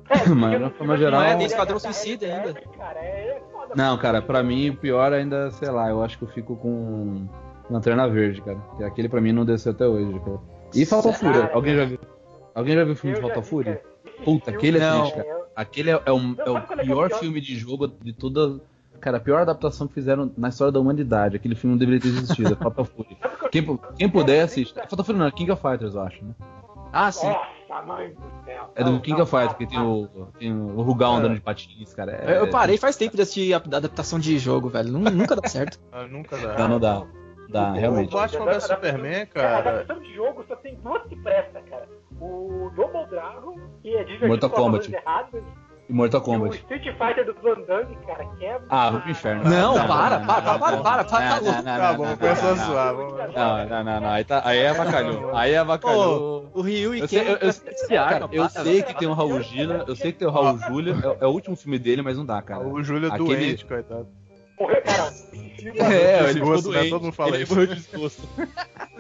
É, 0.10 0.28
Mas, 0.36 0.62
de 0.62 0.70
forma 0.72 0.98
geral- 0.98 1.22
Não, 1.22 1.28
é, 1.28 1.36
tem 1.38 1.46
Esquadrão 1.46 1.78
agarra 1.78 1.94
Suicida 1.94 2.26
ainda. 2.26 2.54
Cara, 2.78 3.00
é 3.00 3.42
foda, 3.50 3.74
Não, 3.74 3.98
cara, 3.98 4.22
pra 4.22 4.44
mim 4.44 4.70
o 4.72 4.76
pior 4.76 5.14
ainda, 5.14 5.50
sei 5.52 5.70
lá, 5.70 5.90
eu 5.90 6.04
acho 6.04 6.18
que 6.18 6.26
eu 6.26 6.28
fico 6.28 6.58
com 6.58 7.26
Lanterna 7.70 8.10
Verde, 8.10 8.42
cara. 8.42 8.58
Que 8.76 8.84
aquele 8.84 9.08
pra 9.08 9.22
mim 9.22 9.32
não 9.32 9.46
desceu 9.46 9.72
até 9.72 9.88
hoje, 9.88 10.20
cara. 10.20 10.40
E 10.76 10.86
Falta 10.86 11.14
Cara, 11.14 11.20
Fúria, 11.34 11.50
alguém 11.54 11.76
já 11.78 11.86
viu? 11.86 12.00
Alguém 12.54 12.76
já 12.76 12.84
viu 12.84 12.90
o 12.90 12.92
Eu 12.92 12.98
filme 12.98 13.16
de 13.16 13.34
vi, 13.34 13.42
Fúria? 13.44 13.82
Puta, 14.26 14.52
aquele 14.52 14.78
é 14.80 14.92
triste, 14.92 15.16
cara. 15.16 15.38
Aquele 15.56 15.90
é, 15.92 16.02
é 16.06 16.12
o, 16.12 16.18
é 16.18 16.50
o 16.50 16.58
é 16.58 16.60
é 16.60 16.84
pior 16.84 17.08
pior? 17.08 17.20
filme 17.20 17.40
de 17.40 17.56
jogo 17.56 17.88
de 17.88 18.12
toda. 18.12 18.60
Cara, 19.00 19.18
a 19.18 19.20
pior 19.20 19.42
adaptação 19.42 19.88
que 19.88 19.94
fizeram 19.94 20.32
na 20.38 20.50
história 20.50 20.72
da 20.72 20.80
humanidade. 20.80 21.36
Aquele 21.36 21.56
filme 21.56 21.74
não 21.76 21.80
deveria 21.80 22.02
ter 22.02 22.08
existido, 22.10 22.50
é 22.50 22.68
o 22.68 22.72
que 22.72 22.80
eu- 22.82 23.50
Quem, 23.52 23.80
quem 23.98 24.10
puder 24.10 24.42
assistir. 24.42 24.74
Falta 24.74 25.04
Fúria 25.04 25.20
não, 25.20 25.28
é 25.28 25.32
King 25.32 25.52
of 25.52 25.62
Fighters, 25.62 25.94
eu 25.96 26.02
acho, 26.02 26.24
né? 26.26 26.32
Ah, 26.92 27.12
sim. 27.12 27.28
Nossa, 27.28 27.86
mãe 27.86 28.10
do 28.14 28.46
céu. 28.46 28.72
É 28.76 28.84
do 28.84 28.92
Não, 28.92 29.00
King 29.00 29.18
não, 29.18 29.24
of 29.24 29.30
Fighters, 29.32 29.54
que 29.58 29.68
tem 29.68 29.80
o, 29.80 30.08
tem 30.40 30.52
o 30.54 30.82
Rugal 30.82 31.16
É. 31.16 31.18
andando 31.18 31.36
de 31.36 31.42
patins, 31.42 31.94
cara. 31.94 32.12
É, 32.14 32.40
Eu 32.40 32.50
parei 32.50 32.78
faz 32.78 32.96
tempo 32.96 33.16
de 33.16 33.22
assistir 33.22 33.54
a 33.54 33.58
a 33.58 33.78
adaptação 33.78 34.18
de 34.20 34.38
jogo, 34.40 34.70
velho. 34.70 34.92
Nun- 34.92 35.12
Nunca 35.12 35.36
dá 35.36 35.48
certo. 35.48 35.78
Ah, 35.92 36.06
nunca 36.08 36.38
dá. 36.38 36.58
Não, 36.58 36.68
não 36.70 36.80
dá. 36.80 37.04
Dá, 37.50 37.70
O 37.72 37.74
realmente. 37.76 38.12
Batman 38.14 38.46
vs 38.46 38.64
Superman, 38.64 39.22
A 39.22 39.26
cara. 39.28 39.58
adaptação 39.60 40.02
de 40.04 40.14
jogo 40.16 40.44
só 40.48 40.56
tem 40.58 40.76
duas 40.76 41.04
que 41.04 41.16
prestam, 41.18 41.62
cara. 41.70 41.88
O 42.20 42.72
Double 42.76 43.06
Dragon, 43.10 43.56
que 43.82 43.90
é 43.96 44.04
divertido 44.04 44.28
Mortal 44.28 44.50
Kombat. 44.50 44.94
erradas, 44.94 45.44
E 45.90 45.94
Mortal 45.94 46.20
e 46.20 46.22
o 46.22 46.26
Kombat. 46.26 46.56
Street 46.58 46.84
Fighter 46.98 47.26
do 47.26 47.34
Van 47.42 47.62
Damme, 47.66 47.96
cara, 48.06 48.26
que 48.38 48.46
é... 48.46 48.60
Ah, 48.70 48.90
vou 48.92 49.00
pro 49.00 49.12
inferno. 49.12 49.44
Não, 49.46 49.78
Não, 49.78 49.88
para, 49.88 50.20
não, 50.20 50.28
para, 50.28 50.42
não, 50.42 50.44
para, 50.44 50.44
para, 50.44 50.76
não, 50.76 50.84
para, 50.84 51.04
não, 51.04 51.10
para, 51.10 51.22
não, 51.40 51.44
louco. 51.44 51.62
não, 51.64 51.78
Tá 51.78 51.94
bom, 51.94 52.18
começou 52.18 52.50
a 52.50 52.56
não, 52.56 52.66
zoar. 52.66 52.94
não. 52.94 53.08
Não, 53.08 53.66
não, 53.70 53.84
não, 53.84 54.02
não. 54.02 54.10
Aí, 54.10 54.24
tá, 54.26 54.42
aí 54.44 54.58
é 54.60 54.70
avacalhou. 54.70 55.36
Aí 55.38 55.52
é 55.54 55.58
avacalhou. 55.58 56.52
O 56.54 56.62
Ryu 56.62 56.94
e 56.96 57.00
Eu 57.00 57.08
Ken 57.08 57.18
eu, 57.24 57.38
eu, 57.38 57.54
cara, 57.88 58.16
arma, 58.16 58.30
eu 58.34 58.50
para, 58.50 58.64
sei 58.64 58.82
que 58.84 58.94
tem 58.96 59.08
o 59.08 59.14
Raul 59.14 59.42
Gila, 59.42 59.86
eu 59.88 59.96
sei 59.96 60.12
que 60.12 60.20
tem 60.20 60.28
o 60.28 60.32
Raul 60.32 60.58
Júlia, 60.58 60.94
é, 61.22 61.24
é 61.24 61.28
o 61.28 61.32
último 61.32 61.56
filme 61.56 61.80
dele, 61.80 62.02
mas 62.02 62.18
não 62.18 62.26
dá, 62.26 62.42
cara. 62.42 62.68
O 62.68 62.84
Júlio 62.84 63.08
é 63.10 63.14
Aquele- 63.14 63.36
doente, 63.36 63.66
coitado. 63.66 64.08
Morreu, 64.60 64.82
cara. 64.82 65.10
É, 65.76 66.24
ele 66.30 66.34
ficou 66.34 66.56
né? 66.56 66.62
doente. 66.62 66.90
Todo 66.90 67.02
mundo 67.04 67.14
fala 67.14 67.36
ele 67.36 67.44
isso. 67.44 67.54
morreu 67.54 67.68
de 67.68 67.76
desgosto. 67.82 68.22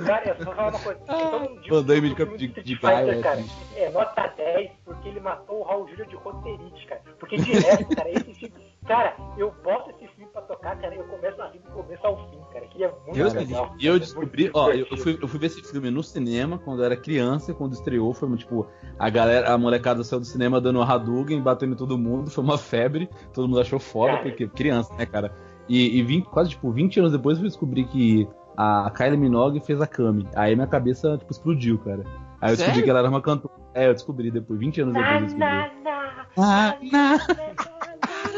Cara, 0.06 0.30
eu 0.30 0.46
só 0.46 0.52
falar 0.54 0.70
uma 0.70 0.80
coisa. 0.80 1.00
Todo 1.06 1.40
mundo 1.40 1.62
diz 1.62 1.70
Van 1.70 1.84
Damme 1.84 2.16
que 2.16 2.26
de 2.26 2.48
de- 2.48 2.64
de 2.64 2.76
Fighter, 2.76 3.10
é 3.18 3.22
cara, 3.22 3.44
é 3.76 3.90
nota 3.90 4.28
10 4.38 4.72
porque 4.86 5.10
ele 5.10 5.20
matou 5.20 5.60
o 5.60 5.64
Raul 5.64 5.88
Júlia 5.90 6.06
de 6.06 6.16
roteirite, 6.16 6.86
cara. 6.88 7.02
Porque 7.20 7.38
de 7.38 7.52
resto, 7.52 7.96
cara, 7.96 8.10
esse 8.10 8.34
filme... 8.34 8.54
Cara, 8.88 9.18
eu 9.38 9.54
boto 9.64 9.90
esse 9.92 10.08
filme 10.14 10.32
pra 10.32 10.42
tocar, 10.44 10.78
cara, 10.78 10.96
eu 10.96 11.04
começo 11.04 11.42
a 11.42 11.50
rir 11.50 11.60
do 11.60 11.70
começo 11.72 12.08
ao 12.08 12.30
fim, 12.30 12.40
cara, 12.54 12.66
que 12.68 12.84
é 12.84 12.88
muito 12.88 13.14
Deus 13.16 13.34
legal. 13.34 13.76
E 13.78 13.86
eu 13.86 14.00
descobri, 14.00 14.50
ó, 14.54 14.70
eu, 14.72 14.98
fui, 14.98 15.20
eu 15.22 15.28
fui 15.28 15.40
ver 15.40 15.48
esse 15.48 15.62
filme 15.62 15.92
no 15.92 16.02
cinema 16.02 16.58
quando 16.58 16.80
eu 16.80 16.86
era 16.86 16.96
criança, 16.96 17.54
quando 17.54 17.74
estreou, 17.74 18.14
foi 18.14 18.34
tipo, 18.38 18.66
a 18.98 19.10
galera, 19.10 19.52
a 19.54 19.58
molecada 19.58 20.04
saiu 20.06 20.22
do 20.22 20.26
cinema 20.26 20.62
dando 20.62 20.82
Hadouken, 20.82 21.42
batendo 21.42 21.74
em 21.74 21.78
todo 21.78 21.98
mundo, 21.98 22.30
foi 22.32 22.42
uma 22.44 22.58
febre, 22.58 23.10
todo 23.34 23.46
mundo 23.48 23.60
achou 23.60 23.78
foda, 23.80 24.20
porque 24.20 24.48
criança, 24.48 24.94
né, 24.94 25.06
cara? 25.06 25.34
E, 25.70 25.98
e 26.00 26.04
vim, 26.04 26.22
quase, 26.22 26.50
tipo, 26.52 26.72
20 26.72 27.00
anos 27.00 27.12
depois 27.12 27.38
eu 27.38 27.44
descobri 27.44 27.84
que 27.86 28.28
a 28.56 28.90
Kylie 28.96 29.18
Minogue 29.18 29.60
fez 29.60 29.80
a 29.82 29.88
Kami. 29.88 30.28
Aí 30.36 30.56
minha 30.56 30.68
cabeça, 30.68 31.18
tipo, 31.18 31.32
explodiu, 31.32 31.78
cara. 31.80 32.04
Aí 32.42 32.52
eu 32.52 32.56
descobri 32.56 32.66
Sério? 32.66 32.84
que 32.84 32.90
ela 32.90 33.00
era 33.00 33.10
uma 33.10 33.22
cantora. 33.22 33.54
É, 33.74 33.88
eu 33.90 33.94
descobri 33.94 34.32
depois, 34.32 34.60
20 34.60 34.82
anos 34.82 34.94
depois 34.94 35.14
eu 35.14 35.22
descobri. 35.22 35.46
Na, 35.46 35.68
na, 35.84 36.26
Ah, 36.38 36.78
na. 36.92 37.18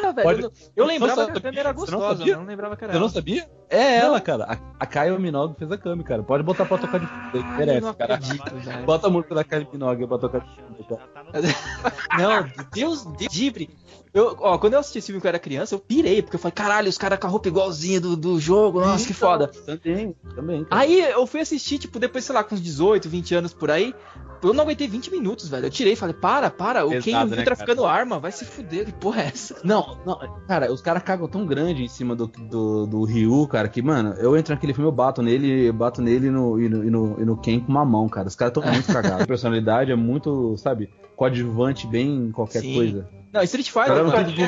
Ah, 0.02 0.14
Pode- 0.24 0.44
eu, 0.44 0.52
eu 0.76 0.86
lembrava 0.86 1.26
que 1.26 1.32
a 1.32 1.34
não 1.36 1.42
Kami 1.42 1.58
era 1.58 1.70
não 1.70 1.76
gostosa, 1.80 2.18
sabia? 2.18 2.34
eu 2.34 2.40
não 2.40 2.46
lembrava 2.46 2.76
que 2.78 2.84
era 2.86 2.94
Você 2.94 3.00
não 3.00 3.10
sabia? 3.10 3.50
É 3.70 3.98
ela, 3.98 4.20
cara. 4.22 4.46
A, 4.46 4.58
a 4.84 4.86
Kylie 4.86 5.20
Minogue 5.20 5.56
fez 5.60 5.72
a 5.72 5.78
Kami, 5.78 6.04
cara. 6.04 6.24
Pode 6.24 6.42
botar 6.44 6.66
pra 6.66 6.78
tocar 6.78 7.00
de 7.00 7.06
fundo, 7.06 7.20
Ah, 7.34 7.38
eu 7.52 7.58
merece, 7.58 7.82
não 7.82 7.94
cara. 7.94 8.16
acredito. 8.16 8.86
Bota 8.86 9.08
a 9.08 9.10
música 9.10 9.36
da 9.36 9.44
Kylie 9.44 9.68
Minogue 9.72 10.08
pra 10.08 10.18
tocar 10.18 10.40
de 10.40 10.48
fundo, 10.56 10.84
tá 10.88 10.98
Não, 12.18 12.48
Deus, 12.74 13.06
Deus 13.18 13.34
livre. 13.36 13.70
Eu, 14.14 14.36
ó, 14.40 14.58
quando 14.58 14.74
eu 14.74 14.80
assisti 14.80 14.98
esse 14.98 15.08
filme 15.08 15.22
quando 15.22 15.26
eu 15.26 15.30
era 15.30 15.40
criança, 15.40 15.76
eu 15.76 15.80
pirei, 15.80 16.22
porque 16.22 16.36
eu 16.36 16.40
falei, 16.40 16.54
caralho, 16.54 16.90
os 16.90 16.98
caras 16.98 17.20
com 17.20 17.28
a 17.28 17.30
roupa 17.30 17.48
igualzinha 17.48 18.02
do, 18.02 18.16
do 18.16 18.40
jogo, 18.40 18.82
nossa, 18.82 19.06
que 19.06 19.14
foda. 19.14 19.48
Também, 19.48 20.16
também. 20.36 20.64
cara. 20.64 20.82
Aí 20.82 21.00
eu 21.00 21.28
fui 21.28 21.40
assistir, 21.40 21.78
tipo, 21.78 22.00
depois, 22.00 22.26
sei 22.26 22.34
lá, 22.34 22.44
com 22.44 22.56
uns 22.56 22.62
18, 22.62 23.08
20 23.08 23.36
anos 23.36 23.54
por 23.54 23.70
aí. 23.70 23.94
Eu 24.42 24.54
não 24.54 24.64
aguentei 24.64 24.88
20 24.88 25.12
minutos, 25.12 25.50
velho. 25.50 25.66
Eu 25.66 25.70
tirei 25.70 25.94
e 25.94 25.96
falei, 25.96 26.16
para, 26.16 26.50
para, 26.50 26.86
o 26.86 26.90
Pesado, 26.90 27.04
Ken 27.04 27.26
né, 27.26 27.36
viu 27.36 27.46
traficando 27.46 27.86
arma, 27.86 28.20
vai 28.20 28.32
se 28.32 28.46
fuder, 28.46 28.86
que 28.86 28.94
porra 28.94 29.24
é 29.24 29.26
essa? 29.28 29.58
Não, 29.64 29.98
não, 30.06 30.18
cara, 30.48 30.72
os 30.72 30.82
caras 30.82 31.04
cagam 31.04 31.28
tão 31.28 31.46
grande 31.46 31.84
em 31.84 31.90
cima 31.90 32.16
do, 32.16 32.28
do, 32.28 32.88
do 32.88 33.04
Ryu, 33.04 33.48
cara, 33.48 33.68
que, 33.68 33.82
mano, 33.82 34.14
eu 34.14 34.38
entro 34.38 34.54
naquele 34.54 34.74
filme, 34.74 34.88
eu 34.88 34.94
bato 34.94 35.22
nele, 35.22 35.68
eu 35.68 35.74
bato 35.74 36.02
nele 36.02 36.28
e 36.28 36.32
no, 36.32 36.60
e 36.60 36.70
no, 36.70 36.84
e 36.86 36.90
no, 36.90 37.22
e 37.22 37.26
no 37.26 37.38
Ken 37.38 37.60
com 37.60 37.70
uma 37.70 37.84
mão, 37.84 38.08
cara. 38.08 38.28
Os 38.28 38.36
caras 38.36 38.54
tão 38.54 38.64
muito 38.72 38.92
cagados. 38.92 39.22
A 39.22 39.28
personalidade 39.28 39.92
é 39.92 39.96
muito, 39.96 40.56
sabe, 40.58 40.90
coadjuvante 41.20 41.86
bem 41.86 42.08
em 42.08 42.32
qualquer 42.32 42.62
Sim. 42.62 42.74
coisa. 42.76 43.10
Não, 43.34 43.44
Street 43.44 43.68
Fighter, 43.68 43.88
Cara, 43.88 44.04
tenho 44.12 44.26
tem 44.26 44.36
que 44.36 44.42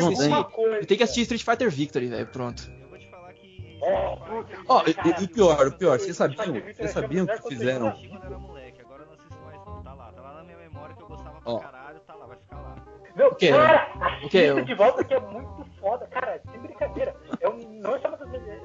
tenho 0.87 0.97
que 0.97 1.03
assistir 1.03 1.21
Street 1.21 1.43
Fighter 1.43 1.69
Victory, 1.69 2.07
velho, 2.07 2.25
pronto. 2.27 2.63
Eu 2.81 2.89
vou 2.89 2.97
te 2.97 3.09
falar 3.11 3.33
que. 3.33 3.77
É, 3.83 4.15
puta, 4.15 4.57
Ó, 4.69 4.83
e- 4.87 4.93
cara, 4.93 5.21
e 5.21 5.25
o 5.25 5.29
pior, 5.29 5.67
o 5.67 5.71
pior, 5.73 5.99
vocês 5.99 6.15
sabiam, 6.15 6.53
vocês 6.73 6.91
sabiam 6.91 7.25
é 7.29 7.37
que 7.37 7.49
fizeram... 7.49 7.87
coisa 7.87 7.89
assisti 7.89 8.07
quando 8.07 8.23
era 8.25 8.37
moleque, 8.39 8.81
agora 8.81 9.03
eu 9.03 9.07
não 9.07 9.13
assisto 9.13 9.43
mais 9.43 9.57
não. 9.65 9.83
Tá 9.83 9.93
lá, 9.93 10.11
tá 10.13 10.21
lá 10.21 10.33
na 10.35 10.43
minha 10.43 10.57
memória 10.57 10.95
que 10.95 11.03
eu 11.03 11.07
gostava 11.07 11.41
Ó. 11.45 11.57
pra 11.59 11.69
caralho, 11.71 11.99
tá 12.07 12.15
lá, 12.15 12.25
vai 12.25 12.37
ficar 12.37 12.55
lá. 12.61 12.75
Meu, 13.15 13.27
O 13.27 13.35
quê? 13.35 13.49
cara, 13.51 14.19
O 14.23 14.29
assista 14.29 14.29
quê? 14.29 14.37
Eu- 14.37 14.63
de 14.65 14.73
volta 14.73 15.03
que 15.03 15.13
é 15.13 15.19
muito 15.19 15.65
foda, 15.81 16.07
cara, 16.07 16.41
sem 16.49 16.59
brincadeira. 16.61 17.13
É 17.41 17.49
um, 17.49 17.59
não 17.81 17.95
é 17.95 17.99
uma 18.07 18.17
das 18.17 18.31
melhores- 18.31 18.61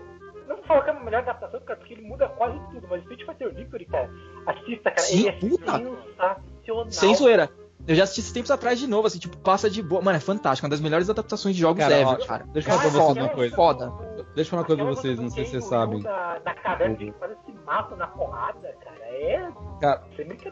Não 0.48 0.56
vou 0.56 0.64
falar 0.64 0.82
que 0.84 0.90
é 0.90 0.92
a 0.92 1.00
melhor 1.04 1.18
adaptação, 1.22 1.60
cara, 1.60 1.78
porque 1.78 1.92
ele 1.94 2.02
muda 2.08 2.28
quase 2.28 2.58
tudo, 2.70 2.86
mas 2.88 3.02
Street 3.02 3.26
Fighter 3.26 3.52
Victory, 3.54 3.84
cara, 3.86 4.10
assista, 4.46 4.90
cara, 4.92 5.02
Sim, 5.02 5.18
ele 5.18 5.28
é 5.28 5.32
puta. 5.32 5.72
sensacional. 5.72 6.90
Sem 6.90 7.14
zoeira. 7.16 7.50
Eu 7.86 7.94
já 7.94 8.02
assisti 8.04 8.20
esses 8.20 8.32
tempos 8.32 8.50
atrás 8.50 8.78
de 8.78 8.86
novo, 8.86 9.06
assim, 9.06 9.18
tipo, 9.18 9.36
passa 9.36 9.70
de 9.70 9.82
boa. 9.82 10.02
Mano, 10.02 10.16
é 10.16 10.20
fantástico, 10.20 10.66
uma 10.66 10.70
das 10.70 10.80
melhores 10.80 11.08
adaptações 11.08 11.54
de 11.54 11.60
jogos 11.60 11.78
Cara, 11.82 11.94
ever, 11.94 12.08
ó, 12.20 12.26
cara. 12.26 12.44
deixa 12.52 12.68
eu 12.68 12.72
falar 12.78 12.82
pra 12.82 12.90
Foda, 12.90 13.04
vocês 13.14 13.24
uma 13.26 13.34
coisa. 13.34 13.56
Foda. 13.56 13.92
Deixa 14.34 14.40
eu 14.40 14.44
falar 14.50 14.60
uma 14.62 14.66
coisa 14.66 14.82
pra 14.82 14.92
vocês, 14.94 15.18
não 15.18 15.30
sei 15.30 15.44
se 15.44 15.50
vocês 15.52 15.64
o 15.64 15.68
sabem. 15.68 16.02
Da, 16.02 16.38
da 16.40 16.54
caverna 16.54 16.96
que 16.96 17.12
faz 17.18 17.32
se 17.46 17.52
mata 17.64 17.94
na 17.96 18.06
porrada, 18.08 18.74
cara. 18.84 18.96
É. 19.08 19.48
Cara. 19.80 20.02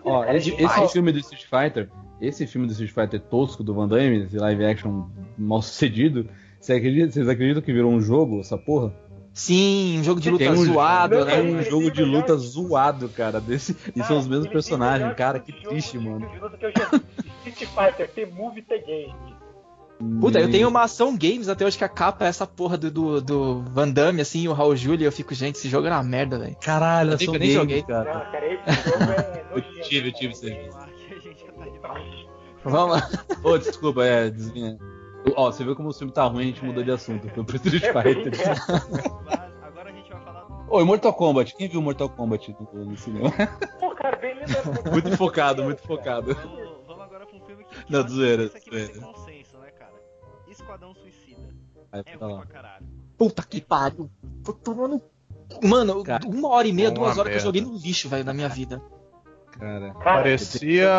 Ó, 0.05 0.25
cara, 0.25 0.37
esse, 0.37 0.53
é 0.55 0.63
esse 0.63 0.89
filme 0.93 1.13
do 1.13 1.19
Street 1.19 1.45
Fighter, 1.45 1.91
esse 2.21 2.47
filme 2.47 2.67
do 2.67 2.73
Street 2.73 2.93
Fighter 2.93 3.21
tosco 3.21 3.63
do 3.65 3.75
Van 3.75 3.89
Damme, 3.89 4.25
esse 4.25 4.39
live 4.39 4.65
action 4.65 5.07
mal 5.37 5.61
sucedido, 5.61 6.29
você 6.61 6.75
acredita- 6.75 7.11
vocês 7.13 7.29
acreditam 7.29 7.61
que 7.63 7.73
virou 7.73 7.91
um 7.91 8.01
jogo, 8.01 8.41
essa 8.41 8.57
porra? 8.57 8.95
Sim, 9.35 9.99
um 9.99 10.05
jogo 10.05 10.21
de 10.21 10.31
luta 10.31 10.49
um, 10.49 10.55
zoado, 10.65 11.17
Meu 11.17 11.25
né? 11.25 11.43
Deus, 11.43 11.67
um 11.67 11.71
jogo 11.71 11.91
de 11.91 12.05
luta 12.05 12.37
zoado, 12.37 13.09
cara, 13.09 13.41
desse, 13.41 13.77
e 13.95 14.01
são 14.05 14.19
os 14.19 14.29
mesmos 14.29 14.47
personagens, 14.47 15.13
cara, 15.17 15.41
que 15.41 15.51
que 15.53 15.59
jogo 15.59 15.71
triste, 15.71 15.99
mano. 15.99 16.25
Street 17.49 17.69
Fighter, 17.71 18.11
T-Move 18.11 18.63
T-Game. 18.63 19.15
Puta, 20.21 20.41
eu 20.41 20.51
tenho 20.51 20.69
uma 20.69 20.83
ação 20.83 21.17
games 21.17 21.49
até 21.49 21.65
hoje 21.65 21.79
que 21.79 21.85
a 21.85 21.89
capa 21.89 22.25
é 22.25 22.29
essa 22.29 22.47
porra 22.47 22.77
do, 22.77 22.91
do, 22.91 23.21
do 23.23 23.63
Van 23.63 23.89
Damme, 23.89 24.21
assim, 24.21 24.43
e 24.43 24.49
o 24.49 24.53
Raul 24.53 24.75
Júlia, 24.77 25.05
e 25.05 25.07
eu 25.07 25.13
fico, 25.13 25.33
gente, 25.35 25.55
esse 25.57 25.69
jogo 25.69 25.87
é 25.87 25.91
uma 25.91 26.03
merda, 26.03 26.39
velho. 26.39 26.57
Caralho, 26.61 27.13
Eu 27.13 27.17
nem- 27.19 27.27
games, 27.39 27.53
joguei. 27.55 27.83
cara. 27.83 28.13
Não, 28.13 28.33
cara, 28.33 28.47
esse 28.53 28.89
jogo 28.91 29.05
é 29.13 29.45
Eu 29.55 29.83
tive, 29.83 30.09
eu 30.09 30.13
tive 30.13 30.33
esse 30.33 30.51
tá. 31.81 31.95
Vamos 32.65 32.97
lá. 32.97 33.09
Ô, 33.45 33.57
desculpa, 33.57 34.05
é, 34.05 34.31
desvinha. 34.31 34.77
Ó, 35.37 35.51
você 35.51 35.63
viu 35.65 35.77
como 35.77 35.89
o 35.91 35.93
filme 35.93 36.13
tá 36.13 36.25
ruim, 36.25 36.43
a 36.43 36.47
gente 36.47 36.65
mudou 36.65 36.83
de 36.83 36.91
assunto, 36.91 37.29
foi 37.31 37.45
pro 37.45 37.57
Street 37.57 37.83
Fighter. 37.85 38.33
Mas 39.25 39.41
agora 39.63 39.91
a 39.91 39.93
gente 39.93 40.11
vai 40.11 40.21
falar 40.23 40.41
do. 40.43 40.55
Ô, 40.75 40.81
e 40.81 40.85
Mortal 40.85 41.13
Kombat, 41.15 41.55
quem 41.57 41.69
viu 41.69 41.81
Mortal 41.81 42.09
Kombat 42.09 42.55
no, 42.73 42.85
no 42.85 42.97
cinema? 42.97 43.31
Pô, 43.81 43.95
cara, 43.95 44.17
bem 44.17 44.35
lembrado. 44.35 44.91
Muito 44.91 45.17
focado, 45.17 45.63
muito 45.63 45.83
focado. 45.83 46.35
Vamos, 46.35 46.69
vamos 46.87 47.03
agora 47.05 47.27
pra 47.27 47.37
um 47.37 47.41
filme 47.47 47.65
que. 47.65 47.74
que 47.74 47.74
Não, 47.91 47.99
eu 48.01 48.05
acho 48.05 48.13
que 48.13 48.17
zoeira, 48.19 48.43
Esse 48.45 48.57
aqui 48.57 48.71
vai 48.71 48.81
ser 48.87 49.01
consenso, 49.01 49.59
né, 49.59 49.71
cara? 49.79 49.93
Esquadrão 50.49 50.95
Suicida. 50.95 51.49
Aí, 51.93 52.01
É 52.05 52.17
tá 52.17 52.27
ruim 52.27 52.35
lá. 52.35 52.41
pra 52.41 52.47
caralho. 52.49 52.87
Puta 53.19 53.43
que 53.43 53.61
pariu. 53.61 54.11
Tô 54.45 54.53
tomando. 54.53 55.01
Mano, 55.63 56.03
Cara, 56.03 56.27
uma 56.27 56.49
hora 56.49 56.67
e 56.67 56.73
meia, 56.73 56.91
duas 56.91 57.19
horas 57.19 57.33
que 57.33 57.39
eu 57.39 57.43
merda. 57.43 57.45
joguei 57.45 57.61
no 57.63 57.77
lixo, 57.77 58.09
velho, 58.09 58.25
na 58.25 58.33
minha 58.33 58.49
vida. 58.49 58.83
Cara, 59.53 59.93
Cara, 59.95 60.23
Parecia 60.23 60.91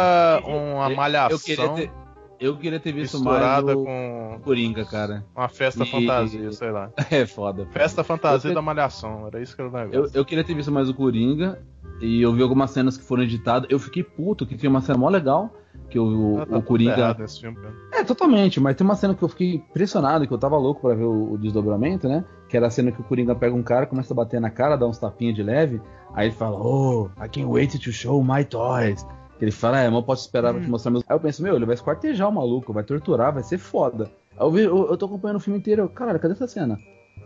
uma 0.45 0.89
eu 0.89 0.95
malhação 0.95 1.39
queria 1.39 1.69
ter, 1.73 1.91
eu 2.39 2.57
queria 2.57 2.79
ter 2.79 2.93
visto 2.93 3.15
misturada 3.15 3.65
mais 3.65 3.77
o 3.77 3.83
com 3.83 4.39
Coringa, 4.43 4.85
cara. 4.85 5.25
uma 5.35 5.49
festa 5.49 5.83
E- 5.83 5.91
fantasia, 5.91 6.51
sei 6.53 6.71
lá. 6.71 6.89
É 7.11 7.25
foda. 7.25 7.65
Festa 7.71 8.03
fantasia 8.03 8.51
Eu- 8.51 8.55
da 8.55 8.61
malhação, 8.61 9.27
era 9.27 9.41
isso 9.41 9.55
que 9.55 9.61
era 9.61 9.69
o 9.69 9.77
Eu, 9.77 9.87
negócio. 9.89 10.17
eu 10.17 10.23
queria 10.23 10.43
ter 10.43 10.53
visto 10.53 10.71
mais 10.71 10.87
o 10.89 10.93
Coringa 10.93 11.61
e 11.99 12.21
eu 12.21 12.31
vi 12.33 12.41
algumas 12.43 12.71
cenas 12.71 12.95
que 12.97 13.03
foram 13.03 13.23
editadas. 13.23 13.67
Eu 13.69 13.79
fiquei 13.79 14.03
puto 14.03 14.45
que 14.45 14.55
tinha 14.55 14.69
uma 14.69 14.79
cena 14.81 14.97
mó 14.97 15.09
legal. 15.09 15.53
Que 15.95 15.99
o, 15.99 16.41
Ah, 16.41 16.45
tá 16.45 16.57
o 16.57 16.61
Coringa. 16.61 17.15
filme. 17.39 17.57
É, 17.93 18.03
totalmente, 18.03 18.59
mas 18.59 18.75
tem 18.75 18.83
uma 18.83 18.95
cena 18.97 19.15
que 19.15 19.23
eu 19.23 19.29
fiquei 19.29 19.53
impressionado, 19.55 20.27
que 20.27 20.33
eu 20.33 20.37
tava 20.37 20.57
louco 20.57 20.81
pra 20.81 20.93
ver 20.93 21.05
o, 21.05 21.31
o 21.31 21.37
desdobramento, 21.37 22.05
né? 22.09 22.25
Que 22.49 22.57
era 22.57 22.67
a 22.67 22.69
cena 22.69 22.91
que 22.91 22.99
o 22.99 23.03
Coringa 23.05 23.33
pega 23.33 23.55
um 23.55 23.63
cara, 23.63 23.85
começa 23.85 24.13
a 24.13 24.17
bater 24.17 24.41
na 24.41 24.49
cara, 24.49 24.75
dá 24.75 24.85
uns 24.85 24.97
tapinhas 24.97 25.33
de 25.33 25.41
leve, 25.41 25.81
aí 26.13 26.27
ele 26.27 26.35
fala, 26.35 26.57
oh, 26.61 27.05
I 27.17 27.29
can't 27.29 27.45
wait 27.45 27.79
to 27.81 27.91
show 27.93 28.21
my 28.21 28.43
toys. 28.43 29.07
Ele 29.39 29.51
fala, 29.51 29.79
é, 29.79 29.85
mas 29.87 29.95
eu 29.95 30.03
posso 30.03 30.23
esperar 30.23 30.53
pra 30.53 30.61
te 30.61 30.69
mostrar 30.69 30.91
meus. 30.91 31.05
Aí 31.07 31.15
eu 31.15 31.19
penso, 31.21 31.41
meu, 31.41 31.55
ele 31.55 31.65
vai 31.65 31.75
esquartejar 31.75 32.27
o 32.27 32.33
maluco, 32.33 32.73
vai 32.73 32.83
torturar, 32.83 33.33
vai 33.33 33.43
ser 33.43 33.57
foda. 33.57 34.11
Aí 34.37 34.45
eu, 34.45 34.51
vi, 34.51 34.63
eu, 34.63 34.87
eu 34.89 34.97
tô 34.97 35.05
acompanhando 35.05 35.37
o 35.37 35.39
filme 35.39 35.57
inteiro, 35.59 35.83
eu, 35.83 35.87
caralho, 35.87 36.19
cadê 36.19 36.33
essa 36.33 36.45
cena? 36.45 36.77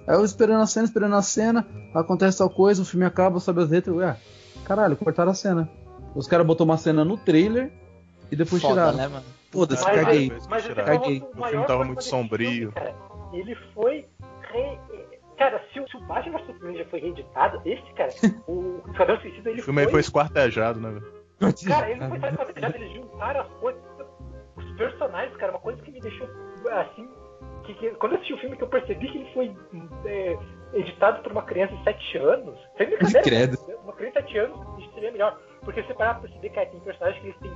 Aí 0.07 0.15
eu 0.15 0.23
esperando 0.23 0.61
a 0.61 0.67
cena, 0.67 0.85
esperando 0.85 1.15
a 1.15 1.23
cena, 1.23 1.65
acontece 1.95 2.37
tal 2.37 2.51
coisa, 2.51 2.83
o 2.83 2.85
filme 2.85 3.03
acaba, 3.03 3.39
sobe 3.39 3.63
as 3.63 3.69
letras, 3.69 3.95
ué, 3.95 4.15
caralho, 4.63 4.95
cortaram 4.95 5.31
a 5.31 5.35
cena. 5.35 5.67
Os 6.13 6.27
caras 6.27 6.45
botou 6.45 6.65
uma 6.65 6.77
cena 6.77 7.03
no 7.03 7.17
trailer 7.17 7.71
e 8.31 8.35
depois 8.35 8.61
Foda, 8.61 8.73
tiraram. 8.73 8.97
né, 8.97 9.07
mano? 9.07 9.25
Foda-se, 9.51 9.83
Mas, 9.83 9.95
caguei. 10.03 10.31
mas 10.49 10.63
você 10.63 10.75
Caguei. 10.75 11.23
O 11.35 11.43
filme 11.47 11.65
tava 11.65 11.83
muito 11.85 12.03
sombrio. 12.03 12.49
filme, 12.49 12.71
cara, 12.73 12.95
ele 13.33 13.55
foi. 13.73 14.05
re- 14.51 14.79
Cara, 15.37 15.63
se 15.71 15.79
o, 15.79 15.87
se 15.87 15.95
o 15.95 16.01
Batman 16.01 16.37
vs 16.39 16.47
Superman 16.47 16.77
já 16.77 16.85
foi 16.89 16.99
reeditado, 16.99 17.61
esse, 17.65 17.93
cara, 17.93 18.09
o 18.47 18.81
Esquadrão 18.91 19.17
Suicida, 19.21 19.49
ele 19.49 19.61
O 19.61 19.63
filme 19.63 19.79
aí 19.79 19.85
foi 19.85 19.91
foi. 19.93 19.99
esquartejado, 20.01 20.81
né, 20.81 20.89
velho? 20.91 21.53
Cara, 21.65 21.89
ele 21.89 21.99
não 22.01 22.09
foi 22.09 22.19
só 22.19 22.27
esquadrejado, 22.27 22.75
eles 22.75 22.91
juntaram 22.93 23.41
as 23.41 23.47
coisas. 23.53 23.81
Os 24.57 24.71
personagens, 24.77 25.37
cara, 25.37 25.53
uma 25.53 25.59
coisa 25.61 25.81
que 25.81 25.91
me 25.91 26.01
deixou 26.01 26.27
assim. 26.73 27.07
Que, 27.63 27.73
que- 27.75 27.91
quando 27.91 28.13
eu 28.13 28.17
assisti 28.17 28.33
o 28.33 28.37
filme 28.39 28.57
que 28.57 28.63
eu 28.63 28.67
percebi 28.67 29.07
que 29.09 29.17
ele 29.19 29.33
foi 29.33 29.55
é, 30.05 30.37
editado 30.73 31.23
por 31.23 31.31
uma 31.31 31.43
criança 31.43 31.73
de 31.77 31.83
7 31.85 32.17
anos. 32.17 32.59
Sem 32.77 32.87
brincadeira, 32.87 33.21
Credo. 33.23 33.57
uma 33.83 33.93
criança 33.93 34.21
de 34.21 34.27
7 34.33 34.37
anos 34.39 34.93
seria 34.93 35.11
melhor. 35.13 35.39
Porque 35.61 35.81
você 35.83 35.93
parar 35.93 36.15
pra 36.15 36.23
perceber, 36.23 36.49
cara, 36.49 36.65
tem 36.67 36.79
personagens 36.81 37.21
que 37.21 37.27
eles 37.29 37.39
têm 37.39 37.51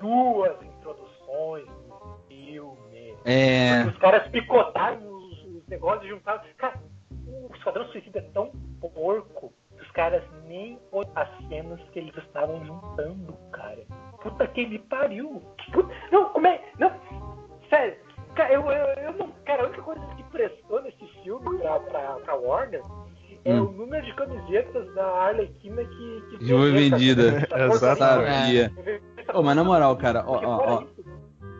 duas 0.00 0.62
introduções 0.62 1.66
no 1.88 2.18
filme. 2.28 3.14
É. 3.24 3.84
Os 3.86 3.96
caras 3.98 4.26
picotaram 4.28 5.00
os, 5.06 5.44
os 5.44 5.66
negócios 5.68 6.04
e 6.04 6.08
juntaram. 6.08 6.42
Cara, 6.56 6.80
o 7.26 7.50
Esquadrão 7.54 7.84
Suicida 7.86 8.18
é 8.18 8.22
tão 8.32 8.50
porco 8.80 9.52
que 9.76 9.82
os 9.82 9.90
caras 9.90 10.22
nem 10.46 10.78
as 11.14 11.28
cenas 11.48 11.80
que 11.90 11.98
eles 11.98 12.16
estavam 12.16 12.64
juntando, 12.64 13.32
cara. 13.52 13.84
Puta 14.22 14.46
que 14.48 14.66
me 14.66 14.78
pariu. 14.78 15.42
Puta- 15.72 15.94
não, 16.12 16.28
como 16.30 16.46
é. 16.46 16.62
Não, 16.78 16.90
sério. 17.68 17.96
Cara, 18.34 18.52
eu, 18.52 18.62
eu, 18.70 18.86
eu 19.04 19.12
não. 19.14 19.30
Cara, 19.44 19.62
a 19.62 19.66
única 19.66 19.82
coisa 19.82 20.06
que 20.16 20.22
prestou 20.24 20.82
nesse 20.82 21.06
filme 21.22 21.58
pra, 21.58 21.80
pra, 21.80 22.14
pra 22.16 22.34
Warner 22.34 22.82
é 23.46 23.54
Hum. 23.54 23.64
o 23.68 23.72
número 23.72 24.04
de 24.04 24.14
camisetas 24.14 24.94
da 24.94 25.04
Arlequina 25.06 25.82
que, 25.84 26.22
que 26.30 26.38
Que 26.38 26.48
foi 26.48 26.72
vendida. 26.72 27.46
Exatamente. 27.72 28.68
Sabia. 28.68 28.72
Ô, 29.34 29.42
mas 29.42 29.56
na 29.56 29.64
moral, 29.64 29.96
cara, 29.96 30.24
ó, 30.26 30.40
ó, 30.44 30.74
ó, 30.74 30.84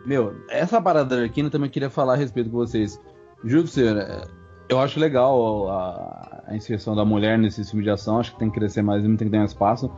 meu, 0.05 0.33
essa 0.49 0.81
parada 0.81 1.09
da 1.09 1.15
Arlequina 1.17 1.47
eu 1.47 1.51
também 1.51 1.69
queria 1.69 1.89
falar 1.89 2.13
a 2.13 2.17
respeito 2.17 2.49
com 2.49 2.57
vocês. 2.57 2.99
Juro 3.43 3.63
pra 3.63 3.71
você, 3.71 3.93
né, 3.93 4.21
eu 4.69 4.79
acho 4.79 4.99
legal 4.99 5.69
a, 5.69 6.43
a 6.47 6.55
inserção 6.55 6.95
da 6.95 7.05
mulher 7.05 7.37
nesse 7.37 7.63
filme 7.65 7.83
de 7.83 7.89
ação, 7.89 8.19
acho 8.19 8.33
que 8.33 8.39
tem 8.39 8.49
que 8.49 8.59
crescer 8.59 8.81
mais 8.81 9.03
e 9.03 9.07
não 9.07 9.15
tem 9.17 9.27
que 9.27 9.31
dar 9.31 9.39
mais 9.39 9.51
espaço. 9.51 9.91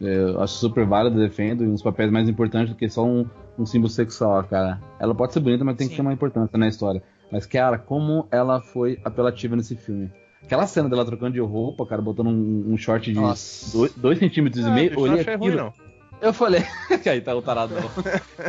É, 0.00 0.14
Eu 0.14 0.40
acho 0.42 0.54
super 0.54 0.86
válido, 0.86 1.18
defendo, 1.18 1.64
e 1.64 1.68
uns 1.68 1.82
papéis 1.82 2.10
mais 2.10 2.28
importantes 2.28 2.70
do 2.70 2.76
que 2.76 2.88
só 2.88 3.04
um, 3.04 3.26
um 3.58 3.66
símbolo 3.66 3.90
sexual, 3.90 4.42
cara. 4.44 4.80
Ela 4.98 5.14
pode 5.14 5.32
ser 5.34 5.40
bonita, 5.40 5.62
mas 5.64 5.76
tem 5.76 5.86
que 5.86 5.92
Sim. 5.92 5.96
ter 5.96 6.02
uma 6.02 6.12
importância 6.12 6.58
na 6.58 6.66
história. 6.68 7.02
Mas, 7.30 7.44
cara, 7.46 7.78
como 7.78 8.26
ela 8.30 8.60
foi 8.60 8.98
apelativa 9.04 9.54
nesse 9.56 9.76
filme. 9.76 10.10
Aquela 10.42 10.66
cena 10.66 10.88
dela 10.88 11.04
trocando 11.04 11.32
de 11.32 11.40
roupa, 11.40 11.86
cara, 11.86 12.02
botando 12.02 12.28
um, 12.28 12.72
um 12.72 12.76
short 12.76 13.12
de 13.12 13.18
Nossa. 13.18 13.88
2 13.96 14.18
centímetros 14.18 14.64
e 14.64 14.68
Ah, 14.68 14.72
meio, 14.72 14.98
olhei 14.98 15.20
achei 15.20 15.34
aquilo, 15.34 15.50
ruim, 15.50 15.56
não. 15.56 15.89
Eu 16.20 16.32
falei, 16.32 16.62
que 17.02 17.08
aí 17.08 17.20
tá 17.20 17.34
o 17.34 17.42
tarado 17.42 17.74
não. 17.74 17.82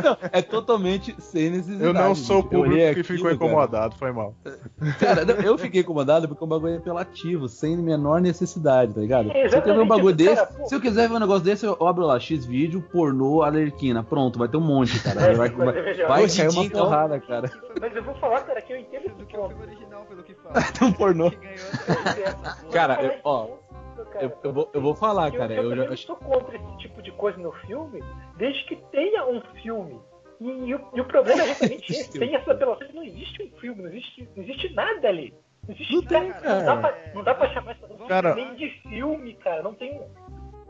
Não, 0.02 0.16
é 0.32 0.42
totalmente 0.42 1.14
sem 1.20 1.50
necessidade. 1.50 1.84
Eu 1.84 1.92
não 1.94 2.14
sou 2.14 2.40
o 2.40 2.44
público 2.44 2.94
que 2.94 3.02
ficou 3.02 3.14
aquilo, 3.14 3.22
cara. 3.22 3.34
incomodado, 3.34 3.94
foi 3.96 4.12
mal. 4.12 4.34
Cara, 4.98 5.24
não, 5.24 5.34
eu 5.36 5.56
fiquei 5.58 5.80
incomodado 5.82 6.28
porque 6.28 6.42
o 6.42 6.46
bagulho 6.46 6.74
é 6.74 6.76
apelativo, 6.78 7.48
sem 7.48 7.76
menor 7.76 8.20
necessidade, 8.20 8.94
tá 8.94 9.00
ligado? 9.00 9.30
É, 9.32 9.48
se 9.48 9.56
eu 9.56 9.62
ver 9.62 9.78
um 9.80 9.86
bagulho 9.86 10.08
isso, 10.14 10.16
desse, 10.16 10.36
cara, 10.36 10.66
se 10.66 10.74
eu 10.74 10.80
quiser 10.80 11.08
ver 11.08 11.14
um 11.14 11.20
negócio 11.20 11.42
desse, 11.44 11.64
eu 11.66 11.86
abro 11.86 12.04
lá, 12.04 12.18
X 12.18 12.44
vídeo, 12.44 12.82
pornô, 12.92 13.42
alerquina, 13.42 14.02
pronto, 14.02 14.38
vai 14.38 14.48
ter 14.48 14.56
um 14.56 14.60
monte, 14.60 14.98
cara. 15.00 15.20
Vai, 15.34 15.34
vai, 15.34 15.50
vai, 15.50 15.94
vai 16.06 16.28
cair 16.28 16.48
uma 16.50 16.64
então- 16.64 16.84
porrada, 16.84 17.20
cara. 17.20 17.50
Mas 17.80 17.94
eu 17.96 18.02
vou 18.04 18.14
falar, 18.16 18.40
cara, 18.42 18.60
que 18.60 18.72
eu 18.72 18.78
entendo 18.78 19.08
Do 19.16 19.24
que 19.26 19.36
o 19.36 19.40
ponto. 19.40 19.48
filme 19.56 19.64
original, 19.72 20.04
pelo 20.08 20.22
que 20.22 20.34
fala. 20.42 20.64
um 20.82 20.92
pornô. 20.92 21.32
Cara, 22.72 23.20
ó, 23.24 23.48
cara, 24.12 24.24
Eu, 24.24 24.38
eu 24.44 24.52
vou, 24.52 24.70
eu 24.74 24.80
vou 24.80 24.94
falar, 24.94 25.28
eu, 25.32 25.38
cara, 25.38 25.54
eu, 25.54 25.72
eu 25.74 25.96
já. 25.96 25.96
sou 26.06 26.16
contra 26.16 26.56
esse 26.56 26.76
tipo 26.78 27.02
de 27.02 27.10
coisa 27.12 27.38
no 27.38 27.52
filme, 27.52 28.02
desde 28.36 28.64
que 28.64 28.76
tenha 28.90 29.26
um 29.26 29.40
filme. 29.62 30.00
E, 30.40 30.48
e 30.48 30.74
o, 30.74 30.88
e 30.94 31.00
o 31.00 31.04
problema 31.04 31.42
é 31.42 31.46
justamente 31.54 31.92
esse, 31.92 32.18
tem 32.18 32.34
essa 32.34 32.52
apelação 32.52 32.86
que 32.86 32.94
não 32.94 33.02
existe 33.04 33.42
um 33.42 33.50
filme, 33.58 33.82
não 33.82 33.90
existe, 33.90 34.28
não 34.36 34.42
existe 34.42 34.72
nada 34.74 35.08
ali. 35.08 35.32
Não 35.66 35.74
existe 35.74 35.94
Não 35.94 36.02
tem, 36.02 36.28
nada, 36.28 36.54
Não 36.58 36.64
dá, 36.64 36.76
pra, 36.76 37.12
não 37.14 37.22
dá 37.24 37.34
pra 37.34 37.48
chamar 37.50 37.72
isso 37.76 38.06
Cara- 38.08 38.34
nem 38.34 38.54
de 38.56 38.68
filme, 38.82 39.34
cara. 39.36 39.62
Não 39.62 39.74
tem. 39.74 40.00
um- 40.00 40.08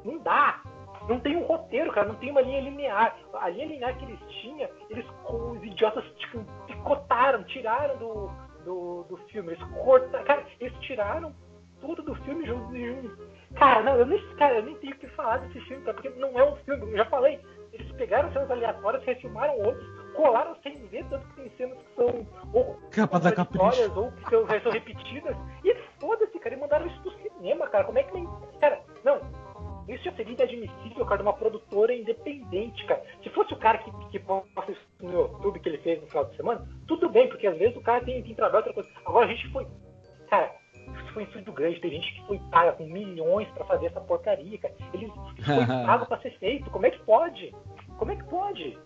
Não 0.05 0.19
dá. 0.19 0.61
Não 1.09 1.19
tem 1.19 1.35
um 1.37 1.45
roteiro, 1.45 1.91
cara. 1.93 2.07
Não 2.09 2.15
tem 2.17 2.31
uma 2.31 2.43
linha 2.43 2.61
linear. 2.61 3.17
A 3.35 3.49
linha 3.49 3.67
linear 3.67 3.97
que 3.97 4.05
eles 4.05 4.21
tinham, 4.43 4.69
eles, 4.91 5.05
os 5.25 5.63
idiotas, 5.65 6.05
tipo, 6.19 6.45
picotaram, 6.67 7.43
tiraram 7.45 7.97
do, 7.97 8.31
do, 8.65 9.03
do 9.05 9.17
filme. 9.29 9.53
Eles 9.53 9.65
cortaram. 9.83 10.25
Cara, 10.25 10.45
eles 10.61 10.79
tiraram 10.81 11.35
tudo 11.83 12.03
do 12.03 12.15
filme 12.23 12.47
junto 12.47 12.75
e 12.75 12.87
junto. 12.87 13.29
Cara, 13.57 13.83
não, 13.83 13.97
eu 13.97 14.07
nem, 14.07 14.19
cara, 14.37 14.55
eu 14.55 14.63
nem 14.63 14.75
tenho 14.77 14.95
o 14.95 14.99
que 14.99 15.07
falar 15.09 15.39
desse 15.39 15.61
filme, 15.67 15.83
cara, 15.85 15.95
porque 15.95 16.09
não 16.19 16.39
é 16.39 16.45
um 16.45 16.57
filme. 16.57 16.93
Eu 16.93 16.97
já 16.97 17.05
falei. 17.07 17.39
Eles 17.73 17.91
pegaram 17.93 18.31
cenas 18.33 18.51
aleatórias, 18.51 19.03
refilmaram 19.05 19.59
outros, 19.59 19.87
colaram 20.15 20.55
sem 20.63 20.77
ver, 20.89 21.05
tanto 21.09 21.27
que 21.29 21.37
tem 21.37 21.51
cenas 21.57 21.79
que 21.79 21.95
são 21.97 22.27
ou 22.53 22.79
Capa 22.91 23.19
da 23.19 23.33
capricho. 23.33 23.99
ou 23.99 24.13
que 24.13 24.31
são, 24.31 24.47
são 24.63 24.73
repetidas. 24.73 25.37
E 25.65 25.75
foda-se, 25.99 26.39
cara, 26.39 26.55
e 26.55 26.59
mandaram 26.59 26.87
isso 26.87 27.01
pro 27.03 27.11
cinema, 27.13 27.67
cara. 27.69 27.85
Como 27.85 27.99
é 27.99 28.03
que 28.03 28.15
nem. 28.15 28.29
Cara, 28.61 28.81
não. 29.05 29.21
Isso 29.89 30.05
já 30.05 30.13
seria 30.13 30.35
inadmissível, 30.35 31.05
cara, 31.05 31.17
de 31.17 31.23
uma 31.23 31.33
produtora 31.33 31.93
independente, 31.93 32.85
cara. 32.87 33.03
Se 33.23 33.29
fosse 33.31 33.53
o 33.53 33.59
cara 33.59 33.79
que, 33.79 33.91
que 34.11 34.19
posta 34.21 34.71
isso 34.71 34.87
no 35.01 35.13
YouTube 35.13 35.59
que 35.59 35.69
ele 35.69 35.79
fez 35.79 36.01
no 36.01 36.07
final 36.07 36.25
de 36.27 36.37
semana, 36.37 36.69
tudo 36.87 37.09
bem, 37.09 37.29
porque 37.29 37.47
às 37.47 37.59
vezes 37.59 37.77
o 37.77 37.81
cara 37.81 38.05
tem, 38.05 38.23
tem 38.23 38.35
trabalho, 38.35 38.59
outra 38.59 38.75
coisa. 38.75 38.89
Agora 39.05 39.27
a 39.27 39.29
gente 39.29 39.51
foi. 39.51 39.67
Cara, 40.31 40.53
foi 41.13 41.23
em 41.23 41.27
estúdio 41.27 41.53
grande, 41.53 41.81
tem 41.81 41.91
gente 41.91 42.15
que 42.15 42.27
foi 42.27 42.39
paga 42.51 42.73
com 42.73 42.87
milhões 42.87 43.49
pra 43.51 43.65
fazer 43.65 43.87
essa 43.87 44.01
porcaria, 44.01 44.59
cara. 44.59 44.75
Eles 44.93 45.11
foi 45.45 45.67
pago 45.87 46.07
pra 46.07 46.19
ser 46.21 46.37
feito. 46.39 46.71
Como 46.71 46.87
é 46.87 46.91
que 46.91 46.99
pode? 47.01 47.55
Como 47.99 48.11
é 48.11 48.17
que 48.17 48.25
pode? 48.25 48.79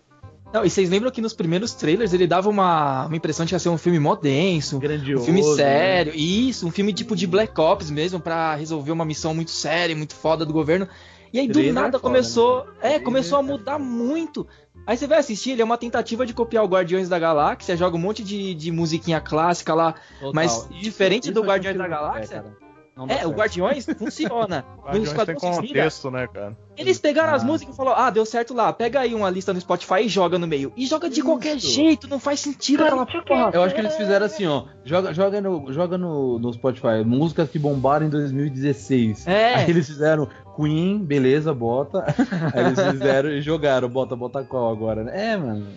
Não, 0.53 0.63
e 0.63 0.69
vocês 0.69 0.89
lembram 0.89 1.11
que 1.11 1.21
nos 1.21 1.33
primeiros 1.33 1.73
trailers 1.73 2.13
ele 2.13 2.25
dava 2.25 2.49
uma, 2.49 3.05
uma 3.05 3.15
impressão 3.15 3.45
de 3.45 3.49
que 3.49 3.55
ia 3.55 3.59
ser 3.59 3.69
um 3.69 3.77
filme 3.77 3.99
mó 3.99 4.15
denso, 4.15 4.79
Grandioso. 4.79 5.23
um 5.23 5.25
filme 5.25 5.41
né? 5.41 5.55
sério, 5.55 6.13
isso, 6.15 6.65
um 6.65 6.71
filme 6.71 6.93
tipo 6.93 7.15
de 7.15 7.27
Black 7.27 7.59
Ops 7.59 7.91
mesmo, 7.91 8.19
pra 8.19 8.55
resolver 8.55 8.91
uma 8.91 9.03
missão 9.03 9.33
muito 9.33 9.51
séria, 9.51 9.95
muito 9.95 10.15
foda 10.15 10.45
do 10.45 10.53
governo. 10.53 10.87
E 11.33 11.39
aí 11.39 11.47
do 11.47 11.53
Trailer 11.53 11.71
é 11.71 11.73
nada 11.73 11.99
foda, 11.99 12.01
começou, 12.01 12.65
né? 12.81 12.95
é, 12.95 12.99
começou 12.99 13.37
a 13.37 13.41
é 13.41 13.43
mudar 13.43 13.77
muito. 13.77 14.47
Aí 14.87 14.95
você 14.95 15.05
vai 15.05 15.19
assistir, 15.19 15.51
ele 15.51 15.61
é 15.61 15.65
uma 15.65 15.77
tentativa 15.77 16.25
de 16.25 16.33
copiar 16.33 16.63
o 16.63 16.67
Guardiões 16.67 17.09
da 17.09 17.19
Galáxia, 17.19 17.75
joga 17.75 17.97
um 17.97 17.99
monte 17.99 18.23
de, 18.23 18.53
de 18.53 18.71
musiquinha 18.71 19.19
clássica 19.19 19.73
lá, 19.73 19.95
Total. 20.17 20.33
mas 20.33 20.65
diferente 20.79 21.25
isso 21.25 21.33
do 21.33 21.41
acho 21.41 21.49
Guardiões 21.49 21.77
da 21.77 21.87
Galáxia, 21.89 22.41
cara. 22.41 22.66
Não 22.97 23.05
É, 23.07 23.25
o. 23.27 23.31
Guardiões 23.31 23.85
funciona. 23.97 24.65
No 24.77 24.83
Guardiões 24.83 25.09
tem 25.09 25.11
Esquadrão 25.11 25.39
Suicida, 25.39 25.67
contexto, 25.67 26.11
né, 26.11 26.27
cara? 26.27 26.57
eles 26.77 26.97
pegaram 26.97 27.33
as 27.33 27.43
Ah. 27.43 27.45
músicas 27.45 27.73
e 27.73 27.77
falaram, 27.77 28.01
ah, 28.01 28.09
deu 28.09 28.25
certo 28.25 28.53
lá, 28.53 28.71
pega 28.71 29.01
aí 29.01 29.13
uma 29.13 29.29
lista 29.29 29.53
no 29.53 29.59
Spotify 29.59 30.01
e 30.03 30.07
joga 30.07 30.39
no 30.39 30.47
meio. 30.47 30.71
E 30.77 30.85
joga 30.87 31.09
de 31.09 31.15
Isso. 31.19 31.25
qualquer 31.25 31.59
jeito, 31.59 32.07
não 32.07 32.19
faz 32.19 32.39
sentido 32.39 32.83
aquela 32.85 33.05
porra. 33.05 33.51
Eu 33.53 33.63
acho 33.63 33.75
que 33.75 33.81
eles 33.81 33.95
fizeram 33.97 34.25
assim, 34.25 34.45
ó. 34.47 34.63
Joga, 34.85 35.13
joga, 35.13 35.41
no, 35.41 35.73
joga 35.73 35.97
no, 35.97 36.39
no 36.39 36.53
Spotify. 36.53 37.03
Músicas 37.05 37.49
que 37.49 37.59
bombaram 37.59 38.05
em 38.05 38.09
2016. 38.09 39.27
É. 39.27 39.55
Aí 39.55 39.69
eles 39.69 39.87
fizeram 39.87 40.27
Queen, 40.55 40.97
beleza, 41.03 41.53
bota. 41.53 42.03
Aí 42.53 42.65
eles 42.65 42.79
fizeram 42.79 43.29
e 43.29 43.41
jogaram, 43.41 43.89
bota, 43.89 44.15
bota 44.15 44.43
qual 44.43 44.71
agora, 44.71 45.03
né? 45.03 45.33
É, 45.33 45.37
mano. 45.37 45.67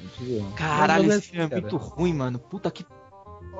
Caralho, 0.57 1.13
esse 1.13 1.23
filme 1.31 1.45
é 1.45 1.49
cara. 1.49 1.61
muito 1.61 1.77
ruim, 1.77 2.15
mano. 2.15 2.39
Puta 2.39 2.71
que. 2.71 2.85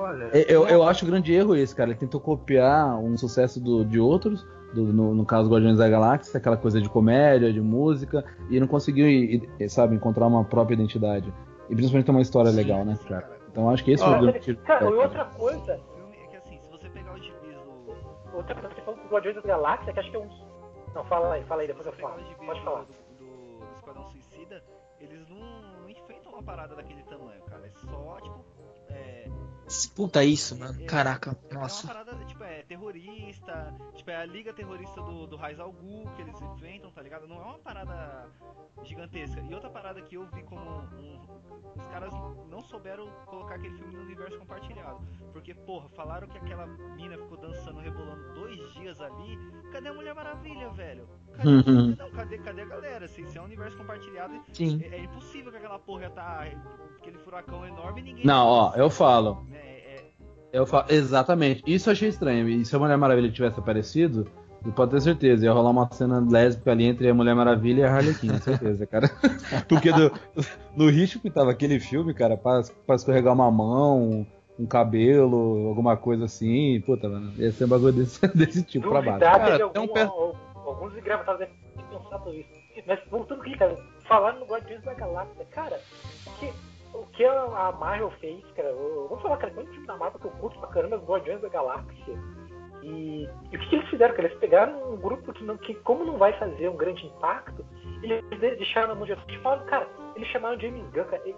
Olha, 0.01 0.29
É, 0.33 0.45
Eu, 0.53 0.67
eu 0.67 0.83
acho 0.83 1.05
um 1.05 1.09
grande 1.09 1.33
erro 1.33 1.55
esse, 1.55 1.75
cara. 1.75 1.89
Ele 1.91 1.99
tentou 1.99 2.19
copiar 2.19 2.97
um 2.99 3.17
sucesso 3.17 3.59
do- 3.59 3.85
de 3.85 3.99
outros, 3.99 4.45
do- 4.73 4.91
no, 4.93 5.13
no 5.13 5.25
caso 5.25 5.49
Guardiões 5.49 5.77
da 5.77 5.87
Galáxia, 5.89 6.37
aquela 6.37 6.57
coisa 6.57 6.81
de 6.81 6.89
comédia, 6.89 7.51
de 7.51 7.61
música, 7.61 8.23
e 8.49 8.59
não 8.59 8.67
conseguiu, 8.67 9.07
e- 9.07 9.49
e, 9.59 9.69
sabe, 9.69 9.95
encontrar 9.95 10.27
uma 10.27 10.43
própria 10.43 10.75
identidade. 10.75 11.31
E 11.69 11.75
principalmente 11.75 12.05
ter 12.05 12.11
uma 12.11 12.21
história 12.21 12.51
legal, 12.51 12.83
né, 12.83 12.97
cara? 13.07 13.29
Então 13.51 13.69
acho 13.69 13.83
que 13.83 13.91
esse 13.91 14.03
foi 14.03 14.13
o 14.15 14.21
grande 14.21 14.39
tiro. 14.39 14.57
cara, 14.59 14.85
e 14.85 14.93
outra 14.93 15.25
coisa, 15.25 15.75
O 15.75 15.95
filme 15.95 16.15
é 16.23 16.27
que 16.27 16.35
assim, 16.37 16.59
se 16.61 16.69
você 16.71 16.89
pegar 16.89 17.13
os 17.13 17.21
gibis 17.23 17.55
do. 17.55 18.37
outra 18.37 18.55
coisa 18.55 18.69
que 18.69 18.75
você 18.75 18.81
falou 18.81 18.99
do 18.99 19.09
Guardiões 19.09 19.35
da 19.35 19.41
Galáxia, 19.41 19.93
que 19.93 19.99
acho 19.99 20.09
que 20.11 20.15
é 20.17 20.19
um. 20.19 20.27
Não, 20.95 21.03
fala 21.05 21.33
aí, 21.33 21.43
fala 21.45 21.61
aí, 21.61 21.67
depois 21.67 21.85
eu 21.85 21.93
falo. 21.93 22.15
Pode 22.45 22.61
falar. 22.63 22.81
do, 22.81 22.85
do- 23.25 23.59
do 23.59 23.75
Esquadrão 23.75 24.05
Suicida, 24.09 24.61
eles 24.99 25.27
não, 25.29 25.37
não 25.81 25.89
enfrentam 25.89 26.31
uma 26.33 26.43
parada 26.43 26.75
daquele 26.75 27.00
Puta 29.95 30.23
isso, 30.23 30.57
mano. 30.57 30.81
é- 30.81 30.85
Caraca, 30.85 31.37
é 31.49 31.53
nossa. 31.53 31.85
uma 31.87 31.93
parada, 31.93 32.25
tipo, 32.25 32.43
é 32.43 32.61
terrorista, 32.63 33.73
tipo, 33.95 34.09
é 34.09 34.15
a 34.17 34.25
liga 34.25 34.53
terrorista 34.53 35.01
do, 35.01 35.27
do 35.27 35.35
Raiz 35.35 35.59
al 35.59 35.71
Ghul 35.71 36.05
que 36.15 36.21
eles 36.21 36.39
enfrentam, 36.41 36.91
tá 36.91 37.01
ligado? 37.01 37.27
Não 37.27 37.37
é 37.37 37.45
uma 37.45 37.59
parada 37.59 38.29
gigantesca. 38.83 39.41
E 39.41 39.53
outra 39.53 39.69
parada 39.69 40.01
que 40.01 40.15
eu 40.15 40.25
vi 40.33 40.43
como 40.43 40.61
um, 40.61 41.19
os 41.75 41.85
caras 41.87 42.13
não 42.49 42.61
souberam 42.61 43.07
colocar 43.25 43.55
aquele 43.55 43.75
filme 43.77 43.95
no 43.95 44.01
universo 44.03 44.37
compartilhado. 44.39 44.99
Porque, 45.31 45.53
porra, 45.53 45.89
falaram 45.89 46.27
que 46.27 46.37
aquela 46.37 46.65
mina 46.67 47.17
ficou 47.17 47.37
dançando, 47.37 47.79
rebolando 47.79 48.33
dois 48.33 48.57
dias 48.73 48.99
ali. 49.01 49.37
Cadê 49.71 49.89
a 49.89 49.93
Mulher 49.93 50.13
Maravilha, 50.13 50.69
velho? 50.71 51.07
Cadê, 51.33 51.49
Uhum. 51.49 51.95
não, 51.97 52.11
cadê, 52.11 52.37
cadê 52.39 52.61
a 52.61 52.65
galera? 52.65 53.07
Se, 53.07 53.25
se 53.25 53.37
é 53.37 53.41
um 53.41 53.45
universo 53.45 53.77
compartilhado, 53.77 54.41
Sim. 54.53 54.81
é, 54.83 54.95
é 54.97 55.03
impossível 55.03 55.49
que 55.51 55.57
aquela 55.57 55.79
porra 55.79 56.09
tá. 56.09 56.45
aquele 56.97 57.17
furacão 57.19 57.65
enorme 57.65 58.01
e 58.01 58.03
ninguém. 58.03 58.25
Não, 58.25 58.45
ó, 58.47 58.73
eu 58.75 58.89
falo. 58.89 59.45
É, 59.51 59.57
é, 59.57 59.60
Eu 60.53 60.65
falo, 60.65 60.85
exatamente. 60.89 61.63
Isso 61.65 61.89
eu 61.89 61.93
achei 61.93 62.09
estranho. 62.09 62.47
E 62.49 62.65
se 62.65 62.75
a 62.75 62.79
Mulher 62.79 62.97
Maravilha 62.97 63.31
tivesse 63.31 63.59
aparecido, 63.59 64.27
você 64.61 64.71
pode 64.71 64.91
ter 64.91 65.01
certeza, 65.01 65.45
ia 65.45 65.51
rolar 65.53 65.69
uma 65.71 65.89
cena 65.91 66.23
lésbica 66.29 66.71
ali 66.71 66.85
entre 66.85 67.09
a 67.09 67.13
Mulher 67.13 67.33
Maravilha 67.35 67.81
e 67.81 67.83
a 67.85 67.93
Harlequin, 67.95 68.37
certeza, 68.39 68.85
cara. 68.85 69.09
Porque 69.67 69.91
do- 69.91 70.11
no 70.75 70.89
ritmo 70.89 71.21
que 71.21 71.29
tava 71.29 71.51
aquele 71.51 71.79
filme, 71.79 72.13
cara, 72.13 72.35
pra, 72.37 72.61
pra 72.85 72.95
escorregar 72.95 73.33
uma 73.33 73.49
mão, 73.49 74.27
um 74.59 74.65
cabelo, 74.65 75.67
alguma 75.69 75.95
coisa 75.97 76.25
assim, 76.25 76.79
puta, 76.81 77.07
mano, 77.09 77.31
ia 77.37 77.51
ser 77.51 77.65
um 77.65 77.69
bagulho 77.69 77.93
desse, 77.93 78.19
desse 78.35 78.63
tipo 78.63 78.89
pra 78.89 79.01
baixo. 79.01 79.19
Duvidar 79.19 79.39
Cara, 79.39 79.65
um 79.67 79.81
algum, 79.81 79.93
per- 79.93 80.07
al- 80.07 80.35
alguns 80.65 80.97
engravados 80.97 81.39
devem 81.39 81.55
ter 81.77 81.83
pensado 81.97 82.33
isso. 82.33 82.49
Mas 82.87 82.99
voltando 83.09 83.41
aqui, 83.41 83.57
cara, 83.57 83.75
falando 84.07 84.39
no 84.39 84.45
Guardiões 84.45 84.83
da 84.83 84.93
Galáxia, 84.93 85.45
cara, 85.51 85.79
que, 86.39 86.51
o 86.93 87.05
que 87.07 87.23
a 87.25 87.71
Marvel 87.79 88.11
fez, 88.19 88.43
cara, 88.51 88.69
eu, 88.69 89.07
vamos 89.07 89.21
falar, 89.21 89.37
cara, 89.37 89.53
tem 89.53 89.63
um 89.63 89.67
filme 89.67 89.87
da 89.87 89.97
Marvel 89.97 90.19
que 90.19 90.27
eu 90.27 90.31
curto 90.31 90.59
pra 90.59 90.69
caramba, 90.69 90.97
os 90.97 91.03
Guardiões 91.03 91.41
da 91.41 91.49
Galáxia. 91.49 92.15
E, 92.83 93.29
e 93.51 93.55
o 93.55 93.59
que, 93.59 93.69
que 93.69 93.75
eles 93.75 93.89
fizeram, 93.89 94.15
cara? 94.15 94.27
Eles 94.27 94.39
pegaram 94.39 94.91
um 94.93 94.97
grupo 94.97 95.31
que, 95.33 95.43
não, 95.43 95.55
que 95.57 95.75
como 95.75 96.03
não 96.03 96.17
vai 96.17 96.33
fazer 96.39 96.67
um 96.67 96.75
grande 96.75 97.05
impacto, 97.05 97.63
eles 98.01 98.27
de- 98.29 98.55
deixaram 98.55 98.87
na 98.89 98.95
mão 98.95 99.05
de 99.05 99.11
outros. 99.11 99.35
Falaram, 99.41 99.65
cara, 99.67 99.87
eles 100.15 100.27
chamaram 100.29 100.59
James 100.59 100.83
Gunn, 100.91 101.03
cara. 101.05 101.21
E, 101.29 101.35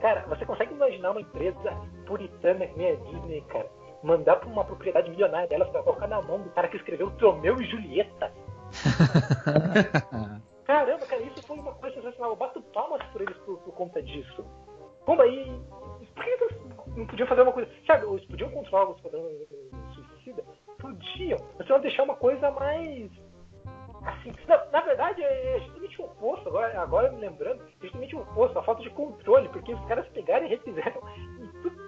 cara, 0.00 0.24
você 0.26 0.46
consegue 0.46 0.72
imaginar 0.72 1.10
uma 1.10 1.20
empresa 1.20 1.70
puritana 2.06 2.66
que 2.66 2.78
nem 2.78 2.92
a 2.92 2.94
Disney, 2.96 3.42
cara, 3.42 3.70
mandar 4.02 4.36
pra 4.36 4.48
uma 4.48 4.64
propriedade 4.64 5.10
milionária 5.10 5.46
delas 5.46 5.68
pra 5.68 5.82
colocar 5.82 6.06
na 6.06 6.22
mão 6.22 6.40
do 6.40 6.48
cara 6.50 6.68
que 6.68 6.78
escreveu 6.78 7.12
Romeu 7.20 7.60
e 7.60 7.64
Julieta? 7.66 8.32
Caramba, 10.64 11.06
cara, 11.06 11.22
isso 11.22 11.46
foi 11.46 11.58
uma 11.58 11.74
coisa 11.74 11.94
sensacional. 11.96 12.30
Eu 12.30 12.36
bato 12.36 12.60
palmas 12.72 13.02
por 13.12 13.20
eles 13.20 13.36
por, 13.38 13.58
por 13.58 13.74
conta 13.74 14.02
disso. 14.02 14.44
Como 15.06 15.22
aí. 15.22 15.58
Por 16.14 16.24
que 16.24 16.30
eles 16.30 16.56
não 16.96 17.06
podiam 17.06 17.26
fazer 17.28 17.42
uma 17.42 17.52
coisa. 17.52 17.70
Sabe, 17.86 18.06
eles 18.06 18.24
podiam 18.26 18.50
controlar 18.50 18.90
o 18.90 18.96
esquadrão 18.96 19.30
suicida? 19.94 20.44
Podiam. 20.78 21.38
Mas 21.58 21.66
só 21.66 21.78
deixar 21.78 22.02
uma 22.02 22.16
coisa 22.16 22.50
mais. 22.50 23.10
Assim. 24.04 24.32
Na, 24.46 24.64
na 24.66 24.80
verdade, 24.82 25.22
é 25.22 25.60
justamente 25.60 26.00
o 26.02 26.04
oposto. 26.04 26.48
Agora, 26.48 26.80
agora 26.80 27.12
me 27.12 27.20
lembrando, 27.20 27.62
é 27.62 27.82
justamente 27.82 28.14
o 28.14 28.20
oposto. 28.20 28.58
A 28.58 28.62
falta 28.62 28.82
de 28.82 28.90
controle. 28.90 29.48
Porque 29.48 29.72
os 29.72 29.84
caras 29.86 30.06
pegaram 30.08 30.44
e 30.46 30.50
refizeram. 30.50 31.00
E 31.16 31.62
tudo- 31.62 31.86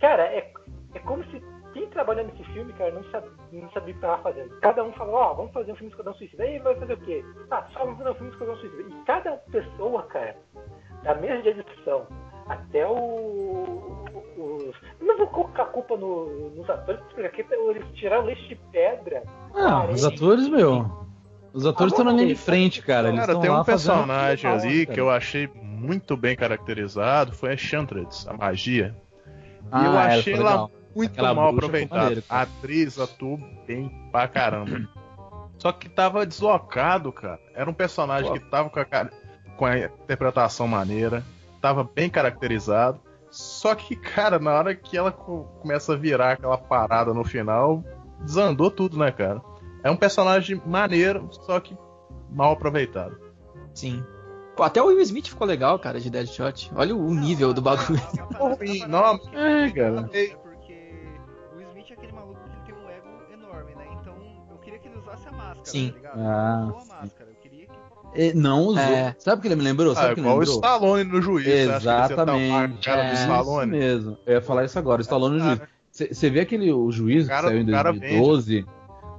Cara, 0.00 0.24
é, 0.26 0.52
é 0.94 0.98
como 1.00 1.22
se 1.24 1.42
quem 1.72 1.88
trabalha 1.90 2.22
nesse 2.22 2.42
filme, 2.52 2.72
cara, 2.74 2.92
não 2.92 3.04
sabia, 3.10 3.30
não 3.52 3.70
sabia 3.70 3.92
o 3.92 3.96
que 3.96 4.00
tava 4.00 4.22
fazendo. 4.22 4.58
Cada 4.60 4.82
um 4.82 4.92
falou, 4.92 5.14
ó, 5.16 5.34
vamos 5.34 5.52
fazer 5.52 5.72
um 5.72 5.76
filme 5.76 5.90
Esquadrão 5.90 6.14
Suicida. 6.14 6.42
Aí 6.44 6.58
vai 6.60 6.74
fazer 6.76 6.94
o 6.94 7.00
quê? 7.00 7.24
Ah, 7.50 7.66
só 7.72 7.80
vamos 7.80 7.98
fazer 7.98 8.10
um 8.10 8.14
filme 8.14 8.30
Esquadrão 8.32 8.56
Suicida. 8.56 8.82
E 8.82 9.04
cada 9.04 9.32
pessoa, 9.50 10.02
cara, 10.04 10.36
da 11.02 11.14
mesa 11.14 11.42
de 11.42 11.48
edição 11.50 12.06
até 12.48 12.86
o. 12.86 14.04
os- 14.36 14.74
não 15.00 15.16
vou 15.18 15.26
colocar 15.28 15.64
a 15.64 15.66
culpa 15.66 15.96
no- 15.96 16.50
nos 16.50 16.68
atores, 16.70 17.00
porque 17.08 17.22
aqui 17.22 17.44
eles 17.50 17.84
tiraram 17.94 18.24
leite 18.24 18.48
de 18.48 18.54
pedra. 18.72 19.22
Ah, 19.54 19.86
os 19.90 20.04
atores, 20.04 20.48
meu. 20.48 21.06
Os 21.52 21.66
atores 21.66 21.92
estão 21.92 22.04
na 22.04 22.12
linha 22.12 22.28
de 22.28 22.34
frente, 22.34 22.82
cara. 22.82 23.08
Eles 23.08 23.20
Cara, 23.26 23.38
tem 23.40 23.50
lá 23.50 23.60
um 23.62 23.64
personagem 23.64 24.50
ali 24.50 24.82
falam, 24.84 24.94
que 24.94 25.00
eu 25.00 25.10
achei 25.10 25.48
muito 25.54 26.16
bem 26.16 26.36
caracterizado, 26.36 27.32
foi 27.32 27.50
a 27.50 27.54
Enchantress, 27.54 28.28
a 28.28 28.34
magia. 28.34 28.94
Ah, 29.72 29.80
e 29.82 29.84
eu 29.84 29.90
ela 29.92 30.06
achei 30.06 30.34
foi 30.34 30.42
ela 30.42 30.50
legal. 30.50 30.70
muito 30.94 31.12
Aquela 31.12 31.34
mal 31.34 31.48
aproveitada. 31.48 32.00
maneiro, 32.02 32.22
A 32.28 32.34
cara. 32.34 32.42
atriz 32.42 32.98
atuou 32.98 33.38
bem 33.66 33.90
pra 34.12 34.28
caramba. 34.28 34.80
Só 35.58 35.72
que 35.72 35.88
tava 35.88 36.24
deslocado, 36.24 37.10
cara. 37.12 37.40
Era 37.54 37.68
um 37.68 37.74
personagem 37.74 38.32
que 38.32 38.38
tava 38.50 38.70
com 38.70 38.78
a, 38.78 38.84
cara- 38.84 39.10
com 39.58 39.66
a 39.66 39.76
interpretação 39.78 40.66
maneira, 40.66 41.22
tava 41.60 41.84
bem 41.84 42.08
caracterizado. 42.08 42.98
Só 43.30 43.74
que, 43.74 43.94
cara, 43.94 44.38
na 44.38 44.54
hora 44.54 44.74
que 44.74 44.96
ela 44.96 45.12
co- 45.12 45.44
começa 45.60 45.92
a 45.92 45.96
virar 45.96 46.32
aquela 46.32 46.56
parada 46.56 47.12
no 47.12 47.24
final, 47.24 47.84
desandou 48.20 48.70
tudo, 48.70 48.96
né, 48.98 49.10
cara? 49.12 49.42
É 49.84 49.90
um 49.90 49.96
personagem 49.96 50.60
maneiro, 50.64 51.28
só 51.44 51.60
que 51.60 51.76
mal 52.30 52.52
aproveitado. 52.52 53.18
Sim. 53.74 54.02
Pô, 54.56 54.62
até 54.62 54.82
o 54.82 54.86
Will 54.86 55.00
Smith 55.00 55.28
ficou 55.28 55.46
legal, 55.46 55.78
cara, 55.78 56.00
de 56.00 56.08
Deadshot. 56.10 56.70
Olha 56.74 56.96
o 56.96 57.14
nível 57.14 57.52
do 57.52 57.60
bagulho. 57.62 58.00
Não, 58.88 59.18
que 59.18 59.36
é, 59.36 59.70
cara. 59.70 60.08
É 60.12 60.26
porque 60.36 61.06
o 61.52 61.56
Will 61.58 61.68
Smith 61.68 61.90
é 61.90 61.92
aquele 61.94 62.12
maluco 62.12 62.40
que 62.42 62.50
ele 62.50 62.60
tem 62.64 62.74
um 62.74 62.88
ego 62.88 63.08
enorme, 63.32 63.74
né? 63.76 63.86
Então 64.00 64.14
eu 64.50 64.56
queria 64.58 64.78
que 64.80 64.88
ele 64.88 64.98
usasse 64.98 65.28
a 65.28 65.32
máscara, 65.32 65.64
Sim. 65.64 65.90
tá 65.90 65.96
ligado? 65.96 66.18
Ah, 66.20 66.58
Ele 66.62 66.66
usou 66.70 66.78
a 66.78 66.80
sim. 66.80 66.88
máscara. 66.88 67.27
Não 68.34 68.62
usou. 68.62 68.78
É. 68.82 69.14
Sabe 69.18 69.38
o 69.38 69.42
que 69.42 69.48
ele 69.48 69.56
me 69.56 69.62
lembrou? 69.62 69.94
Sabe 69.94 70.08
Ah, 70.08 70.10
o 70.10 70.14
que 70.14 70.20
ele 70.20 70.26
igual 70.26 70.36
o 70.36 70.40
lembrou? 70.40 70.54
Stallone 70.56 71.04
no 71.04 71.22
juiz. 71.22 71.44
você 71.46 71.66
tá 71.68 71.76
Exatamente. 71.76 72.84
do 72.84 72.90
É, 72.90 73.12
Isso 73.12 73.22
Stallone? 73.22 73.70
mesmo. 73.70 74.18
Eu 74.26 74.32
ia 74.34 74.42
falar 74.42 74.64
isso 74.64 74.78
agora. 74.78 74.98
O 75.00 75.02
Stallone 75.02 75.38
no 75.38 75.44
juiz. 75.44 75.58
Cara, 75.58 75.70
Você 75.92 76.30
vê 76.30 76.40
aquele 76.40 76.72
o 76.72 76.90
juiz 76.90 77.26
O 77.26 77.28
cara- 77.28 77.42
que 77.42 77.48
saiu 77.54 77.60
em 77.60 77.68
o 77.68 77.72
cara 77.72 77.92
2012? 77.92 78.66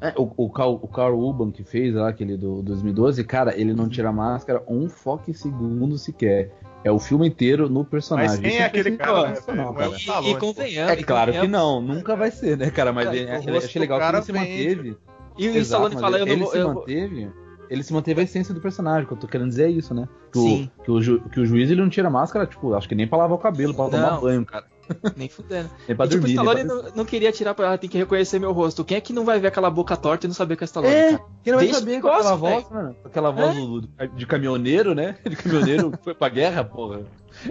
É, 0.01 0.13
o, 0.15 0.31
o, 0.37 0.49
Carl, 0.49 0.79
o 0.81 0.87
Carl 0.87 1.13
Urban 1.19 1.51
que 1.51 1.61
fez 1.63 1.93
lá, 1.93 2.07
aquele 2.07 2.37
do 2.37 2.61
2012, 2.63 3.21
cara, 3.25 3.53
ele 3.59 3.73
não 3.73 3.89
tira 3.89 4.07
a 4.09 4.13
máscara 4.13 4.63
um 4.65 4.87
foco 4.87 5.29
em 5.29 5.33
segundo 5.33 5.97
sequer. 5.97 6.51
É 6.85 6.89
o 6.89 6.97
filme 6.97 7.27
inteiro 7.27 7.67
no 7.69 7.83
personagem. 7.83 8.29
Mas 8.29 8.39
quem 8.39 8.49
Isso 8.51 8.61
é 8.61 8.65
aquele 8.65 8.91
cara, 8.95 9.21
né, 9.23 9.27
sensacional, 9.35 9.73
velho? 9.73 9.75
Não 9.75 9.83
é 9.83 9.87
o 9.87 9.89
cara. 9.89 9.99
Stallone, 9.99 10.29
e 10.29 10.33
pô. 10.35 10.39
convenhamos. 10.39 10.91
É 10.93 11.03
claro 11.03 11.31
e 11.35 11.39
que 11.41 11.47
não, 11.47 11.81
nunca 11.81 12.15
vai 12.15 12.31
ser, 12.31 12.57
né, 12.57 12.69
cara? 12.71 12.93
Mas 12.93 13.05
Cara, 13.05 13.17
ele, 13.17 13.29
o 13.29 13.49
ele- 13.49 13.57
achei 13.57 13.79
legal 13.81 13.99
que 13.99 14.05
ele 14.15 14.21
se 14.23 14.31
manteve. 14.31 14.97
E 15.37 15.47
o 15.47 15.51
Exato, 15.51 15.59
Stallone 15.61 15.95
fala, 15.99 16.17
eu 16.19 16.25
não 16.25 16.31
ele 16.33 16.43
vou. 16.43 16.51
se 16.53 16.57
eu 16.57 16.65
vou- 16.65 16.73
manteve. 16.75 17.31
Ele 17.69 17.83
se 17.83 17.93
manteve 17.93 18.21
a 18.21 18.23
essência 18.23 18.53
do 18.53 18.59
personagem, 18.59 19.05
que 19.05 19.13
eu 19.13 19.17
tô 19.17 19.27
querendo 19.27 19.49
dizer 19.49 19.65
é 19.65 19.69
isso, 19.69 19.93
né? 19.93 20.07
Que, 20.33 20.39
Sim. 20.39 20.71
O, 20.79 20.83
que, 20.83 20.91
o, 20.91 21.01
ju- 21.01 21.21
que 21.31 21.39
o 21.39 21.45
juiz 21.45 21.69
ele 21.69 21.81
não 21.81 21.89
tira 21.89 22.07
a 22.07 22.11
máscara, 22.11 22.45
tipo, 22.47 22.73
acho 22.73 22.89
que 22.89 22.95
nem 22.95 23.07
pra 23.07 23.17
lavar 23.19 23.37
o 23.37 23.41
cabelo, 23.41 23.73
pra 23.75 23.85
tomar 23.89 24.11
Não. 24.13 24.21
banho, 24.21 24.45
cara. 24.45 24.65
Nem 25.15 25.29
fudendo. 25.29 25.69
Nem 25.87 25.95
pra 25.95 26.07
e, 26.07 26.09
tipo, 26.09 26.23
o 26.25 26.27
dormir. 26.27 26.35
nem 26.35 26.43
Stallone 26.45 26.65
pra- 26.65 26.89
não, 26.89 26.95
não 26.97 27.05
queria 27.05 27.31
tirar 27.31 27.53
pra 27.53 27.67
ela, 27.67 27.77
tem 27.77 27.87
que 27.87 27.97
reconhecer 27.99 28.39
meu 28.39 28.51
rosto. 28.51 28.83
Quem 28.83 28.97
é 28.97 29.01
que 29.01 29.13
não 29.13 29.23
vai 29.23 29.39
ver 29.39 29.49
aquela 29.49 29.69
boca 29.69 29.95
torta 29.95 30.25
e 30.25 30.27
não 30.27 30.33
saber 30.33 30.55
que 30.55 30.63
é 30.63 30.65
Stallone, 30.65 30.91
É, 30.93 31.11
cara? 31.11 31.23
quem 31.43 31.51
não 31.53 31.59
vai 31.59 31.65
Deixa 31.67 31.79
saber 31.79 32.01
com 32.01 32.07
aquela 32.07 32.21
gosta, 32.23 32.35
voz, 32.35 32.69
mano? 32.71 32.95
Aquela 33.05 33.29
voz 33.31 33.55
do- 33.55 33.81
do- 33.81 33.89
de 34.15 34.25
caminhoneiro, 34.25 34.95
né? 34.95 35.15
De 35.29 35.35
caminhoneiro 35.35 35.91
foi 36.03 36.15
pra 36.15 36.27
guerra, 36.29 36.63
porra. 36.63 37.01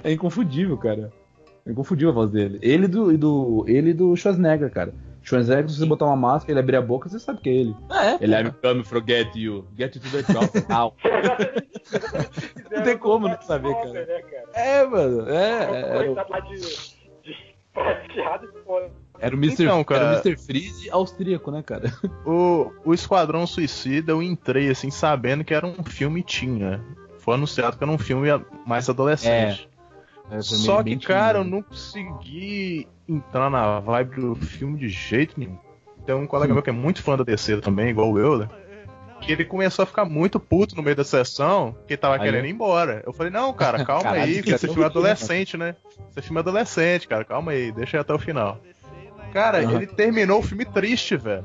É 0.02 0.10
inconfundível, 0.10 0.76
cara. 0.76 1.12
É 1.64 1.70
inconfundível 1.70 2.10
a 2.10 2.14
voz 2.14 2.30
dele. 2.32 2.58
Ele 2.60 2.86
e 2.86 2.88
do, 2.88 3.16
do, 3.16 3.64
ele 3.68 3.94
do 3.94 4.16
Schwarzenegger, 4.16 4.72
cara. 4.72 4.92
Schwarzenegger, 5.28 5.68
se 5.68 5.78
você 5.78 5.84
botar 5.84 6.06
uma 6.06 6.16
máscara, 6.16 6.52
ele 6.52 6.60
abrir 6.60 6.76
a 6.76 6.82
boca, 6.82 7.08
você 7.08 7.18
sabe 7.18 7.40
que 7.40 7.50
é 7.50 7.52
ele. 7.52 7.76
É, 7.90 8.24
Ele 8.24 8.34
I'm 8.34 8.50
coming 8.62 8.84
for 8.84 9.02
get 9.06 9.34
you. 9.36 9.66
Get 9.76 9.94
you 9.94 10.00
to 10.00 10.22
the 10.22 10.66
now. 10.68 10.94
Não 12.72 12.82
tem 12.82 12.96
como 12.96 13.28
não 13.28 13.40
saber, 13.42 13.74
cara. 13.74 14.06
Né, 14.06 14.22
cara? 14.22 14.48
É, 14.54 14.86
mano. 14.86 15.28
É, 15.28 16.14
foda. 18.64 18.90
era 19.18 19.34
o 19.34 19.38
Mr. 19.38 19.64
Então, 19.64 19.84
cara. 19.84 20.00
Era 20.00 20.10
o 20.10 20.26
Mr. 20.26 20.36
Freeze 20.36 20.90
austríaco, 20.90 21.50
né, 21.50 21.62
cara? 21.62 21.92
O, 22.24 22.72
o 22.84 22.94
Esquadrão 22.94 23.46
Suicida, 23.46 24.12
eu 24.12 24.22
entrei 24.22 24.70
assim, 24.70 24.90
sabendo 24.90 25.44
que 25.44 25.54
era 25.54 25.66
um 25.66 25.84
filme 25.84 26.22
tinha. 26.22 26.82
Foi 27.18 27.34
anunciado 27.34 27.76
que 27.76 27.84
era 27.84 27.92
um 27.92 27.98
filme 27.98 28.28
mais 28.66 28.88
adolescente. 28.88 29.68
É, 29.74 29.77
Só 30.42 30.82
que, 30.82 30.96
cara, 30.98 31.38
eu 31.38 31.44
não 31.44 31.62
consegui 31.62 32.86
entrar 33.08 33.50
na 33.50 33.80
vibe 33.80 34.20
do 34.20 34.34
filme 34.34 34.78
de 34.78 34.88
jeito 34.88 35.38
nenhum. 35.38 35.58
Tem 36.04 36.14
um 36.14 36.26
colega 36.26 36.52
meu 36.52 36.62
que 36.62 36.70
é 36.70 36.72
muito 36.72 37.02
fã 37.02 37.16
da 37.16 37.24
DC 37.24 37.60
também, 37.60 37.90
igual 37.90 38.10
o 38.10 38.18
Euler, 38.18 38.48
que 39.20 39.32
ele 39.32 39.44
começou 39.44 39.82
a 39.82 39.86
ficar 39.86 40.04
muito 40.04 40.38
puto 40.38 40.74
no 40.76 40.82
meio 40.82 40.96
da 40.96 41.04
sessão, 41.04 41.76
que 41.86 41.94
ele 41.94 41.98
tava 41.98 42.14
Aí, 42.14 42.20
querendo 42.20 42.46
ir 42.46 42.50
embora. 42.50 43.02
Eu 43.06 43.12
falei, 43.12 43.32
não, 43.32 43.52
cara, 43.52 43.82
calma 43.84 44.04
Caralho, 44.04 44.22
aí, 44.22 44.34
que 44.36 44.44
cara, 44.44 44.56
esse 44.56 44.66
é 44.66 44.68
filme 44.68 44.84
é 44.84 44.86
adolescente, 44.86 45.56
né? 45.56 45.74
Esse 46.16 46.22
filme 46.22 46.38
é 46.38 46.40
adolescente, 46.40 47.08
cara, 47.08 47.24
calma 47.24 47.52
aí, 47.52 47.72
deixa 47.72 47.96
eu 47.96 48.00
ir 48.00 48.02
até 48.02 48.14
o 48.14 48.18
final. 48.18 48.58
Cara, 49.32 49.62
Aham. 49.62 49.76
ele 49.76 49.86
terminou 49.86 50.40
o 50.40 50.42
filme 50.42 50.64
triste, 50.64 51.16
velho. 51.16 51.44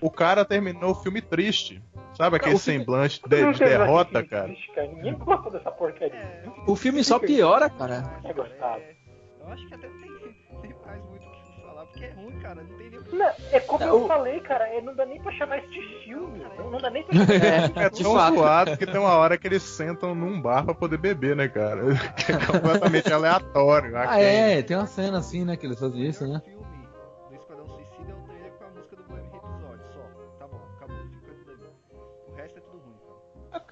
O 0.00 0.10
cara 0.10 0.44
terminou 0.44 0.90
o 0.90 0.94
filme 0.94 1.22
triste. 1.22 1.82
Sabe 2.16 2.36
aquele 2.36 2.58
semblante 2.58 3.20
de, 3.26 3.52
de 3.52 3.58
derrota, 3.58 4.22
filme 4.22 4.28
cara? 4.28 4.54
Ninguém 4.94 5.14
gosta 5.14 5.50
dessa 5.50 5.70
porcaria. 5.72 6.14
É, 6.14 6.44
O 6.66 6.76
filme 6.76 7.02
só 7.02 7.18
piora, 7.18 7.68
cara. 7.68 8.20
É 8.24 8.32
gostado. 8.32 8.80
é, 8.82 8.94
eu 9.40 9.48
acho 9.52 9.66
que 9.68 9.74
até 9.74 9.88
tem, 9.88 10.34
tem 10.62 10.74
mais 10.86 11.02
muito 11.04 11.26
o 11.26 11.30
que 11.30 11.62
falar, 11.66 11.86
porque 11.86 12.04
é 12.04 12.10
ruim, 12.12 12.38
cara, 12.40 12.62
não 12.62 12.78
tem 12.78 12.90
nem 12.90 12.98
o 13.00 13.04
que 13.04 13.16
Não, 13.16 13.26
é 13.52 13.60
como 13.60 13.84
É, 13.84 13.88
eu 13.88 14.04
o- 14.04 14.06
falei, 14.08 14.40
cara, 14.40 14.68
é, 14.68 14.80
não 14.80 14.94
dá 14.94 15.04
nem 15.04 15.20
pra 15.20 15.32
chamar 15.32 15.58
isso 15.58 15.70
de 15.70 16.04
filme. 16.04 16.44
Não, 16.56 16.70
não 16.70 16.78
dá 16.78 16.90
nem 16.90 17.02
pra 17.02 17.14
chamar 17.18 17.82
É, 17.82 17.84
É 17.86 17.90
de 17.90 18.02
tão 18.02 18.12
fato. 18.14 18.34
zoado 18.36 18.76
que 18.78 18.86
tem 18.86 19.00
uma 19.00 19.16
hora 19.16 19.36
que 19.36 19.46
eles 19.48 19.62
sentam 19.62 20.14
num 20.14 20.40
bar 20.40 20.64
pra 20.64 20.74
poder 20.74 20.98
beber, 20.98 21.34
né, 21.34 21.48
cara? 21.48 21.82
Que 22.16 22.32
é 22.32 22.36
completamente 22.46 23.10
aleatório. 23.12 23.96
Ah, 23.96 24.20
é, 24.20 24.62
tem 24.62 24.76
uma 24.76 24.86
cena 24.86 25.18
assim, 25.18 25.44
né, 25.44 25.56
que 25.56 25.66
eles 25.66 25.78
fazem 25.80 26.00
isso, 26.06 26.26
né? 26.28 26.40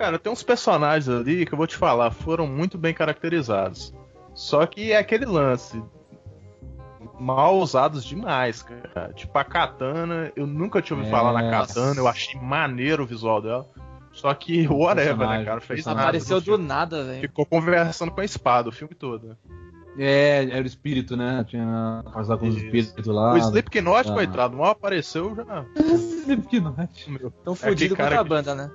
Cara, 0.03 0.19
tem 0.19 0.33
uns 0.33 0.43
personagens 0.43 1.09
ali 1.09 1.47
que 1.47 1.55
eu 1.55 1.57
vou 1.57 1.65
te 1.65 1.77
falar, 1.77 2.11
foram 2.11 2.45
muito 2.45 2.77
bem 2.77 2.93
caracterizados. 2.93 3.95
Só 4.35 4.67
que 4.67 4.91
é 4.91 4.97
aquele 4.97 5.25
lance. 5.25 5.81
Mal 7.21 7.57
usados 7.61 8.03
demais, 8.05 8.65
cara. 8.65 9.13
Tipo, 9.15 9.39
a 9.39 9.45
Katana, 9.45 10.33
eu 10.35 10.45
nunca 10.45 10.83
tinha 10.83 10.97
ouvido 10.97 11.15
É. 11.15 11.17
falar 11.17 11.33
na 11.33 11.49
Katana, 11.49 12.01
eu 12.01 12.09
achei 12.09 12.41
maneiro 12.41 13.05
o 13.05 13.07
visual 13.07 13.41
dela. 13.41 13.65
Só 14.11 14.35
que, 14.35 14.67
whatever, 14.67 15.29
né, 15.29 15.45
cara? 15.45 15.61
Fez 15.61 15.87
nada. 15.87 16.01
Apareceu 16.01 16.41
do 16.41 16.47
filme. 16.47 16.65
nada, 16.67 17.05
velho. 17.05 17.21
Ficou 17.21 17.47
conversando 17.47 18.11
com 18.11 18.21
a 18.21 18.25
espada 18.25 18.71
o 18.71 18.73
filme 18.73 18.97
todo. 18.97 19.37
É, 19.97 20.49
era 20.51 20.65
o 20.65 20.67
espírito, 20.67 21.17
né? 21.17 21.45
Tinha 21.49 22.03
casar 22.13 22.39
com 22.39 22.49
os 22.49 22.57
Isso. 22.57 22.65
espíritos 22.65 23.07
lá. 23.07 23.35
o 23.35 23.39
Slipknot, 23.39 24.11
ah. 24.11 24.15
coitado, 24.15 24.57
mal 24.57 24.71
apareceu 24.73 25.33
já. 25.37 25.65
Slipknot. 26.25 27.09
Meu. 27.09 27.31
Tão 27.45 27.53
É 27.53 27.57
fudido 27.57 27.95
cara 27.95 28.17
contra 28.17 28.21
a 28.21 28.25
que- 28.25 28.29
banda, 28.29 28.55
né? 28.57 28.71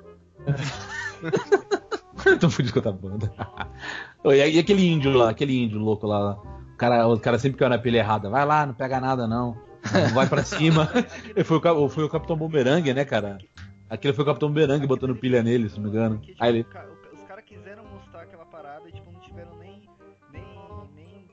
Tão 2.40 2.50
fudido 2.50 2.74
com 2.74 2.80
outra 2.80 2.92
banda. 2.92 3.32
E, 4.26 4.60
aquele 4.60 4.86
índio 4.86 5.14
lá, 5.14 5.30
aquele 5.30 5.64
índio 5.64 5.80
louco 5.80 6.06
lá. 6.06 6.34
O 6.34 6.76
cara, 6.78 7.08
o 7.08 7.18
cara 7.18 7.40
sempre 7.40 7.58
caiu 7.58 7.70
na 7.70 7.78
pilha 7.78 8.00
errada. 8.00 8.30
Vai 8.30 8.46
lá, 8.46 8.66
não 8.66 8.74
pega 8.74 9.00
nada 9.00 9.26
não. 9.26 9.56
Não 9.94 10.14
vai 10.14 10.28
pra 10.28 10.44
cima. 10.44 10.90
Foi 11.46 11.58
o, 11.58 11.88
foi 11.88 12.04
o 12.04 12.10
Capitão 12.10 12.36
Boomerang, 12.36 12.94
né, 12.94 13.06
cara? 13.06 13.38
Aquele 13.90 14.14
foi 14.14 14.24
o 14.24 14.28
Capitão 14.28 14.50
Boomerang 14.50 14.86
botando 14.86 15.16
pilha 15.16 15.42
nele, 15.42 15.70
se 15.70 15.78
não 15.78 15.84
me 15.84 15.90
engano. 15.92 16.16
Porque, 16.18 16.34
tipo, 16.34 16.44
Aí 16.44 16.50
ele. 16.50 16.62
o 16.62 16.66
ca- 16.66 16.84
o 16.92 16.96
ca- 16.98 17.14
os 17.14 17.22
caras 17.24 17.46
quiseram 17.46 17.86
mostrar 17.86 18.24
aquela 18.24 18.44
parada 18.46 18.90
e 18.90 18.92
tipo, 18.92 19.10
não 19.14 19.20
tiveram 19.22 19.56
nem. 19.60 19.88
nem. 20.34 20.44
nem. 20.94 21.26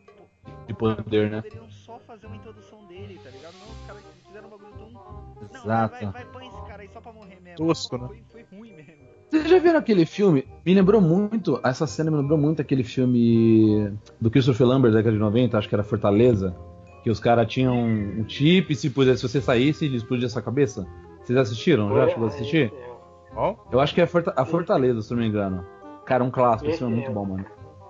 De 0.68 0.74
poder, 0.74 1.30
né? 1.30 1.40
Poderiam 1.42 1.68
só 1.68 1.98
fazer 2.06 2.26
uma 2.28 2.36
introdução 2.36 2.84
dele, 2.86 3.18
tá 3.24 3.30
ligado? 3.30 3.54
Não, 3.58 3.72
os 3.74 3.86
caras 3.88 4.02
fizeram 4.24 4.46
um 4.46 4.50
bagulho 4.50 4.72
tão. 4.78 4.90
Não, 4.92 5.42
Exato. 5.64 5.94
vai, 5.94 6.04
vai, 6.04 6.12
vai, 6.12 6.24
põe 6.26 6.46
esse 6.46 6.62
cara 6.68 6.82
aí 6.82 6.88
só 6.92 7.00
pra 7.00 7.12
morrer 7.12 7.40
mesmo. 7.42 7.56
Tosco, 7.56 7.98
né? 7.98 8.08
Vocês 9.28 9.48
já 9.48 9.58
viram 9.58 9.78
aquele 9.78 10.06
filme? 10.06 10.46
Me 10.64 10.74
lembrou 10.74 11.00
muito, 11.00 11.60
essa 11.64 11.86
cena 11.86 12.10
me 12.10 12.18
lembrou 12.18 12.38
muito 12.38 12.62
aquele 12.62 12.84
filme 12.84 13.92
do 14.20 14.30
Christopher 14.30 14.66
Lambert 14.66 14.92
da 14.92 14.98
década 14.98 15.14
de 15.14 15.20
90, 15.20 15.58
acho 15.58 15.68
que 15.68 15.74
era 15.74 15.82
Fortaleza, 15.82 16.54
que 17.02 17.10
os 17.10 17.18
caras 17.18 17.46
tinham 17.48 17.76
um 17.76 18.24
chip 18.28 18.72
e 18.72 18.76
se, 18.76 18.90
pudesse, 18.90 19.20
se 19.20 19.28
você 19.28 19.40
saísse, 19.40 19.84
ele 19.86 19.96
explodia 19.96 20.28
sua 20.28 20.42
cabeça. 20.42 20.86
Vocês 21.20 21.38
assistiram? 21.38 21.94
Já 21.94 22.08
chegou 22.08 22.24
a 22.26 22.28
assistir? 22.28 22.72
Eu 23.72 23.80
acho 23.80 23.94
que 23.94 24.00
é 24.00 24.08
a 24.36 24.44
Fortaleza, 24.44 25.02
se 25.02 25.10
não 25.10 25.18
me 25.20 25.26
engano. 25.26 25.64
Cara, 26.06 26.22
um 26.22 26.30
clássico, 26.30 26.68
esse 26.68 26.78
filme 26.78 26.92
é 26.92 26.96
muito 26.96 27.12
bom, 27.12 27.24
mano. 27.24 27.44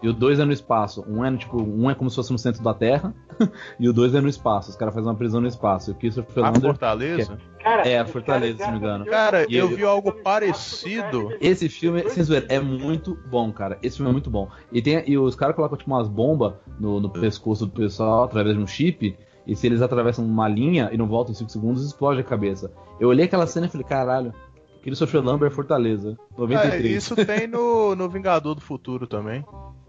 E 0.04 0.08
o 0.08 0.12
dois 0.12 0.38
é 0.38 0.44
no 0.44 0.52
espaço. 0.52 1.02
Um 1.08 1.24
é 1.24 1.34
tipo, 1.34 1.56
um 1.62 1.88
é 1.90 1.94
como 1.94 2.10
se 2.10 2.16
fosse 2.16 2.30
no 2.30 2.38
centro 2.38 2.62
da 2.62 2.74
Terra, 2.74 3.14
e 3.80 3.88
o 3.88 3.92
dois 3.92 4.14
é 4.14 4.20
no 4.20 4.28
espaço. 4.28 4.68
Os 4.68 4.76
caras 4.76 4.92
fazem 4.92 5.08
uma 5.08 5.16
prisão 5.16 5.40
no 5.40 5.46
espaço. 5.48 5.90
E 5.90 5.92
o 5.92 5.94
Christopher 5.94 6.44
a 6.44 6.48
Lambert 6.48 6.62
Fortaleza. 6.62 7.38
Cara, 7.58 7.88
É, 7.88 7.98
a 7.98 8.04
Fortaleza, 8.04 8.58
caras 8.58 8.66
se 8.66 8.72
não 8.72 8.72
me 8.72 8.78
engano. 8.78 9.06
Cara, 9.06 9.46
E 9.48 9.56
eu 9.56 9.70
eu- 9.70 9.76
vi 9.76 9.82
algo 9.82 10.12
parecido. 10.12 11.30
Esse 11.40 11.70
filme, 11.70 12.06
sem 12.10 12.22
zoeira, 12.22 12.44
é 12.50 12.60
muito 12.60 13.18
bom, 13.30 13.50
cara. 13.50 13.78
Esse 13.82 13.96
filme 13.96 14.10
é 14.10 14.12
muito 14.12 14.28
bom. 14.28 14.48
E, 14.70 14.82
tem, 14.82 15.02
e 15.06 15.16
os 15.16 15.34
caras 15.34 15.56
colocam 15.56 15.78
tipo 15.78 15.90
umas 15.90 16.06
bombas 16.06 16.52
no, 16.78 17.00
no 17.00 17.08
pescoço 17.08 17.64
do 17.64 17.72
pessoal 17.72 18.24
através 18.24 18.54
de 18.56 18.62
um 18.62 18.66
chip. 18.66 19.16
E 19.46 19.56
se 19.56 19.66
eles 19.66 19.80
atravessam 19.80 20.24
uma 20.24 20.48
linha 20.48 20.90
e 20.92 20.98
não 20.98 21.06
voltam 21.06 21.32
em 21.32 21.34
5 21.34 21.50
segundos, 21.50 21.84
explode 21.84 22.20
a 22.20 22.24
cabeça. 22.24 22.70
Eu 23.00 23.08
olhei 23.08 23.24
aquela 23.24 23.46
cena 23.46 23.66
e 23.66 23.70
falei, 23.70 23.86
caralho, 23.86 24.34
Christopher 24.82 25.22
Lambert 25.24 25.50
Fortaleza. 25.52 26.18
É, 26.34 26.40
93. 26.40 26.94
isso 26.94 27.16
tem 27.16 27.46
no, 27.46 27.94
no 27.94 28.06
Vingador 28.08 28.54
do 28.54 28.60
Futuro 28.60 29.06
também. 29.06 29.42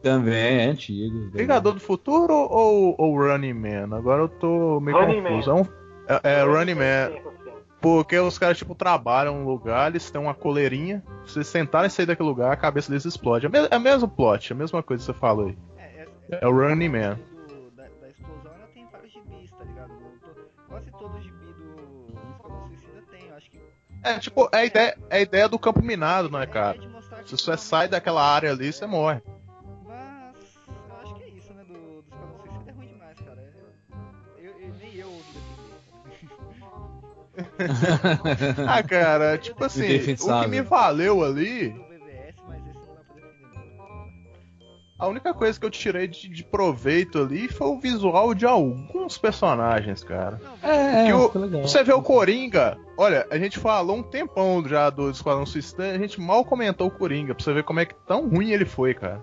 Também 0.06 0.60
é 0.60 0.65
antigo. 0.65 1.32
Vingador 1.32 1.73
do 1.73 1.80
Futuro 1.80 2.32
ou, 2.34 2.94
ou 2.95 3.18
Running 3.18 3.53
Man? 3.53 3.98
Agora 3.98 4.22
eu 4.22 4.30
tô 4.30 4.80
meio 4.80 4.95
Running 4.98 5.23
confuso. 5.23 5.49
É, 5.49 5.53
um- 5.56 5.68
é, 6.07 6.22
é 6.41 6.44
Running 6.44 6.76
Man. 6.76 7.10
Man. 7.10 7.32
Porque 7.82 8.18
os 8.19 8.38
caras, 8.38 8.57
tipo, 8.57 8.76
trabalham 8.76 9.40
num 9.40 9.45
lugar, 9.48 9.90
eles 9.90 10.10
têm 10.11 10.22
uma 10.22 10.36
coleirinha. 10.36 11.03
Se 11.26 11.34
vocês 11.34 11.52
tentarem 11.52 11.90
sair 11.90 12.06
daquele 12.06 12.30
lugar, 12.30 12.52
a 12.52 12.56
cabeça 12.56 12.90
deles 12.90 13.03
explode. 13.06 13.48
É, 13.48 13.49
me- 13.49 13.68
é 13.69 13.77
o 13.77 13.82
mesmo 13.82 14.07
plot, 14.07 14.53
é 14.53 14.56
a 14.56 14.57
mesma 14.60 14.84
coisa 14.84 15.02
que 15.02 15.11
você 15.11 15.19
falou 15.19 15.48
aí. 15.48 15.57
É, 15.77 16.06
é, 16.32 16.40
É 16.41 16.48
o 16.48 16.52
Running 16.52 16.90
Man. 16.90 17.19
do- 17.48 17.72
da, 17.72 17.84
da 17.99 18.10
explosão 18.10 18.52
ela 18.53 18.68
tem 18.73 18.88
vários 18.91 19.11
gibis, 19.11 19.49
tá 19.52 19.64
ligado? 19.64 19.90
No- 19.90 20.68
quase 20.69 20.91
todo 20.91 21.19
gibi 21.19 21.45
do 21.57 22.32
Esquadrão 22.32 22.68
Suicida 22.68 23.03
tem, 23.11 23.27
eu 23.27 23.36
acho 23.36 23.49
que. 23.49 23.60
É, 24.03 24.19
tipo, 24.19 24.49
é 24.52 24.57
a 24.57 24.65
ideia, 24.65 24.98
é 25.10 25.18
a 25.18 25.22
ideia 25.22 25.49
do 25.49 25.57
campo 25.57 25.82
minado, 25.84 26.30
não 26.30 26.40
é, 26.40 26.44
a 26.44 26.48
cara? 26.48 26.77
Se 27.26 27.36
você 27.36 27.57
sai 27.57 27.88
daquela 27.88 28.22
área 28.23 28.52
ali, 28.52 28.72
você 28.72 28.86
morre. 28.86 29.19
Ah, 38.68 38.82
cara, 38.84 39.38
tipo 39.38 39.64
assim, 39.64 39.98
o 40.22 40.41
que 40.41 40.48
me 40.48 40.62
valeu 40.62 41.24
ali, 41.24 41.74
não. 41.74 41.86
a 44.98 45.07
única 45.07 45.34
coisa 45.34 45.60
que 45.60 45.66
eu 45.66 45.70
tirei 45.70 46.07
de, 46.07 46.30
de 46.30 46.44
proveito 46.44 47.20
ali 47.20 47.48
foi 47.48 47.68
o 47.68 47.80
visual 47.80 48.34
de 48.34 48.45
alguns 48.45 49.18
personagens, 49.18 50.03
cara. 50.03 50.40
É, 50.64 51.14
o-. 51.14 51.30
Você 51.62 51.84
vê 51.84 51.94
o 51.94 52.02
Coringa, 52.02 52.78
olha, 52.98 53.28
a 53.30 53.38
gente 53.38 53.60
falou 53.60 53.98
um 53.98 54.03
tempão 54.03 54.66
já 54.68 54.90
do 54.90 55.10
Esquadrão 55.10 55.45
Suicida, 55.45 55.91
a 55.91 55.98
gente 55.98 56.20
mal 56.20 56.45
comentou 56.45 56.88
o 56.88 56.91
Coringa, 56.91 57.36
pra 57.36 57.44
você 57.44 57.53
ver 57.53 57.64
como 57.64 57.80
é 57.80 57.86
que 57.86 57.95
tão 58.07 58.30
ruim 58.30 58.52
ele 58.52 58.66
foi, 58.66 58.94
cara. 58.94 59.22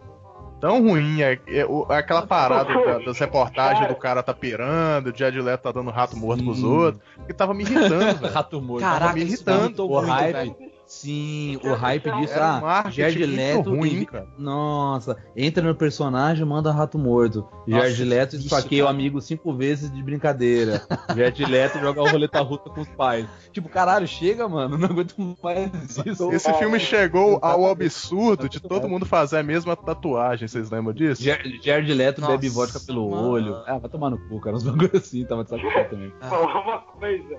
Tão 0.63 0.81
ruim, 0.81 1.21
é, 1.23 1.41
é, 1.49 1.67
o- 1.67 1.85
aquela 1.89 2.25
parada 2.25 2.73
da- 2.73 2.99
das 3.01 3.19
reportagens 3.19 3.89
do 3.89 3.97
cara 3.97 4.23
tá 4.23 4.33
pirando, 4.33 5.09
o 5.09 5.13
Jared 5.19 5.41
Leto 5.43 5.63
tá 5.65 5.73
dando 5.73 5.91
rato 5.91 6.17
morto 6.17 6.45
pros 6.45 6.63
outros, 6.63 7.03
que 7.27 7.35
tava 7.35 7.53
me 7.53 7.65
irritando, 7.65 7.89
velho. 8.23 8.33
Rato 8.33 8.63
morto. 8.63 8.81
Caraca, 8.83 9.13
me 9.13 9.23
isso 9.25 9.33
irritando, 9.35 9.65
irritou 9.65 9.91
o 9.91 9.95
muito, 9.97 10.09
hype. 10.09 10.62
Sim, 10.87 11.59
o 11.65 11.73
hype 11.75 12.11
disso. 12.13 12.35
Era 12.35 12.59
Ah, 12.63 12.91
Jared 12.91 13.25
Leto. 13.25 13.71
ruim, 13.71 14.05
cara. 14.05 14.27
Nossa, 14.39 15.17
entra 15.35 15.63
no 15.67 15.75
personagem, 15.75 16.45
manda 16.45 16.71
rato 16.71 16.99
morto. 16.99 17.47
Jared 17.67 18.05
Leto 18.05 18.37
esfaqueia 18.37 18.85
o 18.85 18.89
amigo 18.89 19.21
cinco 19.21 19.55
vezes 19.55 19.91
de 19.91 20.03
brincadeira. 20.03 20.83
Jared 21.17 21.45
Leto 21.47 21.79
joga 21.79 22.03
o 22.03 22.09
roleta 22.09 22.41
russa 22.41 22.65
com 22.69 22.81
os 22.83 22.89
pais. 22.91 23.27
Tipo, 23.53 23.69
caralho, 23.69 24.07
chega, 24.07 24.47
mano. 24.49 24.77
Não 24.77 24.89
aguento 24.89 25.15
mais 25.43 25.71
isso. 26.05 26.31
Esse 26.33 26.53
filme 26.55 26.79
chegou 26.79 27.39
ao 27.41 27.67
absurdo 27.71 28.49
de 28.49 28.61
todo 28.61 28.89
mundo 28.89 29.07
fazer 29.07 29.39
a 29.39 29.43
mesma 29.43 29.75
tatuagem, 29.77 30.47
vocês 30.47 30.71
lembram 30.71 30.93
disso? 30.93 31.23
Jar- 31.23 31.41
Jared 31.63 31.93
Leto 31.95 32.21
Nossa, 32.21 32.33
bebe 32.33 32.49
vodka 32.49 32.79
pelo 32.81 33.11
mano. 33.11 33.29
olho. 33.31 33.57
Ah, 33.67 33.79
vai 33.79 33.89
tomar 33.89 34.11
no 34.11 34.19
cu, 34.29 34.41
cara. 34.41 34.57
Uns 34.57 34.63
bagulho 34.63 34.91
assim, 34.95 35.25
tava 35.25 35.43
de 35.45 35.51
saco 35.51 35.63
também. 35.91 36.13
Falar 36.21 36.61
uma 36.61 36.79
coisa. 36.81 37.37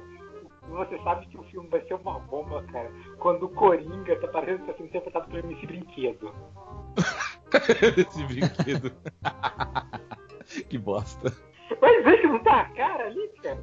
Você 0.69 0.97
sabe 1.03 1.27
que 1.27 1.37
o 1.37 1.43
filme 1.43 1.69
vai 1.69 1.81
ser 1.81 1.93
uma 1.95 2.19
bomba, 2.19 2.63
cara. 2.63 2.91
Quando 3.19 3.45
o 3.45 3.49
Coringa 3.49 4.19
tá 4.19 4.27
parecendo 4.27 4.65
que 4.65 4.73
sendo 4.73 4.85
interpretado 4.87 5.29
por 5.29 5.39
MC 5.39 5.67
Brinquedo. 5.67 6.33
Esse 7.97 8.23
brinquedo. 8.25 8.91
que 10.69 10.77
bosta. 10.77 11.31
Mas 11.81 12.03
vê 12.05 12.17
que 12.17 12.27
não 12.27 12.39
tá 12.43 12.61
a 12.61 12.65
cara 12.65 13.05
ali, 13.07 13.29
cara. 13.41 13.59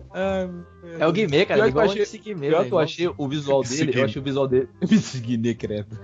É 0.98 1.06
o 1.06 1.12
Guimê, 1.12 1.46
cara. 1.46 1.62
Pior 1.62 1.72
que 1.72 1.78
eu 1.78 1.82
achei- 1.82 2.02
esse 2.02 2.18
Guimê, 2.18 2.48
Pior 2.48 2.58
velho, 2.58 2.68
que 2.68 2.74
eu 2.74 2.78
achei 2.78 3.10
o 3.16 3.28
visual 3.28 3.62
dele, 3.62 3.74
Seguindo. 3.76 3.98
eu 3.98 4.04
achei 4.04 4.20
o 4.20 4.24
visual 4.24 4.48
dele. 4.48 4.68
Me 4.90 4.98
seguir, 4.98 5.54
credo. 5.54 5.98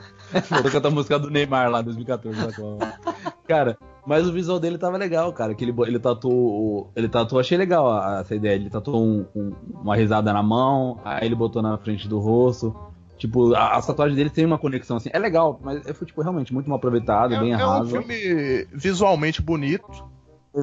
Vou 0.63 0.71
cantar 0.71 0.89
a 0.89 0.91
música 0.91 1.19
do 1.19 1.31
Neymar 1.31 1.71
lá 1.71 1.81
em 1.81 1.85
2014. 1.85 2.41
lá 2.47 2.53
com 2.53 2.79
a- 2.81 3.33
Cara, 3.49 3.79
mas 4.07 4.27
o 4.29 4.33
visual 4.33 4.59
dele 4.61 4.79
tava 4.79 4.97
legal, 4.97 5.33
cara. 5.33 5.55
Que 5.55 5.65
ele, 5.65 5.75
ele 5.87 5.99
tatuou. 5.99 6.91
Ele 6.97 7.09
tatuou, 7.09 7.41
achei 7.41 7.57
legal 7.59 7.91
a- 7.91 8.21
essa 8.21 8.35
ideia. 8.35 8.55
Ele 8.55 8.71
tatuou 8.71 9.03
um- 9.03 9.27
um- 9.35 9.53
uma 9.83 9.97
risada 9.97 10.33
na 10.33 10.43
mão, 10.43 11.01
aí 11.05 11.27
ele 11.27 11.35
botou 11.35 11.63
na 11.63 11.77
frente 11.79 12.09
do 12.09 12.19
rosto. 12.19 12.75
Tipo, 13.19 13.55
a, 13.55 13.77
a 13.79 13.83
tatuagem 13.83 14.15
dele 14.15 14.29
tem 14.31 14.45
uma 14.45 14.59
conexão 14.59 14.99
assim. 14.99 15.09
É 15.13 15.19
legal, 15.19 15.59
mas 15.63 15.83
foi, 15.97 16.07
tipo, 16.07 16.21
realmente 16.21 16.53
muito 16.53 16.69
mal 16.69 16.77
aproveitado, 16.77 17.35
É, 17.35 17.41
bem 17.41 17.53
é 17.53 17.67
um 17.67 17.87
filme 17.87 18.67
visualmente 18.75 19.41
bonito. 19.41 20.05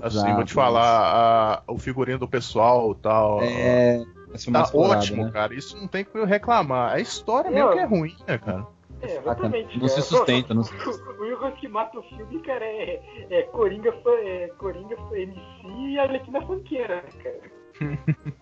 Assim, 0.01 0.17
Exato, 0.17 0.35
vou 0.35 0.43
te 0.43 0.53
falar, 0.53 1.61
a- 1.67 1.71
o 1.71 1.77
figurino 1.77 2.17
do 2.19 2.27
pessoal 2.27 2.91
e 2.91 2.95
tal. 2.95 3.41
É. 3.41 4.03
Tá 4.51 4.67
ótimo, 4.73 5.25
né? 5.25 5.31
cara. 5.31 5.53
Isso 5.53 5.77
não 5.77 5.87
tem 5.87 6.03
que 6.03 6.23
reclamar. 6.25 6.93
A 6.93 6.99
história 6.99 7.51
mesmo 7.51 7.71
que 7.73 7.79
é 7.79 7.85
ruim, 7.85 8.15
né, 8.27 8.37
cara? 8.39 8.65
É, 9.01 9.17
exatamente. 9.17 9.77
Não 9.77 9.87
se 9.87 9.95
cara. 9.95 10.05
sustenta, 10.07 10.53
não 10.55 10.63
se 10.63 10.73
O 10.73 11.21
único 11.23 11.51
que 11.57 11.67
mata 11.67 11.99
o 11.99 12.03
filme, 12.03 12.41
cara, 12.41 12.65
é, 12.65 13.01
é 13.29 13.43
Coringa, 13.43 13.93
é 14.23 14.47
Coringa 14.57 14.95
MC 15.11 15.67
e 15.67 15.99
Arlequina 15.99 16.41
Funkeira, 16.41 16.95
né, 17.03 17.09
cara. 17.21 17.39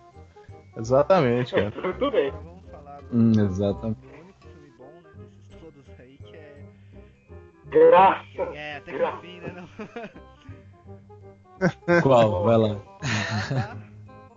Exatamente, 0.76 1.54
cara. 1.54 1.70
Tudo 1.82 2.10
bem. 2.10 2.28
Agora 2.28 2.42
vamos 2.44 2.64
falar 2.70 3.00
do, 3.02 3.16
Hum, 3.16 3.32
exatamente. 3.44 3.98
único 4.06 4.40
filme 4.40 4.72
bom, 4.78 4.84
né, 4.84 5.10
desses 5.18 5.60
todos 5.60 6.00
aí, 6.00 6.18
que 6.24 6.36
é... 6.36 6.64
Graças. 7.66 8.54
É, 8.56 8.76
até 8.76 8.92
que 8.92 9.04
enfim, 9.04 9.40
né, 9.40 9.52
não... 9.54 9.68
Qual? 12.02 12.44
Vai 12.44 12.56
lá. 12.56 12.76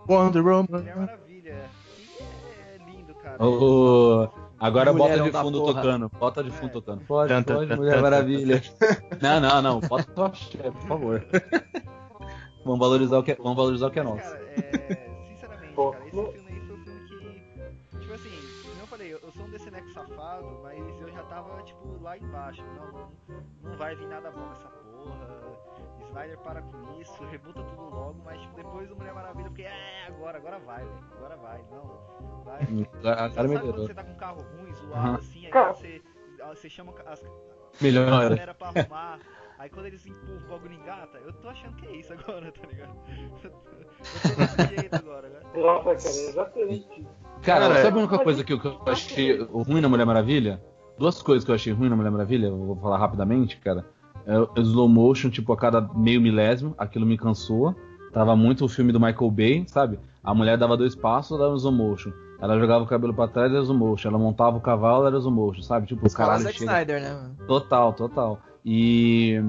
Wonder 0.08 0.42
Woman. 0.42 0.66
Mulher 0.70 0.96
Maravilha. 0.96 1.70
Que 2.16 2.20
é 2.20 2.78
lindo, 2.86 3.14
cara. 3.14 3.44
Ô, 3.44 4.28
Agora 4.58 4.92
bota 4.92 5.20
de 5.20 5.32
fundo 5.32 5.64
tocando. 5.64 6.08
Bota 6.08 6.42
de 6.44 6.50
fundo 6.50 6.72
tocando. 6.72 7.04
Pode, 7.04 7.28
Tan, 7.28 7.42
tan, 7.42 7.54
pode, 7.56 7.68
tan, 7.68 7.76
Mulher 7.76 7.96
tan, 7.96 8.02
Maravilha. 8.02 8.62
Não, 9.20 9.40
não, 9.40 9.62
não. 9.62 9.80
Bota 9.80 10.20
o 10.20 10.24
axé, 10.24 10.70
por 10.70 10.82
favor. 10.82 11.26
Vamos 12.64 12.80
valorizar 12.80 13.18
o 13.18 13.22
que 13.22 13.30
é, 13.30 13.36
vamos 13.36 13.56
valorizar 13.56 13.86
o 13.86 13.90
que 13.92 14.00
é 14.00 14.02
nosso. 14.02 14.24
Cara, 14.24 14.42
é, 14.56 15.24
sinceramente, 15.28 15.74
cara, 15.76 15.98
esse 16.04 16.32
filme 16.32 16.48
aí 16.48 16.60
foi 16.66 16.74
um 16.74 16.82
filme 16.82 17.00
que. 17.06 17.98
Tipo 18.00 18.14
assim, 18.14 18.30
como 18.64 18.80
eu 18.80 18.86
falei, 18.88 19.12
eu, 19.14 19.20
sou 19.30 19.44
um 19.46 19.50
desse 19.50 19.70
safado, 19.94 20.60
mas 20.64 21.00
eu 21.00 21.08
já 21.12 21.22
tava, 21.22 21.62
tipo, 21.62 22.02
lá 22.02 22.18
embaixo. 22.18 22.64
Não, 22.74 22.90
não, 22.90 23.42
não 23.62 23.78
vai 23.78 23.94
vir 23.94 24.08
nada 24.08 24.32
bom 24.32 24.48
nessa. 24.48 24.65
Snyder 26.16 26.38
para 26.38 26.62
com 26.62 26.98
isso, 27.00 27.24
rebuta 27.30 27.62
tudo 27.62 27.82
logo, 27.90 28.16
mas 28.24 28.40
tipo, 28.40 28.56
depois 28.56 28.88
do 28.88 28.96
Mulher 28.96 29.12
Maravilha, 29.12 29.50
fiquei, 29.50 29.66
é, 29.66 30.06
agora, 30.08 30.38
agora 30.38 30.58
vai, 30.60 30.78
velho. 30.82 30.98
Agora 31.14 31.36
vai, 31.36 31.64
não. 31.70 32.42
Vai. 32.42 32.62
Hum, 32.64 32.84
A 33.02 33.02
Sabe 33.02 33.02
cara 33.02 33.28
quando 33.34 33.48
melhorou. 33.48 33.86
você 33.86 33.94
tá 33.94 34.02
com 34.04 34.12
um 34.12 34.16
carro 34.16 34.42
ruim, 34.56 34.72
zoado 34.74 34.94
Aham. 34.94 35.14
assim, 35.16 35.46
aí 35.46 35.52
você, 35.74 36.02
você 36.54 36.70
chama 36.70 36.94
as, 37.06 37.22
a 37.22 37.28
Melhora. 37.82 38.28
galera 38.30 38.54
pra 38.54 38.68
arrumar. 38.68 39.18
Aí 39.58 39.68
quando 39.70 39.86
eles 39.86 40.06
empurram 40.06 40.36
o 40.36 40.48
bagulho 40.48 40.72
engata, 40.74 41.18
eu 41.18 41.32
tô 41.34 41.48
achando 41.48 41.76
que 41.76 41.86
é 41.86 41.96
isso 41.96 42.12
agora, 42.14 42.50
tá 42.52 42.66
ligado? 42.66 42.96
Eu 43.44 43.50
tô, 43.50 44.34
desse 44.40 44.74
jeito 44.76 44.96
agora, 44.96 45.28
né? 45.28 45.40
Nossa, 45.54 45.84
cara, 45.84 45.96
exatamente. 45.96 47.08
Cara, 47.42 47.68
Cara, 47.68 47.82
sabe 47.82 47.96
a 47.98 48.00
única 48.00 48.18
coisa 48.18 48.42
que 48.44 48.52
eu, 48.54 48.60
que 48.60 48.66
eu 48.68 48.80
achei 48.86 49.42
ruim 49.42 49.80
na 49.82 49.88
Mulher 49.88 50.06
Maravilha? 50.06 50.62
Duas 50.98 51.20
coisas 51.22 51.44
que 51.44 51.50
eu 51.50 51.54
achei 51.54 51.74
ruim 51.74 51.90
na 51.90 51.96
Mulher 51.96 52.10
Maravilha, 52.10 52.46
eu 52.46 52.56
vou 52.56 52.76
falar 52.76 52.96
rapidamente, 52.98 53.58
cara. 53.58 53.84
É 54.26 54.38
o 54.38 54.50
slow 54.58 54.88
motion, 54.88 55.30
tipo, 55.30 55.52
a 55.52 55.56
cada 55.56 55.80
meio 55.94 56.20
milésimo, 56.20 56.74
aquilo 56.76 57.06
me 57.06 57.16
cansou. 57.16 57.74
Tava 58.12 58.34
muito 58.34 58.64
o 58.64 58.68
filme 58.68 58.92
do 58.92 58.98
Michael 58.98 59.30
Bay, 59.30 59.64
sabe? 59.68 59.98
A 60.24 60.34
mulher 60.34 60.58
dava 60.58 60.76
dois 60.76 60.94
passos, 60.94 61.38
dava 61.38 61.54
slow 61.56 61.72
motion. 61.72 62.10
Ela 62.40 62.58
jogava 62.58 62.84
o 62.84 62.86
cabelo 62.86 63.14
pra 63.14 63.28
trás, 63.28 63.52
era 63.52 63.62
slow 63.62 63.78
motion. 63.78 64.08
Ela 64.08 64.18
montava 64.18 64.56
o 64.56 64.60
cavalo, 64.60 65.06
era 65.06 65.16
slow 65.18 65.32
motion, 65.32 65.62
sabe? 65.62 65.86
Tipo, 65.86 66.06
Escala 66.06 66.30
caralho, 66.30 66.44
Zack 66.44 66.58
chega. 66.58 66.70
Snyder, 66.72 67.00
né, 67.02 67.14
mano? 67.14 67.36
Total, 67.46 67.92
total. 67.92 68.40
E, 68.64 69.40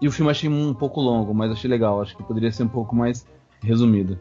e 0.00 0.08
o 0.08 0.10
filme 0.12 0.28
eu 0.28 0.30
achei 0.30 0.48
um 0.48 0.72
pouco 0.72 1.00
longo, 1.00 1.34
mas 1.34 1.52
achei 1.52 1.68
legal. 1.70 2.00
Acho 2.00 2.16
que 2.16 2.22
poderia 2.22 2.50
ser 2.50 2.62
um 2.62 2.68
pouco 2.68 2.96
mais 2.96 3.26
resumido. 3.62 4.18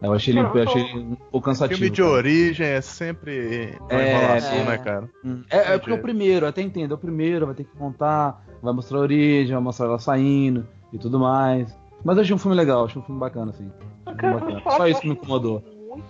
Eu 0.00 0.12
achei 0.12 0.32
ele 0.32 0.40
eu 0.40 0.62
achei 0.62 0.82
ele 0.82 0.98
um 0.98 1.14
pouco 1.16 1.46
cansativo. 1.46 1.78
Filme 1.80 1.90
de 1.90 2.02
cara. 2.02 2.14
origem 2.14 2.66
é 2.66 2.80
sempre 2.82 3.76
uma 3.80 4.00
É, 4.00 4.12
enrolação, 4.14 4.58
é. 4.58 4.64
né, 4.64 4.78
cara? 4.78 5.10
É, 5.50 5.74
é 5.74 5.78
porque 5.78 5.92
é 5.92 5.96
o 5.96 6.02
primeiro, 6.02 6.46
até 6.46 6.60
entendo. 6.62 6.92
É 6.92 6.94
o 6.94 6.98
primeiro, 6.98 7.46
vai 7.46 7.54
ter 7.54 7.64
que 7.64 7.76
contar, 7.76 8.45
vai 8.62 8.72
mostrar 8.72 8.98
a 8.98 9.02
origem, 9.02 9.54
vai 9.54 9.62
mostrar 9.62 9.86
ela 9.86 9.98
saindo 9.98 10.66
e 10.92 10.98
tudo 10.98 11.18
mais. 11.18 11.76
Mas 12.04 12.16
eu 12.16 12.22
achei 12.22 12.34
um 12.34 12.38
filme 12.38 12.56
legal, 12.56 12.84
achei 12.84 13.00
um 13.00 13.04
filme 13.04 13.20
bacana, 13.20 13.50
assim. 13.50 13.70
Cara, 14.16 14.38
bacana. 14.38 14.62
Só 14.70 14.86
isso 14.86 15.00
que 15.00 15.08
me 15.08 15.14
incomodou. 15.14 15.62
Muito, 15.88 16.04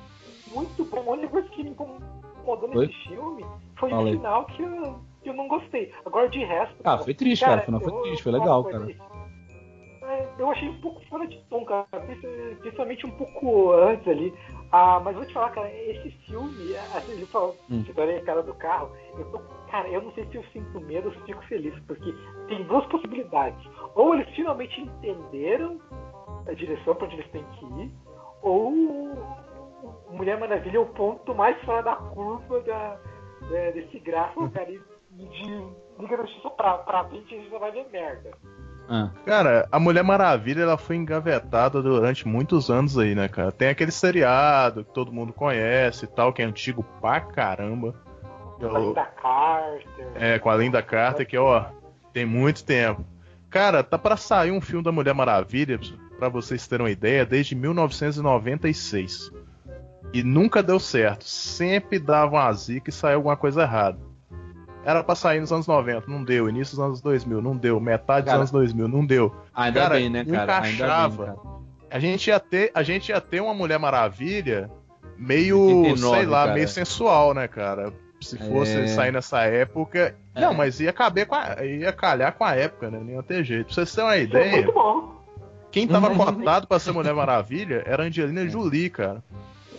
muito 0.54 0.84
bom. 0.84 1.04
A 1.06 1.12
única 1.14 1.28
coisa 1.28 1.48
que 1.48 1.62
me 1.62 1.70
incomodou 1.70 2.68
nesse 2.68 3.08
filme 3.08 3.44
foi 3.76 3.90
Fala 3.90 4.08
o 4.08 4.12
final 4.12 4.44
que 4.46 4.62
eu, 4.62 5.00
que 5.22 5.30
eu 5.30 5.34
não 5.34 5.48
gostei. 5.48 5.92
Agora, 6.04 6.28
de 6.28 6.44
resto. 6.44 6.74
Ah, 6.84 6.98
foi 6.98 7.14
triste, 7.14 7.44
cara. 7.44 7.62
O 7.62 7.64
final 7.64 7.80
eu 7.80 7.90
foi 7.90 8.02
triste, 8.02 8.22
foi 8.22 8.32
legal, 8.32 8.64
cara. 8.64 8.84
coisa. 8.84 9.15
É, 10.08 10.28
Eu 10.38 10.50
achei 10.50 10.68
um 10.68 10.80
pouco 10.80 11.00
fora 11.06 11.26
de 11.26 11.36
tom, 11.48 11.64
cara. 11.64 11.86
princi- 11.90 12.56
Principalmente 12.60 13.06
um 13.06 13.10
pouco 13.12 13.72
antes 13.72 14.06
ali. 14.08 14.32
Ah, 14.72 15.00
mas 15.00 15.16
vou 15.16 15.24
te 15.24 15.32
falar, 15.32 15.50
cara, 15.50 15.70
esse 15.72 16.10
filme, 16.26 16.76
assim, 16.76 17.12
ele 17.12 17.26
falou, 17.26 17.56
Hum. 17.70 17.84
segurei 17.86 18.18
a 18.18 18.24
cara 18.24 18.42
do 18.42 18.54
carro, 18.54 18.90
eu 19.18 19.24
tô, 19.30 19.38
cara, 19.70 19.88
eu 19.88 20.02
não 20.02 20.12
sei 20.12 20.24
se 20.26 20.36
eu 20.36 20.44
sinto 20.52 20.80
medo 20.80 21.06
ou 21.08 21.12
se 21.14 21.20
eu 21.20 21.26
fico 21.26 21.42
feliz, 21.46 21.78
porque 21.86 22.14
tem 22.48 22.62
duas 22.64 22.84
possibilidades. 22.86 23.58
Ou 23.94 24.14
eles 24.14 24.28
finalmente 24.34 24.80
entenderam 24.80 25.80
a 26.48 26.52
direção 26.52 26.94
pra 26.94 27.06
onde 27.06 27.16
eles 27.16 27.30
têm 27.30 27.44
que 27.44 27.64
ir, 27.64 27.90
ou 28.42 29.14
Mulher 30.10 30.38
Maravilha 30.38 30.78
é 30.78 30.80
o 30.80 30.86
ponto 30.86 31.34
mais 31.34 31.60
fora 31.64 31.82
da 31.82 31.96
curva 31.96 32.60
da, 32.60 32.98
da- 33.50 33.70
desse 33.72 33.98
gráfico, 34.00 34.48
cara, 34.50 34.70
e 34.70 34.78
de 35.16 35.66
Liga 35.98 36.16
da 36.16 36.24
Justiça 36.24 36.50
pra, 36.50 36.78
pra 36.78 37.04
frente 37.04 37.34
a 37.34 37.38
gente 37.38 37.50
já 37.50 37.58
vai 37.58 37.70
ver 37.72 37.88
merda. 37.90 38.30
Ah, 38.88 39.10
Cara, 39.24 39.68
a 39.72 39.80
Mulher 39.80 40.04
Maravilha 40.04 40.62
ela 40.62 40.76
foi 40.78 40.96
engavetada 40.96 41.82
durante 41.82 42.26
muitos 42.26 42.70
anos 42.70 42.96
aí, 42.96 43.14
né, 43.14 43.26
cara? 43.28 43.50
Tem 43.50 43.68
aquele 43.68 43.90
seriado 43.90 44.84
que 44.84 44.92
todo 44.94 45.12
mundo 45.12 45.32
conhece 45.32 46.04
e 46.04 46.08
tal, 46.08 46.32
que 46.32 46.40
é 46.40 46.44
antigo 46.44 46.84
pra 47.00 47.20
caramba. 47.20 47.94
Eu- 48.60 48.74
Ainda 48.76 49.04
Carter. 49.04 50.08
É, 50.14 50.38
com 50.38 50.48
a 50.48 50.56
Linda 50.56 50.80
Carter, 50.82 51.26
que, 51.26 51.36
ó, 51.36 51.64
tem 52.12 52.24
muito 52.24 52.64
tempo. 52.64 53.04
Cara, 53.50 53.82
tá 53.82 53.98
pra 53.98 54.16
sair 54.16 54.50
um 54.50 54.60
filme 54.60 54.84
da 54.84 54.92
Mulher 54.92 55.14
Maravilha, 55.14 55.78
pra 56.18 56.28
vocês 56.28 56.66
terem 56.66 56.84
uma 56.86 56.90
ideia, 56.90 57.26
desde 57.26 57.54
1996. 57.54 59.30
E 60.12 60.22
nunca 60.22 60.62
deu 60.62 60.78
certo. 60.78 61.24
Sempre 61.24 61.98
dava 61.98 62.36
uma 62.36 62.52
zica 62.52 62.90
e 62.90 62.92
saía 62.92 63.16
alguma 63.16 63.36
coisa 63.36 63.62
errada. 63.62 63.98
Era 64.86 65.02
pra 65.02 65.16
sair 65.16 65.40
nos 65.40 65.52
anos 65.52 65.66
90, 65.66 66.04
não 66.08 66.22
deu. 66.22 66.48
Início 66.48 66.76
dos 66.76 66.84
anos 66.84 67.00
2000, 67.00 67.42
não 67.42 67.56
deu. 67.56 67.80
Metade 67.80 68.22
dos 68.22 68.26
Cara, 68.30 68.38
anos 68.38 68.50
2000, 68.52 68.86
não 68.86 69.04
deu. 69.04 69.34
ainda 69.52 69.80
Cara, 69.80 69.94
bem, 69.96 70.08
né, 70.08 70.24
cara? 70.24 70.40
Ainda 70.62 70.68
encaixava. 70.76 71.24
bem, 71.26 71.34
cara. 71.34 71.56
A 71.90 71.98
gente 71.98 72.28
ia 72.28 72.38
ter, 72.38 72.70
a 72.72 72.82
gente 72.84 73.08
ia 73.08 73.20
ter 73.20 73.40
uma 73.40 73.52
Mulher 73.52 73.78
Maravilha 73.80 74.70
meio, 75.18 75.58
89, 75.80 76.16
sei 76.18 76.26
lá, 76.26 76.42
cara. 76.42 76.54
meio 76.54 76.68
sensual, 76.68 77.34
né, 77.34 77.48
cara? 77.48 77.92
Se 78.20 78.38
fosse 78.38 78.76
É. 78.78 78.86
sair 78.86 79.12
nessa 79.12 79.42
época. 79.42 80.14
É. 80.34 80.40
Não, 80.40 80.54
mas 80.54 80.78
ia 80.80 80.92
caber 80.92 81.26
com 81.26 81.34
a, 81.34 81.64
ia 81.64 81.92
calhar 81.92 82.32
com 82.34 82.44
a 82.44 82.54
época, 82.54 82.88
né? 82.90 82.98
Não 83.02 83.10
ia 83.14 83.22
ter 83.22 83.42
jeito. 83.44 83.66
Pra 83.66 83.74
vocês 83.74 83.92
terem 83.92 84.04
uma 84.08 84.12
Foi 84.14 84.22
ideia, 84.22 84.52
muito 84.52 84.72
bom. 84.72 85.16
quem 85.72 85.86
tava 85.88 86.10
cotado 86.14 86.66
pra 86.68 86.78
ser 86.78 86.92
Mulher 86.92 87.12
Maravilha 87.14 87.82
era 87.84 88.04
a 88.04 88.06
Angelina 88.06 88.48
Jolie, 88.48 88.88
cara. 88.88 89.22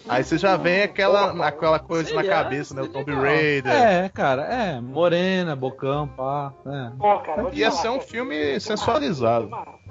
Aí 0.09 0.23
você 0.23 0.37
já 0.37 0.55
vem 0.57 0.81
aquela, 0.83 1.31
aquela 1.47 1.79
coisa 1.79 2.13
na 2.13 2.23
cabeça, 2.23 2.73
né? 2.75 2.81
O 2.81 2.87
Tomb. 2.87 3.11
Raider. 3.13 3.71
É, 3.71 4.09
cara, 4.09 4.43
é. 4.43 4.79
Morena, 4.81 5.55
bocão, 5.55 6.07
pá. 6.07 6.53
É, 6.65 6.91
Pô, 6.97 7.19
cara, 7.19 7.49
Ia 7.53 7.69
falar, 7.71 7.81
ser 7.81 7.89
um 7.89 7.99
filme 8.01 8.59
sensualizado. 8.59 9.49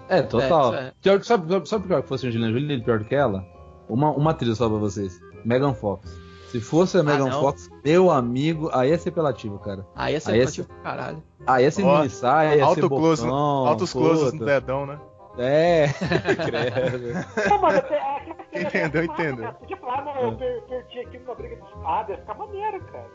é 0.09 0.23
total. 0.23 0.75
É, 0.75 0.79
é. 0.79 0.93
Pior 1.03 1.19
que, 1.21 1.27
sabe, 1.27 1.69
sabe, 1.69 1.87
pior 1.87 2.03
que 2.03 2.09
fosse 2.09 2.27
a 2.27 2.29
Angelina 2.29 2.51
Jolie, 2.53 2.83
pior 2.83 2.99
do 2.99 3.05
que 3.05 3.15
ela? 3.15 3.45
Uma, 3.89 4.11
uma 4.11 4.31
atriz 4.33 4.57
só 4.59 4.69
pra 4.69 4.79
vocês. 4.79 5.19
Megan 5.45 5.75
Fox. 5.75 6.11
Se 6.51 6.61
fosse 6.61 6.97
a 6.99 7.03
Megan 7.03 7.27
não. 7.29 7.41
Fox, 7.41 7.69
meu 7.85 8.11
amigo, 8.11 8.71
aí 8.73 8.91
ia 8.91 8.99
ser 8.99 9.11
apelativo, 9.11 9.59
cara. 9.59 9.85
Aí 9.95 10.15
é 10.15 10.17
esse- 10.17 10.31
apelativo 10.31 10.69
pra 10.69 10.77
caralho. 10.83 11.23
Aí 11.47 11.65
ia 11.65 11.71
ser 11.71 11.85
Ó, 11.85 11.99
mini 11.99 12.11
saia, 12.11 12.57
ia 12.57 12.67
ser 12.75 12.89
botão, 12.89 13.29
altos 13.67 13.93
closes 13.93 14.33
no 14.33 14.45
dedão, 14.47 14.87
né? 14.87 14.99
É, 15.39 15.87
credo. 16.45 17.49
Não, 17.51 17.61
mano, 17.61 17.79
até, 17.79 17.99
até 17.99 18.29
é 18.53 18.83
massa, 18.83 18.99
entendeu. 19.05 19.37
cara. 19.45 19.53
Podia 19.55 19.77
falar, 19.77 20.05
não, 20.05 20.23
eu 20.23 20.37
per- 20.37 20.63
perdi 20.63 21.01
aqui 21.01 21.19
numa 21.19 21.35
briga 21.35 21.57
de 21.57 21.63
espada, 21.69 22.13
ia 22.13 22.19
ficar 22.19 22.35
maneiro, 22.35 22.85
cara. 22.85 23.11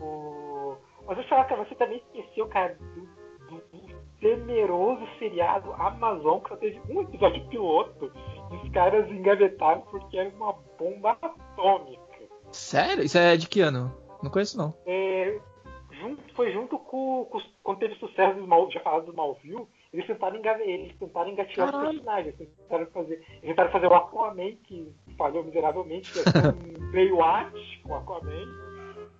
O... 0.00 0.76
Mas 1.06 1.18
eu 1.18 1.24
falar, 1.24 1.44
cara, 1.44 1.64
você 1.64 1.74
também 1.74 1.98
esqueceu, 1.98 2.46
cara, 2.48 2.74
do, 2.78 3.00
do- 3.56 3.78
do 3.78 4.00
temeroso 4.20 5.06
seriado 5.18 5.72
Amazon, 5.72 6.40
que 6.40 6.48
só 6.50 6.56
teve 6.56 6.80
um 6.88 7.00
episódio 7.02 7.46
piloto, 7.48 8.12
e 8.52 8.56
os 8.56 8.72
caras 8.72 9.10
engavetaram 9.10 9.80
porque 9.82 10.18
era 10.18 10.28
uma 10.28 10.52
bomba 10.78 11.16
atômica. 11.22 12.00
Sério? 12.52 13.02
Isso 13.04 13.16
é 13.16 13.36
de 13.36 13.48
que 13.48 13.60
ano? 13.60 13.94
Não 14.22 14.30
conheço 14.30 14.58
não. 14.58 14.74
É, 14.86 15.38
junto, 15.92 16.34
foi 16.34 16.52
junto 16.52 16.78
com, 16.78 17.24
com 17.26 17.40
quando 17.62 17.78
teve 17.78 17.94
sucesso 17.94 18.38
do 18.38 18.46
Mal, 18.46 18.70
já 18.70 18.80
falado 18.80 19.06
do 19.06 19.14
Malville, 19.14 19.66
eles 19.92 20.06
tentaram, 20.06 20.36
eles 20.60 20.96
tentaram 20.98 21.30
engatilhar 21.30 21.68
os 21.74 21.80
personagens, 21.90 22.34
eles 22.40 22.52
tentaram 22.56 22.86
fazer, 22.86 23.14
eles 23.14 23.40
tentaram 23.42 23.70
fazer 23.72 23.86
o 23.88 23.94
Aquaman, 23.94 24.52
que 24.64 24.92
falhou 25.18 25.44
miseravelmente, 25.44 26.12
que 26.12 26.18
ser 26.30 26.46
um 26.48 26.90
Baywatch 26.92 27.80
com 27.82 27.88
o 27.90 27.94
Aquaman. 27.96 28.46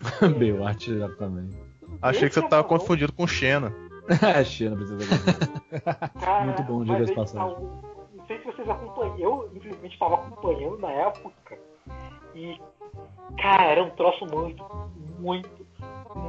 Baywatch 0.39 0.99
já 0.99 1.09
também. 1.17 1.51
Achei 2.03 2.29
que 2.29 2.35
você 2.35 2.41
Esse 2.41 2.49
tava 2.49 2.65
confundido 2.65 3.13
com 3.13 3.27
Xena. 3.27 3.73
É, 4.37 4.43
China 4.43 4.75
precisa 4.75 4.97
Muito 6.45 6.63
bom, 6.65 6.83
que 7.11 7.15
passagem. 7.15 7.55
tá, 7.55 7.61
o- 7.61 8.17
Não 8.17 8.27
sei 8.27 8.39
se 8.39 8.45
vocês 8.45 8.69
acompanham, 8.69 9.19
eu 9.19 9.51
infelizmente 9.55 9.93
estava 9.93 10.15
acompanhando 10.17 10.79
na 10.79 10.91
época, 10.91 11.59
e, 12.35 12.59
cara, 13.41 13.65
era 13.67 13.85
um 13.85 13.91
troço 13.91 14.27
muito, 14.27 14.65
muito, 15.21 15.67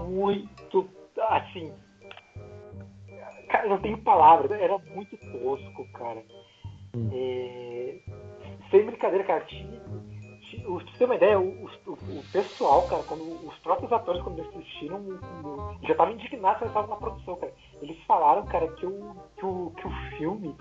muito, 0.10 0.90
assim, 1.30 1.74
cara, 3.52 3.68
não 3.68 3.78
tenho 3.80 3.98
palavras, 4.00 4.52
era 4.52 4.78
muito 4.96 5.18
tosco, 5.18 5.86
cara. 5.94 6.24
Hum. 6.96 7.10
É, 7.14 8.00
sem 8.70 8.86
brincadeira, 8.86 9.24
cara, 9.24 9.42
tinha, 9.46 9.80
pra 9.80 10.72
você 10.74 10.86
ter 10.98 11.06
uma 11.06 11.16
ideia, 11.16 11.40
o, 11.40 11.66
o- 11.66 11.92
o 11.92 12.24
pessoal, 12.32 12.88
cara, 12.88 13.04
quando 13.04 13.24
os 13.48 13.58
próprios 13.60 13.92
atores, 13.92 14.22
quando 14.22 14.40
eles 14.40 14.54
assistiram, 14.56 15.02
já 15.84 15.92
estavam 15.92 16.14
indignados 16.14 16.60
quando 16.60 16.64
eles 16.70 16.76
estavam 16.76 16.90
na 16.90 16.96
produção, 16.98 17.36
cara. 17.38 17.54
Eles 17.82 17.98
falaram, 18.04 18.46
cara, 18.46 18.68
que 18.74 18.86
o, 18.86 19.16
que 19.38 19.46
o, 19.46 19.72
que 19.78 19.88
o 19.88 19.92
filme, 20.18 20.56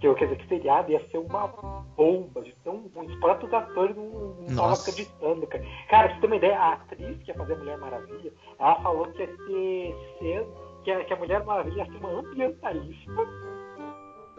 que, 0.00 0.08
o- 0.08 0.14
quer 0.14 0.24
dizer, 0.26 0.36
que 0.38 0.44
o 0.44 0.48
seriado 0.48 0.92
ia 0.92 1.04
ser 1.08 1.18
uma 1.18 1.48
bomba 1.96 2.40
de 2.42 2.52
tão 2.64 2.88
ruim. 2.94 3.06
Os 3.08 3.18
próprios 3.20 3.52
atores 3.52 3.96
não 3.96 4.04
não 4.04 4.46
estavam 4.46 4.72
acreditando, 4.72 5.46
cara. 5.48 5.64
Cara, 5.88 6.08
pra 6.08 6.14
você 6.14 6.20
ter 6.20 6.26
uma 6.28 6.36
ideia, 6.36 6.58
a 6.58 6.72
atriz 6.74 7.22
que 7.22 7.30
ia 7.30 7.36
fazer 7.36 7.54
a 7.54 7.56
Mulher 7.58 7.78
Maravilha, 7.78 8.32
ela 8.58 8.74
falou 8.82 9.06
que 9.08 9.20
ia 9.22 9.26
ter 9.36 9.96
cena, 10.18 10.46
que 10.84 10.90
a, 10.90 11.04
que 11.04 11.12
a 11.12 11.16
Mulher 11.16 11.44
Maravilha 11.44 11.82
ia 11.84 11.86
ser 11.86 11.98
uma 11.98 12.10
ambientalista. 12.20 13.12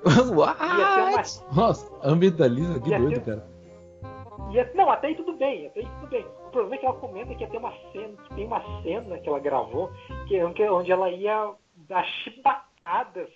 Ia 0.06 0.14
ter 0.15 0.32
uma, 0.32 1.11
What? 1.15 1.41
Nossa, 1.56 1.91
ambientalista, 2.03 2.80
que 2.82 2.90
Ia 2.90 2.99
doido, 2.99 3.22
ter- 3.22 3.26
cara. 3.38 3.48
Ia- 4.52 4.72
não, 4.76 4.90
até 4.90 5.07
aí 5.07 5.15
tudo 5.15 5.34
bem, 5.38 5.68
até 5.68 5.80
aí 5.80 5.88
tudo 5.99 6.10
bem. 6.10 6.26
O 6.48 6.49
problema 6.52 6.76
é 6.76 6.78
que 6.80 6.86
ela 6.86 6.95
comenta 6.95 7.34
que 7.36 7.44
ia 7.44 7.49
ter 7.49 7.57
uma 7.57 7.72
cena, 7.94 8.14
que 8.24 8.36
tem 8.36 8.45
uma 8.45 8.61
cena 8.84 9.18
que 9.20 9.30
ela 9.30 9.40
gravou, 9.40 9.90
que, 10.28 10.44
onde- 10.44 10.91
ela 10.91 11.10
ia 11.10 11.52
dar 11.88 12.03
chibatadas 12.06 13.30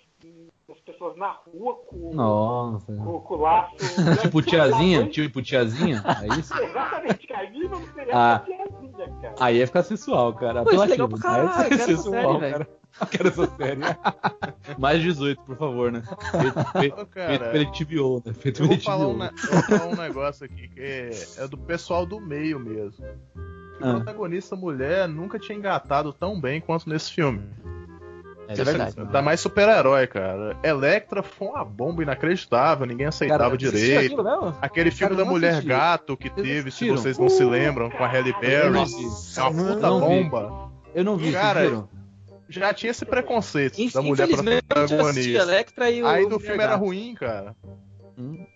nas 0.68 0.78
pessoas 0.80 1.16
na 1.16 1.30
rua 1.30 1.74
com, 1.88 2.10
Nossa. 2.14 2.92
com, 2.94 3.20
com 3.20 3.34
o 3.34 3.40
laço. 3.40 3.74
Tipo 4.20 4.42
tiazinha? 4.42 5.08
Tipo 5.08 5.40
tiazinha? 5.40 6.02
É 6.22 6.38
isso? 6.38 6.52
Exatamente, 6.62 7.26
cara. 7.26 7.50
Não 7.50 7.86
seria 7.94 8.12
Ah. 8.14 8.38
tiazinha, 8.44 9.08
cara. 9.22 9.34
Aí 9.40 9.56
ia 9.56 9.66
ficar 9.66 9.82
sensual, 9.84 10.34
cara. 10.34 10.62
Pô, 10.64 10.72
isso 10.72 10.82
é 10.82 10.86
legal 10.86 11.08
pra 11.08 11.18
caralho, 11.18 11.48
Aí 11.72 11.78
série, 11.78 12.10
velho. 12.10 12.38
cara. 12.40 12.68
Quero 13.10 13.28
essa 13.28 13.46
série. 13.56 13.80
Mais 14.78 15.00
18, 15.02 15.40
por 15.42 15.56
favor, 15.56 15.92
né? 15.92 16.02
Feito, 16.02 16.32
feito, 16.72 16.94
Ô, 16.94 16.96
feito 16.96 17.06
cara, 17.06 17.50
pela 17.50 17.64
HBO, 17.64 18.22
né? 18.24 18.32
Feito 18.32 18.62
eu 18.62 18.68
vou 18.68 18.78
falar, 18.80 19.06
um, 19.06 19.22
eu 19.24 19.30
vou 19.52 19.62
falar 19.78 19.86
um 19.86 19.96
negócio 19.96 20.44
aqui 20.46 20.68
que 20.68 20.80
é, 20.80 21.10
é 21.38 21.48
do 21.48 21.56
pessoal 21.58 22.04
do 22.04 22.20
meio 22.20 22.58
mesmo. 22.58 23.04
O 23.80 23.84
Ah. 23.86 23.94
protagonista 23.94 24.56
mulher 24.56 25.06
nunca 25.08 25.38
tinha 25.38 25.56
engatado 25.56 26.12
tão 26.12 26.40
bem 26.40 26.60
quanto 26.60 26.88
nesse 26.88 27.12
filme. 27.12 27.40
É 28.48 28.64
verdade. 28.64 28.94
Ainda 28.98 29.20
mais 29.22 29.40
super-herói, 29.40 30.06
cara. 30.06 30.56
Electra 30.62 31.22
foi 31.22 31.48
uma 31.48 31.62
bomba 31.64 32.02
inacreditável, 32.02 32.86
niném 32.86 33.06
aceitava 33.06 33.44
Cara, 33.44 33.56
direito. 33.58 34.16
Aquele 34.62 34.90
filme 34.90 35.14
Cara, 35.14 35.24
da 35.24 35.30
Mulher 35.30 35.50
assisti. 35.50 35.68
Gato 35.68 36.16
que 36.16 36.30
Vocês 36.30 36.46
teve, 36.46 36.62
se 36.62 36.68
assistiram? 36.68 36.96
vocês 36.96 37.18
não 37.18 37.28
se 37.28 37.44
lembram, 37.44 37.90
com 37.90 38.02
a 38.02 38.06
Halle 38.08 38.34
Berry. 38.40 38.78
É 39.36 39.42
uma 39.42 39.52
puta 39.52 39.90
não 39.90 40.00
bomba. 40.00 40.70
Eu 40.94 41.04
não 41.04 41.16
vi, 41.18 41.30
Cara? 41.30 41.84
Já 42.48 42.72
tinha 42.72 42.90
esse 42.90 43.04
preconceito 43.04 43.76
da 43.76 43.82
Infelizmente, 43.82 44.42
mulher 44.42 44.62
protagonista. 44.62 45.38
Electra 45.38 45.90
e 45.90 46.02
o 46.02 46.06
Aí 46.06 46.26
no 46.26 46.40
filme 46.40 46.62
era 46.62 46.76
ruim, 46.76 47.14
cara. 47.14 47.54
Hum. 48.18 48.46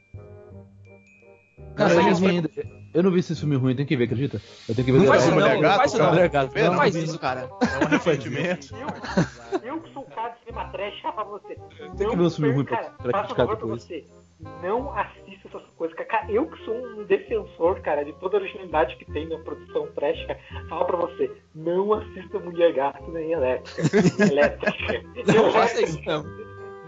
Cara, 1.77 1.95
eu 1.95 2.03
não 2.03 2.15
vi 2.15 2.27
ainda. 2.27 2.51
Eu 2.95 3.03
não 3.03 3.11
vi 3.11 3.21
esse 3.21 3.35
filme 3.35 3.57
ruim, 3.57 3.75
tem 3.75 3.87
que 3.87 3.97
ver, 3.97 4.05
acredita? 4.05 4.41
Eu 4.69 4.75
tenho 4.75 4.85
que 4.85 4.93
ver 4.93 4.99
Não 4.99 5.07
faz 5.07 5.25
depois. 5.25 5.25
isso 5.25 5.31
não, 5.31 5.35
Mulher 5.35 5.63
não 5.63 5.77
faz 5.79 5.91
isso 5.91 5.99
cara. 5.99 6.11
não. 6.71 6.77
Faz 6.77 6.95
isso, 6.95 7.19
cara. 7.19 7.41
É 7.41 7.79
um 7.79 7.87
arrependimento. 7.87 8.77
Eu, 8.77 9.59
eu 9.75 9.81
que 9.81 9.93
sou 9.95 10.03
um 10.03 10.11
cara 10.15 10.29
de 10.31 10.39
cinema 10.41 10.69
trash, 10.71 11.01
pra 11.01 11.25
você. 11.25 11.55
Tem 11.97 12.11
que 12.11 12.17
ver 12.17 12.23
um 12.23 12.31
filme 12.31 12.53
ruim 12.53 12.65
pra- 12.67 12.77
cara, 12.77 12.91
pra 12.91 13.13
criticar 13.21 13.47
favor 13.47 13.57
pra 13.57 13.65
depois. 13.67 13.83
você. 13.83 14.05
Não 14.63 14.93
assista 14.97 15.49
essas 15.49 15.63
coisas, 15.77 15.97
cara. 15.97 16.31
Eu 16.31 16.47
que 16.47 16.65
sou 16.65 16.75
um 16.75 17.05
defensor, 17.05 17.81
cara, 17.81 18.05
de 18.05 18.13
toda 18.15 18.37
a 18.37 18.41
originalidade 18.41 18.97
que 18.97 19.05
tem 19.13 19.29
na 19.29 19.39
produção 19.39 19.87
trash, 19.95 20.25
cara, 20.27 20.39
falo 20.69 20.85
pra 20.85 20.97
você, 20.97 21.31
não 21.55 21.93
assista 21.95 22.39
Mulher 22.39 22.73
Gato 22.73 23.11
nem 23.13 23.33
Elétrica. 23.33 23.83
Elétrica. 24.33 25.03
Não 25.35 25.51
faça 25.53 25.83
isso, 25.83 26.01
não. 26.05 26.23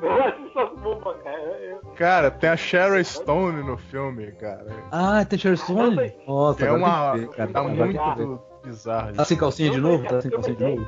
Não 0.02 0.24
assista 0.26 0.62
as 0.64 0.78
bombas, 0.80 1.22
cara. 1.22 1.38
Eu- 1.38 1.78
Cara, 1.96 2.30
tem 2.30 2.50
a 2.50 2.56
Sharon 2.56 3.02
Stone 3.04 3.62
no 3.62 3.76
filme, 3.78 4.32
cara. 4.32 4.66
Ah, 4.90 5.24
tem 5.24 5.38
Sharon 5.38 5.56
Stone? 5.56 6.12
Nossa, 6.26 6.66
é 6.66 6.72
uma. 6.72 7.12
ver, 7.16 7.28
cara. 7.28 7.52
Tá 7.52 7.62
muito 7.62 8.42
bizarro. 8.64 9.12
Tá 9.14 9.24
sem 9.24 9.36
calcinha 9.38 9.70
de 9.70 9.80
novo? 9.80 10.04
Tá 10.08 10.20
sem 10.20 10.30
calcinha 10.30 10.56
de 10.56 10.64
novo? 10.64 10.86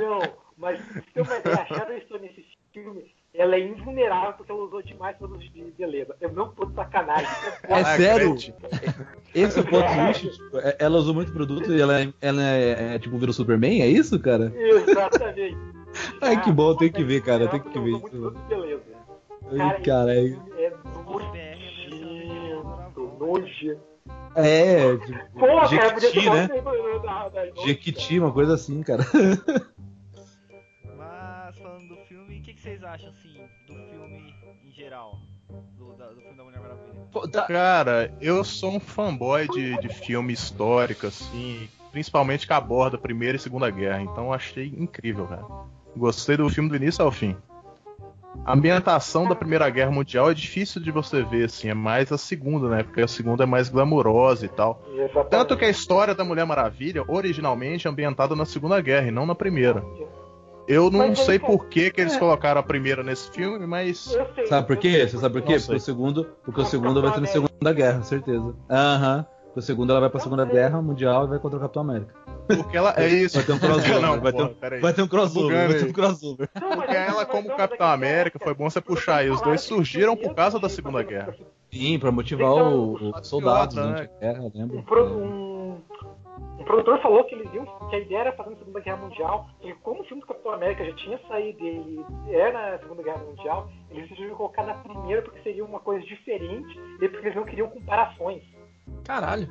Não, 0.00 0.20
mas 0.56 0.78
se 0.80 1.02
eu 1.16 1.24
vai 1.24 1.40
ver 1.42 1.58
a 1.58 1.66
Sharon 1.66 2.00
Stone 2.02 2.22
nesse 2.22 2.46
filme, 2.72 3.12
ela 3.34 3.56
é 3.56 3.60
invulnerável 3.60 4.34
porque 4.34 4.52
ela 4.52 4.62
usou 4.64 4.82
demais 4.82 5.16
produtos 5.16 5.50
de 5.52 5.62
beleza. 5.78 6.14
Eu 6.20 6.32
não 6.32 6.48
tô 6.48 6.66
de 6.66 6.74
sacanagem. 6.74 7.26
É 7.68 7.74
Ah, 7.80 7.84
sério? 7.96 8.34
Esse 9.34 9.58
é 9.58 9.62
o 9.62 9.66
plot 9.66 9.86
twist? 9.86 10.30
Tipo, 10.30 10.58
é- 10.58 10.76
ela 10.78 10.98
usou 10.98 11.14
muito 11.14 11.32
produto 11.32 11.72
e 11.72 11.80
ela, 11.80 12.02
é, 12.02 12.12
ela 12.20 12.42
é, 12.42 12.94
é, 12.94 12.98
tipo 12.98 13.16
virou 13.16 13.32
Superman? 13.32 13.80
É 13.80 13.86
isso, 13.86 14.18
cara? 14.20 14.52
Exatamente. 14.54 15.56
Ai, 16.20 16.40
que 16.42 16.52
bom, 16.52 16.74
tem 16.76 16.88
é 16.88 16.92
que 16.92 17.02
ver, 17.04 17.22
cara, 17.22 17.48
tem 17.48 17.60
que 17.60 17.68
ver 17.70 17.80
muito 17.80 18.10
produto 18.10 18.38
de 18.38 18.54
beleza. 18.54 18.82
Ai, 19.58 19.80
caralho. 19.82 20.42
É 20.56 20.64
é 20.64 20.72
nojento, 21.06 23.00
nojento. 23.18 23.80
É, 24.34 24.96
tipo, 24.96 25.18
Pô, 25.38 25.46
cara, 25.46 25.66
Jequiti, 25.66 26.24
tomar 26.24 26.34
né? 26.36 26.48
da- 26.48 26.98
da- 26.98 27.28
da- 27.28 27.46
Jequiti, 27.66 28.18
uma 28.18 28.32
coisa 28.32 28.54
assim, 28.54 28.82
cara. 28.82 29.02
vocês 32.82 32.84
acham 32.84 33.10
assim 33.10 33.34
do 33.66 33.74
filme 33.74 34.34
em 34.66 34.72
geral? 34.72 35.18
Do, 35.78 35.92
da- 35.94 36.08
do 36.08 36.20
filme 36.20 36.36
da 36.36 36.42
Mulher 36.44 36.60
Maravilha? 36.60 36.94
Pô, 37.12 37.28
tá- 37.28 37.42
Cara, 37.46 38.12
eu 38.20 38.42
sou 38.42 38.72
um 38.76 38.80
fanboy 38.80 39.46
de, 39.48 39.78
de 39.80 39.88
filme 39.88 40.32
histórico, 40.32 41.06
assim, 41.06 41.68
principalmente 41.92 42.46
que 42.46 42.52
aborda 42.52 42.96
a 42.96 43.00
Primeira 43.00 43.36
e 43.36 43.40
Segunda 43.40 43.70
Guerra, 43.70 44.02
então 44.02 44.26
eu 44.26 44.32
achei 44.32 44.66
incrível, 44.76 45.26
cara. 45.26 45.44
Gostei 45.96 46.36
do 46.36 46.48
filme 46.48 46.68
do 46.70 46.76
início 46.76 47.04
ao 47.04 47.12
fim. 47.12 47.36
A 48.46 48.54
ambientação 48.54 49.28
da 49.28 49.34
Primeira 49.34 49.68
Guerra 49.68 49.90
Mundial 49.90 50.30
é 50.30 50.34
difícil 50.34 50.80
de 50.80 50.90
você 50.90 51.22
ver, 51.22 51.44
assim, 51.44 51.68
é 51.68 51.74
mais 51.74 52.10
a 52.10 52.16
segunda, 52.18 52.68
né? 52.68 52.82
Porque 52.82 53.02
a 53.02 53.06
segunda 53.06 53.44
é 53.44 53.46
mais 53.46 53.68
glamurosa 53.68 54.46
e 54.46 54.48
tal. 54.48 54.82
Exatamente. 54.94 55.28
Tanto 55.30 55.56
que 55.56 55.66
a 55.66 55.70
história 55.70 56.14
da 56.14 56.24
Mulher 56.24 56.46
Maravilha, 56.46 57.04
originalmente, 57.06 57.86
é 57.86 57.90
ambientada 57.90 58.34
na 58.34 58.46
Segunda 58.46 58.80
Guerra 58.80 59.06
e 59.08 59.10
não 59.10 59.26
na 59.26 59.34
Primeira. 59.34 59.84
Eu 60.68 60.90
não 60.90 61.08
Mas 61.08 61.18
sei 61.20 61.38
por 61.38 61.66
que, 61.66 61.90
que 61.90 62.00
eles 62.00 62.16
colocaram 62.16 62.60
a 62.60 62.62
Primeira 62.62 63.02
nesse 63.02 63.30
filme, 63.30 63.66
mas 63.66 64.14
Eu 64.14 64.26
sei, 64.34 64.46
Sabe 64.46 64.66
por 64.66 64.76
eu 64.76 64.80
quê? 64.80 64.92
sei 64.92 65.08
Você 65.08 65.18
sabe 65.18 65.34
por 65.40 65.42
quê? 65.42 65.52
Não 65.54 65.58
Porque 65.60 65.66
sei. 65.66 65.76
o 65.76 65.80
segundo, 65.80 66.24
porque 66.44 66.60
o 66.60 66.64
segundo 66.64 67.02
vai 67.02 67.12
ser 67.14 67.20
na 67.20 67.26
Segunda 67.26 67.72
Guerra, 67.72 68.02
certeza. 68.02 68.54
Aham. 68.70 69.26
Porque 69.46 69.58
o 69.60 69.62
segundo 69.62 69.90
ela 69.90 70.00
vai 70.00 70.08
pra 70.08 70.18
Segunda 70.20 70.44
Guerra 70.46 70.80
Mundial 70.80 71.24
e 71.24 71.28
vai 71.28 71.38
contra 71.38 71.58
o 71.58 71.60
Capitão 71.60 71.82
América. 71.82 72.14
porque 72.46 72.74
ela 72.76 72.94
é 72.96 73.06
isso. 73.08 73.36
Vai 73.36 73.44
ter 73.44 73.52
um 73.52 73.58
crossover, 73.58 74.00
Não, 74.00 74.20
vai, 74.20 74.32
ter, 74.32 74.42
um- 74.42 74.54
peraí. 74.54 74.80
vai 74.80 74.92
ter 74.94 75.02
um 75.02 75.08
crossover, 75.08 75.68
vai 75.68 75.78
ter 75.78 75.84
um 75.84 75.92
crossover. 75.92 76.48
Porque 76.54 76.90
é 76.96 77.04
que- 77.04 77.10
ela, 77.10 77.26
como 77.26 77.48
Capitão 77.56 77.86
é 77.86 77.92
América, 77.92 78.38
foi 78.42 78.54
bom 78.54 78.70
você 78.70 78.80
puxar 78.80 79.16
aí. 79.16 79.30
Os 79.30 79.40
dois 79.42 79.60
surgiram 79.60 80.16
por 80.16 80.34
causa 80.34 80.58
da 80.58 80.68
Segunda 80.70 81.02
Guerra. 81.02 81.34
Sim, 81.70 81.98
pra 81.98 82.10
motivar 82.10 82.50
o, 82.52 82.94
os 83.18 83.26
soldados 83.28 83.76
outra, 83.76 83.92
durante 83.92 84.10
a 84.10 84.20
guerra, 84.20 84.44
eu 84.44 84.52
lembro. 84.54 84.84
Um, 84.90 85.76
um- 86.38 86.60
um 86.60 86.64
produtor 86.64 87.00
falou 87.00 87.24
que 87.24 87.34
eles 87.34 87.50
viam 87.50 87.64
que 87.90 87.96
a 87.96 87.98
ideia 87.98 88.18
era 88.20 88.32
fazer 88.32 88.50
na 88.50 88.56
Segunda 88.56 88.80
Guerra 88.80 88.96
Mundial, 88.98 89.46
e 89.62 89.72
como 89.74 90.00
o 90.00 90.04
filme 90.04 90.20
do 90.22 90.26
Capitão 90.26 90.52
América 90.52 90.84
já 90.84 90.94
tinha 90.96 91.18
saído 91.28 91.64
e 91.64 92.04
era 92.34 92.72
na 92.72 92.78
Segunda 92.78 93.02
Guerra 93.02 93.18
Mundial, 93.24 93.68
eles 93.90 94.08
decidiram 94.08 94.36
colocar 94.36 94.62
na 94.64 94.74
primeira 94.74 95.22
porque 95.22 95.40
seria 95.42 95.64
uma 95.64 95.80
coisa 95.80 96.04
diferente 96.06 96.78
e 97.00 97.08
porque 97.08 97.26
eles 97.26 97.36
não 97.36 97.44
queriam 97.44 97.68
comparações. 97.68 98.42
Caralho. 99.04 99.46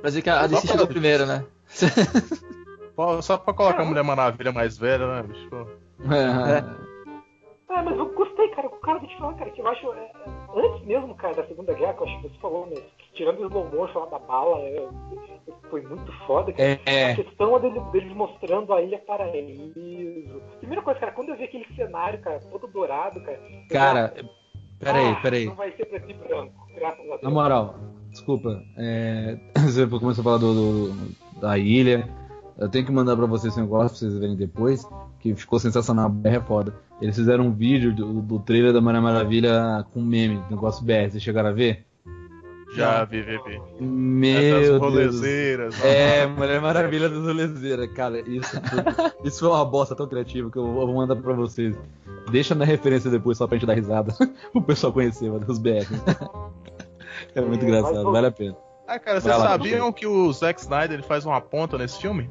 Pra 0.00 0.10
dizer 0.10 0.22
que 0.22 0.30
a 0.30 0.46
DC 0.46 0.60
pra- 0.62 0.70
chegou 0.72 0.86
primeiro, 0.86 1.26
né? 1.26 1.44
Só 3.22 3.36
pra 3.38 3.54
colocar 3.54 3.82
a 3.82 3.84
Mulher 3.84 4.02
Maravilha 4.04 4.52
mais 4.52 4.76
velha, 4.78 5.06
né, 5.06 5.22
bicho? 5.22 5.48
É. 6.12 6.88
Ah, 7.70 7.82
mas 7.82 7.96
eu 7.96 8.06
gostei, 8.14 8.48
cara. 8.50 8.66
O 8.68 8.70
cara, 8.80 8.98
vou 8.98 9.08
te 9.08 9.16
falar, 9.18 9.34
cara, 9.34 9.50
que 9.50 9.60
eu 9.60 9.68
acho. 9.68 9.92
é, 9.92 9.98
é, 10.00 10.12
antes 10.56 10.86
mesmo, 10.86 11.14
cara, 11.14 11.34
da 11.34 11.46
Segunda 11.46 11.74
Guerra, 11.74 11.94
que 11.94 12.00
eu 12.02 12.06
acho 12.06 12.16
que 12.22 12.28
você 12.28 12.38
falou, 12.38 12.66
né? 12.66 12.76
Tirando 13.14 13.40
o 13.40 13.46
slow 13.48 13.68
motion 13.70 13.98
lá 14.00 14.06
da 14.06 14.18
bala, 14.18 14.58
é, 14.60 14.88
foi 15.70 15.82
muito 15.82 16.12
foda. 16.26 16.52
É, 16.56 16.78
é. 16.86 17.12
A 17.12 17.16
questão 17.16 17.60
dele, 17.60 17.80
deles 17.92 18.12
mostrando 18.14 18.72
a 18.72 18.80
Ilha 18.82 18.98
Paraíso. 18.98 20.40
Primeira 20.58 20.82
coisa, 20.82 21.00
cara, 21.00 21.12
quando 21.12 21.30
eu 21.30 21.36
vi 21.36 21.44
aquele 21.44 21.66
cenário, 21.74 22.20
cara, 22.20 22.38
todo 22.50 22.66
dourado, 22.68 23.20
cara. 23.22 23.40
eu 23.50 23.68
Cara, 23.68 24.12
já- 24.16 24.28
peraí, 24.78 25.06
Ah, 25.06 25.20
peraí. 25.20 25.46
Não 25.46 25.54
vai 25.56 25.72
ser 25.72 25.86
preto 25.86 26.10
e 26.10 26.14
branco, 26.14 26.52
graças 26.74 27.00
a 27.00 27.08
Deus. 27.08 27.22
Na 27.22 27.30
moral, 27.30 27.74
desculpa. 28.10 28.62
é, 28.76 29.36
você 29.66 29.86
começou 29.86 30.22
a 30.22 30.24
falar 30.24 30.38
do, 30.38 30.54
do- 30.92 31.40
da 31.40 31.58
ilha. 31.58 32.08
Eu 32.56 32.68
tenho 32.68 32.84
que 32.84 32.90
mandar 32.92 33.16
pra 33.16 33.26
vocês 33.26 33.52
esse 33.52 33.60
negócio 33.62 33.90
pra 33.90 33.98
vocês 33.98 34.18
verem 34.18 34.36
depois. 34.36 34.84
Que 35.20 35.34
ficou 35.34 35.58
sensacional. 35.58 36.06
A 36.06 36.08
BR 36.08 36.36
é 36.36 36.40
foda. 36.40 36.74
Eles 37.00 37.16
fizeram 37.16 37.46
um 37.46 37.52
vídeo 37.52 37.92
do, 37.94 38.20
do 38.22 38.38
trailer 38.40 38.72
da 38.72 38.80
Mulher 38.80 39.00
Maravilha 39.00 39.84
com 39.92 40.00
meme, 40.00 40.40
negócio 40.50 40.84
BR. 40.84 41.10
Vocês 41.10 41.22
chegaram 41.22 41.48
a 41.50 41.52
ver? 41.52 41.84
Já 42.78 43.04
vi, 43.04 43.22
vi, 43.22 43.38
vi. 43.46 43.54
É 43.56 43.60
Meu 43.80 44.52
das 44.52 44.68
Deus. 44.68 44.80
rolezeiras. 44.80 45.84
É, 45.84 46.26
Mulher 46.26 46.60
Maravilha 46.60 47.08
das 47.08 47.18
Rolezeiras, 47.22 47.92
cara. 47.92 48.20
Isso, 48.20 48.50
foi- 48.60 49.12
isso 49.24 49.40
foi 49.40 49.48
uma 49.48 49.64
bosta 49.64 49.94
tão 49.94 50.06
criativa 50.06 50.50
que 50.50 50.56
eu 50.58 50.66
vou 50.72 50.94
mandar 50.94 51.16
pra 51.16 51.32
vocês. 51.34 51.76
Deixa 52.30 52.54
na 52.54 52.64
referência 52.64 53.10
depois 53.10 53.38
só 53.38 53.46
pra 53.46 53.56
gente 53.58 53.66
dar 53.66 53.74
risada. 53.74 54.14
o 54.54 54.60
pessoal 54.62 54.92
conhecer, 54.92 55.30
mano, 55.30 55.44
os 55.48 55.58
BR. 55.58 55.86
É 57.34 57.40
muito 57.40 57.64
É, 57.64 57.68
engraçado, 57.68 58.04
mas- 58.04 58.12
vale 58.12 58.26
a 58.26 58.30
pena. 58.32 58.56
Ah, 58.86 58.98
cara, 58.98 59.20
vocês 59.20 59.34
sabiam 59.36 59.92
que 59.92 60.06
o 60.06 60.32
Zack 60.32 60.60
Snyder 60.60 60.92
ele 60.92 61.02
faz 61.02 61.26
uma 61.26 61.40
ponta 61.40 61.76
nesse 61.76 61.98
filme? 62.00 62.30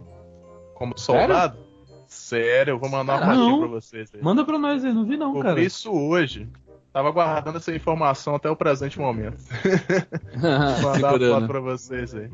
Como 0.74 0.98
soldado? 0.98 1.57
Sério, 2.07 2.72
eu 2.72 2.80
vou 2.80 2.90
mandar 2.90 3.14
uma 3.14 3.19
Caralho. 3.19 3.40
fotinha 3.41 3.60
pra 3.60 3.68
vocês. 3.68 4.10
aí. 4.14 4.22
Manda 4.24 4.44
pra 4.45 4.57
nós 4.57 4.84
aí, 4.84 4.94
não 4.94 5.06
vi 5.06 5.18
não, 5.18 5.34
Por 5.34 5.44
cara. 5.44 5.60
isso 5.61 5.91
hoje. 5.91 6.48
Tava 6.93 7.11
guardando 7.11 7.57
essa 7.57 7.76
informação 7.76 8.35
até 8.35 8.49
o 8.49 8.55
presente 8.55 8.99
momento. 8.99 9.38
Vou 10.81 10.91
mandar 10.91 11.15
uma 11.15 11.19
foto 11.19 11.47
pra 11.47 11.59
vocês 11.59 12.14
aí. 12.15 12.30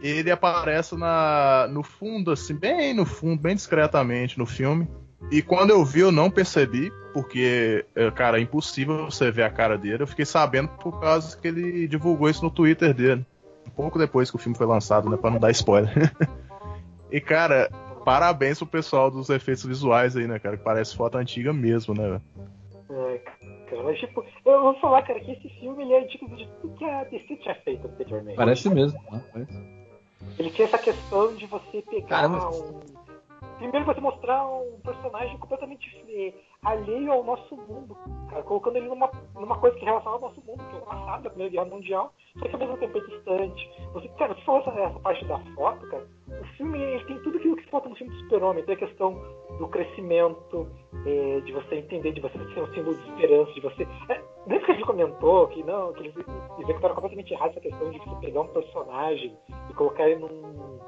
Ele 0.00 0.30
aparece 0.30 0.96
na, 0.96 1.66
no 1.70 1.82
fundo, 1.82 2.30
assim, 2.30 2.54
bem 2.54 2.94
no 2.94 3.04
fundo, 3.04 3.40
bem 3.40 3.54
discretamente 3.54 4.38
no 4.38 4.46
filme. 4.46 4.88
E 5.30 5.42
quando 5.42 5.70
eu 5.70 5.84
vi, 5.84 6.00
eu 6.00 6.12
não 6.12 6.30
percebi, 6.30 6.92
porque, 7.12 7.84
é, 7.94 8.10
cara, 8.10 8.38
é 8.38 8.42
impossível 8.42 9.06
você 9.06 9.30
ver 9.30 9.42
a 9.42 9.50
cara 9.50 9.76
dele. 9.76 10.02
Eu 10.02 10.06
fiquei 10.06 10.24
sabendo 10.24 10.68
por 10.68 11.00
causa 11.00 11.36
que 11.36 11.48
ele 11.48 11.88
divulgou 11.88 12.28
isso 12.28 12.44
no 12.44 12.50
Twitter 12.50 12.94
dele. 12.94 13.26
Um 13.66 13.70
pouco 13.70 13.98
depois 13.98 14.30
que 14.30 14.36
o 14.36 14.38
filme 14.38 14.56
foi 14.56 14.66
lançado, 14.66 15.08
né? 15.08 15.16
Pra 15.16 15.30
não 15.30 15.40
dar 15.40 15.50
spoiler. 15.50 16.12
e, 17.10 17.20
cara, 17.20 17.70
parabéns 18.04 18.58
pro 18.58 18.66
pessoal 18.66 19.10
dos 19.10 19.30
efeitos 19.30 19.64
visuais 19.64 20.16
aí, 20.16 20.28
né, 20.28 20.38
cara? 20.38 20.56
Que 20.56 20.62
parece 20.62 20.94
foto 20.94 21.18
antiga 21.18 21.52
mesmo, 21.52 21.92
né? 21.92 22.20
É, 22.88 23.18
cara, 23.68 23.82
mas 23.82 23.98
tipo, 23.98 24.24
eu 24.44 24.62
vou 24.62 24.74
falar, 24.80 25.02
cara, 25.02 25.18
que 25.20 25.32
esse 25.32 25.48
filme 25.58 25.82
ele 25.82 25.94
é 25.94 26.00
digno 26.02 26.36
de 26.36 26.46
tudo 26.60 26.76
que 26.76 26.84
a 26.84 27.04
DC 27.04 27.36
tinha 27.36 27.54
feito 27.56 27.86
anteriormente. 27.86 28.36
Parece 28.36 28.70
mesmo. 28.70 28.98
ah, 29.12 29.20
parece. 29.32 29.52
Ele 30.38 30.50
tinha 30.50 30.68
essa 30.68 30.78
questão 30.78 31.34
de 31.34 31.46
você 31.46 31.82
pegar 31.82 32.08
Cara, 32.08 32.28
mas- 32.28 32.44
um. 32.60 32.80
Primeiro 33.58 33.86
você 33.86 34.00
mostrar 34.00 34.46
um 34.46 34.78
personagem 34.84 35.38
completamente 35.38 35.86
eh, 36.08 36.32
alheio 36.62 37.12
ao 37.12 37.24
nosso 37.24 37.56
mundo, 37.56 37.96
cara, 38.30 38.42
colocando 38.42 38.76
ele 38.76 38.88
numa, 38.88 39.10
numa 39.34 39.58
coisa 39.58 39.76
que 39.76 39.82
é 39.82 39.88
relacionada 39.88 40.24
ao 40.24 40.30
nosso 40.30 40.44
mundo, 40.46 40.62
que 40.68 40.76
é 40.76 40.78
o 40.78 40.82
passado 40.82 41.22
da 41.22 41.30
Primeira 41.30 41.52
Guerra 41.52 41.66
Mundial, 41.66 42.12
só 42.38 42.48
que 42.48 42.54
ao 42.54 42.60
mesmo 42.60 42.76
tempo 42.78 42.98
é 42.98 43.00
distante. 43.00 43.70
Você, 43.92 44.08
cara, 44.08 44.34
você 44.34 44.40
falou 44.42 44.60
essa, 44.60 44.70
essa 44.70 45.00
parte 45.00 45.24
da 45.26 45.38
foto, 45.54 45.88
cara, 45.88 46.06
o 46.28 46.44
filme 46.56 46.78
ele 46.78 47.04
tem 47.04 47.18
tudo 47.20 47.38
aquilo 47.38 47.56
que 47.56 47.70
falta 47.70 47.88
no 47.88 47.96
filme 47.96 48.12
do 48.12 48.18
Super-Homem, 48.20 48.64
tem 48.64 48.74
a 48.74 48.78
questão 48.78 49.14
do 49.58 49.68
crescimento, 49.68 50.68
eh, 51.06 51.40
de 51.44 51.52
você 51.52 51.76
entender, 51.76 52.12
de 52.12 52.20
você 52.20 52.38
ser 52.38 52.60
um 52.60 52.74
símbolo 52.74 52.96
de 52.96 53.10
esperança, 53.10 53.52
de 53.52 53.60
você. 53.60 53.86
É, 54.08 54.20
que 54.66 54.72
a 54.72 54.74
gente 54.74 54.86
comentou 54.86 55.46
que 55.48 55.62
não, 55.62 55.92
que 55.92 56.00
eles 56.00 56.14
executaram 56.58 56.94
completamente 56.94 57.32
errado 57.32 57.50
essa 57.50 57.60
questão 57.60 57.90
de 57.90 57.98
você 57.98 58.16
pegar 58.20 58.40
um 58.40 58.48
personagem 58.48 59.36
e 59.70 59.74
colocar 59.74 60.08
ele 60.08 60.20
num, 60.20 60.78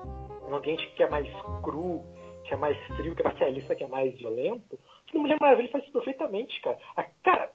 num 0.49 0.57
ambiente 0.57 0.87
que 0.97 1.03
é 1.03 1.09
mais 1.09 1.29
cru, 1.63 2.05
que 2.45 2.55
é 2.55 2.57
mais 2.57 2.77
frio, 2.97 3.15
que 3.15 3.23
é 3.23 3.25
mais 3.25 3.39
realista, 3.39 3.75
que 3.77 3.85
é 3.85 3.89
mais 3.89 4.15
violento. 4.17 4.79
O 5.15 5.21
Mulher 5.21 5.39
Maravilha 5.41 5.71
faz 5.71 5.85
isso 5.85 5.93
perfeitamente, 5.93 6.61
cara. 6.61 6.79
A, 6.97 7.05
cara, 7.25 7.51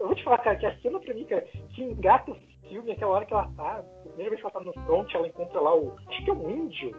eu 0.00 0.06
vou 0.06 0.14
te 0.14 0.24
falar, 0.24 0.38
cara, 0.38 0.56
que 0.56 0.66
a 0.66 0.76
cena 0.78 1.00
pra 1.00 1.14
mim, 1.14 1.24
cara, 1.24 1.42
que 1.42 1.82
engata 1.82 2.30
o 2.30 2.36
filme, 2.68 2.92
aquela 2.92 3.12
hora 3.12 3.26
que 3.26 3.32
ela 3.32 3.50
tá, 3.56 3.78
a 3.78 4.08
primeira 4.08 4.30
vez 4.30 4.40
que 4.40 4.46
ela 4.46 4.52
tá 4.52 4.60
no 4.60 4.72
front, 4.84 5.14
ela 5.14 5.28
encontra 5.28 5.60
lá 5.60 5.74
o. 5.74 5.96
Acho 6.08 6.24
que 6.24 6.30
é 6.30 6.32
um 6.32 6.50
índio. 6.50 6.96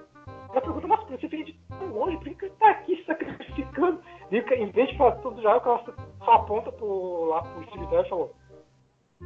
Ela 0.49 0.61
pergunta, 0.61 0.87
nossa, 0.87 1.05
você 1.05 1.27
veio 1.27 1.45
de 1.45 1.53
tão 1.69 1.87
longe, 1.93 2.17
por 2.17 2.25
que 2.25 2.35
que 2.35 2.49
você 2.49 2.55
tá 2.55 2.69
aqui 2.69 3.03
sacrificando? 3.05 4.01
E, 4.31 4.37
em 4.37 4.71
vez 4.71 4.89
de 4.89 4.97
falar 4.97 5.15
tudo 5.17 5.41
já, 5.41 5.51
ela 5.51 5.85
só 6.19 6.31
aponta 6.31 6.71
pro, 6.71 7.25
lá 7.25 7.41
pro 7.41 7.71
cemitério 7.71 8.05
e 8.05 8.09
falou, 8.09 8.35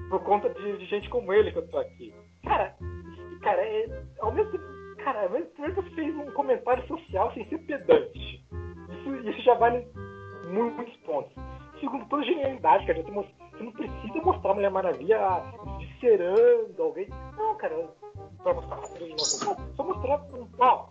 por 0.10 0.24
conta 0.24 0.50
de, 0.50 0.78
de 0.78 0.86
gente 0.86 1.10
como 1.10 1.34
ele 1.34 1.52
que 1.52 1.58
eu 1.58 1.68
tô 1.68 1.78
aqui. 1.78 2.14
Cara, 2.44 2.76
cara, 3.42 3.62
é, 3.62 4.04
ao 4.20 4.32
mesmo 4.32 4.52
tempo, 4.52 4.64
cara, 5.04 5.24
ao 5.24 5.30
mesmo 5.30 5.50
tempo 5.52 5.82
fez 5.96 6.16
um 6.16 6.32
comentário 6.32 6.86
social 6.88 7.32
sem 7.34 7.48
ser 7.50 7.60
pedante. 7.60 8.46
Isso, 9.02 9.30
isso 9.30 9.42
já 9.42 9.54
vale 9.56 9.86
mu- 10.48 10.72
muitos 10.72 10.96
pontos. 10.98 11.32
Segundo, 11.80 12.06
toda 12.10 12.24
genialidade, 12.24 12.86
cara, 12.86 13.02
você, 13.02 13.30
não 13.60 13.72
precisa 13.72 14.22
mostrar 14.24 14.52
a 14.52 14.54
Mulher 14.54 14.72
Maravilha 14.72 15.20
viscerando 15.80 16.82
alguém. 16.84 17.08
Não, 17.38 17.56
cara, 17.56 17.76
pra 18.44 18.54
mostrar 18.54 18.76
não, 18.78 19.18
só 19.18 19.84
mostrar 19.84 20.22
um 20.34 20.48
ó, 20.60 20.88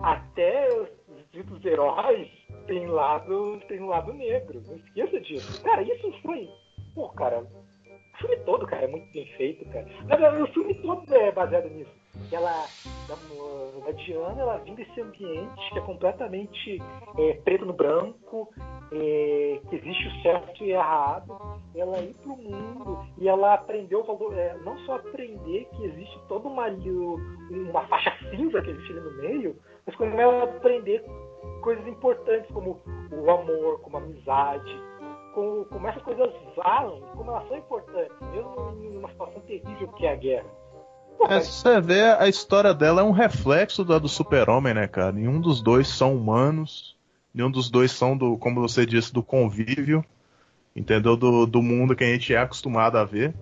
até 0.00 0.68
os 1.08 1.30
ditos 1.32 1.64
heróis 1.64 2.28
tem 2.66 2.86
lado, 2.86 3.60
tem 3.68 3.80
um 3.80 3.88
lado 3.88 4.12
negro. 4.12 4.60
Não 4.66 4.76
esqueça 4.76 5.20
disso. 5.20 5.62
Cara, 5.64 5.82
isso 5.82 6.12
foi. 6.22 6.48
Pô, 6.94 7.08
cara, 7.10 7.40
o 7.40 8.18
filme 8.18 8.36
todo, 8.44 8.66
cara, 8.66 8.84
é 8.84 8.88
muito 8.88 9.10
bem 9.12 9.26
feito, 9.36 9.64
cara. 9.70 9.86
Verdade, 10.06 10.42
o 10.42 10.46
filme 10.52 10.74
todo 10.74 11.14
é 11.14 11.32
baseado 11.32 11.68
nisso. 11.70 11.90
Ela, 12.30 12.66
da, 13.08 13.84
da 13.84 13.92
Diana, 13.92 14.40
ela 14.40 14.56
vem 14.58 14.74
desse 14.74 15.00
ambiente 15.00 15.70
que 15.72 15.78
é 15.78 15.82
completamente 15.82 16.82
é, 17.18 17.34
preto 17.44 17.66
no 17.66 17.72
branco, 17.72 18.48
é, 18.92 19.60
que 19.68 19.76
existe 19.76 20.08
o 20.08 20.22
certo 20.22 20.64
e 20.64 20.72
o 20.72 20.76
errado. 20.76 21.60
Ela 21.74 22.00
ir 22.00 22.14
pro 22.14 22.36
mundo 22.36 23.04
e 23.18 23.28
ela 23.28 23.54
aprendeu 23.54 24.00
o 24.00 24.04
valor, 24.04 24.36
é, 24.36 24.56
não 24.58 24.76
só 24.80 24.96
aprender 24.96 25.68
que 25.76 25.84
existe 25.84 26.18
toda 26.28 26.48
uma, 26.48 26.66
uma 26.68 27.86
faixa 27.88 28.12
cinza 28.30 28.62
que 28.62 28.70
existe 28.70 28.92
ali 28.92 29.00
no 29.00 29.22
meio, 29.22 29.56
mas 29.86 29.96
como 29.96 30.18
ela 30.18 30.44
aprender 30.44 31.04
coisas 31.62 31.86
importantes 31.86 32.50
como 32.52 32.80
o 33.10 33.30
amor, 33.30 33.80
como 33.80 33.96
a 33.96 34.00
amizade, 34.00 34.82
como, 35.34 35.64
como 35.66 35.88
essas 35.88 36.02
coisas 36.02 36.32
valem, 36.56 37.02
como 37.16 37.30
elas 37.30 37.48
são 37.48 37.58
importantes, 37.58 38.16
mesmo 38.30 38.76
em 38.82 38.96
uma 38.98 39.08
situação 39.10 39.40
terrível 39.42 39.88
que 39.88 40.06
é 40.06 40.12
a 40.12 40.16
guerra. 40.16 40.63
É, 41.28 41.40
você 41.40 41.80
vê, 41.80 42.02
a 42.02 42.28
história 42.28 42.74
dela 42.74 43.00
é 43.00 43.04
um 43.04 43.10
reflexo 43.10 43.84
da 43.84 43.98
do 43.98 44.08
super-homem, 44.08 44.74
né, 44.74 44.86
cara? 44.86 45.12
Nenhum 45.12 45.40
dos 45.40 45.62
dois 45.62 45.88
são 45.88 46.14
humanos, 46.14 46.96
nenhum 47.32 47.50
dos 47.50 47.70
dois 47.70 47.92
são, 47.92 48.16
do, 48.16 48.36
como 48.36 48.60
você 48.60 48.84
disse, 48.84 49.12
do 49.12 49.22
convívio, 49.22 50.04
entendeu? 50.76 51.16
Do, 51.16 51.46
do 51.46 51.62
mundo 51.62 51.96
que 51.96 52.04
a 52.04 52.08
gente 52.08 52.34
é 52.34 52.38
acostumado 52.38 52.98
a 52.98 53.04
ver. 53.04 53.34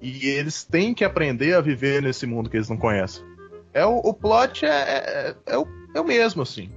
E 0.00 0.28
eles 0.28 0.62
têm 0.62 0.92
que 0.92 1.04
aprender 1.04 1.54
a 1.54 1.60
viver 1.60 2.02
nesse 2.02 2.26
mundo 2.26 2.50
que 2.50 2.56
eles 2.56 2.68
não 2.68 2.76
conhecem. 2.76 3.24
É 3.72 3.84
o, 3.84 3.96
o 3.96 4.14
plot 4.14 4.64
é, 4.64 4.68
é, 4.68 5.34
é 5.46 5.58
o, 5.58 5.66
é 5.94 6.00
o 6.00 6.04
mesmo, 6.04 6.42
assim, 6.42 6.70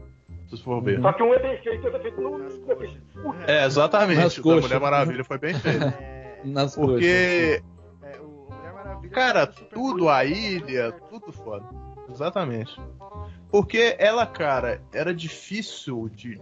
se 0.47 0.57
você 0.57 0.63
for 0.63 0.81
ver. 0.81 1.01
Só 1.01 1.13
que 1.13 1.23
um 1.23 1.33
é 1.33 1.39
bem 1.39 1.57
feito 1.61 1.85
outro 1.85 1.99
é 1.99 2.01
feito 2.01 2.21
no. 2.21 2.31
Coxas. 3.21 3.47
É, 3.47 3.65
exatamente. 3.65 4.19
Nas 4.19 4.33
o 4.33 4.37
da 4.37 4.43
coxas. 4.43 4.63
Mulher 4.63 4.79
Maravilha 4.79 5.23
foi 5.23 5.37
bem 5.37 5.53
feito. 5.53 5.83
É, 5.83 6.41
Nas. 6.43 6.75
Porque, 6.75 7.05
é, 7.05 7.61
cara, 9.07 9.47
tudo, 9.47 10.09
a 10.09 10.25
ilha, 10.25 10.91
tudo 11.09 11.31
foda. 11.31 11.65
Exatamente. 12.09 12.79
Porque 13.51 13.95
ela, 13.97 14.25
cara, 14.25 14.81
era 14.93 15.13
difícil 15.13 16.09
de. 16.09 16.39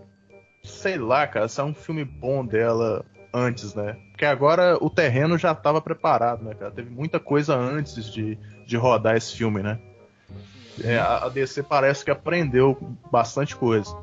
Sei 0.63 0.97
lá, 0.97 1.25
cara, 1.27 1.47
sair 1.47 1.65
um 1.65 1.73
filme 1.73 2.03
bom 2.03 2.45
dela 2.45 3.05
antes, 3.33 3.73
né? 3.73 3.97
Porque 4.11 4.25
agora 4.25 4.77
o 4.81 4.89
terreno 4.89 5.37
já 5.37 5.53
tava 5.53 5.79
preparado, 5.79 6.43
né, 6.43 6.53
cara? 6.53 6.71
Teve 6.71 6.89
muita 6.89 7.19
coisa 7.19 7.55
antes 7.55 8.11
de, 8.11 8.37
de 8.65 8.75
rodar 8.75 9.15
esse 9.15 9.37
filme, 9.37 9.61
né? 9.61 9.79
É, 10.83 10.97
a 10.99 11.27
DC 11.29 11.63
parece 11.63 12.03
que 12.03 12.11
aprendeu 12.11 12.77
bastante 13.11 13.55
coisa. 13.55 13.95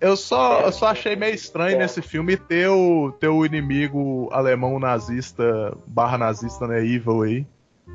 Eu 0.00 0.16
só, 0.16 0.62
eu 0.62 0.72
só 0.72 0.88
achei 0.88 1.14
meio 1.14 1.34
estranho 1.34 1.78
nesse 1.78 2.00
filme 2.00 2.36
ter 2.36 2.68
o, 2.68 3.12
ter 3.12 3.28
o 3.28 3.44
inimigo 3.44 4.28
alemão 4.32 4.78
nazista, 4.78 5.76
barra 5.86 6.16
nazista, 6.16 6.66
né, 6.66 6.80
evil 6.84 7.22
aí. 7.22 7.46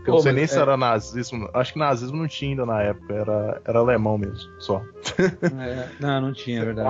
Eu 0.06 0.14
não 0.14 0.20
sei 0.20 0.32
mas 0.32 0.40
nem 0.40 0.48
se 0.48 0.58
é- 0.58 0.62
era 0.62 0.78
nazismo. 0.78 1.50
Acho 1.54 1.74
que 1.74 1.80
nazismo 1.80 2.18
não 2.18 2.28
tinha 2.28 2.52
ainda 2.52 2.66
na 2.66 2.82
época, 2.82 3.14
era, 3.14 3.62
era 3.66 3.80
alemão 3.80 4.18
mesmo, 4.18 4.50
só. 4.60 4.82
É, 5.20 5.90
não, 6.00 6.22
não 6.22 6.34
tinha, 6.34 6.62
é 6.62 6.66
verdade. 6.66 6.90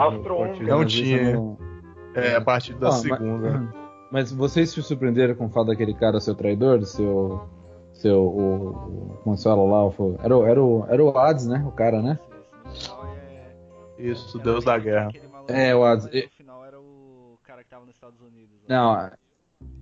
Não 0.64 0.86
tinha. 0.86 1.34
não- 1.34 1.58
É, 2.14 2.36
a 2.36 2.42
partir 2.42 2.74
da 2.76 2.88
Ah, 2.88 2.92
mas- 2.92 3.02
segunda. 3.02 3.74
Mas 4.12 4.32
vocês 4.32 4.70
se 4.70 4.82
surpreenderam 4.82 5.36
com 5.36 5.48
o 5.48 5.50
fato 5.50 5.68
daquele 5.68 5.94
cara 5.94 6.22
ser 6.22 6.32
o 6.32 6.36
traidor, 6.36 6.78
do 6.80 6.86
seu, 6.86 7.42
Seu, 7.92 8.22
o, 8.24 9.36
se 9.36 9.44
fala 9.44 9.64
lá? 9.64 9.86
o- 9.88 10.16
Era, 10.22 10.38
o- 10.38 10.46
era, 10.46 10.64
o, 10.64 10.86
era 10.88 11.04
o 11.04 11.18
Hades, 11.18 11.48
né? 11.48 11.64
O 11.68 11.72
cara, 11.72 12.02
né? 12.02 12.20
Isso, 12.68 12.94
no 12.94 13.02
final 13.02 13.06
é. 13.08 14.02
Isso, 14.04 14.38
o 14.38 14.42
Deus 14.42 14.64
da 14.64 14.78
Guerra. 14.78 15.10
É, 15.48 15.76
o 15.76 15.84
Hades. 15.84 16.06
No 16.06 16.30
final 16.38 16.64
era 16.66 16.80
o 16.80 17.38
cara 17.44 17.64
que 17.64 17.70
tava 17.70 17.86
nos 17.86 17.96
Estados 17.96 18.22
Unidos. 18.22 18.52
né? 18.60 18.76
Não, 18.76 19.12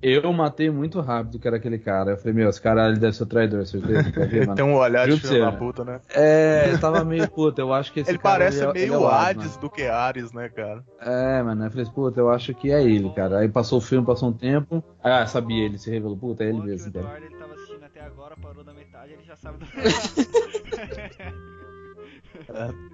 eu 0.04 0.34
matei 0.34 0.70
muito 0.70 1.00
rápido 1.00 1.40
que 1.40 1.48
era 1.48 1.58
aquele 1.58 1.80
cara. 1.80 2.12
Eu 2.12 2.18
falei, 2.18 2.34
meu, 2.34 2.50
esse 2.50 2.62
cara 2.62 2.90
ele 2.90 3.00
deve 3.00 3.16
ser 3.16 3.24
o 3.24 3.26
traidor, 3.26 3.66
certeza. 3.66 4.04
Ver? 4.28 4.54
Tem 4.56 4.66
um 4.66 4.76
olhar 4.76 5.08
de 5.08 5.20
filho 5.20 5.40
da 5.40 5.52
puta, 5.52 5.84
né? 5.84 6.00
É, 6.14 6.72
eu 6.72 6.80
tava 6.80 7.04
meio 7.04 7.28
puta, 7.30 7.62
eu 7.62 7.74
acho 7.74 7.92
que 7.94 8.02
esse 8.02 8.12
Ele 8.12 8.18
cara. 8.18 8.40
parece 8.40 8.58
ele 8.60 8.66
é- 8.70 8.74
meio 8.74 8.86
ele 8.96 9.04
é 9.04 9.08
Hades, 9.08 9.58
do 9.58 9.70
que 9.70 9.84
Ares, 9.84 10.32
né, 10.32 10.50
cara? 10.50 10.84
É, 11.00 11.42
mano, 11.42 11.66
eu 11.66 11.72
falei, 11.72 11.86
puta, 11.94 12.20
eu 12.20 12.30
acho 12.30 12.54
que 12.54 12.72
é 12.72 12.84
ele, 12.84 13.10
cara. 13.12 13.40
Aí 13.40 13.50
passou 13.50 13.78
o 13.80 13.82
filme, 13.82 14.06
passou 14.06 14.30
um 14.30 14.34
tempo. 14.34 14.84
Ah, 15.04 15.26
sabia, 15.26 15.66
ele 15.66 15.78
se 15.78 15.90
revelou, 15.90 16.18
puta, 16.18 16.44
é 16.44 16.50
ele 16.50 16.62
que 16.62 16.68
mesmo, 16.68 16.90
O 16.90 16.94
cara. 16.94 17.06
Eduardo 17.06 17.26
ele 17.26 17.36
tava 17.36 17.54
assistindo 17.54 17.84
até 17.84 18.02
agora, 18.02 18.36
parou 18.42 18.64
na 18.64 18.74
metade, 18.74 19.14
ele 19.14 19.24
já 19.24 19.36
sabe 19.36 19.58
do 19.60 19.66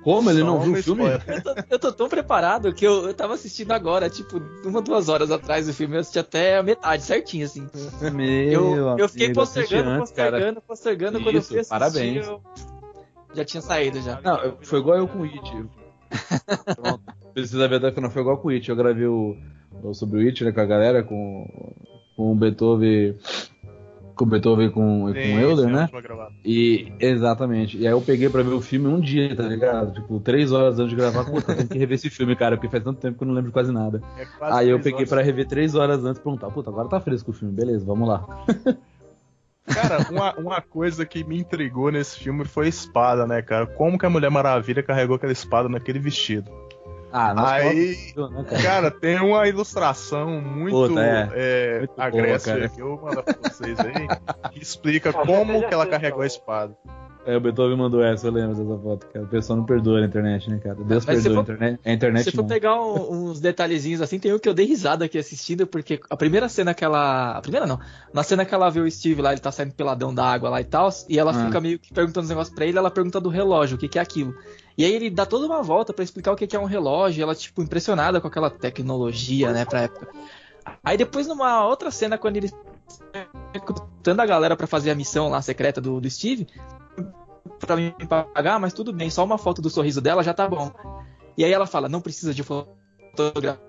Como 0.03 0.30
ele 0.30 0.43
não 0.43 0.57
Só 0.57 0.63
viu 0.63 0.71
uma 0.71 0.80
o 0.80 0.84
filme? 0.84 1.03
Eu 1.27 1.41
tô, 1.43 1.55
eu 1.71 1.80
tô 1.80 1.91
tão 1.91 2.09
preparado 2.09 2.73
que 2.73 2.85
eu, 2.85 3.07
eu 3.07 3.13
tava 3.13 3.34
assistindo 3.34 3.71
agora, 3.71 4.09
tipo, 4.09 4.41
uma, 4.65 4.81
duas 4.81 5.09
horas 5.09 5.31
atrás 5.31 5.67
do 5.67 5.73
filme, 5.73 5.95
eu 5.95 5.99
assisti 6.01 6.19
até 6.19 6.57
a 6.57 6.63
metade, 6.63 7.03
certinho, 7.03 7.45
assim. 7.45 7.67
Meu 8.13 8.76
Eu, 8.77 8.97
eu 8.97 9.09
fiquei 9.09 9.27
amigo, 9.27 9.39
postergando, 9.39 9.89
antes, 9.89 10.11
cara. 10.11 10.31
postergando, 10.31 10.61
postergando, 10.61 11.19
quando 11.21 11.35
eu 11.35 11.39
Isso, 11.39 11.49
fui 11.49 11.59
assistir, 11.59 11.69
parabéns. 11.69 12.27
eu 12.27 12.41
já 13.34 13.45
tinha 13.45 13.61
saído 13.61 14.01
já. 14.01 14.19
Não, 14.21 14.57
foi 14.61 14.80
igual 14.80 14.97
eu 14.97 15.07
com 15.07 15.19
o 15.19 15.23
It. 15.23 15.65
Pronto. 16.76 17.01
Precisa 17.34 17.67
ver 17.67 17.76
até 17.76 17.91
que 17.91 18.01
não 18.01 18.09
foi 18.09 18.21
igual 18.21 18.38
com 18.38 18.47
o 18.47 18.51
It. 18.51 18.67
Eu 18.69 18.76
gravei 18.76 19.05
o, 19.05 19.38
o 19.84 19.93
sobre 19.93 20.23
o 20.23 20.27
It, 20.27 20.43
né, 20.43 20.51
com 20.51 20.61
a 20.61 20.65
galera, 20.65 21.03
com, 21.03 21.45
com 22.15 22.31
o 22.31 22.35
Beethoven. 22.35 23.15
Com 24.20 24.26
o 24.26 24.28
Beethoven 24.28 24.68
e 24.68 24.70
com, 24.70 25.10
e 25.10 25.14
com 25.14 25.22
Sim, 25.22 25.38
o 25.38 25.40
Euler, 25.40 25.70
né? 25.70 25.90
E 26.44 26.91
exatamente. 27.00 27.78
E 27.78 27.88
aí 27.88 27.94
eu 27.94 28.02
peguei 28.02 28.30
pra 28.30 28.44
ver 28.44 28.52
o 28.52 28.60
filme 28.60 28.88
um 28.88 29.00
dia, 29.00 29.34
tá 29.34 29.44
ligado? 29.44 29.94
Tipo, 29.94 30.20
três 30.20 30.52
horas 30.52 30.78
antes 30.78 30.90
de 30.90 30.98
gravar, 30.98 31.24
puta, 31.24 31.56
tem 31.56 31.66
que 31.66 31.78
rever 31.78 31.96
esse 31.96 32.10
filme, 32.10 32.36
cara, 32.36 32.58
porque 32.58 32.68
faz 32.68 32.84
tanto 32.84 33.00
tempo 33.00 33.18
que 33.18 33.24
eu 33.24 33.28
não 33.30 33.34
lembro 33.34 33.54
quase 33.54 33.72
nada. 33.72 34.04
É 34.18 34.26
quase 34.26 34.60
Aí 34.60 34.68
eu 34.68 34.80
peguei 34.82 35.06
pra 35.06 35.22
rever 35.22 35.48
três 35.48 35.74
horas 35.74 36.04
antes 36.04 36.20
e 36.20 36.22
perguntar, 36.22 36.50
puta, 36.50 36.70
agora 36.70 36.90
tá 36.90 37.00
fresco 37.00 37.32
o 37.32 37.34
filme, 37.34 37.54
beleza, 37.54 37.86
vamos 37.86 38.10
lá. 38.10 38.26
Cara, 39.74 40.06
uma, 40.12 40.36
uma 40.36 40.62
coisa 40.62 41.06
que 41.06 41.24
me 41.24 41.40
intrigou 41.40 41.91
nesse 41.91 42.20
filme 42.20 42.44
foi 42.44 42.66
a 42.66 42.70
espada, 42.70 43.26
né, 43.26 43.41
cara? 43.41 43.68
Como 43.68 43.98
que 44.00 44.06
a 44.06 44.10
Mulher 44.10 44.32
Maravilha 44.32 44.82
carregou 44.82 45.16
aquela 45.16 45.32
espada 45.32 45.70
naquele 45.70 46.00
vestido? 46.00 46.52
Ah, 47.11 47.53
Aí, 47.53 48.14
né, 48.15 48.44
cara? 48.44 48.61
cara, 48.64 48.91
tem 48.91 49.19
uma 49.19 49.48
ilustração 49.48 50.40
muito, 50.41 50.76
Puta, 50.90 51.02
é. 51.02 51.30
é, 51.34 51.77
Muito 51.80 51.95
boa, 51.95 52.07
agressiva 52.07 52.56
cara. 52.57 52.69
que 52.69 52.81
eu 52.81 52.98
vou 52.98 53.02
mandar 53.10 53.23
pra 53.23 53.36
vocês 53.49 53.80
aí, 53.80 54.07
que 54.52 54.61
explica 54.61 55.11
como 55.11 55.68
que 55.68 55.73
ela 55.73 55.88
carregou 55.88 56.22
a 56.22 56.27
espada. 56.27 56.76
É, 57.26 57.36
o 57.36 57.40
Beethoven 57.41 57.78
mandou 57.78 58.02
essa, 58.02 58.28
eu 58.28 58.32
lembro 58.32 58.56
dessa 58.56 58.82
foto, 58.82 59.06
cara. 59.08 59.26
O 59.26 59.28
pessoal 59.28 59.58
não 59.58 59.66
perdoa 59.66 60.00
na 60.00 60.08
internet, 60.08 60.50
né, 60.50 60.58
cara? 60.58 60.76
Deus 60.76 61.06
Mas 61.06 61.18
se 61.18 61.24
perdoa 61.24 61.41
a 61.41 61.46
for- 61.46 61.52
internet. 61.54 61.80
A 61.86 61.90
Se 61.90 61.96
internet 61.96 62.24
você 62.26 62.32
for 62.32 62.46
pegar 62.46 62.82
um- 62.82 63.12
uns 63.30 63.40
detalhezinhos 63.41 64.02
assim, 64.02 64.18
tem 64.18 64.34
um 64.34 64.40
que 64.40 64.48
eu 64.48 64.54
dei 64.54 64.66
risada 64.66 65.06
aqui 65.06 65.18
assistindo, 65.18 65.68
porque 65.68 66.00
a 66.10 66.16
primeira 66.16 66.48
cena 66.48 66.74
que 66.74 66.84
ela. 66.84 67.32
A 67.38 67.41
primeira 67.41 67.68
não. 67.68 67.78
Na 68.14 68.24
cena 68.24 68.46
que 68.46 68.56
ela 68.56 68.70
vê 68.70 68.80
o 68.80 68.90
Steve 68.90 69.22
lá, 69.22 69.32
ele 69.34 69.41
tá 69.41 69.52
saindo 69.52 69.74
peladão 69.74 70.14
da 70.14 70.24
água 70.26 70.50
lá 70.50 70.62
e 70.62 70.64
tal, 70.64 70.90
e 71.10 71.20
ela 71.20 71.32
Ah. 71.32 71.46
fica 71.46 71.60
meio 71.62 71.78
que 71.78 71.94
perguntando 71.94 72.24
os 72.24 72.30
negócios 72.30 72.56
pra 72.56 72.66
ele, 72.66 72.78
ela 72.78 72.90
pergunta 72.90 73.20
do 73.20 73.30
relógio, 73.30 73.76
o 73.76 73.80
que, 73.80 73.90
que 73.90 74.00
é 74.00 74.02
aquilo. 74.02 74.34
E 74.78 74.86
aí 74.86 74.94
ele 74.94 75.10
dá 75.10 75.26
toda 75.26 75.46
uma 75.46 75.62
volta 75.62 75.94
pra 75.94 76.04
explicar 76.04 76.32
o 76.32 76.36
que, 76.38 76.48
que 76.48 76.56
é 76.56 76.60
um 76.60 76.64
relógio, 76.66 77.20
e 77.20 77.22
ela, 77.24 77.36
tipo, 77.36 77.62
impressionada 77.62 78.22
com 78.22 78.28
aquela 78.28 78.50
tecnologia, 78.50 79.52
né, 79.52 79.66
pra 79.66 79.82
época. 79.82 80.08
Aí 80.84 80.98
depois, 80.98 81.28
numa 81.28 81.66
outra 81.66 81.91
cena, 81.91 82.18
quando 82.18 82.38
ele 82.38 82.50
recrutando 83.54 84.22
a 84.22 84.26
galera 84.26 84.56
pra 84.56 84.68
fazer 84.68 84.91
a 84.91 84.96
missão 84.96 85.30
lá 85.30 85.41
secreta 85.41 85.82
do, 85.82 86.00
do 86.00 86.10
Steve, 86.10 86.48
pra 87.59 87.76
me 87.76 87.91
pagar, 88.07 88.59
mas 88.59 88.73
tudo 88.73 88.91
bem, 88.93 89.09
só 89.09 89.23
uma 89.23 89.38
foto 89.38 89.61
do 89.61 89.69
sorriso 89.69 90.01
dela 90.01 90.23
já 90.23 90.34
tá 90.34 90.47
bom. 90.47 90.71
E 91.38 91.43
aí 91.45 91.51
ela 91.51 91.65
fala, 91.67 91.88
não 91.89 92.01
precisa 92.01 92.34
de 92.34 92.43
fotografia. 92.43 93.59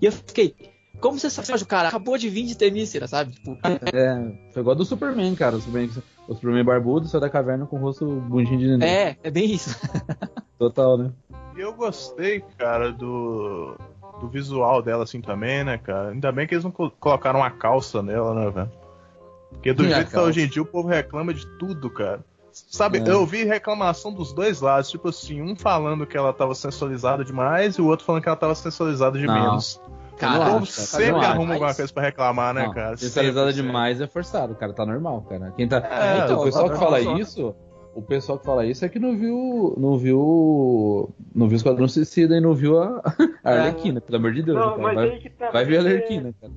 E 0.00 0.06
eu 0.06 0.12
fiquei, 0.12 0.54
como 1.00 1.18
você 1.18 1.28
sabe, 1.28 1.62
o 1.62 1.66
cara 1.66 1.88
acabou 1.88 2.16
de 2.16 2.28
vir 2.28 2.44
de 2.46 2.56
Temícera, 2.56 3.06
sabe? 3.06 3.32
Tipo, 3.32 3.58
É, 3.92 4.32
foi 4.52 4.62
igual 4.62 4.76
do 4.76 4.84
Superman, 4.84 5.34
cara. 5.34 5.56
O 5.56 5.60
Superman, 5.60 5.90
o 6.28 6.34
Superman 6.34 6.64
barbudo 6.64 7.08
saiu 7.08 7.20
da 7.20 7.28
caverna 7.30 7.66
com 7.66 7.76
o 7.76 7.80
rosto 7.80 8.06
bundinho 8.06 8.58
de 8.58 8.66
neném. 8.68 8.88
é, 8.88 9.16
é 9.22 9.30
bem 9.30 9.52
isso. 9.52 9.70
Total, 10.58 10.96
né? 10.98 11.12
E 11.56 11.60
eu 11.60 11.72
gostei, 11.74 12.40
cara, 12.56 12.92
do, 12.92 13.76
do 14.20 14.28
visual 14.28 14.80
dela 14.82 15.04
assim 15.04 15.20
também, 15.20 15.64
né, 15.64 15.76
cara? 15.78 16.10
Ainda 16.10 16.32
bem 16.32 16.46
que 16.46 16.54
eles 16.54 16.64
não 16.64 16.70
co- 16.70 16.90
colocaram 16.98 17.40
uma 17.40 17.50
calça 17.50 18.02
nela, 18.02 18.34
né, 18.34 18.50
velho? 18.50 18.70
Porque 19.50 19.72
do 19.72 19.84
E 19.84 19.92
a 19.92 19.96
jeito 19.96 20.08
que 20.08 20.14
tá 20.14 20.22
hoje 20.22 20.40
em 20.42 20.48
dia 20.48 20.62
o 20.62 20.66
povo 20.66 20.88
reclama 20.88 21.32
de 21.34 21.46
tudo, 21.58 21.90
cara. 21.90 22.20
Sabe, 22.52 22.98
É. 22.98 23.10
eu 23.10 23.24
vi 23.24 23.44
reclamação 23.44 24.12
dos 24.12 24.32
dois 24.32 24.60
lados, 24.60 24.90
tipo 24.90 25.08
assim, 25.08 25.40
um 25.40 25.54
falando 25.54 26.06
que 26.06 26.16
ela 26.16 26.32
tava 26.32 26.54
sensualizada 26.54 27.24
demais 27.24 27.76
e 27.76 27.82
o 27.82 27.86
outro 27.86 28.04
falando 28.04 28.22
que 28.22 28.28
ela 28.28 28.36
tava 28.36 28.54
sensualizada 28.54 29.18
de 29.18 29.26
Não. 29.26 29.34
menos. 29.34 29.80
Cara, 30.16 30.34
o 30.40 30.44
não 30.44 30.52
povo 30.54 30.66
sempre 30.66 31.24
arruma 31.24 31.52
alguma 31.54 31.72
coisa 31.72 31.92
pra 31.92 32.02
reclamar, 32.02 32.52
né, 32.52 32.66
Não, 32.66 32.74
cara? 32.74 32.96
Sensualizada 32.96 33.52
Sempre, 33.52 33.66
demais 33.66 34.00
é 34.00 34.06
forçado, 34.08 34.54
cara. 34.56 34.72
Tá 34.72 34.84
normal, 34.84 35.24
cara. 35.28 35.52
Quem 35.56 35.68
tá. 35.68 35.76
É, 35.78 36.24
então, 36.24 36.40
o 36.40 36.44
pessoal 36.44 36.66
tá 36.66 36.72
que 36.74 36.78
fala 36.80 37.00
isso. 37.00 37.54
O 37.94 38.02
pessoal 38.02 38.38
que 38.38 38.44
fala 38.44 38.66
isso 38.66 38.84
é 38.84 38.88
que 38.88 38.98
não 38.98 39.16
viu. 39.16 39.74
Não 39.78 39.96
viu. 39.96 41.10
Não 41.34 41.46
viu 41.48 41.54
o 41.54 41.56
Esquadrão 41.56 41.86
Suicida 41.86 42.36
e 42.36 42.40
não 42.40 42.52
viu 42.54 42.80
a, 42.82 43.00
a 43.44 43.52
É. 43.52 43.58
Arlequina, 43.60 44.00
pelo 44.00 44.18
amor 44.18 44.32
de 44.32 44.42
Deus. 44.42 44.58
Não, 44.58 44.70
cara. 44.70 44.82
mas 44.82 44.94
Vai, 44.96 45.30
tá. 45.38 45.50
vai 45.52 45.64
ver 45.64 45.76
a 45.76 45.80
Arlequina, 45.80 46.34
cara. 46.40 46.52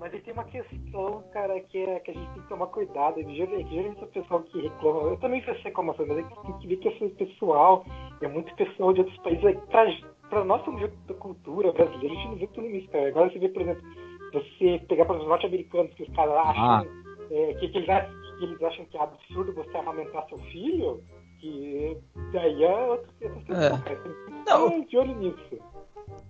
Mas 0.00 0.14
aí 0.14 0.20
tem 0.22 0.32
uma 0.32 0.44
questão, 0.44 1.22
cara, 1.30 1.60
que, 1.60 1.78
é, 1.78 2.00
que 2.00 2.10
a 2.10 2.14
gente 2.14 2.32
tem 2.32 2.42
que 2.42 2.48
tomar 2.48 2.68
cuidado. 2.68 3.16
Que 3.16 3.34
geralmente 3.34 4.02
o 4.02 4.06
pessoal 4.06 4.42
que 4.44 4.60
reclama, 4.62 5.10
eu 5.10 5.16
também 5.18 5.44
sei 5.44 5.54
reclamações, 5.62 6.08
mas 6.08 6.18
é 6.18 6.22
que 6.22 6.42
tem 6.42 6.58
que 6.58 6.66
ver 6.68 6.76
que 6.78 6.88
esse 6.88 7.08
pessoal 7.10 7.84
é 8.22 8.28
muito 8.28 8.54
pessoal 8.56 8.94
de 8.94 9.00
outros 9.00 9.18
países. 9.18 9.44
É, 9.44 9.52
pra, 9.52 9.86
pra 10.30 10.44
nossa 10.44 10.70
da 11.06 11.14
cultura 11.14 11.70
brasileira, 11.72 12.14
a 12.14 12.16
gente 12.16 12.28
não 12.28 12.36
vê 12.36 12.46
tudo 12.46 12.66
isso, 12.68 12.88
cara. 12.88 13.08
Agora 13.08 13.30
você 13.30 13.38
vê, 13.38 13.48
por 13.50 13.62
exemplo, 13.62 13.82
você 14.32 14.82
pegar 14.88 15.04
para 15.04 15.18
os 15.18 15.26
norte-americanos 15.26 15.92
que 15.94 16.02
os 16.04 16.14
caras 16.14 16.34
acham 16.34 16.64
Ah. 16.64 16.84
é, 17.30 17.54
que, 17.54 17.68
que 17.68 17.78
eles 17.78 17.88
acham 17.88 18.20
que 18.38 18.44
eles 18.44 18.62
acham 18.62 18.84
que 18.86 18.96
é 18.96 19.02
absurdo 19.02 19.52
você 19.52 19.76
amamentar 19.76 20.26
seu 20.28 20.38
filho, 20.38 21.02
que 21.40 21.96
daí 22.32 22.64
é 22.64 22.86
outra 22.86 23.12
questão. 23.18 23.56
É. 23.56 24.20
Não. 24.46 24.80
de 24.80 24.96
olho 24.96 25.14
nisso. 25.16 25.69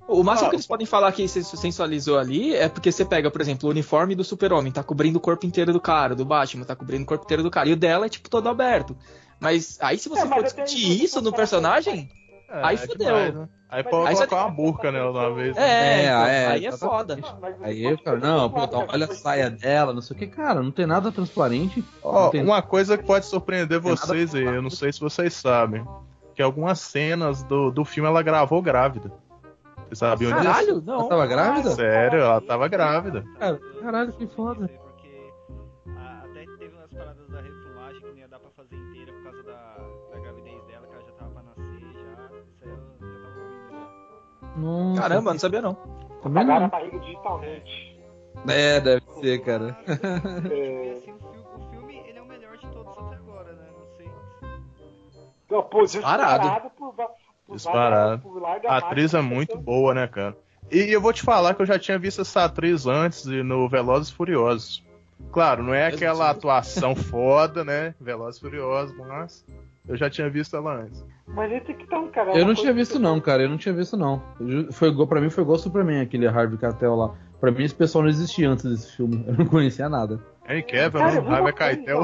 O 0.09 0.24
máximo 0.24 0.48
Ah, 0.48 0.51
que 0.51 0.57
eles 0.57 0.66
podem 0.66 0.86
falar 0.86 1.12
que 1.12 1.27
se 1.28 1.43
sensualizou 1.44 2.19
ali 2.19 2.55
é 2.55 2.69
porque 2.69 2.90
você 2.90 3.05
pega, 3.05 3.31
por 3.31 3.40
exemplo, 3.40 3.69
o 3.69 3.70
uniforme 3.70 4.15
do 4.16 4.24
super-homem, 4.24 4.73
tá 4.73 4.82
cobrindo 4.82 5.19
o 5.19 5.20
corpo 5.20 5.47
inteiro 5.47 5.73
do 5.73 5.81
cara, 5.81 6.16
do 6.16 6.24
Batman, 6.24 6.65
tá 6.65 6.74
cobrindo 6.74 7.05
o 7.05 7.07
corpo 7.07 7.24
inteiro 7.24 7.43
do 7.44 7.51
cara, 7.51 7.69
e 7.69 7.73
o 7.73 7.77
dela 7.77 8.07
é 8.07 8.09
tipo 8.09 8.28
todo 8.28 8.48
aberto. 8.48 8.97
Mas 9.39 9.78
aí 9.81 9.97
se 9.98 10.09
você 10.09 10.23
É, 10.23 10.27
for 10.27 10.43
discutir 10.43 11.02
isso, 11.05 11.20
no 11.23 11.31
você 11.31 11.36
personagem, 11.36 12.09
É, 12.52 12.61
Aí 12.65 12.74
é 12.74 12.78
fudeu. 12.78 12.97
demais, 13.07 13.35
né? 13.36 13.48
Aí 13.69 13.85
pode 13.85 14.09
Aí 14.09 14.16
você 14.16 14.27
colocar 14.27 14.47
uma 14.48 14.52
burca 14.57 14.90
nela 14.90 15.12
de 15.12 15.19
uma 15.19 15.32
vez. 15.36 15.55
né? 15.57 15.62
é, 15.62 15.69
É, 15.69 16.05
então, 16.07 16.27
é, 16.27 16.47
aí 16.48 16.66
é 16.66 16.73
foda. 16.73 17.15
Você 17.15 17.65
Aí 17.65 17.85
eu 17.85 17.98
falo, 17.98 18.19
não, 18.19 18.52
olha 18.89 19.05
a 19.05 19.07
você- 19.07 19.15
saia 19.15 19.48
dela, 19.48 19.93
não 19.93 20.02
sei 20.02 20.16
o 20.16 20.19
que, 20.19 20.27
cara, 20.27 20.61
não 20.61 20.73
tem 20.73 20.85
nada 20.85 21.12
transparente. 21.12 21.85
Ó, 22.02 22.24
não 22.24 22.31
tem- 22.31 22.43
uma 22.43 22.61
coisa 22.61 22.98
que 22.98 23.05
pode 23.05 23.27
surpreender 23.27 23.78
vocês 23.78 24.35
aí, 24.35 24.43
eu 24.43 24.61
não 24.61 24.70
sei 24.70 24.93
se 24.93 24.98
vocês 24.98 25.32
sabem, 25.35 25.86
que 26.35 26.43
algumas 26.43 26.81
cenas 26.81 27.44
do, 27.44 27.70
do 27.70 27.85
filme 27.85 28.09
ela 28.09 28.20
gravou 28.20 28.61
grávida. 28.61 29.12
Vocês 29.90 29.98
sabiam 29.98 30.30
disso? 30.32 30.44
Caralho, 30.44 30.70
Ela 30.70 30.80
não. 30.82 31.08
tava 31.08 31.26
grávida? 31.26 31.70
Sério, 31.72 32.20
ela 32.20 32.40
tava 32.40 32.68
grávida. 32.68 33.24
Cara, 33.38 33.58
caralho, 33.80 34.12
que 34.12 34.26
foda. 34.28 34.68
Porque 34.68 35.32
ah, 35.98 36.22
até 36.24 36.44
teve 36.58 36.76
umas 36.76 36.92
paradas 36.92 37.28
da 37.28 37.40
refilmagem 37.40 38.00
que 38.00 38.06
não 38.08 38.16
ia 38.16 38.28
dar 38.28 38.38
pra 38.38 38.50
fazer 38.50 38.76
inteira 38.76 39.12
por 39.12 39.22
causa 39.24 39.42
da, 39.42 39.76
da 40.12 40.20
gravidez 40.20 40.64
dela, 40.66 40.86
que 40.86 40.94
ela 40.94 41.04
já 41.04 41.12
tava 41.12 41.30
pra 41.32 41.42
nascer 41.42 41.80
já. 41.80 41.88
Isso 42.46 42.64
aí 42.64 42.70
já 42.70 43.18
tava 43.18 43.40
ouvindo 43.40 43.70
já. 43.70 44.56
Nossa, 44.60 45.02
Caramba, 45.02 45.32
não 45.32 45.40
sabia 45.40 45.62
não. 45.62 45.74
também 46.22 46.42
Apagaram 46.42 46.56
a 46.56 46.60
não. 46.60 46.68
barriga 46.68 46.98
digitalmente. 47.00 48.00
É, 48.48 48.80
deve 48.80 49.02
ser, 49.20 49.38
cara. 49.44 49.76
É, 49.86 50.94
o 50.96 51.00
filme, 51.02 51.20
o 51.56 51.70
filme, 51.70 51.96
ele 52.06 52.18
é 52.18 52.22
o 52.22 52.26
melhor 52.26 52.56
de 52.56 52.66
todos 52.68 52.96
até 52.96 53.16
agora? 53.16 53.52
Não 55.50 55.62
pô, 55.64 55.84
por, 56.70 56.94
va- 56.94 57.08
por 57.08 57.30
Disparado. 57.52 58.22
A 58.66 58.77
atriz 58.77 59.14
é 59.14 59.20
muito 59.20 59.59
boa, 59.59 59.94
né, 59.94 60.06
cara? 60.06 60.36
E 60.70 60.93
eu 60.93 61.01
vou 61.01 61.12
te 61.12 61.22
falar 61.22 61.55
que 61.55 61.62
eu 61.62 61.66
já 61.66 61.78
tinha 61.78 61.98
visto 61.98 62.20
essa 62.20 62.44
atriz 62.44 62.86
antes 62.86 63.24
e 63.27 63.43
no 63.43 63.68
Velozes 63.68 64.09
e 64.09 64.14
Furiosos. 64.14 64.85
Claro, 65.32 65.62
não 65.62 65.74
é 65.74 65.86
aquela 65.86 66.31
atuação 66.31 66.94
foda, 66.97 67.64
né? 67.64 67.94
Velozes 68.01 68.39
e 68.39 68.40
Furiosos, 68.40 68.97
mas 68.97 69.44
eu 69.89 69.97
já 69.97 70.09
tinha 70.09 70.31
visto 70.31 70.56
ela 70.56 70.82
antes. 70.82 71.05
Mas 71.27 71.52
esse 71.52 71.74
que 71.74 71.86
tá, 71.86 72.01
cara. 72.12 72.31
é 72.31 72.35
Eu 72.35 72.43
uma 72.43 72.48
não 72.48 72.55
tinha 72.55 72.72
visto 72.72 72.98
não, 72.98 73.20
cara, 73.20 73.43
eu 73.43 73.48
não 73.48 73.56
tinha 73.59 73.74
visto 73.74 73.97
não. 73.97 74.22
Foi 74.72 74.89
igual, 74.89 75.06
pra 75.06 75.20
mim 75.20 75.31
foi 75.31 75.43
igual 75.43 75.59
Superman, 75.59 76.01
aquele 76.01 76.27
Harvey 76.27 76.59
Keitel 76.59 76.94
lá. 76.94 77.14
Pra 77.40 77.51
mim 77.51 77.64
esse 77.64 77.74
pessoal 77.74 78.02
não 78.02 78.10
existia 78.10 78.51
antes 78.51 78.64
desse 78.64 78.97
filme, 78.97 79.24
eu 79.27 79.35
não 79.35 79.47
conhecia 79.47 79.89
nada. 79.89 80.20
Henry 80.51 80.62
Cavill, 80.64 81.01
Cara, 81.01 81.20
vamos 81.20 81.32
Harvey 81.32 81.52
Keitel. 81.52 82.01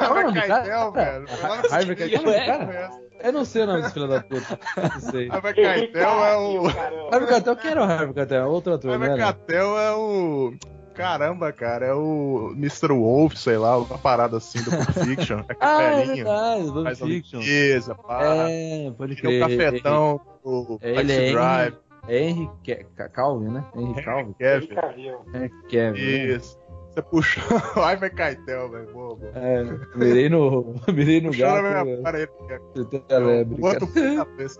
Harvey 0.00 0.32
Keitel, 0.32 0.92
velho. 0.92 1.26
Harvey 1.72 1.96
Keitel, 1.96 2.22
cara, 2.46 2.90
eu 3.22 3.32
não 3.32 3.44
sei 3.44 3.62
o 3.62 3.66
nome 3.66 3.82
desse 3.82 3.94
filho 3.94 4.08
da 4.08 4.20
puta. 4.20 4.58
Não 4.76 5.00
sei. 5.00 5.28
Harvey 5.30 5.54
Keitel 5.54 6.24
é 6.24 6.36
o. 6.36 6.66
Harvey 7.12 7.28
Keitel, 7.28 7.56
quem 7.56 7.70
era 7.70 7.80
o 7.80 7.84
Harvey 7.84 8.14
Keitel? 8.14 8.36
É 8.42 8.46
Outro 8.46 8.74
ator, 8.74 8.92
Harvey 8.92 9.08
né? 9.08 9.16
Keitel 9.16 9.78
é 9.78 9.92
o. 9.94 10.54
Caramba, 10.94 11.50
cara, 11.52 11.86
é 11.86 11.92
o 11.92 12.52
Mr. 12.56 12.92
Wolf, 12.92 13.34
sei 13.34 13.56
lá, 13.58 13.76
uma 13.78 13.98
parada 13.98 14.36
assim 14.36 14.62
do 14.62 14.70
Pulp 14.70 14.90
Fiction. 15.04 15.38
Aquele 15.40 15.58
Ah, 15.60 15.82
é 15.82 15.96
velhinho. 16.04 16.24
verdade, 16.24 16.70
Pulp 16.70 17.10
Fiction. 17.10 17.40
limpeza, 17.40 17.94
pá. 17.96 18.20
É, 18.48 18.92
pode 18.96 19.16
Tem 19.16 19.24
crer. 19.24 19.42
um 19.44 19.48
cafetão 19.48 20.20
do 20.44 20.78
Taxi 20.78 21.12
é 21.12 21.32
Drive. 21.32 21.74
É 22.06 22.18
Henry 22.28 22.50
Ca- 22.64 22.84
Ca- 22.96 23.08
Calvin, 23.08 23.48
né? 23.48 23.64
Henry 23.74 24.04
Calvin. 24.04 24.32
Kevin. 24.34 24.66
Cavill. 24.68 25.16
Henry 25.34 25.48
Calvin. 25.72 26.00
né? 26.00 26.36
Isso. 26.36 26.58
Você 26.94 27.02
puxou 27.02 27.42
o 27.76 27.80
Harvey 27.80 28.10
Keitel, 28.10 28.70
velho. 28.70 28.92
Boa, 28.92 29.16
boa. 29.16 29.32
É, 29.34 29.64
mirei 29.96 30.28
no, 30.28 30.74
mirei 30.94 31.20
no 31.20 31.30
Puxou 31.30 31.46
gato. 31.46 31.62
minha 31.62 31.84
né? 31.96 32.02
parede, 32.02 32.32
cara. 32.48 32.62
Você 32.74 32.84
tem 32.84 33.04
a 33.10 33.18
lebre, 33.18 33.60
O 33.60 33.66
outro 33.66 33.88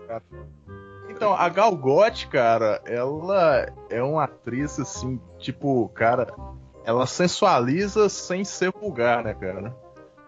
cara. 0.07 0.23
Então, 1.09 1.33
a 1.33 1.47
Gal 1.47 1.77
Gadot, 1.77 2.27
cara, 2.27 2.81
ela 2.85 3.67
é 3.89 4.03
uma 4.03 4.25
atriz 4.25 4.77
assim, 4.77 5.17
tipo, 5.39 5.87
cara, 5.93 6.27
ela 6.83 7.07
sensualiza 7.07 8.09
sem 8.09 8.43
ser 8.43 8.71
vulgar, 8.71 9.23
né, 9.23 9.33
cara? 9.33 9.73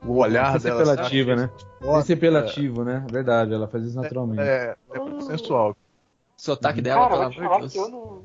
O 0.06 0.20
olhar 0.20 0.52
Sem 0.52 0.62
ser 0.62 0.68
dela. 0.70 0.94
apelativa, 0.94 1.36
né? 1.36 1.50
Sem 1.80 1.88
Nossa, 1.88 2.08
ser 2.08 2.14
apelativo, 2.14 2.84
né? 2.86 3.06
Verdade, 3.12 3.54
ela 3.54 3.68
faz 3.68 3.84
isso 3.84 4.02
naturalmente. 4.02 4.40
É, 4.42 4.76
é 4.94 5.00
muito 5.00 5.26
sensual. 5.26 5.72
O 5.72 5.76
sotaque 6.42 6.82
dela, 6.82 7.10
Cara, 7.10 7.30
pelo 7.32 7.46
amor 7.48 7.68
de 7.68 7.74
que 7.74 7.78
eu 7.80 7.90
Deus. 7.90 7.92
não, 7.92 8.22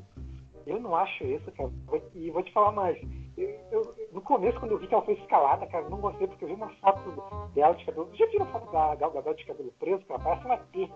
eu 0.65 0.79
não 0.79 0.95
acho 0.95 1.23
isso, 1.25 1.51
cara. 1.57 1.69
E 2.15 2.29
vou 2.29 2.43
te 2.43 2.53
falar 2.53 2.71
mais. 2.71 2.97
Eu, 3.37 3.49
eu- 3.71 3.95
no 4.11 4.21
começo, 4.21 4.59
quando 4.59 4.71
eu 4.73 4.77
vi 4.79 4.87
que 4.87 4.93
ela 4.93 5.03
foi 5.03 5.15
escalada, 5.15 5.65
cara, 5.67 5.89
não 5.89 5.97
gostei 5.99 6.27
porque 6.27 6.43
eu 6.45 6.49
vi 6.49 6.53
uma 6.53 6.69
foto 6.75 7.49
dela 7.55 7.73
de 7.75 7.85
cabelo. 7.85 8.09
Já 8.13 8.25
viram 8.27 8.45
a 8.45 8.49
foto 8.49 8.71
da 8.71 8.95
Gal 8.95 9.11
Gadot 9.11 9.35
de 9.37 9.45
cabelo 9.45 9.73
preso? 9.79 10.05
Cara, 10.05 10.19
parece 10.19 10.45
uma 10.45 10.57
T. 10.57 10.89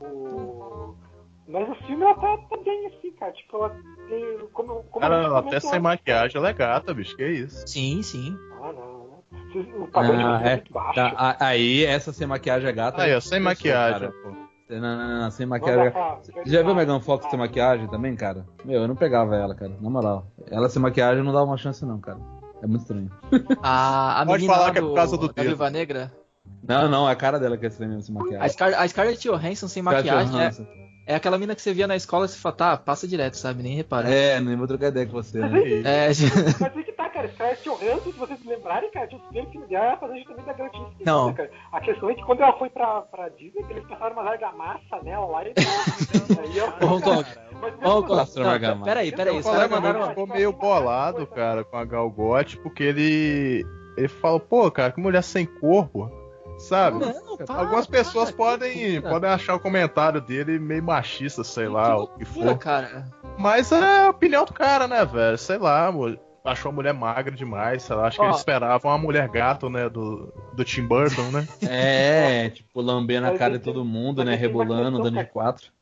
O... 0.00 0.94
Mas 1.46 1.68
o 1.68 1.74
filme 1.86 2.02
ela 2.04 2.14
tá, 2.14 2.38
tá 2.48 2.56
bem 2.58 2.86
assim, 2.86 3.12
cara. 3.12 3.32
Tipo, 3.32 3.56
ela 3.58 3.70
tem. 4.08 4.38
Como, 4.52 4.82
como 4.84 5.00
Cara, 5.00 5.22
ela 5.24 5.38
até 5.40 5.60
sem 5.60 5.70
antes, 5.70 5.82
maquiagem, 5.82 6.36
ela 6.38 6.48
é 6.48 6.52
gata, 6.54 6.94
bicho, 6.94 7.14
que 7.16 7.26
isso. 7.26 7.66
Sim, 7.68 8.02
sim. 8.02 8.36
Ah, 8.62 8.72
não, 8.72 9.22
não. 9.74 9.84
O 9.84 9.88
padrão 9.88 10.14
Ah, 10.18 10.40
é 10.42 10.48
é. 10.48 10.54
muito 10.56 10.72
baixo. 10.72 10.94
Tá, 10.94 11.36
aí, 11.38 11.84
essa 11.84 12.12
sem 12.12 12.26
maquiagem 12.26 12.68
é 12.68 12.72
gata. 12.72 13.02
Aí, 13.02 13.14
ó, 13.14 13.20
sem 13.20 13.38
Pessoa, 13.38 13.44
maquiagem, 13.50 14.10
cara. 14.10 14.22
pô. 14.22 14.43
Não, 14.70 14.80
não, 14.80 14.96
não, 14.96 15.18
não, 15.22 15.30
sem 15.30 15.46
maquiagem. 15.46 15.92
lá. 15.92 16.18
Já 16.46 16.62
viu 16.62 16.70
a 16.70 16.74
Megan 16.74 17.00
Fox 17.00 17.26
sem 17.28 17.38
maquiagem 17.38 17.86
também, 17.88 18.16
cara? 18.16 18.46
Meu, 18.64 18.82
eu 18.82 18.88
não 18.88 18.96
pegava 18.96 19.36
ela, 19.36 19.54
cara. 19.54 19.72
Na 19.80 19.90
moral. 19.90 20.26
Ela 20.50 20.68
sem 20.68 20.80
maquiagem 20.80 21.22
não 21.22 21.32
dava 21.32 21.44
uma 21.44 21.56
chance, 21.58 21.84
não, 21.84 22.00
cara. 22.00 22.18
É 22.62 22.66
muito 22.66 22.80
estranho. 22.82 23.10
A, 23.62 24.22
a 24.22 24.26
Pode 24.26 24.38
menina 24.42 24.54
falar 24.54 24.66
lá 24.66 24.72
que 24.72 24.78
é 24.78 24.80
por 24.80 24.94
causa 24.94 25.18
do 25.18 25.28
dedo. 25.32 25.48
Viúva 25.48 25.68
Negra, 25.70 26.10
Não, 26.66 26.88
não, 26.88 27.06
é 27.06 27.12
a 27.12 27.16
cara 27.16 27.38
dela 27.38 27.58
que 27.58 27.66
é 27.66 27.68
estranha 27.68 28.00
sem 28.00 28.16
a, 28.16 28.18
maquiagem. 28.18 28.48
Scar 28.48 28.74
a 28.74 28.88
Scarlett 28.88 29.28
Johansson 29.28 29.68
sem 29.68 29.82
Scarlett 29.82 30.08
maquiagem, 30.08 30.34
é, 30.34 30.50
Johansson. 30.50 30.62
é 30.62 30.83
aquela 31.12 31.38
mina 31.38 31.54
que 31.54 31.60
você 31.60 31.74
via 31.74 31.86
na 31.86 31.96
escola 31.96 32.24
e 32.24 32.28
você 32.28 32.38
fala, 32.38 32.54
tá, 32.54 32.76
passa 32.76 33.06
direto, 33.06 33.34
sabe? 33.34 33.62
Nem 33.62 33.74
repara. 33.76 34.08
É, 34.08 34.40
nem 34.40 34.56
vou 34.56 34.66
trocar 34.66 34.88
ideia 34.88 35.06
com 35.06 35.12
você, 35.12 35.38
né? 35.38 35.82
É, 35.84 36.08
Mas 36.08 36.76
aí 36.76 36.84
que 36.84 36.92
tá, 36.92 37.08
cara. 37.10 37.28
Scarlett 37.28 37.62
Johansson, 37.62 38.12
se 38.12 38.18
vocês 38.18 38.40
se 38.40 38.48
lembrarem, 38.48 38.90
cara, 38.90 39.06
tinha 39.06 39.20
os 39.20 39.28
filmes 39.28 39.50
que 39.50 39.58
dela 39.68 39.96
fazer 39.98 40.18
justamente 40.18 40.46
da 40.46 40.66
esquisita, 40.66 41.04
Não. 41.04 41.34
cara. 41.34 41.50
A 41.72 41.80
questão 41.80 42.10
é 42.10 42.14
que 42.14 42.22
quando 42.22 42.40
ela 42.42 42.52
foi 42.58 42.70
pra, 42.70 43.02
pra 43.02 43.28
Disney, 43.30 43.64
que 43.64 43.72
eles 43.72 43.86
passaram 43.86 44.14
uma 44.14 44.30
argamassa 44.30 45.02
nela 45.02 45.26
lá 45.26 45.44
e... 45.44 45.48
aí 45.48 46.56
eu... 46.56 46.66
Ô, 46.66 46.94
Hong 46.94 47.02
Kong. 47.02 47.24
Hong 47.82 48.06
Kong. 48.06 48.84
Peraí, 48.84 49.12
peraí. 49.12 49.40
O 49.40 49.44
mandaram. 49.44 50.08
ficou 50.08 50.26
meio 50.26 50.52
bolado, 50.52 51.26
cara, 51.26 51.64
com 51.64 51.76
a 51.76 51.84
Gal 51.84 52.10
Gadot, 52.10 52.56
porque 52.58 52.82
ele 52.82 53.64
ele 53.96 54.08
falou, 54.08 54.40
pô, 54.40 54.70
cara, 54.70 54.92
que 54.92 55.00
mulher 55.00 55.22
sem 55.22 55.46
corpo, 55.46 56.10
sabe? 56.64 57.04
Não, 57.04 57.36
para, 57.36 57.60
Algumas 57.60 57.86
pessoas 57.86 58.30
para, 58.30 58.36
podem, 58.36 58.72
que 58.72 58.92
loucura. 58.92 59.10
podem 59.12 59.30
achar 59.30 59.54
o 59.54 59.60
comentário 59.60 60.20
dele 60.20 60.58
meio 60.58 60.82
machista, 60.82 61.44
sei 61.44 61.68
lá, 61.68 61.96
o 61.96 62.08
que 62.08 62.24
loucura, 62.24 62.50
for. 62.50 62.58
cara. 62.58 63.04
Mas 63.38 63.70
é 63.72 64.06
a 64.06 64.10
opinião 64.10 64.44
do 64.44 64.52
cara, 64.52 64.88
né, 64.88 65.04
velho? 65.04 65.38
Sei 65.38 65.58
lá. 65.58 65.92
Achou 66.44 66.70
a 66.70 66.74
mulher 66.74 66.92
magra 66.92 67.34
demais, 67.34 67.82
sei 67.82 67.96
lá. 67.96 68.06
Acho 68.06 68.18
que 68.18 68.24
Ó. 68.24 68.28
ele 68.28 68.36
esperava 68.36 68.86
uma 68.86 68.98
mulher 68.98 69.28
gato, 69.28 69.70
né, 69.70 69.88
do, 69.88 70.32
do 70.52 70.62
Tim 70.64 70.86
Burton, 70.86 71.30
né? 71.30 71.48
É, 71.66 72.50
tipo, 72.50 72.82
lambendo 72.82 73.26
a 73.26 73.38
cara 73.38 73.58
de 73.58 73.64
todo 73.64 73.84
mundo, 73.84 74.22
né? 74.24 74.34
Rebolando, 74.34 75.02
dando 75.02 75.18
de 75.18 75.24
quatro. 75.24 75.72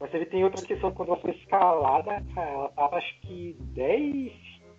Mas 0.00 0.14
ele 0.14 0.26
tem 0.26 0.44
outra 0.44 0.64
questão, 0.64 0.92
quando 0.92 1.08
ela 1.12 1.20
foi 1.20 1.30
escalada, 1.32 2.22
cara, 2.34 2.50
ela 2.50 2.68
tava 2.68 2.96
acho 2.96 3.20
que 3.22 3.56
10, 3.74 4.32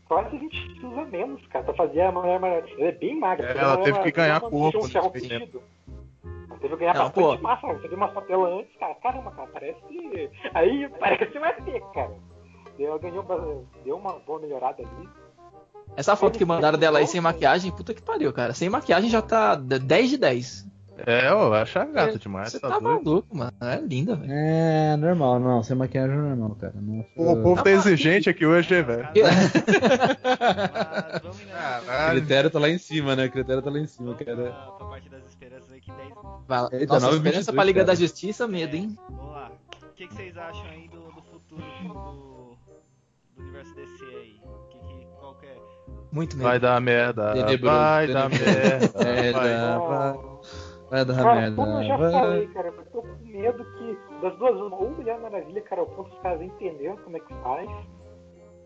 quase 0.09 0.37
20 0.37 0.73
quilos 0.73 0.97
a 0.97 1.05
menos, 1.05 1.47
cara, 1.47 1.63
pra 1.63 1.73
fazer 1.75 2.01
a 2.01 2.11
Mulher 2.11 2.39
Maravilha. 2.39 2.75
Ela 2.77 2.89
é 2.89 2.91
bem 2.91 3.17
magra. 3.17 3.47
É, 3.47 3.57
ela 3.57 3.77
não 3.77 3.83
teve 3.83 3.99
que 3.99 4.11
ganhar 4.11 4.41
corpo 4.41 4.79
um. 4.79 4.89
Ela 4.93 5.09
teve 6.59 6.73
que 6.73 6.75
ganhar 6.75 6.95
Não, 6.95 7.03
bastante 7.05 7.37
pô. 7.37 7.37
massa, 7.37 7.67
você 7.67 7.87
viu 7.87 7.95
uma 7.95 8.09
foto 8.09 8.27
dela 8.27 8.49
antes, 8.49 8.75
cara, 8.77 8.95
caramba, 8.95 9.31
cara, 9.31 9.47
parece... 9.53 10.29
Aí 10.53 10.89
parece 10.99 11.37
um 11.37 11.45
ET, 11.45 11.83
cara. 11.93 12.11
Ela 12.77 12.97
ganhou, 12.97 13.65
deu 13.85 13.95
uma 13.95 14.13
boa 14.19 14.39
melhorada 14.39 14.81
ali. 14.81 15.09
Essa 15.95 16.15
foto 16.15 16.37
que 16.37 16.45
mandaram 16.45 16.77
dela 16.77 16.99
aí 16.99 17.07
sem 17.07 17.21
maquiagem, 17.21 17.71
puta 17.71 17.93
que 17.93 18.01
pariu, 18.01 18.33
cara. 18.33 18.53
Sem 18.53 18.69
maquiagem 18.69 19.09
já 19.09 19.21
tá 19.21 19.55
10 19.55 20.09
de 20.09 20.17
10. 20.17 20.68
É, 21.05 21.29
eu 21.29 21.53
acho 21.53 21.79
a 21.79 21.85
gata 21.85 22.15
É, 22.15 22.17
demais, 22.17 22.51
Você 22.51 22.59
tá, 22.59 22.69
tá 22.69 22.79
maluco, 22.79 23.35
mano. 23.35 23.51
É 23.61 23.79
linda, 23.81 24.15
velho. 24.15 24.31
É, 24.31 24.95
normal, 24.97 25.39
não. 25.39 25.63
Sem 25.63 25.75
maquiagem 25.75 26.15
é 26.15 26.19
normal, 26.19 26.55
cara. 26.59 26.73
Não, 26.75 27.03
Pô, 27.15 27.31
o 27.33 27.41
povo 27.43 27.63
tá 27.63 27.71
exigente 27.71 28.29
aqui 28.29 28.45
hoje, 28.45 28.81
velho. 28.81 29.07
Indo 29.15 29.27
O 31.29 31.85
Caralho. 31.85 32.19
critério 32.19 32.49
tá 32.49 32.59
lá 32.59 32.69
em 32.69 32.77
cima, 32.77 33.15
né? 33.15 33.25
O 33.25 33.31
critério 33.31 33.61
tá 33.61 33.69
lá 33.69 33.79
em 33.79 33.87
cima, 33.87 34.13
cara. 34.15 34.35
pra, 34.35 34.51
pra 34.77 34.85
parte 34.87 35.09
das 35.09 35.25
esperanças 35.27 35.71
aí 35.71 35.81
que 35.81 35.91
10. 35.91 36.09
Vai 36.47 36.61
lá. 36.61 36.69
Eita, 36.71 36.93
Nossa, 36.93 37.07
9,22, 37.07 37.15
esperança 37.17 37.53
pra 37.53 37.63
Liga 37.63 37.79
cara. 37.81 37.87
da 37.87 37.95
Justiça, 37.95 38.47
medo, 38.47 38.75
hein? 38.75 38.97
Vamos 39.09 39.31
lá. 39.31 39.51
O 39.83 39.93
que, 39.95 40.07
que 40.07 40.13
vocês 40.13 40.37
acham 40.37 40.65
aí 40.67 40.87
do, 40.87 40.99
do 41.11 41.21
futuro 41.23 41.61
do, 41.83 42.57
do 43.35 43.41
universo 43.43 43.75
DC 43.75 44.05
aí? 44.05 44.41
Que, 44.69 44.77
que, 44.79 45.07
qual 45.19 45.35
que 45.35 45.45
é? 45.45 45.55
Muito 46.11 46.37
medo. 46.37 46.47
Vai 46.47 46.59
dar 46.59 46.79
merda, 46.79 47.33
Tenebroso, 47.33 47.75
vai 47.75 48.07
dar 48.07 48.29
tenebroso. 48.29 48.55
merda. 48.59 49.09
É, 49.09 49.31
vai. 49.31 49.49
dá. 49.55 49.77
vai. 49.79 50.13
Vai 50.89 51.05
dar 51.05 51.15
Cara, 51.15 51.35
merda. 51.41 51.55
como 51.55 51.77
eu 51.77 51.83
já 51.83 51.97
vai. 51.97 52.11
falei, 52.11 52.47
cara, 52.47 52.67
eu 52.69 52.85
tô 52.91 53.01
com 53.01 53.15
medo 53.25 53.63
que 53.77 53.97
das 54.21 54.35
duas 54.37 54.55
uma, 54.59 54.75
ou 54.77 54.89
Mulher 54.91 55.19
Maravilha, 55.19 55.61
cara, 55.61 55.81
é 55.81 55.83
o 55.83 55.87
ponto 55.87 56.11
os 56.13 56.19
caras 56.21 56.41
entenderam 56.41 56.97
como 56.97 57.15
é 57.17 57.19
que 57.19 57.33
faz, 57.43 57.69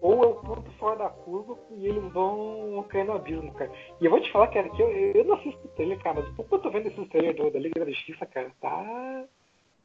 ou 0.02 0.24
é 0.24 0.28
o 0.28 0.36
ponto 0.36 0.72
fora 0.80 0.98
da 1.00 1.10
curva 1.10 1.58
e 1.78 1.86
eles 1.88 2.12
vão 2.14 2.86
cair 2.90 3.06
no 3.06 3.14
abismo, 3.14 3.52
cara. 3.54 3.72
E 4.00 4.06
eu 4.06 4.12
vou 4.12 4.22
te 4.22 4.32
falar, 4.32 4.48
cara, 4.48 4.70
que 4.70 4.82
eu, 4.82 4.90
eu 4.90 5.26
não 5.26 5.36
assisto 5.36 5.60
o 5.66 5.70
trailer, 5.70 6.00
cara, 6.02 6.22
mas 6.22 6.36
pouco 6.36 6.56
eu 6.56 6.60
tô 6.60 6.70
vendo 6.72 6.88
esses 6.88 7.10
trailers 7.10 7.36
do- 7.36 7.52
da 7.52 7.60
Liga 7.60 7.80
da 7.84 7.91
Justiça, 7.91 8.26
cara, 8.26 8.52
tá. 8.62 9.24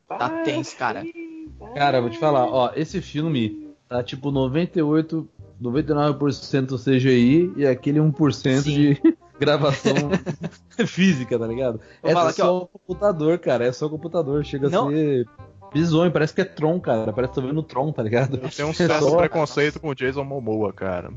Tá 0.09 0.43
tenso, 0.43 0.77
cara. 0.79 1.01
assim, 1.01 1.53
tá- 1.59 1.69
Cara, 1.75 2.01
vou 2.01 2.09
te 2.11 2.19
falar, 2.19 2.47
ó, 2.47 2.71
esse 2.75 3.03
filme 3.03 3.75
tá 3.89 4.03
tipo 4.03 4.31
98, 4.31 5.29
99% 5.61 6.79
CGI 6.79 7.53
e 7.57 7.67
aquele 7.67 7.99
1% 8.01 8.63
Sim. 8.63 8.71
de 8.95 9.03
gravação 9.39 9.95
física, 10.87 11.39
tá 11.39 11.47
ligado? 11.47 11.81
Vou 12.03 12.11
É 12.11 12.15
falar 12.15 12.31
aqui, 12.31 12.41
só 12.41 12.67
computador, 12.67 13.39
cara, 13.39 13.65
é 13.67 13.73
só 13.73 13.89
computador, 13.89 14.45
chega 14.45 14.69
Não. 14.69 14.89
a 14.89 14.91
ser 14.91 15.27
bizonho, 15.73 16.11
parece 16.11 16.35
que 16.35 16.41
é 16.41 16.45
Tron, 16.45 16.81
cara, 16.81 17.13
parece 17.13 17.33
que 17.35 17.41
tô 17.41 17.47
vendo 17.47 17.63
Tron, 17.63 17.93
tá 17.93 18.03
ligado? 18.03 18.39
Eu 18.43 18.49
tenho 18.51 18.69
um 18.69 18.73
É 18.73 18.75
certo 18.75 19.05
só- 19.05 19.17
preconceito 19.17 19.79
com 19.81 19.89
o 19.91 19.95
Jason 19.95 20.25
Momoa, 20.25 20.73
cara. 20.73 21.11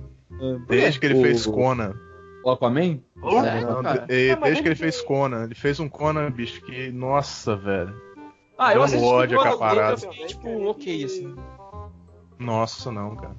Desde 0.68 1.00
que 1.00 1.06
ele 1.06 1.20
O- 1.20 1.22
fez 1.22 1.46
Conan. 1.46 1.94
O 2.44 2.50
Aquaman? 2.50 3.00
Sério, 3.42 3.68
Não, 3.70 3.84
cara? 3.84 4.04
Ah, 4.04 4.06
desde 4.08 4.62
que 4.64 4.68
ele 4.68 4.76
fez 4.76 5.00
Conan. 5.02 5.44
Ele 5.44 5.54
fez 5.54 5.80
um 5.80 5.88
Conan, 5.88 6.32
bicho, 6.32 6.60
que. 6.66 6.92
Nossa, 6.92 7.56
velho. 7.56 7.94
Ah, 8.58 8.74
eu 8.74 8.82
um 8.82 8.84
assisti 8.84 9.06
ódio 9.06 9.38
o 9.38 9.42
acaparado. 9.42 10.04
eu 10.06 10.28
tipo, 10.28 10.68
ok, 10.70 11.04
assim. 11.04 11.36
Nossa, 12.40 12.92
não, 12.92 13.16
cara. 13.16 13.36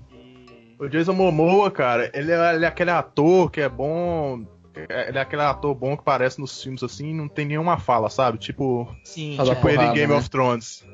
O 0.78 0.88
Jason 0.88 1.12
Momoa, 1.12 1.70
cara, 1.70 2.10
ele 2.14 2.30
é, 2.32 2.54
ele 2.54 2.64
é 2.64 2.68
aquele 2.68 2.90
ator 2.90 3.50
que 3.50 3.60
é 3.60 3.68
bom. 3.68 4.44
Ele 4.74 5.18
é 5.18 5.20
aquele 5.20 5.42
ator 5.42 5.74
bom 5.74 5.94
que 5.96 6.00
aparece 6.02 6.40
nos 6.40 6.62
filmes 6.62 6.82
assim 6.82 7.10
e 7.10 7.14
não 7.14 7.28
tem 7.28 7.44
nenhuma 7.46 7.78
fala, 7.78 8.08
sabe? 8.08 8.38
Tipo, 8.38 8.88
Sim, 9.04 9.36
Fala 9.36 9.54
tipo 9.54 9.68
ele 9.68 9.74
em 9.74 9.78
porrada, 9.78 9.94
Game 9.98 10.12
né? 10.12 10.18
of 10.18 10.30
Thrones. 10.30 10.86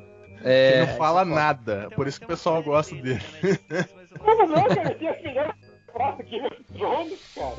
É, 0.43 0.69
ele 0.81 0.85
não 0.91 0.97
fala 0.97 1.21
é 1.21 1.25
foda. 1.25 1.35
nada. 1.35 1.79
tem 1.87 1.95
Por 1.97 2.07
isso 2.07 2.19
que 2.19 2.25
o 2.25 2.29
pessoal 2.29 2.63
gosta 2.63 2.95
dele. 2.95 3.21
mas 3.41 4.19
Como 4.19 4.47
não, 4.47 4.63
cara? 4.67 4.95
Tem 4.95 5.07
as 5.07 5.21
melhores 5.21 5.55
frases 5.91 6.19
aqui 6.19 6.41
no 6.41 6.49
Thrones, 6.77 7.33
cara. 7.35 7.55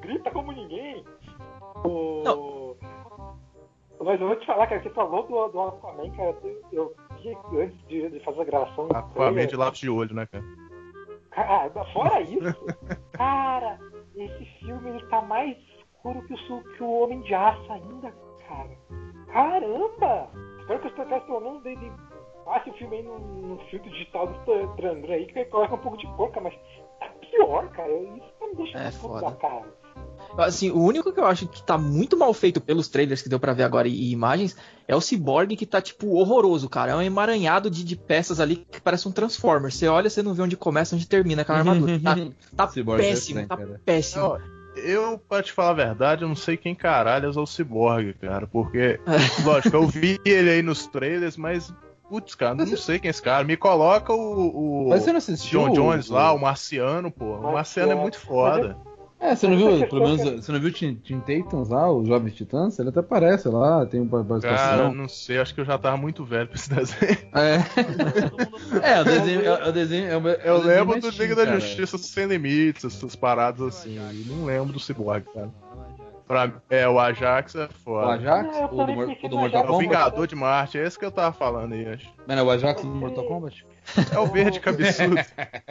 Grita 0.00 0.30
como 0.30 0.52
ninguém. 0.52 1.04
O... 1.84 2.76
Mas 4.00 4.20
eu 4.20 4.28
vou 4.28 4.36
te 4.36 4.46
falar, 4.46 4.66
cara, 4.68 4.82
você 4.82 4.90
falou 4.90 5.26
do, 5.26 5.48
do 5.48 5.60
Aquaman, 5.60 6.10
cara. 6.12 6.36
Eu, 6.72 6.94
vi 7.20 7.36
antes 7.60 7.88
de, 7.88 8.08
de 8.10 8.20
fazer 8.20 8.42
a 8.42 8.44
gravação. 8.44 8.86
do 8.88 8.96
Aquaman 8.96 9.12
trailer, 9.32 9.46
de 9.48 9.56
lápis 9.56 9.80
de 9.80 9.90
olho, 9.90 10.14
né, 10.14 10.26
cara? 10.26 10.44
Cara, 11.30 11.84
fora 11.92 12.20
isso, 12.20 12.66
cara, 13.12 13.78
esse 14.24 14.44
filme 14.60 14.90
ele 14.90 15.06
tá 15.06 15.22
mais 15.22 15.56
escuro 15.78 16.22
que 16.26 16.34
o, 16.34 16.64
que 16.74 16.82
o 16.82 17.02
Homem 17.02 17.20
de 17.22 17.34
Aço 17.34 17.72
ainda, 17.72 18.12
cara. 18.46 18.76
Caramba! 19.32 20.30
Espero 20.60 20.80
que 20.80 20.86
os 20.88 20.92
protetos 20.94 21.26
pelo 21.26 21.40
menos 21.40 21.62
dele 21.62 21.92
passe 22.44 22.70
o 22.70 22.74
filme 22.74 22.96
aí 22.96 23.02
no, 23.02 23.18
no 23.18 23.58
filtro 23.66 23.90
digital 23.90 24.26
do 24.26 24.74
Trandran 24.76 25.14
aí, 25.14 25.26
que 25.26 25.44
coloca 25.46 25.74
um 25.74 25.78
pouco 25.78 25.98
de 25.98 26.06
porca, 26.16 26.40
mas 26.40 26.54
tá 26.98 27.08
pior, 27.20 27.68
cara. 27.70 27.92
Isso 27.92 28.32
que 28.38 28.46
me 28.46 28.54
deixa 28.56 28.78
É 28.78 28.90
puto 28.90 29.20
da 29.20 29.32
cara. 29.32 29.66
Assim, 30.36 30.70
o 30.70 30.80
único 30.80 31.12
que 31.12 31.18
eu 31.18 31.26
acho 31.26 31.46
que 31.48 31.62
tá 31.62 31.78
muito 31.78 32.16
mal 32.16 32.32
feito 32.34 32.60
pelos 32.60 32.88
trailers 32.88 33.22
que 33.22 33.28
deu 33.28 33.40
pra 33.40 33.52
ver 33.52 33.64
agora 33.64 33.88
e, 33.88 34.10
imagens 34.10 34.56
é 34.86 34.94
o 34.94 35.00
Cyborg 35.00 35.56
que 35.56 35.66
tá, 35.66 35.80
tipo, 35.80 36.14
horroroso, 36.14 36.68
cara. 36.68 36.92
É 36.92 36.94
um 36.94 37.02
emaranhado 37.02 37.70
de, 37.70 37.84
de 37.84 37.96
peças 37.96 38.40
ali 38.40 38.66
que 38.70 38.80
parece 38.80 39.08
um 39.08 39.12
Transformer. 39.12 39.72
Você 39.72 39.88
olha, 39.88 40.08
você 40.08 40.22
não 40.22 40.34
vê 40.34 40.42
onde 40.42 40.56
começa, 40.56 40.94
onde 40.94 41.06
termina 41.06 41.42
aquela 41.42 41.58
armadura. 41.58 42.00
Tá, 42.00 42.16
tá 42.56 42.68
Cyborg 42.68 43.00
é 43.00 43.08
péssimo, 43.08 43.40
estranho, 43.40 43.48
tá 43.48 43.56
cara. 43.56 43.80
péssimo. 43.84 44.38
Eu, 44.76 45.18
pra 45.18 45.42
te 45.42 45.52
falar 45.52 45.70
a 45.70 45.74
verdade, 45.74 46.22
eu 46.22 46.28
não 46.28 46.36
sei 46.36 46.56
quem 46.56 46.74
caralho 46.74 47.26
é 47.26 47.28
o 47.28 47.46
Cyborg, 47.46 48.14
cara. 48.14 48.46
Porque, 48.46 49.00
lógico, 49.44 49.76
eu 49.76 49.86
vi 49.86 50.20
ele 50.24 50.50
aí 50.50 50.62
nos 50.62 50.86
trailers, 50.86 51.36
mas. 51.36 51.72
Putz, 52.08 52.34
cara, 52.34 52.54
não 52.54 52.66
sei 52.76 52.98
quem 52.98 53.08
é 53.08 53.10
esse 53.10 53.20
cara. 53.20 53.44
Me 53.44 53.56
coloca 53.56 54.14
o. 54.14 54.86
o 54.86 54.88
Mas 54.88 55.02
você 55.02 55.10
não 55.10 55.18
assistiu? 55.18 55.60
John 55.60 55.72
Jones 55.72 56.08
lá, 56.08 56.32
o 56.32 56.40
Marciano, 56.40 57.10
pô. 57.10 57.36
O 57.36 57.52
Marciano 57.52 57.92
é 57.92 57.94
muito 57.94 58.18
foda. 58.18 58.78
É, 59.20 59.34
você 59.34 59.48
não 59.48 59.56
viu, 59.56 59.86
pelo 59.88 60.02
menos, 60.06 60.22
você 60.44 60.52
não 60.52 60.60
viu 60.60 60.72
Teen, 60.72 60.94
Teen 60.94 61.18
Titans 61.20 61.68
lá, 61.70 61.90
os 61.90 62.06
Jovens 62.06 62.34
Titãs? 62.34 62.78
Ele 62.78 62.90
até 62.90 63.00
aparece 63.00 63.48
lá, 63.48 63.84
tem 63.84 64.00
uma 64.00 64.10
Cara, 64.10 64.24
participação. 64.24 64.94
não 64.94 65.08
sei, 65.08 65.38
acho 65.38 65.52
que 65.54 65.60
eu 65.60 65.64
já 65.64 65.76
tava 65.76 65.96
muito 65.96 66.24
velho 66.24 66.46
pra 66.46 66.56
esse 66.56 66.70
desenho. 66.70 67.18
É, 67.34 67.58
é, 68.94 69.00
o 69.00 69.04
desenho, 69.04 69.44
é, 69.44 69.68
o 69.68 69.72
desenho, 69.72 70.08
é, 70.08 70.16
o- 70.16 70.28
é 70.28 70.40
Eu 70.44 70.54
o 70.54 70.58
desenho 70.60 70.78
lembro 70.84 71.00
do 71.00 71.10
Liga 71.10 71.34
da 71.34 71.44
cara. 71.46 71.58
Justiça 71.58 71.98
Sem 71.98 72.26
Limites, 72.26 72.84
essas 72.84 73.16
paradas 73.16 73.60
assim. 73.60 73.96
E 74.12 74.24
não 74.28 74.44
lembro 74.44 74.72
do 74.72 74.78
Cyborg, 74.78 75.24
cara. 75.34 75.50
Ajax. 75.50 75.98
Pra, 76.28 76.52
é, 76.70 76.88
o 76.88 76.98
Ajax 77.00 77.54
é 77.56 77.64
O 77.64 77.68
foda. 77.84 78.12
Ajax? 78.12 78.56
É, 78.56 78.64
o 78.66 78.68
do, 78.68 78.76
também 78.76 78.94
Mor- 78.96 79.06
pensei 79.08 79.26
o 79.26 79.28
do 79.30 79.36
Mortal 79.38 79.60
É 79.60 79.64
o 79.64 79.66
Ajax. 79.66 79.66
Kombat? 79.68 79.88
Vingador 79.88 80.26
de 80.28 80.36
Marte, 80.36 80.78
é 80.78 80.86
esse 80.86 80.98
que 80.98 81.04
eu 81.04 81.10
tava 81.10 81.32
falando 81.32 81.72
aí, 81.72 81.86
acho. 81.88 82.08
Mano, 82.26 82.40
é 82.40 82.44
o 82.44 82.50
Ajax 82.50 82.82
do 82.82 82.88
Mortal 82.88 83.24
Kombat? 83.24 83.66
É 84.14 84.18
o 84.20 84.26
verde 84.26 84.60
cabeçudo. 84.60 85.16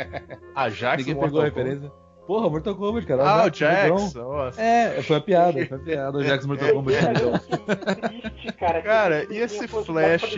Ajax 0.55 0.97
Ninguém 1.05 1.13
no 1.15 1.21
pegou 1.21 1.39
a 1.39 1.43
Mortal 1.43 1.63
Kombat. 1.63 1.75
referência. 1.79 2.06
Porra, 2.27 2.49
Mortal 2.49 2.75
Kombat, 2.75 3.07
cara. 3.07 3.23
Ah, 3.23 3.49
o. 3.49 3.89
Nossa. 4.13 4.61
É, 4.61 5.01
foi 5.01 5.15
a 5.15 5.21
piada, 5.21 5.65
foi 5.65 5.77
a 5.77 5.79
piada. 5.79 6.17
O 6.17 6.23
Jax 6.23 6.45
Mortal 6.45 6.73
Kombat. 6.73 6.97
Cara, 6.99 7.13
negrão. 7.13 7.31
eu 7.31 7.39
fiquei 7.39 8.21
triste, 8.29 8.53
cara. 8.53 8.81
Cara, 8.81 9.33
e 9.33 9.37
esse 9.37 9.65
Flash- 9.67 10.35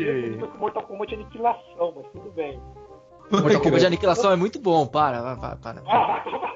com 0.52 0.58
Mortal 0.60 0.84
Kombat 0.84 1.16
aniquilação, 1.16 1.94
mas 1.96 2.06
tudo 2.12 2.32
bem. 2.36 2.60
Mortal 3.32 3.62
Kombat 3.62 3.80
de 3.80 3.86
aniquilação 3.88 4.32
é 4.32 4.36
muito 4.36 4.60
bom, 4.60 4.86
para, 4.86 5.36
para, 5.36 5.56
para. 5.56 5.82
para. 5.82 5.84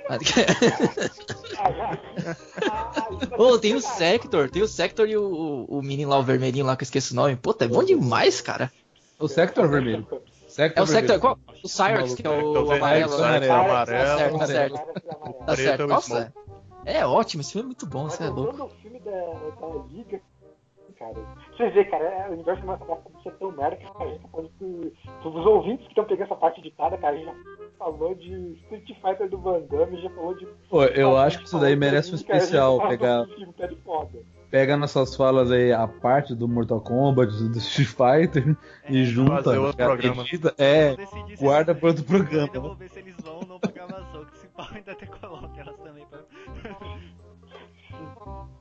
Ah, 0.09 0.17
já. 0.21 0.45
Ah, 3.37 3.57
tem 3.59 3.73
o 3.75 3.81
Sector, 3.81 4.49
tem 4.49 4.61
o 4.61 4.67
Sector 4.67 5.07
e 5.07 5.17
o, 5.17 5.23
o, 5.23 5.79
o 5.79 5.81
menino 5.81 6.09
lá, 6.09 6.19
o 6.19 6.23
vermelhinho 6.23 6.65
lá, 6.65 6.75
que 6.75 6.83
eu 6.83 6.85
esqueci 6.85 7.13
o 7.13 7.15
nome. 7.15 7.35
Puta, 7.35 7.65
é 7.65 7.67
bom 7.67 7.83
demais, 7.83 8.41
cara. 8.41 8.71
O 9.19 9.27
Sector 9.27 9.67
vermelho. 9.67 10.05
Sector 10.53 10.79
É 10.79 10.83
o 10.83 10.87
Sector, 10.87 11.19
qual? 11.19 11.39
O 11.63 11.67
Cyrus, 11.67 12.13
que 12.15 12.27
é 12.27 12.29
o 12.29 12.35
Sector 12.35 12.75
amarelo. 12.75 13.13
amarelo. 13.15 13.85
Certo, 13.87 14.33
Cara, 14.37 14.47
certo. 14.47 14.75
Tá 15.45 15.55
certo. 15.55 15.81
é 15.81 15.85
o 15.85 15.87
Nossa, 15.87 16.33
é 16.85 17.05
ótimo, 17.05 17.41
esse 17.41 17.53
filme 17.53 17.65
é 17.65 17.67
muito 17.67 17.87
bom, 17.87 18.09
você 18.09 18.23
é 18.23 18.29
louco. 18.29 18.61
ao 18.61 18.69
filme 18.69 18.99
da, 18.99 19.11
da 19.11 19.83
Liga, 19.89 20.21
cara. 20.99 21.15
Você 21.51 21.69
vê, 21.71 21.85
cara, 21.85 22.03
é, 22.03 22.29
o 22.29 22.33
universo 22.33 22.61
ser 23.23 23.31
tão 23.33 23.51
merda 23.51 23.77
que 23.77 23.85
a 23.85 24.05
gente 24.07 24.21
tá 24.21 24.27
falando 24.27 24.51
que 24.59 24.93
os 25.25 25.45
ouvintes 25.45 25.85
que 25.85 25.91
estão 25.91 26.05
pegando 26.05 26.25
essa 26.25 26.35
parte 26.35 26.59
editada, 26.59 26.97
cara, 26.97 27.15
a 27.15 27.17
gente 27.17 27.25
já 27.25 27.35
falou 27.79 28.13
de 28.13 28.53
Street 28.63 28.87
Fighter 29.01 29.29
do 29.29 29.37
Van 29.39 29.61
Damme, 29.61 30.01
já 30.01 30.09
falou 30.11 30.35
de. 30.35 30.45
Pô, 30.69 30.83
eu 30.83 31.17
acho 31.17 31.39
que 31.39 31.45
isso 31.45 31.59
daí 31.59 31.73
de 31.73 31.79
merece 31.79 32.11
um 32.11 32.15
especial. 32.15 32.87
Pegar, 32.87 33.25
de 33.25 33.35
filme, 33.35 33.53
tá 33.53 33.65
de 33.65 33.75
foda. 33.77 34.19
Pega 34.53 34.77
nossas 34.77 35.15
falas 35.15 35.49
aí, 35.51 35.73
a 35.73 35.87
parte 35.87 36.35
do 36.35 36.47
Mortal 36.47 36.79
Kombat, 36.79 37.31
do 37.49 37.57
Street 37.57 37.87
Fighter, 37.89 38.55
e 38.87 39.03
junta. 39.03 39.41
fazer 39.41 39.57
outro 39.57 39.77
cara, 39.77 39.89
programa. 39.93 40.21
edita- 40.21 40.53
é, 40.59 40.95
guarda 41.39 41.73
pra 41.73 41.87
outro 41.89 42.03
programa. 42.03 42.43
Eu 42.43 42.45
ainda 42.53 42.59
vou 42.59 42.75
ver 42.75 42.87
se 42.91 42.99
eles 42.99 43.15
vão 43.23 43.37
ou 43.37 43.45
não 43.47 43.59
pra 43.59 43.71
gravação, 43.71 44.23
que 44.25 44.37
se 44.37 44.47
pau 44.49 44.67
ainda 44.71 44.91
até 44.91 45.07
coloca 45.07 45.59
elas 45.59 45.75
também 45.77 46.05
pra... 46.05 46.19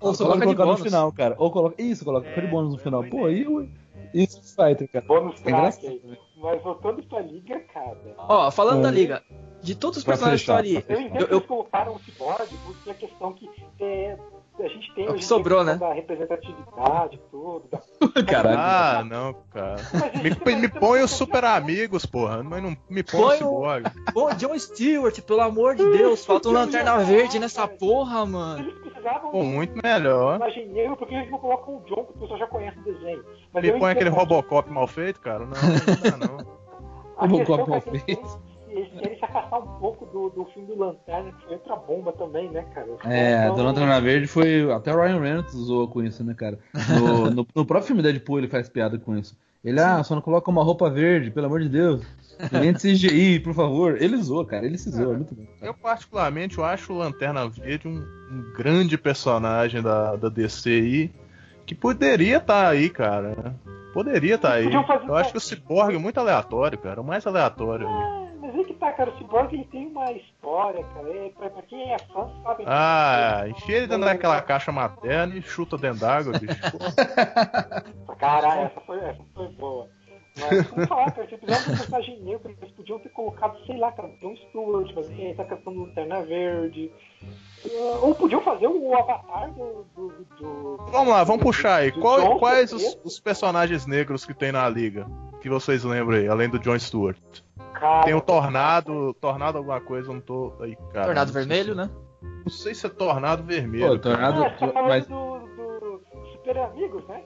ou 0.00 0.14
só 0.14 0.24
Coloca 0.24 0.44
colocar 0.44 0.64
no 0.64 0.76
final, 0.78 1.12
cara. 1.12 1.34
Ou 1.38 1.50
coloca. 1.50 1.82
Isso, 1.82 2.04
coloca 2.06 2.26
É, 2.26 2.40
de 2.40 2.46
bônus 2.46 2.72
no 2.72 2.80
é 2.80 2.82
final. 2.82 3.02
boa 3.02 3.22
Pô, 3.24 3.28
e 3.28 3.46
o. 3.46 3.68
O 4.14 4.18
Street 4.18 4.44
Fighter, 4.74 4.88
cara? 4.90 5.04
Bônus 5.06 5.40
É 5.44 5.50
engraçado. 5.50 5.86
aí. 5.88 6.18
Mas 6.36 6.62
voltando 6.62 7.02
pra 7.04 7.20
Liga, 7.20 7.60
cara. 7.72 7.98
Ó, 8.16 8.50
falando 8.50 8.80
É. 8.80 8.82
da 8.82 8.90
Liga, 8.90 9.22
de 9.62 9.74
todos 9.74 9.98
os 9.98 10.04
Pra 10.04 10.12
personagens 10.14 10.40
que 10.42 10.50
estão 10.50 10.56
ali, 10.56 10.74
Eu 10.88 11.00
entendo 11.06 11.20
Eu- 11.20 11.26
que 11.28 11.32
eu- 11.34 11.36
eles 11.38 11.46
colocaram 11.46 11.94
o 11.94 11.98
Cyborg 12.00 12.48
porque 12.66 12.90
a 12.90 12.94
questão 12.94 13.32
que 13.34 13.48
é, 13.80 14.18
a 14.58 14.68
gente 14.68 14.94
tem 14.94 15.06
É 15.06 15.10
o 15.10 15.14
que 15.14 15.24
sobrou, 15.24 15.64
né? 15.64 15.76
da 15.76 15.92
representatividade, 15.92 17.20
tudo. 17.30 17.64
Da... 17.70 17.80
Caralho. 18.24 18.58
Ah, 18.58 19.04
não, 19.04 19.34
cara. 19.50 19.76
Mas, 19.92 20.38
Me, 20.38 20.56
me 20.56 20.68
põe 20.68 21.00
os 21.02 21.10
super 21.10 21.44
amigos, 21.44 22.04
porra. 22.06 22.42
Mas 22.42 22.62
não 22.62 22.76
me 22.90 23.02
põe 23.02 23.20
o 23.20 23.22
Põe 23.22 23.34
o- 23.34 23.38
Cyborg. 23.38 23.84
Pô, 24.12 24.34
John 24.34 24.58
Stewart, 24.58 25.20
pelo 25.22 25.40
amor 25.40 25.74
de 25.74 25.84
Deus, 25.90 26.24
falta 26.26 26.48
um 26.48 26.52
lanterna 26.52 26.98
verde 26.98 27.38
nessa 27.38 27.66
porra, 27.66 28.26
mano. 28.26 28.62
Eles 28.64 28.74
precisavam 28.80 29.30
Pô, 29.30 29.42
muito 29.42 29.74
melhor. 29.82 30.38
negro, 30.38 30.96
porque 30.96 31.14
eles 31.14 31.30
não 31.30 31.38
colocam 31.38 31.76
o 31.76 31.80
John, 31.86 32.04
que 32.04 32.12
o 32.12 32.20
pessoal 32.20 32.38
já 32.38 32.46
conhece 32.46 32.78
o 32.78 32.82
desenho. 32.84 33.24
Mas 33.52 33.62
Me 33.62 33.70
põe 33.70 33.78
entendo 33.78 33.86
aquele 33.90 34.10
que 34.10 34.16
Robocop 34.16 34.70
mal 34.70 34.86
feito, 34.86 35.20
cara. 35.20 35.40
Não, 35.40 35.50
não 35.50 36.10
dá 36.10 36.26
não. 36.26 36.62
A 37.16 37.26
Robocop 37.26 37.68
mal 37.70 37.78
é 37.78 37.80
feito. 37.80 38.51
Querem- 39.00 39.18
se 39.18 39.24
afastar 39.24 39.58
um 39.58 39.78
pouco 39.78 40.06
do, 40.06 40.30
do 40.30 40.44
filme 40.52 40.68
do 40.68 40.78
Lanterna, 40.78 41.32
que 41.32 41.44
foi 41.44 41.52
outra 41.54 41.76
bomba 41.76 42.12
também, 42.12 42.50
né, 42.50 42.62
cara? 42.74 42.86
É, 43.04 43.32
caras 43.34 43.44
a 43.44 43.46
tão- 43.48 43.56
do 43.56 43.62
Lanterna 43.64 44.00
Verde 44.00 44.26
foi. 44.26 44.72
Até 44.72 44.94
o 44.94 45.00
Ryan 45.00 45.20
Reynolds 45.20 45.52
zoou 45.54 45.88
com 45.88 46.02
isso, 46.02 46.22
né, 46.24 46.34
cara? 46.34 46.58
No, 46.98 47.30
no, 47.30 47.46
no 47.54 47.64
próprio 47.66 47.82
filme 47.88 48.02
Deadpool 48.02 48.38
ele 48.38 48.48
faz 48.48 48.68
piada 48.68 48.98
com 48.98 49.16
isso. 49.16 49.36
Ele, 49.64 49.78
ah, 49.80 50.02
só 50.02 50.14
não 50.16 50.22
coloca 50.22 50.50
uma 50.50 50.64
roupa 50.64 50.90
verde, 50.90 51.30
pelo 51.30 51.46
amor 51.46 51.60
de 51.60 51.68
Deus. 51.68 52.02
De 52.50 52.72
CGI, 52.74 53.38
por 53.38 53.54
favor. 53.54 54.02
Ele 54.02 54.16
zoa, 54.16 54.44
cara. 54.44 54.66
Ele 54.66 54.76
se 54.76 54.90
zoa, 54.90 55.12
é 55.14 55.16
muito 55.16 55.32
bom. 55.36 55.44
Eu, 55.60 55.72
particularmente, 55.72 56.58
eu 56.58 56.64
acho 56.64 56.92
o 56.92 56.98
Lanterna 56.98 57.48
Verde 57.48 57.86
um, 57.86 57.98
um 57.98 58.52
grande 58.56 58.98
personagem 58.98 59.80
da, 59.80 60.16
da 60.16 60.28
DC 60.28 60.68
aí. 60.68 61.10
Que 61.64 61.76
poderia 61.76 62.38
estar 62.38 62.68
aí, 62.68 62.90
cara. 62.90 63.54
Poderia 63.94 64.34
estar 64.34 64.54
aí. 64.54 64.64
Podiam 64.64 64.84
fazer 64.84 65.08
Eu 65.08 65.14
acho 65.14 65.30
que 65.30 65.38
o 65.38 65.40
Cyborg 65.40 65.94
é 65.94 65.98
muito 65.98 66.18
aleatório, 66.18 66.76
cara. 66.78 67.00
O 67.00 67.04
mais 67.04 67.24
aleatório 67.24 67.86
aí. 67.86 68.21
Mas 68.52 68.58
aí 68.58 68.64
que 68.66 68.74
tá, 68.74 68.92
cara. 68.92 69.10
O 69.10 69.16
Cyborg 69.18 69.54
ele 69.54 69.64
tem 69.64 69.86
uma 69.86 70.12
história, 70.12 70.84
cara. 70.94 71.08
É, 71.08 71.28
pra, 71.30 71.50
pra 71.50 71.62
quem 71.62 71.92
é 71.92 71.98
fã, 71.98 72.28
sabe. 72.42 72.64
Ah, 72.66 73.44
enfia 73.48 73.76
ele 73.78 73.86
dentro 73.86 74.04
daquela 74.04 74.40
caixa 74.42 74.70
materna 74.70 75.34
e 75.36 75.42
chuta 75.42 75.76
dentro 75.78 76.00
d'água, 76.00 76.32
bicho. 76.38 76.60
Caralho, 78.18 78.62
essa 78.62 78.80
foi, 78.82 78.98
essa 78.98 79.20
foi 79.34 79.48
boa. 79.48 79.88
Mas 80.40 80.66
vamos 80.68 80.88
falar, 80.88 81.10
cara, 81.12 81.28
se 81.28 81.34
episódio 81.34 81.64
do 81.72 81.76
personagem 81.76 82.20
negro, 82.22 82.56
eles 82.58 82.72
podiam 82.72 82.98
ter 83.00 83.10
colocado, 83.10 83.54
sei 83.66 83.76
lá, 83.76 83.92
cara, 83.92 84.08
John 84.22 84.34
Stewart, 84.36 84.90
mas 84.94 85.06
tem 85.08 85.30
essa 85.30 85.44
questão 85.44 85.74
do 85.74 85.80
Lanterna 85.84 86.22
Verde. 86.22 86.90
Ou 88.00 88.14
podiam 88.14 88.40
fazer 88.40 88.66
o 88.66 88.94
avatar 88.96 89.50
do. 89.52 89.84
do, 89.94 90.08
do- 90.08 90.76
do- 90.76 90.86
Vamos 90.90 91.08
lá, 91.08 91.22
vamos 91.22 91.42
puxar 91.42 91.76
aí. 91.76 91.90
do 91.90 92.00
Qual- 92.00 92.18
John 92.20 92.38
quais 92.38 92.72
os, 92.72 92.98
os 93.04 93.20
personagens 93.20 93.86
negros 93.86 94.24
que 94.24 94.32
tem 94.32 94.50
na 94.52 94.66
liga? 94.70 95.06
Que 95.42 95.50
vocês 95.50 95.84
lembram 95.84 96.16
aí, 96.16 96.26
além 96.26 96.48
do 96.48 96.58
John 96.58 96.78
Stewart? 96.78 97.16
Cara, 97.74 98.04
Tem 98.04 98.14
o 98.14 98.20
Tornado, 98.20 99.14
Tornado 99.14 99.58
alguma 99.58 99.80
coisa, 99.80 100.08
eu 100.10 100.14
não 100.14 100.20
tô 100.20 100.52
aí, 100.60 100.76
cara. 100.92 101.06
Tornado 101.06 101.32
Vermelho, 101.32 101.70
se- 101.72 101.74
né? 101.76 101.90
Não 102.44 102.50
sei 102.50 102.74
se 102.74 102.86
é 102.86 102.88
Tornado 102.88 103.42
Pô, 103.42 103.48
Vermelho. 103.48 103.86
cara. 103.86 103.98
Tornado. 103.98 104.44
Ah, 104.44 104.50
você 104.58 104.68
tá 104.72 104.82
mas... 104.82 105.06
do, 105.06 105.38
do 105.40 106.00
Super 106.32 106.58
Amigos, 106.58 107.04
né? 107.08 107.22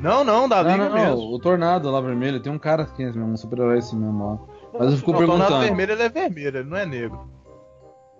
Não, 0.00 0.22
não, 0.22 0.48
da 0.48 0.62
Não, 0.62 0.76
não, 0.76 0.88
não. 0.88 0.94
mesmo. 0.94 1.34
O 1.34 1.38
Tornado 1.38 1.90
lá 1.90 2.00
vermelho, 2.00 2.40
tem 2.40 2.52
um 2.52 2.58
cara 2.58 2.84
que 2.86 3.02
é 3.02 3.06
mesmo, 3.06 3.24
um 3.26 3.36
super-herói 3.36 3.78
esse 3.78 3.94
mesmo 3.96 4.24
lá. 4.24 4.38
Mas 4.78 4.92
eu 4.92 4.96
fico 4.98 5.10
Não, 5.12 5.18
o 5.18 5.26
Tornado 5.26 5.38
perguntando. 5.48 5.66
Vermelho 5.66 5.92
ele 5.92 6.02
é 6.02 6.08
vermelho, 6.08 6.58
ele 6.58 6.68
não 6.70 6.76
é 6.76 6.86
negro. 6.86 7.28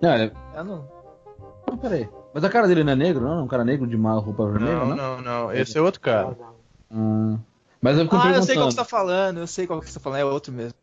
Não, 0.03 0.15
ele- 0.17 0.33
Eu 0.57 0.65
não. 0.65 0.89
não, 1.71 1.77
peraí. 1.79 2.09
Mas 2.35 2.43
a 2.43 2.49
cara 2.51 2.67
dele 2.67 2.83
não 2.83 2.93
é 2.93 2.97
negro, 2.97 3.23
não? 3.25 3.39
É 3.39 3.43
um 3.43 3.47
cara 3.47 3.65
negro 3.65 3.87
de 3.87 3.95
uma 3.95 4.15
roupa 4.19 4.45
vermelha, 4.51 4.75
Não, 4.75 4.87
não? 4.87 4.97
não, 4.97 5.23
não. 5.23 5.53
Esse 5.53 5.79
é 5.79 5.81
outro 5.81 6.01
cara. 6.01 6.37
Hum. 6.91 7.39
Mas 7.81 7.97
eu 7.99 8.05
fico 8.05 8.17
Ah, 8.17 8.19
eu 8.19 8.23
perguntando. 8.23 8.47
sei 8.47 8.55
qual 8.57 8.67
que 8.69 8.73
você 8.75 8.79
tá 8.79 8.85
falando, 8.85 9.39
eu 9.39 9.47
sei 9.47 9.67
qual 9.67 9.81
que 9.81 9.87
você 9.91 9.95
tá 9.99 10.01
falando, 10.03 10.19
é 10.21 10.25
outro 10.25 10.53
mesmo. 10.53 10.75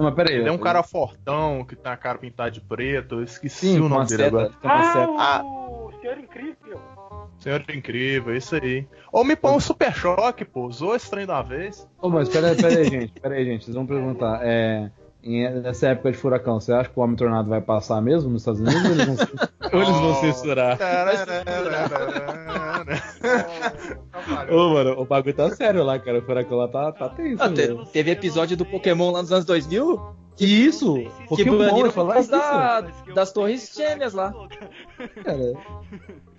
Não, 0.00 0.06
mas 0.06 0.14
peraí. 0.14 0.36
Ele 0.36 0.48
é 0.48 0.52
um 0.52 0.56
cara 0.56 0.82
fortão, 0.82 1.62
que 1.62 1.76
tem 1.76 1.92
a 1.92 1.96
cara 1.96 2.16
pintada 2.16 2.50
de 2.50 2.60
preto. 2.60 3.16
Eu 3.16 3.22
esqueci 3.22 3.66
Sim, 3.74 3.80
o 3.80 3.88
nome 3.88 4.06
dele 4.06 4.24
seta. 4.24 4.36
agora. 4.36 4.50
Seta. 4.50 5.14
Ah, 5.18 5.42
o 5.44 5.92
Senhor 6.00 6.18
Incrível. 6.18 6.80
Senhor 7.38 7.64
incrível, 7.74 8.36
isso 8.36 8.54
aí. 8.54 8.86
Ou 9.10 9.24
me 9.24 9.34
põe 9.34 9.52
um 9.52 9.60
super 9.60 9.94
choque, 9.94 10.44
pô. 10.44 10.66
Usou 10.66 10.94
esse 10.94 11.10
trem 11.10 11.24
uma 11.24 11.42
vez. 11.42 11.88
Ô, 12.00 12.08
mas 12.10 12.28
peraí, 12.28 12.54
peraí, 12.54 12.84
gente. 12.88 13.12
Peraí, 13.20 13.44
gente. 13.46 13.64
Vocês 13.64 13.74
vão 13.74 13.86
perguntar. 13.86 14.40
É, 14.42 14.90
nessa 15.22 15.88
época 15.88 16.12
de 16.12 16.18
furacão, 16.18 16.60
você 16.60 16.72
acha 16.72 16.88
que 16.88 16.98
o 16.98 17.02
Homem 17.02 17.16
Tornado 17.16 17.48
vai 17.48 17.60
passar 17.60 18.00
mesmo 18.00 18.30
nos 18.30 18.42
Estados 18.42 18.60
Unidos 18.60 18.84
ou 18.84 18.90
eles 18.92 19.06
vão, 19.06 19.16
ou 19.72 19.82
eles 19.82 20.00
vão 20.00 20.14
censurar? 20.20 20.78
Ô, 24.50 24.70
mano, 24.70 25.00
o 25.00 25.04
bagulho 25.04 25.34
tá 25.34 25.50
sério 25.50 25.82
lá, 25.84 25.98
cara. 25.98 26.18
O 26.18 26.22
furacão 26.22 26.58
lá 26.58 26.68
tá, 26.68 26.92
tá 26.92 27.08
tenso. 27.10 27.42
Ah, 27.42 27.50
te- 27.52 27.74
teve 27.92 28.10
episódio 28.10 28.56
do 28.56 28.64
Pokémon 28.64 29.10
lá 29.12 29.20
nos 29.22 29.32
anos 29.32 29.44
2000 29.44 30.00
Que 30.36 30.46
isso? 30.46 30.94
que 30.94 31.26
Pokémon, 31.28 31.58
baniram 31.58 31.78
eu 31.78 31.84
por 31.84 31.92
falar 31.92 32.20
isso, 32.20 32.30
da, 32.30 32.86
que 33.04 33.12
das 33.12 33.32
torres 33.32 33.72
gêmeas 33.76 34.14
lá. 34.14 34.32
cara. 35.22 35.52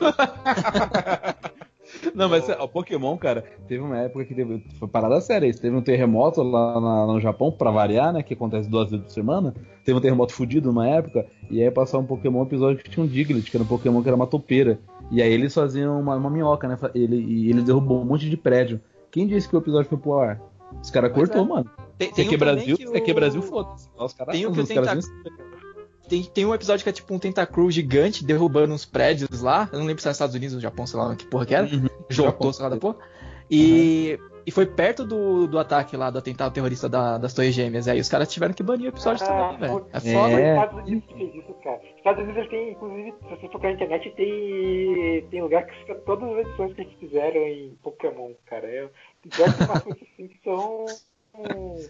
Não, 2.15 2.28
mas 2.30 2.48
o 2.49 2.68
Pokémon, 2.68 3.15
cara, 3.18 3.44
teve 3.68 3.84
uma 3.84 3.98
época 3.98 4.26
que 4.26 4.34
teve, 4.36 4.64
foi 4.80 4.88
parada 4.88 5.19
séria 5.22 5.48
isso. 5.48 5.61
Teve 5.61 5.76
um 5.76 5.82
terremoto 5.82 6.41
lá, 6.44 6.80
na- 6.80 7.06
no 7.07 7.19
Japão, 7.19 7.52
pra 7.52 7.72
variar, 7.72 8.11
né? 8.14 8.23
Que 8.23 8.34
acontece 8.34 8.69
duas 8.69 8.90
vezes 8.90 9.06
por 9.06 9.11
semana. 9.11 9.53
Teve 9.86 9.98
um 9.98 10.02
terremoto 10.02 10.34
fudido 10.34 10.68
numa 10.69 10.88
época. 10.88 11.26
E 11.49 11.61
aí 11.61 11.69
passou 11.72 11.99
um 12.02 12.06
Pokémon 12.06 12.40
um 12.40 12.44
episódio 12.44 12.84
que 12.84 12.90
tinha 12.90 13.03
um 13.03 13.07
Diglett, 13.07 13.49
que 13.49 13.57
era 13.57 13.64
um 13.64 13.68
Pokémon 13.68 14.02
que 14.02 14.10
era 14.10 14.15
uma 14.15 14.28
topeira. 14.28 14.80
E 15.11 15.22
aí 15.22 15.32
eles 15.32 15.53
faziam 15.53 15.99
uma, 15.99 16.15
uma 16.15 16.30
minhoca, 16.30 16.68
né? 16.68 16.78
Ele, 16.95 17.18
e 17.18 17.49
ele 17.49 17.61
derrubou 17.61 18.02
um 18.02 18.06
monte 18.06 18.30
de 18.30 18.38
prédio. 18.38 18.80
Quem 19.11 19.28
disse 19.28 19.48
que 19.49 19.56
o 19.56 19.60
episódio 19.60 19.90
foi 19.90 19.98
pro 19.98 20.14
ar? 20.18 20.40
Os 20.82 20.90
caras 20.90 21.11
cortou, 21.11 21.44
é. 21.44 21.48
mano. 21.48 21.69
Tem, 21.98 22.07
Se 22.10 22.15
tem 22.15 22.26
é 22.26 22.28
um 22.28 22.32
também 22.32 22.56
Brasil, 22.56 22.78
que 22.78 22.98
aqui 22.98 23.11
é 23.11 23.14
o- 23.14 23.15
Brasil, 23.15 23.41
foda-se. 23.41 23.90
Os 23.98 24.14
caras 24.14 24.34
Tem 24.36 24.48
um 24.48 24.52
que 24.53 24.61
os 24.61 24.69
o 24.69 24.73
caras 24.73 25.06
Tentac- 25.06 25.51
Tem, 26.12 26.24
tem 26.24 26.46
um 26.46 26.54
episódio 26.54 26.84
que 26.84 26.90
é 26.90 26.94
tipo 26.94 27.14
um 27.16 27.18
Tentacruel 27.20 27.72
gigante 27.72 28.26
derrubando 28.26 28.74
uns 28.74 28.84
prédios 28.86 29.42
lá. 29.42 29.70
Eu 29.72 29.80
não 29.80 29.86
lembro 29.86 30.02
se 30.02 30.08
é 30.08 30.10
nos 30.10 30.16
Estados 30.18 30.36
Unidos 30.36 30.54
ou 30.54 30.58
no 30.58 30.62
Japão, 30.62 30.86
sei 30.86 31.00
lá 31.00 31.16
que 31.16 31.26
porra 31.26 31.46
que 31.46 31.56
era. 31.56 31.66
Uhum. 31.68 31.88
Jotô, 32.10 32.52
sei 32.52 32.64
lá 32.64 32.70
da 32.70 32.76
porra. 32.78 32.98
E, 33.50 34.20
e 34.46 34.52
foi 34.52 34.66
perto 34.66 35.06
do, 35.06 35.48
do 35.48 35.58
ataque 35.58 35.96
lá, 35.96 36.10
do 36.10 36.18
atentado 36.18 36.54
terrorista 36.54 36.90
da- 36.90 37.18
das 37.18 37.34
Torres 37.34 37.54
Gêmeas. 37.56 37.88
Aí 37.88 38.00
os 38.00 38.10
caras 38.10 38.32
tiveram 38.32 38.54
que 38.54 38.62
banir 38.62 38.88
o 38.88 38.90
episódio 38.90 39.26
também, 39.26 39.58
velho. 39.58 39.86
É 39.94 39.98
É. 39.98 40.14
foda. 40.14 40.34
Os 40.36 40.40
Estados 40.42 40.80
Unidos 40.88 41.10
fez 41.14 41.36
isso, 41.36 41.54
cara. 41.64 41.78
Os 41.82 41.98
Estados 41.98 42.24
Unidos 42.24 42.50
tem, 42.50 42.72
inclusive, 42.72 43.12
se 43.12 43.30
você 43.30 43.48
procurar 43.48 43.70
na 43.70 43.76
internet, 43.76 44.12
tem, 44.16 45.28
tem 45.30 45.42
lugar 45.42 45.66
que 45.66 45.76
fica 45.80 45.96
todas 45.96 46.30
as 46.30 46.38
edições 46.46 46.74
que 46.74 46.82
eles 46.82 46.94
fizeram 47.00 47.42
em 47.42 47.78
Pokémon, 47.84 48.32
cara. 48.48 48.68
É, 48.68 48.90
tem 49.30 49.46
umas 49.46 49.82
coisas 49.84 50.02
assim 50.14 50.28
que 50.28 50.40
são. 50.44 50.86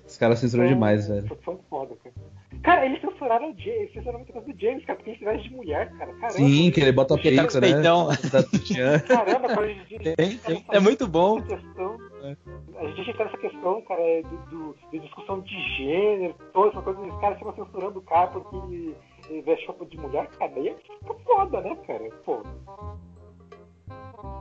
Os 0.05 0.17
caras 0.17 0.39
censuram 0.39 0.67
demais, 0.67 1.07
velho. 1.07 1.27
São 1.43 1.59
foda, 1.69 1.95
cara. 2.03 2.15
Cara, 2.63 2.85
eles 2.85 3.01
censuraram 3.01 3.51
o 3.51 3.57
James, 3.57 3.65
eles 3.79 3.93
censuraram 3.93 4.19
muita 4.19 4.33
coisa 4.33 4.53
do 4.53 4.59
James, 4.61 4.85
cara, 4.85 4.97
porque 4.97 5.09
ele 5.11 5.19
se 5.19 5.25
veste 5.25 5.49
de 5.49 5.55
mulher, 5.55 5.91
cara. 5.97 6.13
Caramba. 6.13 6.29
Sim, 6.33 6.69
que 6.71 6.79
ele 6.79 6.91
bota 6.91 7.15
tá 7.15 7.21
peito, 7.23 7.47
os 7.47 7.55
né? 7.55 7.61
peitão. 7.61 8.09
Sutiã. 8.13 8.99
Caramba, 9.07 9.47
cara, 9.47 9.61
a 9.61 9.67
gente, 9.67 9.99
Tem, 10.15 10.37
tem. 10.37 10.65
É 10.71 10.79
muito 10.79 11.07
bom. 11.07 11.39
a 11.39 12.85
gente 12.85 13.09
entra 13.09 13.25
nessa 13.25 13.37
questão, 13.37 13.81
cara, 13.81 14.01
é 14.01 14.21
do, 14.21 14.37
do- 14.49 14.75
de 14.91 14.99
discussão 14.99 15.41
de 15.41 15.77
gênero, 15.77 16.35
toda 16.53 16.69
essa 16.69 16.81
coisa, 16.83 16.99
os 17.01 17.19
caras 17.19 17.37
ficam 17.39 17.55
censurando 17.55 17.97
o 17.99 18.03
cara 18.03 18.27
porque 18.27 18.55
ele, 18.55 18.95
ele 19.27 19.41
veste 19.41 19.65
roupa 19.65 19.85
de 19.87 19.97
mulher, 19.97 20.27
cara, 20.37 20.51
daí 20.53 20.75
fica 20.99 21.13
foda, 21.25 21.61
né, 21.61 21.75
cara? 21.87 22.09
Pô. 22.23 22.43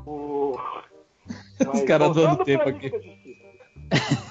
O... 0.06 0.56
Mas, 1.66 1.82
caras 1.85 2.14
dando 2.14 2.44
tempo 2.44 2.68
aqui. 2.68 2.90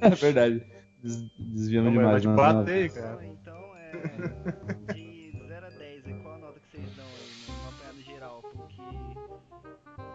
É 0.00 0.10
verdade. 0.16 0.64
Des- 1.02 1.22
Desviamos 1.38 1.92
Não, 1.94 2.00
demais, 2.00 2.12
vai 2.12 2.20
te 2.20 2.26
não, 2.28 2.36
bater, 2.36 2.88
não. 2.88 2.94
cara. 3.02 3.24
Então, 3.26 3.76
é. 3.76 4.92
De 4.94 5.32
0 5.48 5.66
a 5.66 5.70
10, 5.70 6.06
aí, 6.06 6.14
qual 6.22 6.34
a 6.34 6.38
nota 6.38 6.60
que 6.60 6.76
vocês 6.76 6.96
dão 6.96 7.04
aí, 7.06 7.56
numa 7.56 7.68
apanhada 7.70 8.02
geral, 8.02 8.42
pro 8.42 8.66
que. 8.68 8.82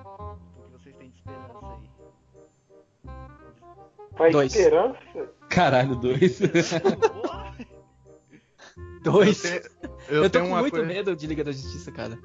pro 0.04 0.38
que 0.64 0.72
vocês 0.84 0.96
têm 0.96 1.10
de 1.10 1.16
esperança 1.18 1.66
aí? 1.66 1.90
Pra 4.16 4.30
Dois. 4.30 4.56
esperança, 4.56 5.00
Caralho, 5.50 5.96
dois. 5.96 6.40
Dois. 9.04 9.46
Eu, 9.46 9.62
Eu, 10.10 10.24
eu 10.24 10.24
tô 10.24 10.30
tenho 10.30 10.46
com 10.46 10.52
uma 10.52 10.62
muito 10.62 10.74
coisa, 10.76 10.88
medo 10.88 11.16
de 11.16 11.28
Liga 11.28 11.44
da 11.44 11.52
Justiça, 11.52 11.92
cara. 11.92 12.18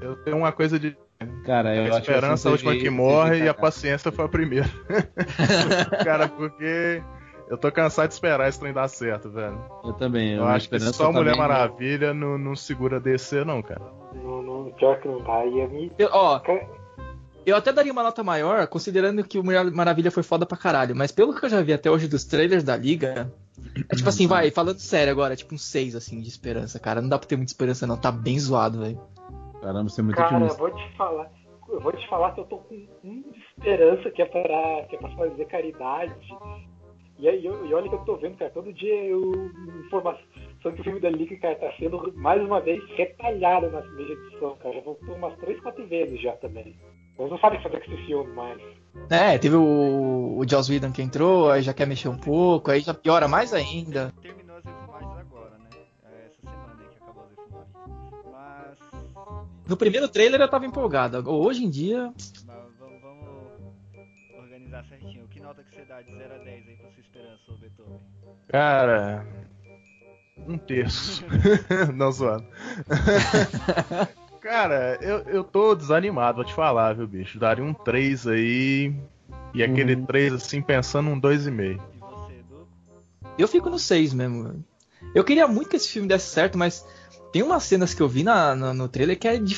eu 0.00 0.16
tenho 0.24 0.36
uma 0.38 0.52
coisa 0.52 0.78
de 0.78 0.96
Cara, 1.44 1.74
eu 1.74 1.94
a 1.94 1.98
esperança 1.98 2.48
a 2.48 2.52
última 2.52 2.74
que 2.74 2.90
morre 2.90 3.44
e 3.44 3.48
a 3.48 3.54
paciência 3.54 4.10
foi 4.10 4.24
a 4.24 4.28
primeira. 4.28 4.68
cara, 6.04 6.28
porque 6.28 7.02
eu 7.48 7.56
tô 7.58 7.70
cansado 7.70 8.08
de 8.08 8.14
esperar 8.14 8.48
esse 8.48 8.58
trem 8.58 8.72
dar 8.72 8.88
certo, 8.88 9.30
velho. 9.30 9.58
Eu 9.84 9.92
também. 9.92 10.34
Eu 10.34 10.46
acho 10.46 10.68
que 10.68 10.78
só 10.80 11.06
tá 11.06 11.12
Mulher 11.12 11.36
Maravilha 11.36 12.12
não, 12.12 12.38
não 12.38 12.56
segura 12.56 12.98
DC, 12.98 13.44
não, 13.44 13.62
cara. 13.62 13.82
no, 14.14 14.42
no, 14.42 14.72
pior 14.72 15.00
que 15.00 15.08
não 15.08 15.22
tá, 15.22 15.44
ia 15.44 15.68
me. 15.68 15.92
Eu- 15.98 16.10
ó, 16.12 16.40
eu 17.46 17.56
até 17.56 17.72
daria 17.72 17.92
uma 17.92 18.02
nota 18.02 18.24
maior, 18.24 18.66
considerando 18.66 19.22
que 19.22 19.38
o 19.38 19.44
Mulher 19.44 19.70
Maravilha 19.70 20.10
foi 20.10 20.22
foda 20.22 20.46
pra 20.46 20.56
caralho. 20.56 20.96
Mas 20.96 21.12
pelo 21.12 21.34
que 21.34 21.44
eu 21.44 21.50
já 21.50 21.60
vi 21.60 21.72
até 21.72 21.90
hoje 21.90 22.08
dos 22.08 22.24
trailers 22.24 22.64
da 22.64 22.76
Liga. 22.76 23.32
É 23.90 23.94
tipo 23.94 24.08
assim, 24.08 24.26
vai, 24.28 24.50
falando 24.50 24.78
sério 24.78 25.12
agora, 25.12 25.34
é 25.34 25.36
tipo 25.36 25.54
um 25.54 25.58
6 25.58 25.94
assim 25.94 26.20
de 26.20 26.28
esperança, 26.28 26.78
cara. 26.78 27.02
Não 27.02 27.08
dá 27.08 27.18
pra 27.18 27.28
ter 27.28 27.36
muita 27.36 27.52
esperança, 27.52 27.86
não. 27.86 27.96
Tá 27.96 28.10
bem 28.10 28.38
zoado, 28.38 28.80
velho. 28.80 28.98
Caramba, 29.64 29.88
você 29.88 30.00
é 30.02 30.04
muito 30.04 30.16
Cara, 30.16 30.30
eu 30.30 30.36
otimista. 30.36 30.58
vou 30.58 30.70
te 30.70 30.96
falar. 30.96 31.30
Eu 31.70 31.80
vou 31.80 31.92
te 31.92 32.08
falar 32.08 32.32
que 32.32 32.40
eu 32.40 32.44
tô 32.44 32.58
com 32.58 32.74
um 33.02 33.22
de 33.22 33.40
esperança 33.56 34.10
que 34.10 34.20
é 34.20 34.26
pra, 34.26 34.84
que 34.86 34.96
é 34.96 34.98
pra 34.98 35.08
fazer 35.16 35.44
caridade. 35.46 36.14
E 37.18 37.26
aí, 37.26 37.46
eu, 37.46 37.64
e 37.64 37.72
olha 37.72 37.88
que 37.88 37.94
eu 37.94 38.04
tô 38.04 38.16
vendo, 38.16 38.36
cara, 38.36 38.50
todo 38.50 38.70
dia 38.74 39.04
eu 39.06 39.50
informação 39.86 40.22
que 40.62 40.80
o 40.80 40.84
filme 40.84 41.00
da 41.00 41.08
Liga, 41.08 41.36
cara, 41.38 41.54
tá 41.54 41.72
sendo 41.78 42.12
mais 42.16 42.42
uma 42.42 42.60
vez 42.60 42.82
retalhado 42.90 43.70
na 43.70 43.80
primeira 43.80 44.12
edição, 44.12 44.54
cara. 44.56 44.74
Já 44.74 44.80
voltou 44.82 45.14
umas 45.14 45.34
3, 45.38 45.60
4 45.60 45.86
vezes 45.86 46.20
já 46.20 46.32
também. 46.32 46.76
Mas 47.18 47.30
não 47.30 47.38
sabe 47.38 47.62
fazer 47.62 47.82
com 47.82 47.92
esse 47.92 48.06
filme 48.06 48.32
mais. 48.34 48.60
É, 49.10 49.38
teve 49.38 49.56
o, 49.56 50.36
o 50.36 50.48
Joss 50.48 50.70
Whedon 50.70 50.92
que 50.92 51.00
entrou, 51.02 51.50
aí 51.50 51.62
já 51.62 51.72
quer 51.72 51.86
mexer 51.86 52.08
um 52.08 52.18
pouco, 52.18 52.70
aí 52.70 52.80
já 52.80 52.92
piora 52.92 53.28
mais 53.28 53.54
ainda. 53.54 54.12
Terminou 54.20 54.43
No 59.66 59.76
primeiro 59.76 60.08
trailer 60.08 60.40
eu 60.40 60.48
tava 60.48 60.66
empolgado. 60.66 61.28
Hoje 61.30 61.64
em 61.64 61.70
dia, 61.70 62.12
mas 62.46 62.56
vamos, 62.78 63.00
vamos 63.00 63.28
organizar 64.38 64.84
certinho. 64.84 65.26
Que 65.28 65.40
nota 65.40 65.62
que 65.62 65.74
você 65.74 65.84
dá 65.84 66.02
de 66.02 66.12
0 66.12 66.34
a 66.34 66.38
10 66.38 66.68
aí 66.68 66.76
pra 66.76 66.90
sua 66.90 67.00
esperança, 67.00 67.42
ô 67.48 67.56
Beethoven? 67.56 68.00
Cara. 68.48 69.26
Um 70.46 70.58
terço. 70.58 71.24
não 71.94 72.12
zoando. 72.12 72.46
Cara, 74.42 74.98
eu, 75.00 75.20
eu 75.20 75.42
tô 75.42 75.74
desanimado, 75.74 76.36
vou 76.36 76.44
te 76.44 76.52
falar, 76.52 76.94
viu, 76.94 77.06
bicho? 77.06 77.38
Daria 77.38 77.64
um 77.64 77.72
3 77.72 78.26
aí. 78.26 78.94
E 79.54 79.62
aquele 79.62 79.96
3 79.96 80.34
assim, 80.34 80.60
pensando 80.60 81.08
um 81.08 81.18
2,5. 81.18 81.80
E 81.94 81.98
você, 81.98 82.32
Edu? 82.34 82.68
eu 83.38 83.48
fico 83.48 83.70
no 83.70 83.78
6 83.78 84.12
mesmo. 84.12 84.42
velho. 84.44 84.64
Eu 85.14 85.24
queria 85.24 85.48
muito 85.48 85.70
que 85.70 85.76
esse 85.76 85.88
filme 85.88 86.08
desse 86.08 86.26
certo, 86.26 86.58
mas 86.58 86.86
tem 87.34 87.42
umas 87.42 87.64
cenas 87.64 87.92
que 87.92 88.00
eu 88.00 88.08
vi 88.08 88.22
na, 88.22 88.54
na- 88.54 88.72
no 88.72 88.88
trailer 88.88 89.18
que 89.18 89.26
é 89.26 89.36
de 89.36 89.56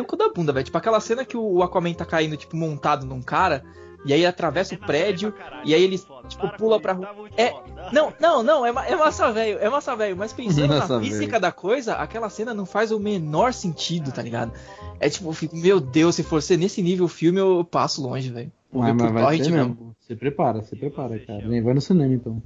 o 0.00 0.04
cu 0.04 0.16
da 0.16 0.28
bunda, 0.30 0.52
velho. 0.52 0.64
Tipo 0.64 0.78
aquela 0.78 0.98
cena 0.98 1.24
que 1.24 1.36
o 1.36 1.62
Aquaman 1.62 1.94
tá 1.94 2.04
caindo, 2.04 2.36
tipo, 2.36 2.56
montado 2.56 3.06
num 3.06 3.22
cara, 3.22 3.64
e 4.04 4.12
aí 4.12 4.26
atravessa 4.26 4.74
o 4.74 4.78
prédio, 4.78 5.32
e 5.64 5.72
aí 5.72 5.80
ele, 5.82 5.96
tipo, 6.28 6.48
pula 6.58 6.80
pra 6.80 6.92
rua. 6.92 7.08
É, 7.36 7.52
Não, 7.92 8.12
não, 8.18 8.42
não, 8.42 8.66
é, 8.66 8.72
ma- 8.72 8.86
é 8.86 8.96
massa 8.96 9.30
velho, 9.30 9.58
é 9.60 9.68
massa 9.70 9.94
velho, 9.94 10.16
mas 10.16 10.32
pensando 10.32 10.68
Massa 10.74 10.94
na 10.96 11.00
física 11.04 11.26
velho. 11.32 11.40
da 11.42 11.52
coisa, 11.52 11.94
aquela 11.94 12.28
cena 12.30 12.52
não 12.54 12.64
faz 12.66 12.90
o 12.90 12.98
menor 12.98 13.52
sentido, 13.52 14.10
tá 14.10 14.22
ligado? 14.22 14.52
É 14.98 15.08
tipo, 15.08 15.28
eu 15.28 15.32
fico, 15.34 15.54
meu 15.56 15.78
Deus, 15.80 16.14
se 16.16 16.22
for 16.24 16.42
ser 16.42 16.56
nesse 16.56 16.82
nível 16.82 17.04
o 17.04 17.08
filme, 17.08 17.38
eu 17.38 17.64
passo 17.64 18.02
longe, 18.02 18.30
velho. 18.30 18.50
Vou 18.72 18.82
ver 18.82 18.94
vai 19.12 19.36
mesmo. 19.36 19.54
mesmo. 19.56 19.96
Se 20.00 20.16
prepara, 20.16 20.62
se 20.62 20.74
prepara, 20.74 21.16
você, 21.18 21.26
cara. 21.26 21.46
Nem 21.46 21.62
vai 21.62 21.74
no 21.74 21.80
cinema, 21.80 22.12
então. 22.14 22.42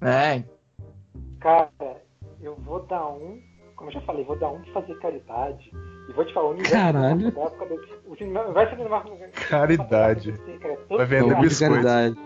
É, 0.00 0.44
Cara, 1.40 1.68
eu 2.40 2.54
vou 2.56 2.84
dar 2.86 3.06
um. 3.08 3.40
Como 3.76 3.90
eu 3.90 3.94
já 3.94 4.00
falei, 4.02 4.24
vou 4.24 4.36
dar 4.38 4.50
um 4.50 4.60
de 4.62 4.72
fazer 4.72 4.94
caridade. 4.98 5.70
E 6.08 6.12
vou 6.12 6.24
te 6.24 6.32
falar, 6.32 6.46
o 6.46 6.50
universo 6.50 6.72
Caralho. 6.74 7.30
da 7.32 7.42
época 7.42 7.66
do. 7.66 8.52
Vai 8.52 8.68
ser 8.70 8.76
cinema- 8.76 9.04
Caridade. 9.48 10.30
É 10.90 10.96
Vai 10.96 11.06
vender 11.06 11.34
de 11.36 11.40
biscoito. 11.42 11.72
caridade. 11.74 12.16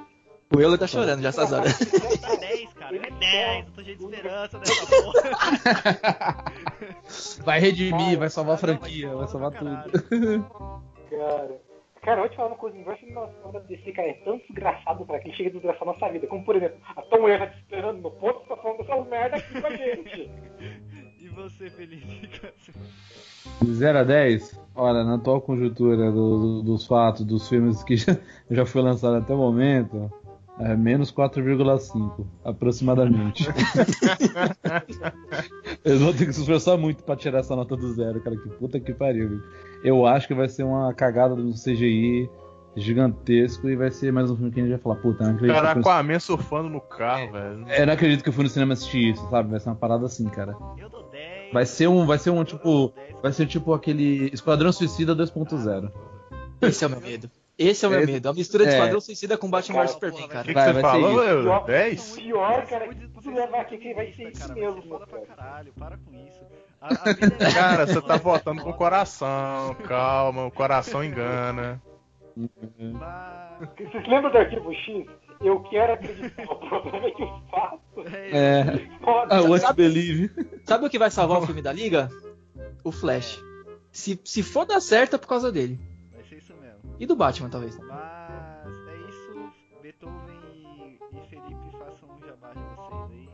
o 0.55 0.61
Euler 0.61 0.79
tá 0.79 0.87
chorando 0.87 1.23
já 1.23 1.29
essas 1.31 1.53
horas. 1.53 1.81
É 1.81 2.37
10, 2.37 2.75
cara, 2.75 2.97
é 2.97 3.11
10. 3.11 3.67
Eu 3.67 3.73
tô 3.73 3.83
cheio 3.83 3.97
de 3.97 4.05
esperança 4.05 4.59
nessa 4.59 4.87
porra. 4.87 6.45
Vai 7.45 7.59
redimir, 7.61 8.19
vai 8.19 8.29
salvar 8.31 8.55
a 8.55 8.59
franquia, 8.59 9.15
vai 9.15 9.27
salvar 9.29 9.51
pra 9.51 9.61
tudo. 9.85 10.45
Cara. 11.11 11.71
Cara, 12.03 12.17
eu 12.17 12.21
vou 12.21 12.29
te 12.31 12.37
falar 12.37 12.49
uma 12.49 12.57
coisa, 12.57 12.75
o 12.77 12.79
universo 12.79 13.01
cinematográfico 13.05 13.53
da 13.53 13.59
DC, 13.61 13.93
cara, 13.93 14.09
é 14.09 14.13
tão 14.25 14.39
desgraçado, 14.39 15.05
cara, 15.05 15.21
que 15.21 15.29
ele 15.29 15.37
chega 15.37 15.51
a 15.51 15.53
desgraçar 15.53 15.83
a 15.83 15.93
nossa 15.93 16.09
vida. 16.09 16.27
Como, 16.27 16.43
por 16.47 16.57
exemplo, 16.57 16.79
a 16.97 17.03
Tom 17.03 17.21
Mulher 17.21 17.39
tá 17.41 17.47
te 17.49 17.59
esperando 17.59 18.01
no 18.01 18.11
ponto, 18.13 18.41
tá 18.49 18.57
falando 18.57 18.79
dessas 18.79 19.07
merda 19.09 19.37
aqui 19.37 19.61
com 19.61 19.67
a 19.67 19.77
gente. 19.77 20.31
E 21.31 21.35
você, 21.35 21.71
Felipe? 21.71 22.31
De 23.63 23.75
0 23.75 23.99
a 23.99 24.05
10, 24.05 24.59
olha, 24.75 25.05
na 25.05 25.15
atual 25.15 25.41
conjuntura 25.41 26.11
do- 26.11 26.39
do- 26.39 26.63
dos 26.63 26.87
fatos, 26.87 27.25
dos 27.25 27.49
filmes 27.49 27.83
que 27.83 27.97
já, 27.97 28.17
já 28.51 28.67
foi 28.67 28.83
lançado 28.83 29.17
até 29.17 29.35
o 29.35 29.39
momento, 29.39 30.11
é 30.59 30.75
menos 30.77 31.11
4,5, 31.13 32.27
aproximadamente. 32.45 33.47
Eles 35.85 36.01
vão 36.01 36.13
ter 36.13 36.27
que 36.27 36.33
se 36.33 36.41
esforçar 36.41 36.77
muito 36.79 37.03
pra 37.03 37.17
tirar 37.17 37.41
essa 37.41 37.57
nota 37.57 37.77
do 37.77 37.93
zero, 37.95 38.21
cara, 38.21 38.37
que 38.37 38.49
puta 38.51 38.79
que 38.81 38.93
pariu. 38.93 39.29
viu? 39.31 39.43
Eu 39.85 40.07
acho 40.07 40.27
que 40.29 40.35
vai 40.35 40.49
ser 40.49 40.65
uma 40.65 40.93
cagada 40.95 41.35
do 41.35 41.53
CGI 41.53 42.29
gigantesco 42.77 43.69
e 43.69 43.75
vai 43.77 43.91
ser 43.91 44.13
mais 44.13 44.31
um 44.31 44.37
filme 44.37 44.53
que 44.53 44.61
a 44.61 44.63
gente 44.63 44.73
vai 44.73 44.81
falar, 44.81 44.97
puta, 44.97 45.25
não 45.25 45.33
acredito, 45.35 45.55
Cara, 45.57 45.75
no- 45.75 45.81
Aquaman 45.81 46.19
surfando 46.21 46.69
no 46.69 46.81
carro, 46.81 47.33
velho. 47.33 47.67
eu 47.69 47.87
não 47.87 47.93
acredito 47.95 48.23
que 48.23 48.29
eu 48.29 48.33
fui 48.33 48.45
no 48.45 48.51
cinema 48.51 48.75
assistir 48.75 49.11
isso, 49.13 49.29
sabe? 49.31 49.51
Vai 49.51 49.59
ser 49.61 49.71
uma 49.71 49.77
parada 49.77 50.07
assim, 50.07 50.29
cara. 50.29 50.55
Eu 50.79 50.89
10. 50.89 51.10
Vai 51.53 51.67
ser 51.67 51.89
um, 51.89 52.07
vai 52.07 52.19
ser 52.19 52.31
um 52.31 52.45
tipo, 52.45 52.63
dou 52.65 52.89
10. 52.95 53.21
vai 53.23 53.33
ser 53.33 53.47
tipo 53.47 53.73
aquele 53.75 54.31
Esquadrão 54.33 54.73
Suicida 54.73 55.15
2.0. 55.17 55.91
Esse 56.63 56.85
é 56.85 56.87
o 56.87 56.91
meu 56.91 57.01
medo. 57.01 57.31
Esse 57.59 57.85
é 57.85 57.89
o 57.89 57.91
meu 57.91 58.01
É, 58.01 58.07
medo. 58.07 58.29
A 58.29 58.33
mistura 58.33 58.65
de 58.65 58.71
é. 58.71 58.75
Esquadrão 58.75 59.01
Suicida 59.01 59.37
com 59.37 59.51
Batman 59.51 59.83
vs 59.83 59.83
Cara, 59.83 59.93
Superman, 59.93 60.25
O 60.25 60.29
cara. 60.29 60.43
que, 60.45 60.49
que 60.49 60.55
Vai, 60.55 60.65
você 60.73 60.73
vai 60.81 60.83
ser 60.93 61.01
falou? 61.03 61.43
Pior- 61.43 61.65
10? 61.67 62.13
O 62.13 62.15
pior, 62.17 62.67
cara, 62.67 62.89
que 62.89 62.95
tudo 62.95 63.23
vocês 63.23 63.35
leva 63.37 63.51
são 63.51 63.61
aqui 63.61 63.79
que 63.79 63.95
vai 63.95 64.13
ser 64.13 64.29
isso 64.31 64.53
mesmo, 64.55 64.83
falam 64.83 65.07
pra 65.07 65.19
cara. 65.21 65.27
caralho, 65.37 65.73
para 65.79 65.97
com 65.99 66.15
isso. 66.15 66.41
A, 66.81 66.89
a 66.89 67.11
é- 67.49 67.53
Cara, 67.53 67.87
você 67.87 68.01
tá 68.01 68.17
votando 68.17 68.63
com 68.63 68.71
o 68.71 68.75
coração. 68.75 69.75
Calma, 69.87 70.47
o 70.47 70.51
coração 70.51 71.05
engana. 71.05 71.81
Mas- 72.37 73.69
Vocês 73.77 74.09
lembram 74.09 74.31
do 74.31 74.39
Arquivo 74.39 74.73
X? 74.75 75.07
Eu 75.43 75.61
quero 75.63 75.95
acreditar. 75.95 76.45
O 76.45 76.57
problema 76.57 77.07
é 77.07 77.11
que 77.13 77.23
o 77.23 77.41
fato 77.51 77.81
É. 78.07 78.65
foda. 79.03 79.37
Ah, 79.37 79.43
what 79.43 79.61
Sabe- 79.63 79.83
believe. 79.83 80.31
Sabe 80.65 80.87
o 80.87 80.91
que 80.91 80.99
vai 80.99 81.11
salvar 81.11 81.39
o 81.43 81.47
filme 81.47 81.63
da 81.63 81.73
Liga? 81.73 82.09
O 82.85 82.93
Flash. 82.93 83.43
Se, 83.91 84.21
se 84.25 84.43
for 84.43 84.67
dar 84.67 84.81
certo 84.81 85.17
é 85.17 85.19
por 85.19 85.27
causa 85.29 85.51
dele. 85.51 85.79
Vai 86.13 86.23
ser 86.25 86.37
isso 86.37 86.53
mesmo. 86.61 86.79
E 86.99 87.07
do 87.07 87.17
Batman, 87.17 87.49
talvez. 87.49 87.77
Mas 87.79 88.73
é 88.89 88.97
isso. 89.09 89.53
Beethoven 89.83 90.37
e, 90.55 90.99
e 91.17 91.29
Felipe 91.29 91.71
façam 91.79 92.09
um 92.17 92.21
jabá 92.27 92.51
de 92.53 92.61
vocês 92.77 93.11
aí. 93.11 93.29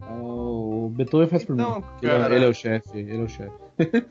Ah, 0.00 0.14
O 0.14 0.88
Beethoven 0.94 1.28
faz 1.28 1.44
por 1.44 1.54
Então, 1.54 1.80
mim. 1.80 1.84
Ele 2.02 2.12
é- 2.12 2.18
cara- 2.18 2.34
Ele 2.36 2.44
é 2.44 2.48
o 2.48 2.54
chefe, 2.54 2.98
ele 2.98 3.16
é 3.20 3.24
o 3.24 3.28
chefe. 3.28 3.52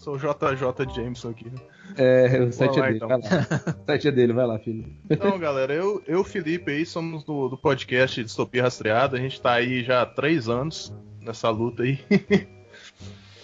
Sou 0.00 0.14
o 0.14 0.18
JJ 0.18 0.92
Jameson 0.94 1.28
aqui. 1.28 1.52
É, 1.94 2.40
o 2.40 2.50
site 2.50 2.78
lá, 2.78 2.86
é 2.86 2.92
dele, 2.92 3.04
então. 3.04 3.08
vai 3.08 3.20
lá. 3.20 3.28
O 3.82 3.84
site 3.84 4.08
é 4.08 4.10
dele, 4.10 4.32
vai 4.32 4.46
lá, 4.46 4.58
filho. 4.58 4.90
Então, 5.10 5.38
galera, 5.38 5.74
eu 5.74 6.02
e 6.08 6.14
o 6.14 6.24
Felipe 6.24 6.72
aí 6.72 6.86
somos 6.86 7.22
do, 7.22 7.50
do 7.50 7.58
podcast 7.58 8.24
Distopia 8.24 8.62
Rastreada. 8.62 9.18
A 9.18 9.20
gente 9.20 9.38
tá 9.38 9.52
aí 9.52 9.84
já 9.84 10.00
há 10.00 10.06
três 10.06 10.48
anos 10.48 10.90
nessa 11.20 11.50
luta 11.50 11.82
aí. 11.82 11.98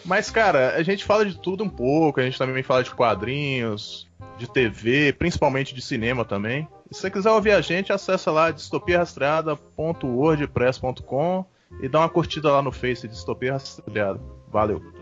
Mas, 0.03 0.31
cara, 0.31 0.77
a 0.77 0.83
gente 0.83 1.05
fala 1.05 1.27
de 1.27 1.39
tudo 1.39 1.63
um 1.63 1.69
pouco. 1.69 2.21
A 2.21 2.23
gente 2.23 2.39
também 2.39 2.63
fala 2.63 2.83
de 2.83 2.91
quadrinhos, 2.91 4.09
de 4.39 4.51
TV, 4.51 5.13
principalmente 5.13 5.75
de 5.75 5.83
cinema 5.83 6.25
também. 6.25 6.67
E 6.91 6.95
se 6.95 7.03
você 7.03 7.11
quiser 7.11 7.33
ouvir 7.33 7.53
a 7.53 7.61
gente, 7.61 7.93
acessa 7.93 8.31
lá 8.31 8.51
distopiarastreada.wordpress.com 8.51 11.45
e 11.83 11.89
dá 11.89 11.99
uma 11.99 12.09
curtida 12.09 12.51
lá 12.51 12.63
no 12.63 12.73
Face 12.73 13.07
Distopia 13.07 13.53
Rastreada. 13.53 14.19
Valeu. 14.51 14.96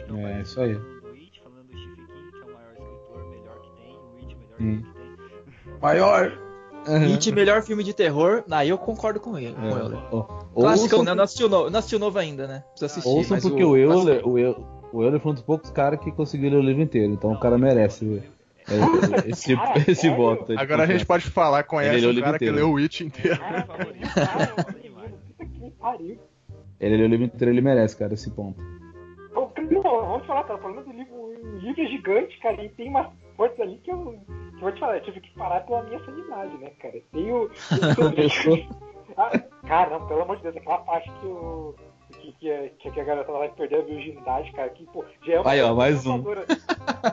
Episódio 0.00 0.06
que 0.06 0.22
eu 0.22 0.28
É, 0.28 0.40
isso 0.42 0.60
aí. 0.60 0.74
do 0.74 1.08
It, 1.14 1.40
falando 1.42 1.66
do 1.66 1.78
Stephen 1.78 2.06
King, 2.06 2.30
que 2.32 2.38
é 2.38 2.44
o 2.44 2.54
maior 2.54 2.72
escritor, 2.72 3.28
melhor 3.30 3.60
que 3.60 3.70
tem, 3.82 3.96
o 3.96 4.16
It, 4.18 4.36
melhor 4.36 4.56
Hum. 4.60 4.82
filme 4.82 5.16
que 5.16 5.64
tem. 5.64 5.76
Maior. 5.82 6.38
It, 7.12 7.32
melhor 7.32 7.62
filme 7.62 7.82
de 7.82 7.92
terror. 7.92 8.44
Aí 8.50 8.68
eu 8.68 8.78
concordo 8.78 9.18
com 9.18 9.36
ele. 9.38 9.54
Com 9.54 9.76
É. 9.78 9.84
ele. 9.86 9.96
Ó, 10.12 10.22
Clássico, 10.54 11.02
né? 11.02 11.14
Não 11.14 11.24
novo, 11.48 11.68
não 11.70 11.78
assistiu 11.80 11.98
novo 11.98 12.18
ainda, 12.18 12.46
né? 12.46 12.62
Precisa 12.70 12.86
assistir. 12.86 13.08
Ouçam 13.08 13.36
mas 13.36 13.42
porque 13.42 13.64
o 13.64 13.76
Euler, 13.76 14.04
clássico- 14.04 14.30
o 14.30 14.38
Eu- 14.38 14.64
o 14.92 15.02
Euler 15.02 15.20
foi 15.20 15.32
um 15.32 15.34
dos 15.34 15.42
poucos 15.42 15.70
caras 15.70 15.98
que 16.00 16.12
conseguiu 16.12 16.50
ler 16.50 16.56
o 16.58 16.62
livro 16.62 16.80
inteiro, 16.82 17.12
então 17.12 17.32
o 17.32 17.40
cara 17.40 17.58
merece 17.58 18.22
é, 18.68 19.28
esse, 19.28 19.54
Cara, 19.56 19.74
esse 19.90 19.94
sério? 20.02 20.16
voto. 20.16 20.52
aí 20.52 20.58
Agora 20.58 20.84
a 20.84 20.86
gente 20.86 21.04
pode 21.04 21.28
falar, 21.28 21.64
conhece 21.64 22.00
leu 22.00 22.10
o 22.10 22.12
o 22.12 22.22
cara 22.22 22.38
que 22.38 22.50
leu 22.50 22.70
o 22.70 22.76
It 22.78 23.04
inteiro. 23.04 23.38
Cara. 23.38 23.66
Ele 26.80 26.96
leu 26.96 27.06
o 27.06 27.08
livro 27.08 27.24
inteiro, 27.26 27.52
ele 27.52 27.60
merece, 27.60 27.96
cara, 27.96 28.14
esse 28.14 28.30
ponto. 28.30 28.60
Não, 29.70 29.82
vamos 29.82 30.26
falar, 30.26 30.44
cara. 30.44 30.58
Falando 30.60 30.84
do 30.84 30.92
livro, 30.92 31.14
o 31.14 31.58
livro 31.58 31.82
é 31.82 31.86
gigante, 31.86 32.38
cara, 32.38 32.62
e 32.64 32.68
tem 32.70 32.88
umas 32.88 33.08
coisas 33.36 33.58
ali 33.60 33.78
que 33.78 33.90
eu, 33.90 34.18
que 34.26 34.54
eu 34.56 34.60
vou 34.60 34.72
te 34.72 34.80
falar, 34.80 34.96
eu 34.96 35.02
tive 35.04 35.20
que 35.20 35.30
parar 35.34 35.60
pela 35.60 35.82
minha 35.82 36.04
sanidade, 36.04 36.56
né, 36.58 36.70
cara? 36.78 36.94
Tem 37.12 37.32
o. 37.32 37.50
Ah, 39.18 39.30
cara, 39.66 39.98
não, 39.98 40.06
pelo 40.08 40.22
amor 40.22 40.36
de 40.36 40.42
Deus, 40.42 40.56
aquela 40.56 40.78
parte 40.78 41.10
que 41.10 41.26
o. 41.26 41.74
Que, 42.20 42.32
que, 42.32 42.50
a- 42.52 42.68
que 42.92 43.00
a 43.00 43.04
garota 43.04 43.32
vai 43.32 43.48
perder 43.48 43.76
a 43.78 43.82
virgindade, 43.82 44.52
cara, 44.52 44.68
que, 44.70 44.84
pô, 44.86 45.04
já 45.24 45.34
é 45.34 45.40
uma 45.40 45.50
Aí, 45.50 45.60
ó, 45.62 45.74
coisa 45.74 45.76
mais 45.76 46.06
um. 46.06 46.22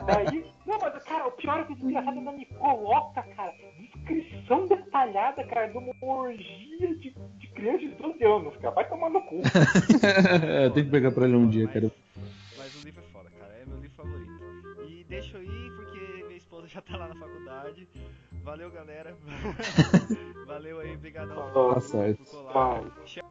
Daí, 0.06 0.44
não, 0.66 0.78
mas, 0.80 1.02
cara, 1.04 1.26
o 1.26 1.32
pior 1.32 1.60
é 1.60 1.64
que 1.64 1.72
o 1.72 1.76
desgraçado 1.76 2.18
ainda 2.18 2.32
me 2.32 2.44
coloca, 2.46 3.22
cara, 3.22 3.52
descrição 3.78 4.66
detalhada, 4.66 5.44
cara, 5.44 5.66
de 5.68 5.78
uma 5.78 5.92
orgia 6.02 6.94
de, 6.96 7.10
de 7.38 7.46
criança 7.54 7.78
de 7.78 7.88
12 7.88 8.24
anos, 8.24 8.56
cara. 8.56 8.74
Vai 8.74 8.88
tomar 8.88 9.08
no 9.10 9.22
cu. 9.22 9.36
Eu 10.64 10.70
tenho 10.72 10.86
que 10.86 10.92
pegar 10.92 11.10
pra 11.12 11.24
ele 11.26 11.36
um 11.36 11.48
dia, 11.48 11.66
cara. 11.68 11.90
Deixa 15.14 15.38
eu 15.38 15.44
ir 15.44 15.70
porque 15.76 16.24
minha 16.24 16.36
esposa 16.36 16.66
já 16.66 16.80
tá 16.80 16.96
lá 16.96 17.08
na 17.08 17.14
faculdade. 17.14 17.88
Valeu, 18.42 18.70
galera. 18.70 19.16
Valeu 20.46 20.80
aí, 20.80 20.96
brigadão 20.96 21.36
Tá 21.36 21.42
por, 21.52 21.80
por 21.82 22.26
colar. 22.26 22.82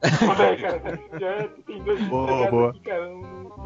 Cara, 0.02 1.00
já 1.20 1.48
tem 1.66 1.84
dois 1.84 2.08
Boa, 2.08 2.50
boa. 2.50 2.70
aqui, 2.70 2.80
cara. 2.80 3.10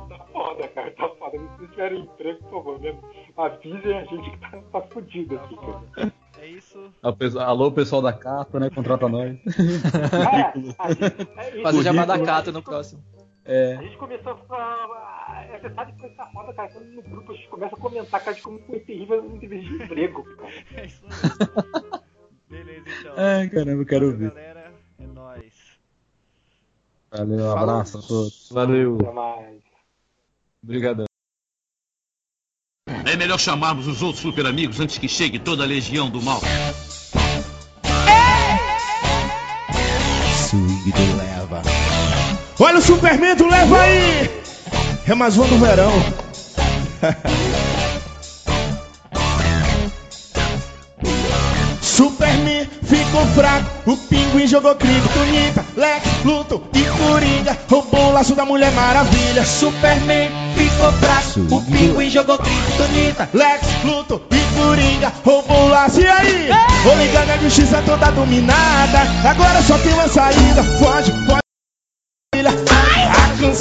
Tá 0.09 0.19
foda, 0.31 0.67
cara, 0.67 0.91
tá 0.91 1.09
foda. 1.09 1.37
Se 1.37 1.45
vocês 1.57 1.69
tiverem 1.69 2.01
emprego, 2.01 2.43
por 2.43 2.63
favor, 2.63 2.81
mesmo, 2.81 3.01
avisem 3.37 3.97
a 3.97 4.03
gente 4.05 4.31
que 4.31 4.37
tá, 4.39 4.61
tá 4.71 4.81
fudido 4.81 5.37
Tá 5.37 5.43
aqui, 5.43 5.55
cara. 5.55 6.13
É 6.39 6.47
isso. 6.47 6.91
Alô, 7.39 7.71
pessoal 7.71 8.01
da 8.01 8.13
capa, 8.13 8.59
né? 8.59 8.69
Contrata 8.69 9.07
nós. 9.07 9.37
A 10.79 10.91
gente, 10.93 11.17
é. 11.37 11.61
Fazer 11.61 11.83
chamada 11.83 12.19
Cato 12.23 12.51
no 12.51 12.61
próximo. 12.61 13.01
É. 13.49 13.75
A 13.77 13.81
gente 13.81 13.95
começou 13.97 14.33
a 14.33 14.37
falar. 14.39 15.47
É, 15.49 15.57
você 15.59 15.73
sabe 15.73 15.93
que 15.93 15.99
coisa 15.99 16.15
tá 16.15 16.25
foda, 16.33 16.53
cara. 16.53 16.69
Quando 16.69 16.85
no 16.87 17.01
grupo 17.01 17.31
a 17.31 17.35
gente 17.35 17.47
começa 17.47 17.75
a 17.75 17.79
comentar, 17.79 18.21
cara, 18.23 18.35
de 18.35 18.41
como 18.41 18.59
foi 18.59 18.79
terrível 18.81 19.19
as 19.19 19.25
entrevistas 19.35 19.77
de 19.77 19.83
emprego, 19.85 20.23
cara. 20.35 20.49
É 20.75 20.85
isso 20.85 21.01
aí. 21.05 22.01
Beleza, 22.49 22.85
então. 22.99 23.13
Ai, 23.17 23.49
caramba, 23.49 23.81
eu 23.81 23.85
quero 23.85 24.11
Valeu, 24.11 24.27
ouvir. 24.27 24.29
galera. 24.35 24.73
É 24.99 25.07
nóis. 25.07 25.53
Valeu, 27.09 27.45
um 27.45 27.51
abraço 27.51 27.97
a 27.97 28.01
todos. 28.01 28.49
Valeu. 28.51 28.97
Até 28.99 29.11
mais. 29.13 29.61
Obrigadão. 30.61 31.05
É 33.05 33.15
melhor 33.15 33.39
chamarmos 33.39 33.87
os 33.87 34.01
outros 34.01 34.21
super 34.21 34.45
amigos 34.45 34.81
antes 34.81 34.97
que 34.97 35.07
chegue 35.07 35.39
toda 35.39 35.63
a 35.63 35.65
legião 35.65 36.09
do 36.09 36.21
mal. 36.21 36.41
Swing 40.49 40.91
leva. 41.17 41.61
Olha 42.59 42.79
o 42.79 42.81
Superman 42.81 43.35
do 43.35 43.47
leva 43.47 43.79
aí! 43.79 44.41
É 45.07 45.13
mais 45.13 45.37
um 45.37 45.45
do 45.45 45.59
verão. 45.59 45.91
Superman 51.79 52.67
ficou 52.81 53.25
fraco, 53.27 53.91
o 53.91 53.95
pinguim 53.95 54.47
jogou 54.47 54.73
Kryptonita, 54.75 55.63
Lex, 55.75 56.03
Luthor 56.25 56.63
e 56.73 56.83
Coringa 56.83 57.55
roubou 57.69 58.07
o 58.07 58.11
laço 58.11 58.33
da 58.33 58.43
Mulher 58.43 58.71
Maravilha. 58.71 59.45
Superman 59.45 60.31
ficou 60.55 60.91
fraco, 60.93 61.55
o 61.55 61.61
pinguim 61.61 62.09
jogou 62.09 62.39
Kryptonita, 62.39 63.29
Lex, 63.35 63.67
Luthor 63.83 64.21
e 64.31 64.59
Coringa 64.59 65.13
roubou 65.23 65.65
o 65.65 65.69
laço. 65.69 66.01
E 66.01 66.07
aí? 66.07 66.49
Vou 66.83 66.97
ligar 66.97 67.27
na 67.27 67.37
justiça 67.37 67.83
toda 67.85 68.09
dominada, 68.11 69.01
agora 69.23 69.61
só 69.61 69.77
tem 69.77 69.93
uma 69.93 70.07
saída. 70.07 70.63
Foge, 70.79 71.11
foge, 71.27 71.46
Maravilha. 72.43 72.51
Ah, 72.69 73.29
com 73.39 73.53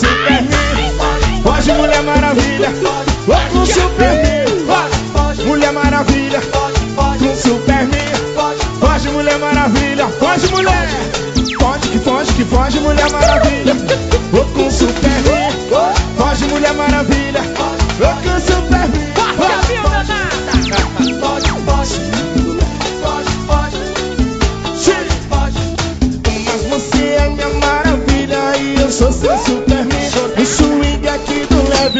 foge 1.50 1.72
Mulher 1.72 2.02
Maravilha. 2.02 2.68
Ah, 3.32 3.48
com 3.50 3.64
Superman, 3.64 4.46
foge, 5.12 5.42
Mulher 5.44 5.72
Maravilha. 5.72 6.40
Com 6.40 7.36
Superman, 7.36 8.12
foge 8.80 9.08
Mulher 9.08 9.38
Maravilha. 9.38 10.06
Foge 10.08 10.48
mulher, 10.48 10.88
foge 11.58 11.88
que 11.88 11.98
foge 11.98 12.32
que 12.34 12.44
foge 12.44 12.80
Mulher 12.80 13.10
Maravilha. 13.10 13.74
Ô 14.32 14.44
com 14.44 14.70
Superman, 14.70 15.52
foge 16.18 16.44
Mulher 16.46 16.74
Maravilha. 16.74 17.35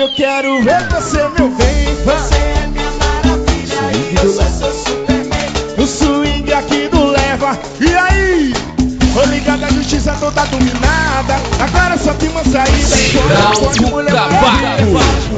Eu 0.06 0.12
quero 0.14 0.62
ver 0.62 0.88
você, 0.88 1.18
meu 1.36 1.48
bem. 1.50 1.96
Você 2.04 2.36
é 2.36 2.66
minha 2.68 2.90
maravilha 2.92 3.80
e 3.92 4.14
eu 4.14 4.32
sou 4.32 4.44
seu 4.44 4.72
Superman. 4.72 5.50
No 5.76 5.86
swing 5.86 6.52
aqui 6.52 6.88
do 6.88 7.06
leva, 7.06 7.58
e 7.80 7.92
aí? 7.94 8.54
Tô 9.12 9.24
ligado 9.24 9.64
a 9.64 9.68
justiça 9.68 10.14
toda 10.20 10.44
dominada. 10.46 11.34
Agora 11.58 11.98
só 11.98 12.12
tem 12.14 12.28
uma 12.28 12.44
saída. 12.44 12.96
Foge, 12.96 13.58
foge, 13.58 13.80
mulher 13.90 14.12
maravilha. 14.14 14.76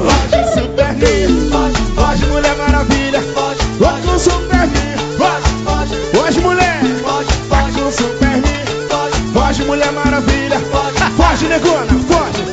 Foge, 0.05 0.61
Superman. 0.61 1.51
Foge, 1.95 2.27
mulher 2.27 2.57
maravilha. 2.57 3.23
Foge 3.79 4.03
com 4.03 4.19
Superman. 4.19 4.99
Foge, 6.13 6.41
mulher. 6.41 6.81
Vai 7.49 7.73
com 7.73 7.91
Superman. 7.91 8.43
Foge, 9.33 9.65
mulher 9.65 9.93
maravilha. 9.93 10.61
Foge, 11.17 11.47
negona. 11.47 11.87
Foge. 12.07 12.49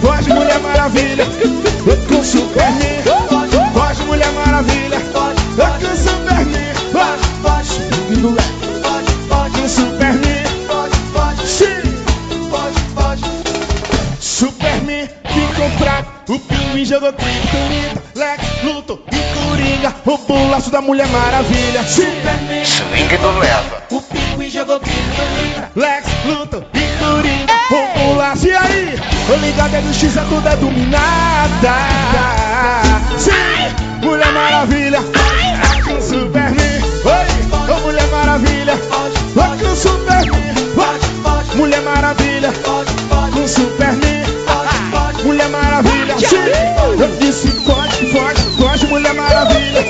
Foge, 0.00 0.32
mulher 0.32 0.60
maravilha. 0.60 1.37
Superman. 2.28 3.02
Foge, 3.72 4.02
mulher 4.02 4.30
maravilha. 4.32 4.98
Vai 5.56 5.72
com 5.80 5.96
Superman. 5.96 6.74
Foge. 6.92 7.72
Swing 7.72 8.20
do 8.20 8.34
leve. 8.34 8.52
Com 9.54 9.68
Superman. 9.68 10.44
Sim. 11.46 11.88
Superman 14.20 15.08
ficou 15.24 15.70
fraco, 15.78 16.34
o 16.34 16.38
pinguim 16.38 16.84
jogou 16.84 17.12
criptonita, 17.14 18.02
Lex, 18.14 18.44
Luto 18.62 19.00
e 19.10 19.16
Coringa, 19.34 19.94
roubou 20.04 20.36
o 20.38 20.50
laço 20.50 20.70
da 20.70 20.82
Mulher 20.82 21.08
Maravilha. 21.08 21.82
Superman, 21.84 22.64
Swing 22.64 23.16
do 23.16 23.38
Leva. 23.38 23.82
o 23.90 24.02
pinguim 24.02 24.50
jogou 24.50 24.78
criptonita, 24.80 25.70
Lex, 25.74 26.06
Luto 26.26 26.64
e 26.74 26.98
Coringa, 26.98 27.54
roubou 27.70 28.14
o 28.14 28.16
laço. 28.16 28.46
E 28.46 28.52
aí? 28.54 29.17
O 29.28 29.36
ligado 29.36 29.74
é 29.74 29.80
do 29.80 29.92
X, 29.92 30.16
é 30.16 30.20
tudo 30.22 30.48
é 30.48 30.56
dominada. 30.56 31.74
Sim, 33.18 33.32
Mulher 34.02 34.32
Maravilha, 34.32 34.98
com 35.84 36.00
Superman. 36.00 36.82
Oi, 37.04 37.72
ô 37.74 37.80
Mulher 37.80 38.06
Maravilha, 38.08 38.80
vai 39.34 39.58
com 39.58 39.76
Superman. 39.76 40.42
Mulher 41.54 41.82
Maravilha, 41.82 42.52
com 43.32 43.46
Superman. 43.48 44.24
Mulher 45.24 45.48
Maravilha, 45.48 46.18
sim. 46.18 46.36
Eu 46.98 47.08
disse 47.20 47.48
pode, 47.66 48.06
pode, 48.06 48.42
pode, 48.58 48.86
Mulher 48.86 49.14
Maravilha. 49.14 49.84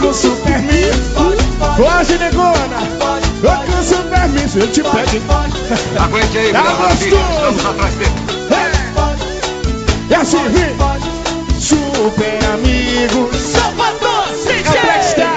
Com 0.00 0.12
Superman. 0.14 0.92
Foge, 1.76 2.18
negona. 2.18 2.78
Com 3.42 3.82
Superman. 3.82 4.48
Se 4.48 4.58
eu 4.60 4.68
te 4.68 4.82
pego. 4.82 5.22
Aguente 6.02 6.38
aí, 6.38 6.52
Tá 6.52 6.62
Maravilha. 6.62 7.16
gostoso. 7.16 7.56
Estamos 7.56 7.66
atrás 7.66 7.94
dele. 7.96 8.43
É. 10.14 10.16
Assim. 10.16 10.38
Super 11.58 12.44
amigos. 12.52 13.54
É 13.56 14.70
o 14.70 14.82
Black 14.82 15.04
Style. 15.04 15.28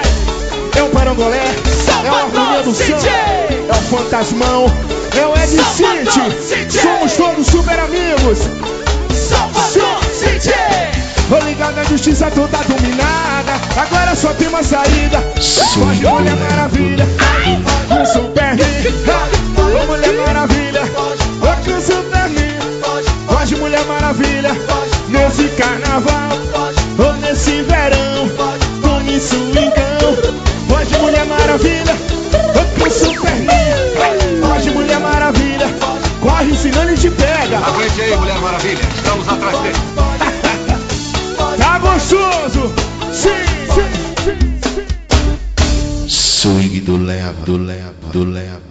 É 0.75 0.83
o 0.83 0.89
Parangolé. 0.89 1.45
É 2.05 2.11
o 2.11 2.15
Harmonia 2.15 2.61
do 2.61 2.75
Som. 2.75 2.83
É 2.83 3.71
o 3.71 3.81
Fantasmão. 3.89 4.71
É 5.19 5.25
o 5.25 5.33
Ed 5.35 5.49
City. 5.49 6.79
Somos 6.79 7.13
todos 7.13 7.47
super 7.47 7.79
amigos. 7.79 8.39
Tô 11.29 11.39
ligado 11.45 11.75
na 11.75 11.83
justiça 11.83 12.29
toda 12.31 12.57
dominada. 12.57 13.53
Agora 13.75 14.15
só 14.15 14.31
tem 14.33 14.47
uma 14.47 14.61
saída. 14.61 15.19
Foge 15.73 16.05
Mulher 16.05 16.35
Maravilha. 16.35 17.07
Com 17.87 18.05
Superman. 18.05 18.67
Ô 19.57 19.85
Mulher 19.87 20.13
Maravilha. 20.13 20.83
Ô 21.41 21.65
com 21.65 21.81
Superman. 21.81 22.56
Foge 23.47 23.61
Mulher 23.61 23.85
Maravilha. 23.85 24.51
Nesse 25.07 25.47
carnaval. 25.55 26.37
Ou 26.99 27.13
nesse 27.21 27.61
verão. 27.61 28.27
Tome 28.81 29.17
swingão. 29.21 30.17
Foge 30.67 30.97
Mulher 30.97 31.25
Maravilha. 31.25 31.95
Ô 32.33 32.79
com 32.83 32.89
Superman. 32.89 33.55
Foge 34.41 34.69
Mulher 34.71 34.99
Maravilha. 34.99 35.67
Corre, 36.19 36.57
senão 36.57 36.83
ele 36.83 36.97
te 36.97 37.09
pega. 37.09 37.59
Aguente 37.59 38.01
aí, 38.01 38.17
Mulher 38.17 38.37
Maravilha. 38.39 38.81
Estamos 38.93 39.29
atrás 39.29 39.59
dele. 39.61 39.77
Tá 41.57 41.79
gostoso? 41.79 42.73
Sim, 43.13 43.29
sim, 43.73 43.91
sim, 44.25 44.37
sim. 44.61 46.07
Swing 46.09 46.81
do 46.81 46.97
Leva. 46.97 47.45
Do 47.45 47.57
Leva. 47.57 47.93
Do 48.11 48.25
Leva. 48.25 48.66